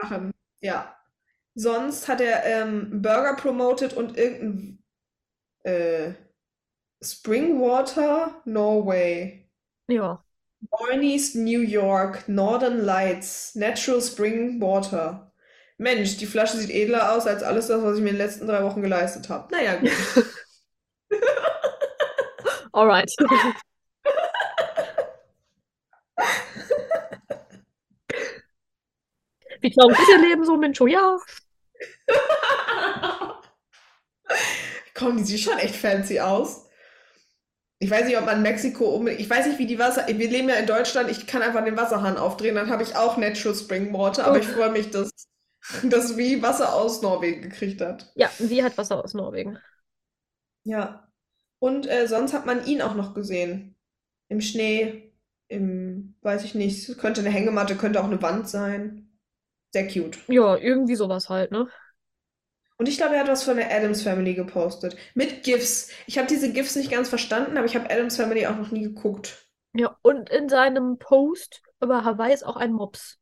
Sachen. 0.00 0.32
Ja. 0.60 0.96
Sonst 1.54 2.08
hat 2.08 2.20
er 2.20 2.44
ähm, 2.44 3.00
Burger 3.00 3.34
promoted 3.34 3.94
und 3.94 4.16
irgendein 4.18 4.82
äh, 5.64 6.12
Springwater 7.02 8.42
Norway. 8.44 9.48
Ja. 9.88 10.22
Boynies, 10.60 11.34
New 11.34 11.60
York, 11.60 12.28
Northern 12.28 12.80
Lights, 12.80 13.54
Natural 13.54 14.00
Spring 14.00 14.60
Water. 14.60 15.25
Mensch, 15.78 16.16
die 16.16 16.26
Flasche 16.26 16.56
sieht 16.56 16.70
edler 16.70 17.12
aus 17.12 17.26
als 17.26 17.42
alles 17.42 17.66
das, 17.66 17.82
was 17.82 17.96
ich 17.96 18.02
mir 18.02 18.10
in 18.10 18.16
den 18.16 18.24
letzten 18.24 18.46
drei 18.46 18.62
Wochen 18.64 18.80
geleistet 18.82 19.28
habe. 19.28 19.52
Naja, 19.54 19.76
gut. 19.76 19.90
Alright. 22.72 23.10
Wie 29.60 29.70
traurig 29.70 29.98
ist 29.98 30.08
ihr 30.08 30.18
Leben 30.18 30.44
so, 30.44 30.56
Mensch? 30.56 30.80
Oh 30.80 30.86
ja. 30.86 31.18
Komm, 34.94 35.18
die 35.18 35.24
sieht 35.24 35.40
schon 35.40 35.58
echt 35.58 35.76
fancy 35.76 36.20
aus. 36.20 36.66
Ich 37.78 37.90
weiß 37.90 38.06
nicht, 38.06 38.16
ob 38.16 38.24
man 38.24 38.40
Mexiko 38.42 38.86
unbedingt. 38.86 39.20
Ich 39.20 39.28
weiß 39.28 39.46
nicht, 39.46 39.58
wie 39.58 39.66
die 39.66 39.78
Wasser. 39.78 40.06
Wir 40.06 40.30
leben 40.30 40.48
ja 40.48 40.54
in 40.56 40.66
Deutschland, 40.66 41.10
ich 41.10 41.26
kann 41.26 41.42
einfach 41.42 41.62
den 41.64 41.76
Wasserhahn 41.76 42.16
aufdrehen, 42.16 42.54
dann 42.54 42.70
habe 42.70 42.82
ich 42.82 42.96
auch 42.96 43.18
Natural 43.18 43.54
Spring 43.54 43.92
Water, 43.92 44.24
aber 44.26 44.38
ich 44.38 44.48
Uff. 44.48 44.54
freue 44.54 44.70
mich, 44.70 44.90
dass, 44.90 45.10
dass 45.84 46.16
wie 46.16 46.42
Wasser 46.42 46.74
aus 46.74 47.02
Norwegen 47.02 47.42
gekriegt 47.42 47.80
hat. 47.80 48.12
Ja, 48.14 48.30
sie 48.38 48.62
hat 48.62 48.76
Wasser 48.78 49.02
aus 49.02 49.14
Norwegen. 49.14 49.58
Ja. 50.64 51.08
Und 51.58 51.88
äh, 51.88 52.06
sonst 52.06 52.32
hat 52.32 52.46
man 52.46 52.66
ihn 52.66 52.82
auch 52.82 52.94
noch 52.94 53.14
gesehen. 53.14 53.76
Im 54.28 54.40
Schnee, 54.40 55.12
im, 55.48 56.16
weiß 56.22 56.44
ich 56.44 56.54
nicht, 56.54 56.98
könnte 56.98 57.20
eine 57.20 57.30
Hängematte, 57.30 57.76
könnte 57.76 58.00
auch 58.00 58.06
eine 58.06 58.20
Wand 58.22 58.48
sein. 58.48 59.18
Sehr 59.72 59.88
cute. 59.88 60.18
Ja, 60.28 60.56
irgendwie 60.56 60.96
sowas 60.96 61.28
halt, 61.28 61.50
ne? 61.50 61.68
Und 62.78 62.88
ich 62.88 62.98
glaube, 62.98 63.14
er 63.14 63.20
hat 63.20 63.28
was 63.28 63.42
von 63.44 63.56
der 63.56 63.74
Addams 63.74 64.02
Family 64.02 64.34
gepostet. 64.34 64.96
Mit 65.14 65.42
GIFs. 65.44 65.90
Ich 66.06 66.18
habe 66.18 66.28
diese 66.28 66.52
GIFs 66.52 66.76
nicht 66.76 66.90
ganz 66.90 67.08
verstanden, 67.08 67.56
aber 67.56 67.66
ich 67.66 67.74
habe 67.74 67.90
Addams 67.90 68.16
Family 68.16 68.46
auch 68.46 68.56
noch 68.56 68.70
nie 68.70 68.82
geguckt. 68.82 69.48
Ja, 69.72 69.96
und 70.02 70.28
in 70.30 70.48
seinem 70.48 70.98
Post 70.98 71.62
über 71.80 72.04
Hawaii 72.04 72.34
ist 72.34 72.44
auch 72.44 72.56
ein 72.56 72.72
Mops. 72.72 73.18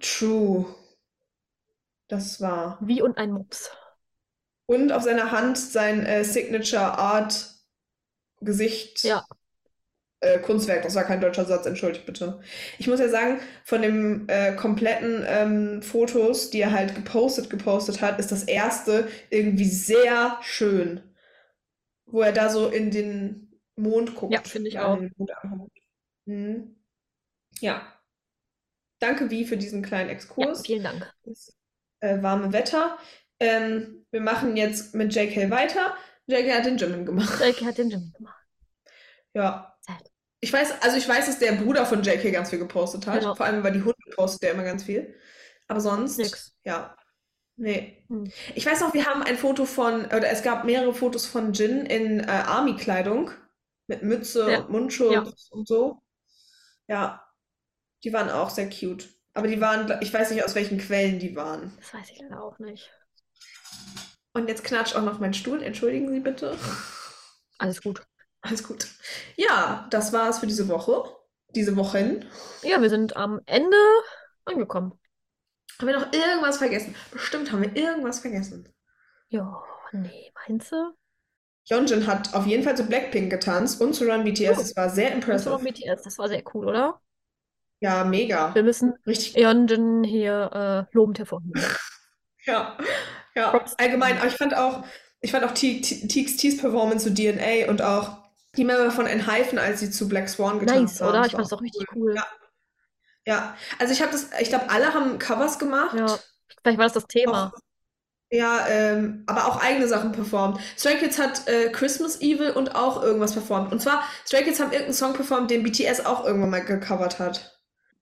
True. 0.00 0.66
Das 2.08 2.40
war. 2.40 2.78
Wie 2.80 3.02
und 3.02 3.16
ein 3.18 3.32
Mops. 3.32 3.70
Und 4.66 4.92
auf 4.92 5.02
seiner 5.02 5.30
Hand 5.30 5.58
sein 5.58 6.04
äh, 6.06 6.24
Signature 6.24 6.98
Art 6.98 7.54
Gesicht. 8.40 9.04
Ja. 9.04 9.24
Äh, 10.20 10.38
Kunstwerk, 10.38 10.82
das 10.82 10.94
war 10.94 11.04
kein 11.04 11.20
deutscher 11.20 11.44
Satz, 11.44 11.66
entschuldigt 11.66 12.06
bitte. 12.06 12.40
Ich 12.78 12.86
muss 12.86 13.00
ja 13.00 13.08
sagen, 13.08 13.40
von 13.64 13.82
den 13.82 14.28
äh, 14.28 14.54
kompletten 14.54 15.22
ähm, 15.26 15.82
Fotos, 15.82 16.50
die 16.50 16.60
er 16.60 16.72
halt 16.72 16.94
gepostet, 16.94 17.50
gepostet 17.50 18.00
hat, 18.00 18.18
ist 18.18 18.32
das 18.32 18.44
erste 18.44 19.08
irgendwie 19.28 19.68
sehr 19.68 20.38
schön. 20.40 21.02
Wo 22.06 22.22
er 22.22 22.32
da 22.32 22.48
so 22.48 22.68
in 22.68 22.90
den 22.90 23.60
Mond 23.76 24.14
guckt. 24.14 24.32
Ja, 24.32 24.42
finde 24.42 24.68
ich 24.68 24.78
auch. 24.78 24.98
Mhm. 26.26 26.76
Ja. 27.60 27.93
Danke, 29.04 29.30
Wie, 29.30 29.44
für 29.44 29.56
diesen 29.56 29.82
kleinen 29.82 30.08
Ja, 30.08 30.14
Exkurs. 30.14 30.62
vielen 30.66 30.84
Dank. 30.84 31.12
Das 31.24 31.54
äh, 32.00 32.22
warme 32.22 32.52
Wetter. 32.52 32.98
Ähm, 33.40 34.06
wir 34.10 34.20
machen 34.20 34.56
jetzt 34.56 34.94
mit 34.94 35.14
JK 35.14 35.50
weiter. 35.50 35.94
JK 36.26 36.54
hat 36.54 36.66
den 36.66 36.78
Jimin 36.78 37.04
gemacht. 37.04 37.38
Drake 37.38 37.64
hat 37.64 37.78
den 37.78 37.90
Gym 37.90 38.12
gemacht. 38.16 38.44
Ja. 39.34 39.76
Ich 40.40 40.52
weiß, 40.52 40.82
also 40.82 40.96
ich 40.96 41.08
weiß, 41.08 41.26
dass 41.26 41.38
der 41.38 41.52
Bruder 41.52 41.86
von 41.86 42.02
JK 42.02 42.32
ganz 42.32 42.50
viel 42.50 42.58
gepostet 42.58 43.06
hat. 43.06 43.20
Genau. 43.20 43.34
Vor 43.34 43.46
allem 43.46 43.60
über 43.60 43.70
die 43.70 43.80
Hunde 43.82 43.94
postet 44.14 44.42
der 44.42 44.52
immer 44.52 44.62
ganz 44.64 44.84
viel. 44.84 45.14
Aber 45.68 45.80
sonst, 45.80 46.18
Nix. 46.18 46.54
ja. 46.64 46.96
Nee. 47.56 48.04
Hm. 48.08 48.30
Ich 48.54 48.66
weiß 48.66 48.80
noch, 48.80 48.94
wir 48.94 49.06
haben 49.06 49.22
ein 49.22 49.36
Foto 49.38 49.64
von, 49.64 50.06
oder 50.06 50.28
es 50.30 50.42
gab 50.42 50.64
mehrere 50.64 50.92
Fotos 50.92 51.26
von 51.26 51.52
Jin 51.52 51.86
in 51.86 52.20
äh, 52.20 52.26
Army-Kleidung. 52.26 53.30
Mit 53.86 54.02
Mütze 54.02 54.50
Ja. 54.50 54.58
und 54.60 54.70
Mundschutz 54.70 55.12
Ja. 55.12 55.24
und 55.50 55.68
so. 55.68 56.02
Ja, 56.88 57.22
die 58.04 58.12
waren 58.12 58.30
auch 58.30 58.50
sehr 58.50 58.68
cute. 58.68 59.08
Aber 59.32 59.48
die 59.48 59.60
waren, 59.60 59.92
ich 60.00 60.12
weiß 60.14 60.30
nicht, 60.30 60.44
aus 60.44 60.54
welchen 60.54 60.78
Quellen 60.78 61.18
die 61.18 61.34
waren. 61.34 61.72
Das 61.78 61.94
weiß 61.94 62.10
ich 62.10 62.20
leider 62.20 62.42
auch 62.42 62.58
nicht. 62.58 62.90
Und 64.32 64.48
jetzt 64.48 64.64
knatscht 64.64 64.94
auch 64.96 65.02
noch 65.02 65.18
mein 65.18 65.34
Stuhl. 65.34 65.62
Entschuldigen 65.62 66.10
Sie 66.10 66.20
bitte. 66.20 66.56
Alles 67.58 67.82
gut. 67.82 68.02
Alles 68.42 68.62
gut. 68.62 68.86
Ja, 69.36 69.86
das 69.90 70.12
war 70.12 70.28
es 70.28 70.38
für 70.38 70.46
diese 70.46 70.68
Woche. 70.68 71.04
Diese 71.54 71.76
Wochen. 71.76 72.24
Ja, 72.62 72.80
wir 72.82 72.90
sind 72.90 73.16
am 73.16 73.40
Ende 73.46 73.76
angekommen. 74.44 74.98
Haben 75.78 75.86
wir 75.88 75.98
noch 75.98 76.12
irgendwas 76.12 76.58
vergessen? 76.58 76.94
Bestimmt 77.10 77.50
haben 77.52 77.62
wir 77.62 77.76
irgendwas 77.76 78.20
vergessen. 78.20 78.68
Ja, 79.28 79.62
nee, 79.92 80.32
meinst 80.46 80.70
du? 80.70 80.94
Yeonjun 81.66 82.06
hat 82.06 82.34
auf 82.34 82.46
jeden 82.46 82.62
Fall 82.62 82.76
zu 82.76 82.84
Blackpink 82.84 83.30
getanzt 83.30 83.80
und 83.80 83.94
zu 83.94 84.04
Run 84.04 84.24
BTS. 84.24 84.58
Oh, 84.58 84.60
Es 84.60 84.76
war 84.76 84.90
sehr 84.90 85.06
Das 85.06 85.14
impressive. 85.14 85.58
BTS, 85.58 86.02
das 86.02 86.18
war 86.18 86.28
sehr 86.28 86.42
cool, 86.54 86.66
oder? 86.68 87.00
Ja, 87.84 88.02
mega. 88.02 88.54
Wir 88.54 88.62
müssen 88.62 88.94
Richtig. 89.06 89.36
Hier 90.06 90.88
äh, 90.90 90.96
lobend 90.96 91.18
hervorheben. 91.18 91.52
Ja, 92.46 92.76
ja. 93.34 93.50
Props. 93.52 93.74
Allgemein, 93.78 94.18
aber 94.18 94.26
ich 94.26 94.34
fand 94.34 94.54
auch, 94.54 94.84
ich 95.22 95.30
fand 95.30 95.46
auch 95.46 95.52
TXTs 95.52 96.58
Performance 96.58 97.06
zu 97.06 97.14
DNA 97.14 97.70
und 97.70 97.80
auch 97.80 98.18
die 98.54 98.64
Member 98.64 98.90
von 98.90 99.06
Enhypen, 99.06 99.58
als 99.58 99.80
sie 99.80 99.90
zu 99.90 100.10
Black 100.10 100.28
Swan 100.28 100.58
getanzt 100.58 101.00
Nice, 101.00 101.00
haben. 101.00 101.08
oder? 101.08 101.18
Das 101.20 101.28
Ich 101.28 101.32
fand 101.32 101.46
es 101.46 101.52
auch 101.54 101.62
richtig 101.62 101.86
cool. 101.96 102.14
Ja. 102.14 102.26
Ja, 103.26 103.56
also 103.78 103.94
ich 103.94 104.02
habe 104.02 104.12
das, 104.12 104.28
ich 104.38 104.50
glaube, 104.50 104.68
alle 104.68 104.92
haben 104.92 105.18
Covers 105.18 105.58
gemacht. 105.58 105.96
Ja, 105.96 106.18
vielleicht 106.62 106.76
war 106.76 106.84
das 106.84 106.92
das 106.92 107.06
Thema. 107.06 107.54
Auch, 107.54 107.60
ja, 108.30 108.66
ähm, 108.68 109.24
aber 109.26 109.46
auch 109.46 109.62
eigene 109.62 109.88
Sachen 109.88 110.12
performt. 110.12 110.60
Stray 110.76 110.98
Kids 110.98 111.18
hat 111.18 111.48
äh, 111.48 111.70
Christmas 111.70 112.20
Evil 112.20 112.50
und 112.50 112.74
auch 112.74 113.02
irgendwas 113.02 113.32
performt. 113.32 113.72
Und 113.72 113.80
zwar, 113.80 114.02
Stray 114.26 114.44
Kids 114.44 114.60
haben 114.60 114.72
irgendeinen 114.72 114.92
Song 114.92 115.14
performt, 115.14 115.50
den 115.50 115.62
BTS 115.62 116.04
auch 116.04 116.26
irgendwann 116.26 116.50
mal 116.50 116.62
gecovert 116.62 117.18
hat. 117.18 117.53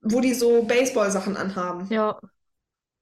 Wo 0.02 0.20
die 0.20 0.34
so 0.34 0.62
Baseball-Sachen 0.62 1.36
anhaben. 1.36 1.88
Ja, 1.90 2.20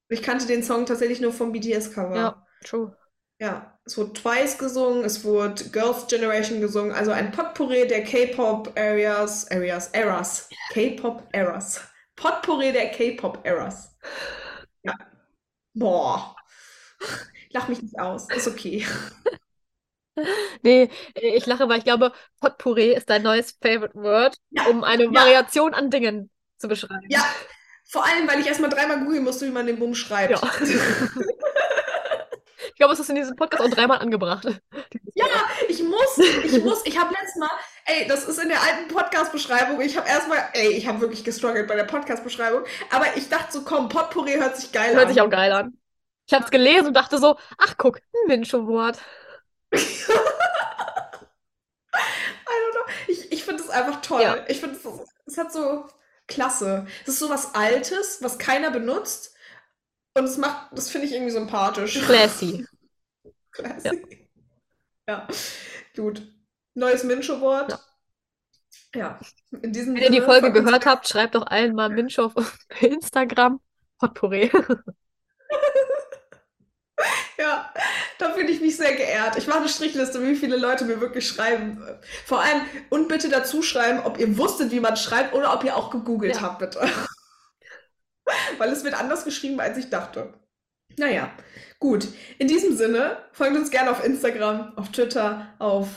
Ich 0.09 0.21
kannte 0.21 0.45
den 0.45 0.63
Song 0.63 0.85
tatsächlich 0.85 1.21
nur 1.21 1.33
vom 1.33 1.51
BTS-Cover. 1.51 2.15
ja, 2.15 2.45
true. 2.63 2.95
Ja, 3.39 3.79
es 3.85 3.97
wurde 3.97 4.13
Twice 4.13 4.57
gesungen, 4.59 5.03
es 5.03 5.23
wurde 5.23 5.63
Girls' 5.71 6.05
Generation 6.07 6.61
gesungen, 6.61 6.91
also 6.91 7.11
ein 7.11 7.31
Potpourri 7.31 7.87
der 7.87 8.03
K-Pop-Areas, 8.03 9.49
Areas, 9.49 9.87
Eras, 9.87 10.49
K-Pop-Eras. 10.73 11.81
Potpourri 12.15 12.71
der 12.71 12.91
K-Pop-Eras. 12.91 13.97
Ja. 14.83 14.93
Boah. 15.73 16.35
Lach 17.51 17.67
mich 17.67 17.81
nicht 17.81 17.99
aus, 17.99 18.29
ist 18.29 18.47
okay. 18.47 18.85
Nee, 20.63 20.89
ich 21.15 21.45
lache, 21.45 21.67
weil 21.69 21.79
ich 21.79 21.83
glaube, 21.83 22.11
Potpourri 22.39 22.93
ist 22.93 23.09
dein 23.09 23.23
neues 23.23 23.51
Favorite 23.61 23.95
Word, 23.95 24.37
Ja, 24.49 24.63
um 24.63 24.83
eine 24.83 25.05
ja. 25.05 25.11
Variation 25.13 25.73
an 25.73 25.89
Dingen 25.89 26.29
zu 26.61 26.67
beschreiben. 26.67 27.05
Ja, 27.09 27.25
vor 27.89 28.05
allem, 28.05 28.27
weil 28.27 28.39
ich 28.39 28.47
erstmal 28.47 28.69
dreimal 28.69 28.99
googeln 28.99 29.23
musste, 29.23 29.45
wie 29.45 29.51
man 29.51 29.65
den 29.65 29.79
Bumm 29.79 29.95
schreibt. 29.95 30.31
Ja. 30.31 30.41
Ich 32.63 32.83
glaube, 32.83 32.93
es 32.93 32.99
ist 32.99 33.09
in 33.09 33.15
diesem 33.15 33.35
Podcast 33.35 33.61
auch 33.61 33.69
dreimal 33.69 33.99
angebracht. 33.99 34.47
Ja, 35.13 35.25
ich 35.67 35.83
muss, 35.83 36.17
ich 36.17 36.63
muss, 36.63 36.85
ich 36.85 36.97
habe 36.97 37.13
letztes 37.13 37.35
Mal, 37.35 37.49
ey, 37.85 38.07
das 38.07 38.23
ist 38.23 38.39
in 38.39 38.47
der 38.47 38.59
alten 38.61 38.87
Podcast-Beschreibung, 38.87 39.81
ich 39.81 39.97
habe 39.97 40.07
erstmal, 40.07 40.39
ey, 40.53 40.69
ich 40.69 40.87
habe 40.87 41.01
wirklich 41.01 41.23
gestruggelt 41.23 41.67
bei 41.67 41.75
der 41.75 41.83
Podcast-Beschreibung, 41.83 42.63
aber 42.89 43.05
ich 43.17 43.27
dachte 43.27 43.51
so, 43.51 43.63
komm, 43.63 43.89
Potpourri 43.89 44.35
hört 44.35 44.55
sich 44.55 44.71
geil 44.71 44.95
Hört 44.95 45.07
an. 45.07 45.13
sich 45.13 45.21
auch 45.21 45.29
geil 45.29 45.51
an. 45.51 45.77
Ich 46.27 46.33
habe 46.33 46.45
es 46.45 46.49
gelesen 46.49 46.87
und 46.87 46.93
dachte 46.93 47.19
so, 47.19 47.37
ach 47.57 47.75
guck, 47.77 47.97
ein 47.97 48.27
Mincho-Wort. 48.27 48.99
Ich, 53.07 53.31
ich 53.31 53.43
finde 53.43 53.61
es 53.63 53.69
einfach 53.69 54.01
toll. 54.01 54.21
Ja. 54.21 54.37
Ich 54.47 54.59
finde 54.59 54.77
es, 54.77 54.85
es 55.25 55.37
hat 55.37 55.51
so 55.51 55.85
klasse. 56.31 56.87
Es 57.03 57.09
ist 57.09 57.19
so 57.19 57.29
was 57.29 57.53
Altes, 57.53 58.21
was 58.21 58.37
keiner 58.37 58.71
benutzt. 58.71 59.35
Und 60.13 60.25
es 60.25 60.37
macht, 60.37 60.77
das 60.77 60.89
finde 60.89 61.07
ich 61.07 61.13
irgendwie 61.13 61.31
sympathisch. 61.31 62.01
Classy. 62.05 62.65
Classy. 63.51 64.27
Ja. 65.07 65.27
Gut. 65.95 66.21
Neues 66.73 67.03
Mincho-Wort. 67.03 67.79
Ja. 68.95 69.19
In 69.61 69.71
diesem 69.71 69.95
Wenn 69.95 70.03
ihr 70.03 70.09
die 70.09 70.21
Folge 70.21 70.51
gehört 70.51 70.85
habt, 70.85 71.07
schreibt 71.07 71.35
doch 71.35 71.47
allen 71.47 71.75
mal 71.75 71.89
Mincho 71.89 72.25
auf 72.25 72.57
Instagram. 72.81 73.61
Potpourri. 73.99 74.51
Ja, 77.37 77.73
da 78.19 78.33
fühle 78.33 78.49
ich 78.51 78.61
mich 78.61 78.77
sehr 78.77 78.93
geehrt. 78.95 79.37
Ich 79.37 79.47
mache 79.47 79.59
eine 79.59 79.69
Strichliste, 79.69 80.21
wie 80.27 80.35
viele 80.35 80.57
Leute 80.57 80.85
mir 80.85 80.99
wirklich 81.01 81.27
schreiben. 81.27 81.81
Vor 82.25 82.41
allem, 82.41 82.61
und 82.89 83.07
bitte 83.07 83.29
dazu 83.29 83.61
schreiben, 83.63 83.99
ob 84.01 84.19
ihr 84.19 84.37
wusstet, 84.37 84.71
wie 84.71 84.79
man 84.79 84.95
schreibt 84.97 85.33
oder 85.33 85.53
ob 85.53 85.63
ihr 85.63 85.75
auch 85.75 85.89
gegoogelt 85.89 86.35
Ja. 86.35 86.41
habt, 86.41 86.59
bitte. 86.59 86.81
Weil 88.57 88.69
es 88.71 88.83
wird 88.83 88.93
anders 88.93 89.23
geschrieben, 89.25 89.59
als 89.59 89.77
ich 89.77 89.89
dachte. 89.89 90.33
Naja, 90.97 91.31
gut. 91.79 92.07
In 92.37 92.47
diesem 92.47 92.75
Sinne, 92.75 93.17
folgt 93.31 93.55
uns 93.55 93.71
gerne 93.71 93.91
auf 93.91 94.03
Instagram, 94.03 94.77
auf 94.77 94.89
Twitter, 94.91 95.53
auf 95.59 95.87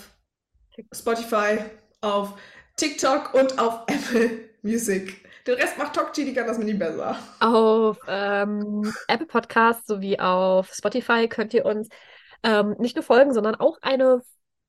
Spotify, 0.92 1.58
auf 2.00 2.34
TikTok 2.76 3.34
und 3.34 3.58
auf 3.58 3.80
Apple 3.86 4.48
Music. 4.62 5.23
Den 5.46 5.56
Rest 5.56 5.76
macht 5.76 5.94
Tokchi, 5.94 6.24
die 6.24 6.32
kann 6.32 6.46
das 6.46 6.58
mini 6.58 6.74
besser. 6.74 7.18
Auf 7.40 7.98
ähm, 8.08 8.92
Apple 9.08 9.26
Podcasts 9.26 9.86
sowie 9.86 10.18
auf 10.18 10.72
Spotify 10.72 11.28
könnt 11.28 11.52
ihr 11.52 11.66
uns 11.66 11.88
ähm, 12.42 12.76
nicht 12.78 12.96
nur 12.96 13.02
folgen, 13.02 13.34
sondern 13.34 13.54
auch 13.54 13.78
eine 13.82 14.22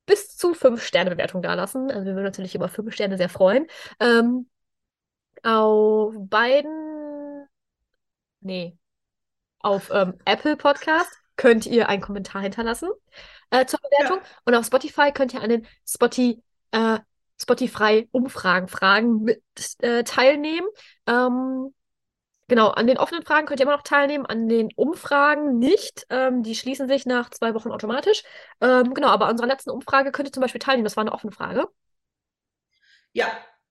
bis 0.06 0.36
zu 0.36 0.54
5-Sterne-Bewertung 0.54 1.42
dalassen. 1.42 1.90
Also 1.90 2.06
wir 2.06 2.14
würden 2.14 2.26
natürlich 2.26 2.56
über 2.56 2.68
5 2.68 2.94
Sterne 2.94 3.18
sehr 3.18 3.30
freuen. 3.30 3.68
Ähm, 4.00 4.50
auf 5.44 6.14
beiden, 6.18 7.48
nee, 8.42 8.78
auf 9.60 9.90
ähm, 9.94 10.18
Apple 10.26 10.58
Podcast 10.58 11.12
könnt 11.38 11.66
ihr 11.66 11.90
einen 11.90 12.02
Kommentar 12.02 12.42
hinterlassen 12.42 12.90
äh, 13.50 13.66
zur 13.66 13.80
Bewertung. 13.80 14.20
Und 14.46 14.56
auf 14.56 14.66
Spotify 14.66 15.12
könnt 15.12 15.34
ihr 15.34 15.48
den 15.48 15.68
Spotify, 15.88 16.42
äh, 16.72 17.00
Spotify-Umfragen 17.42 18.68
Fragen 18.68 19.24
mit 19.24 19.44
äh, 19.80 20.04
teilnehmen. 20.04 20.68
Ähm, 21.08 21.74
Genau, 22.48 22.70
an 22.70 22.86
den 22.86 23.00
offenen 23.00 23.24
Fragen 23.24 23.48
könnt 23.48 23.60
ihr 23.60 23.66
immer 23.66 23.76
noch 23.76 23.82
teilnehmen, 23.82 24.28
an 24.28 24.48
den 24.48 24.70
Umfragen 24.76 25.58
nicht. 25.58 26.06
Ähm, 26.12 26.44
die 26.44 26.54
schließen 26.54 26.88
sich 26.88 27.08
nach 27.08 27.32
zwei 27.32 27.56
Wochen 27.56 27.72
automatisch. 27.72 28.22
Ähm, 28.62 28.94
genau, 28.94 29.08
aber 29.08 29.26
an 29.26 29.32
unserer 29.32 29.48
letzten 29.48 29.72
Umfrage 29.72 30.12
könnt 30.12 30.28
ihr 30.28 30.32
zum 30.32 30.42
Beispiel 30.42 30.60
teilnehmen. 30.62 30.84
Das 30.84 30.96
war 30.96 31.02
eine 31.02 31.14
offene 31.14 31.32
Frage. 31.32 31.68
Ja, 33.14 33.28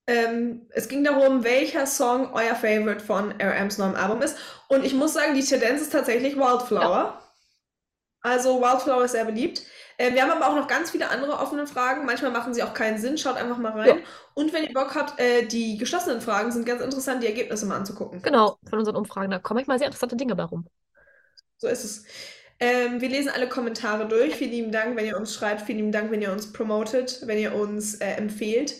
ähm, 0.07 0.67
es 0.71 0.89
ging 0.89 1.05
darum, 1.05 1.45
welcher 1.45 1.87
Song 1.87 2.33
euer 2.33 2.55
Favorite 2.55 3.01
von 3.05 3.33
RMs 3.41 3.79
neuem 3.79 3.95
Album 3.95 4.23
ist. 4.23 4.37
Und 4.69 4.85
ich 4.85 4.95
muss 4.95 5.15
sagen, 5.15 5.35
die 5.35 5.45
Tendenz 5.45 5.83
ist 5.83 5.93
tatsächlich 5.93 6.37
Wildflower. 6.37 7.21
Also 8.23 8.61
Wildflower 8.61 9.05
ist 9.05 9.13
sehr 9.13 9.25
beliebt. 9.25 9.63
Äh, 9.99 10.13
wir 10.13 10.23
haben 10.23 10.31
aber 10.31 10.49
auch 10.49 10.57
noch 10.57 10.67
ganz 10.69 10.91
viele 10.91 11.09
andere 11.11 11.39
offene 11.39 11.67
Fragen. 11.67 12.05
Manchmal 12.05 12.31
machen 12.31 12.53
sie 12.55 12.63
auch 12.63 12.75
keinen 12.75 12.99
Sinn. 12.99 13.17
Schaut 13.19 13.37
einfach 13.37 13.59
mal 13.59 13.73
rein. 13.73 14.01
Und 14.35 14.53
wenn 14.53 14.65
ihr 14.65 14.73
Bock 14.73 14.95
habt, 14.95 15.21
äh, 15.21 15.47
die 15.47 15.77
geschlossenen 15.77 16.21
Fragen 16.21 16.51
sind 16.53 16.67
ganz 16.67 16.83
interessant, 16.83 17.23
die 17.23 17.27
Ergebnisse 17.29 17.67
mal 17.67 17.77
anzugucken. 17.77 18.23
Genau, 18.23 18.59
von 18.69 18.79
unseren 18.79 18.97
Umfragen. 18.97 19.31
Da 19.31 19.39
kommen 19.39 19.59
manchmal 19.59 19.79
sehr 19.79 19.87
interessante 19.87 20.17
Dinge 20.17 20.35
bei 20.35 20.45
rum. 20.45 20.67
So 21.59 21.69
ist 21.69 21.85
es. 21.85 22.05
Ähm, 22.61 23.01
wir 23.01 23.09
lesen 23.09 23.31
alle 23.31 23.49
Kommentare 23.49 24.07
durch. 24.09 24.35
Vielen 24.37 24.51
lieben 24.51 24.73
Dank, 24.73 24.97
wenn 24.97 25.07
ihr 25.07 25.17
uns 25.17 25.35
schreibt. 25.35 25.63
Vielen 25.63 25.79
lieben 25.79 25.93
Dank, 25.93 26.11
wenn 26.11 26.23
ihr 26.23 26.33
uns 26.33 26.53
promotet, 26.53 27.23
wenn 27.27 27.39
ihr 27.39 27.55
uns 27.55 27.95
äh, 27.97 28.13
empfehlt. 28.13 28.75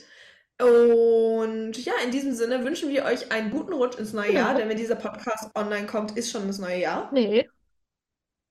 Und 0.61 1.73
ja, 1.85 1.93
in 2.05 2.13
diesem 2.13 2.33
Sinne 2.33 2.65
wünschen 2.65 2.89
wir 2.89 3.05
euch 3.05 3.33
einen 3.33 3.51
guten 3.51 3.73
Rutsch 3.73 3.99
ins 3.99 4.13
neue 4.13 4.33
Jahr, 4.33 4.49
Genau. 4.49 4.59
denn 4.61 4.69
wenn 4.69 4.77
dieser 4.77 4.95
Podcast 4.95 5.51
online 5.57 5.87
kommt, 5.87 6.17
ist 6.17 6.31
schon 6.31 6.47
das 6.47 6.59
neue 6.59 6.79
Jahr. 6.79 7.11
Nee, 7.13 7.49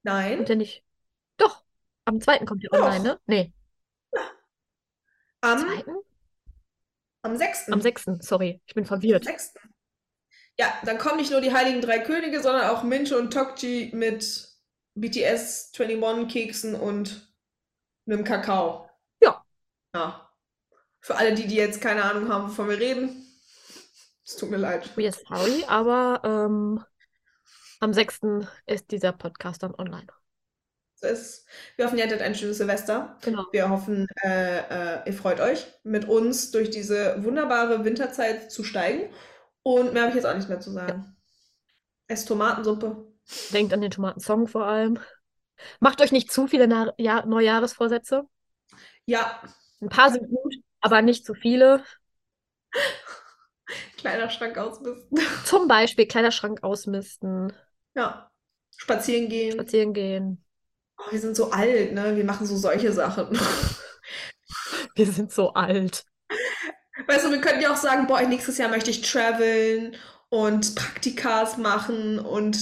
Nein. 0.03 0.37
kommt 0.37 0.49
ja 0.49 0.55
nicht. 0.55 0.83
Doch, 2.05 2.13
am 2.13 2.21
2. 2.21 2.39
kommt 2.39 2.63
ihr 2.63 2.69
Doch. 2.69 2.79
online, 2.79 3.03
ne? 3.03 3.19
Nee, 3.25 3.53
Am, 5.41 5.59
2.? 5.59 5.83
am 7.23 7.37
6. 7.37 7.69
Am 7.69 7.81
6. 7.81 8.05
Sorry, 8.19 8.61
ich 8.65 8.73
bin 8.73 8.85
verwirrt. 8.85 9.25
6. 9.25 9.53
Ja, 10.57 10.73
dann 10.85 10.97
kommen 10.97 11.17
nicht 11.17 11.31
nur 11.31 11.41
die 11.41 11.51
Heiligen 11.53 11.81
Drei 11.81 11.99
Könige, 11.99 12.41
sondern 12.41 12.69
auch 12.69 12.83
Mincho 12.83 13.17
und 13.17 13.33
Tokchi 13.33 13.91
mit 13.93 14.49
BTS 14.95 15.71
21 15.77 16.31
Keksen 16.31 16.75
und 16.75 17.33
einem 18.05 18.23
Kakao. 18.23 18.89
Ja. 19.21 19.43
Ja. 19.95 20.29
Für 21.01 21.15
alle, 21.15 21.33
die, 21.33 21.47
die 21.47 21.55
jetzt 21.55 21.81
keine 21.81 22.03
Ahnung 22.03 22.29
haben, 22.29 22.49
wovon 22.49 22.69
wir 22.69 22.79
reden, 22.79 23.25
es 24.23 24.37
tut 24.37 24.51
mir 24.51 24.57
leid. 24.57 24.95
We 24.95 25.07
are 25.07 25.17
sorry, 25.27 25.65
aber 25.67 26.21
ähm, 26.23 26.85
am 27.81 27.93
6. 27.93 28.21
ist 28.67 28.91
dieser 28.91 29.11
Podcast 29.11 29.63
dann 29.63 29.75
online. 29.75 30.07
Ist. 31.03 31.45
Wir 31.75 31.85
hoffen, 31.85 31.97
ihr 31.97 32.05
hattet 32.05 32.21
ein 32.21 32.35
schönes 32.35 32.57
Silvester. 32.57 33.17
Genau. 33.21 33.43
Wir 33.51 33.69
hoffen, 33.69 34.07
äh, 34.23 34.59
äh, 34.59 34.99
ihr 35.05 35.13
freut 35.13 35.39
euch, 35.39 35.65
mit 35.83 36.07
uns 36.07 36.51
durch 36.51 36.69
diese 36.69 37.23
wunderbare 37.23 37.85
Winterzeit 37.85 38.51
zu 38.51 38.63
steigen. 38.63 39.09
Und 39.63 39.93
mehr 39.93 40.03
habe 40.03 40.09
ich 40.11 40.15
jetzt 40.15 40.25
auch 40.25 40.35
nicht 40.35 40.49
mehr 40.49 40.59
zu 40.59 40.71
sagen. 40.71 41.15
Esst 42.07 42.27
Tomatensuppe. 42.27 43.07
Denkt 43.53 43.73
an 43.73 43.81
den 43.81 43.91
Tomatensong 43.91 44.47
vor 44.47 44.65
allem. 44.65 44.99
Macht 45.79 46.01
euch 46.01 46.11
nicht 46.11 46.31
zu 46.31 46.47
viele 46.47 46.67
Na 46.67 46.93
ja 46.97 47.25
Neujahresvorsätze. 47.25 48.23
Ja, 49.05 49.41
Ein 49.81 49.89
paar 49.89 50.11
sind 50.11 50.29
gut, 50.29 50.55
aber 50.81 51.01
nicht 51.01 51.25
zu 51.25 51.33
viele. 51.33 51.83
Kleiderschrank 53.97 54.57
ausmisten. 54.57 55.19
Zum 55.45 55.67
Beispiel 55.67 56.07
Kleiderschrank 56.07 56.63
ausmisten, 56.63 57.53
Ja. 57.95 58.29
Spazieren 58.75 59.29
gehen. 59.29 59.53
spazieren 59.53 59.93
gehen. 59.93 60.42
Oh, 61.07 61.11
wir 61.11 61.19
sind 61.19 61.35
so 61.35 61.51
alt, 61.51 61.93
ne? 61.93 62.15
Wir 62.15 62.23
machen 62.23 62.45
so 62.47 62.55
solche 62.57 62.91
Sachen. 62.91 63.37
Wir 64.95 65.11
sind 65.11 65.31
so 65.31 65.53
alt. 65.53 66.05
Weißt 67.07 67.25
du, 67.25 67.31
wir 67.31 67.41
könnten 67.41 67.61
ja 67.61 67.71
auch 67.73 67.77
sagen, 67.77 68.05
boah, 68.05 68.21
nächstes 68.21 68.59
Jahr 68.59 68.69
möchte 68.69 68.91
ich 68.91 69.01
traveln 69.01 69.95
und 70.29 70.75
Praktikas 70.75 71.57
machen 71.57 72.19
und 72.19 72.57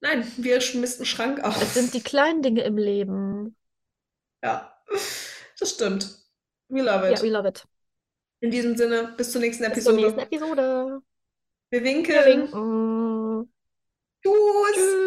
nein, 0.00 0.26
wir 0.38 0.62
schmisten 0.62 1.04
Schrank 1.04 1.40
Es 1.40 1.44
auf. 1.44 1.72
sind 1.74 1.92
die 1.92 2.00
kleinen 2.02 2.40
Dinge 2.42 2.62
im 2.64 2.78
Leben. 2.78 3.54
Ja, 4.42 4.72
das 5.60 5.70
stimmt. 5.70 6.08
We 6.68 6.80
love 6.80 7.04
Ja, 7.06 7.12
it. 7.12 7.22
we 7.22 7.28
love 7.28 7.46
it. 7.46 7.64
In 8.40 8.50
diesem 8.50 8.74
Sinne, 8.76 9.12
bis 9.18 9.30
zur 9.30 9.42
nächsten 9.42 9.70
Bis 9.72 9.84
zur 9.84 9.92
nächsten 9.92 10.18
Episode. 10.20 10.62
Episode. 10.62 11.02
Wir 11.70 11.82
Wir 11.82 11.84
winken. 11.84 12.24
winken. 12.24 13.52
Tschüss. 14.22 14.74
Tschüss. 14.74 15.01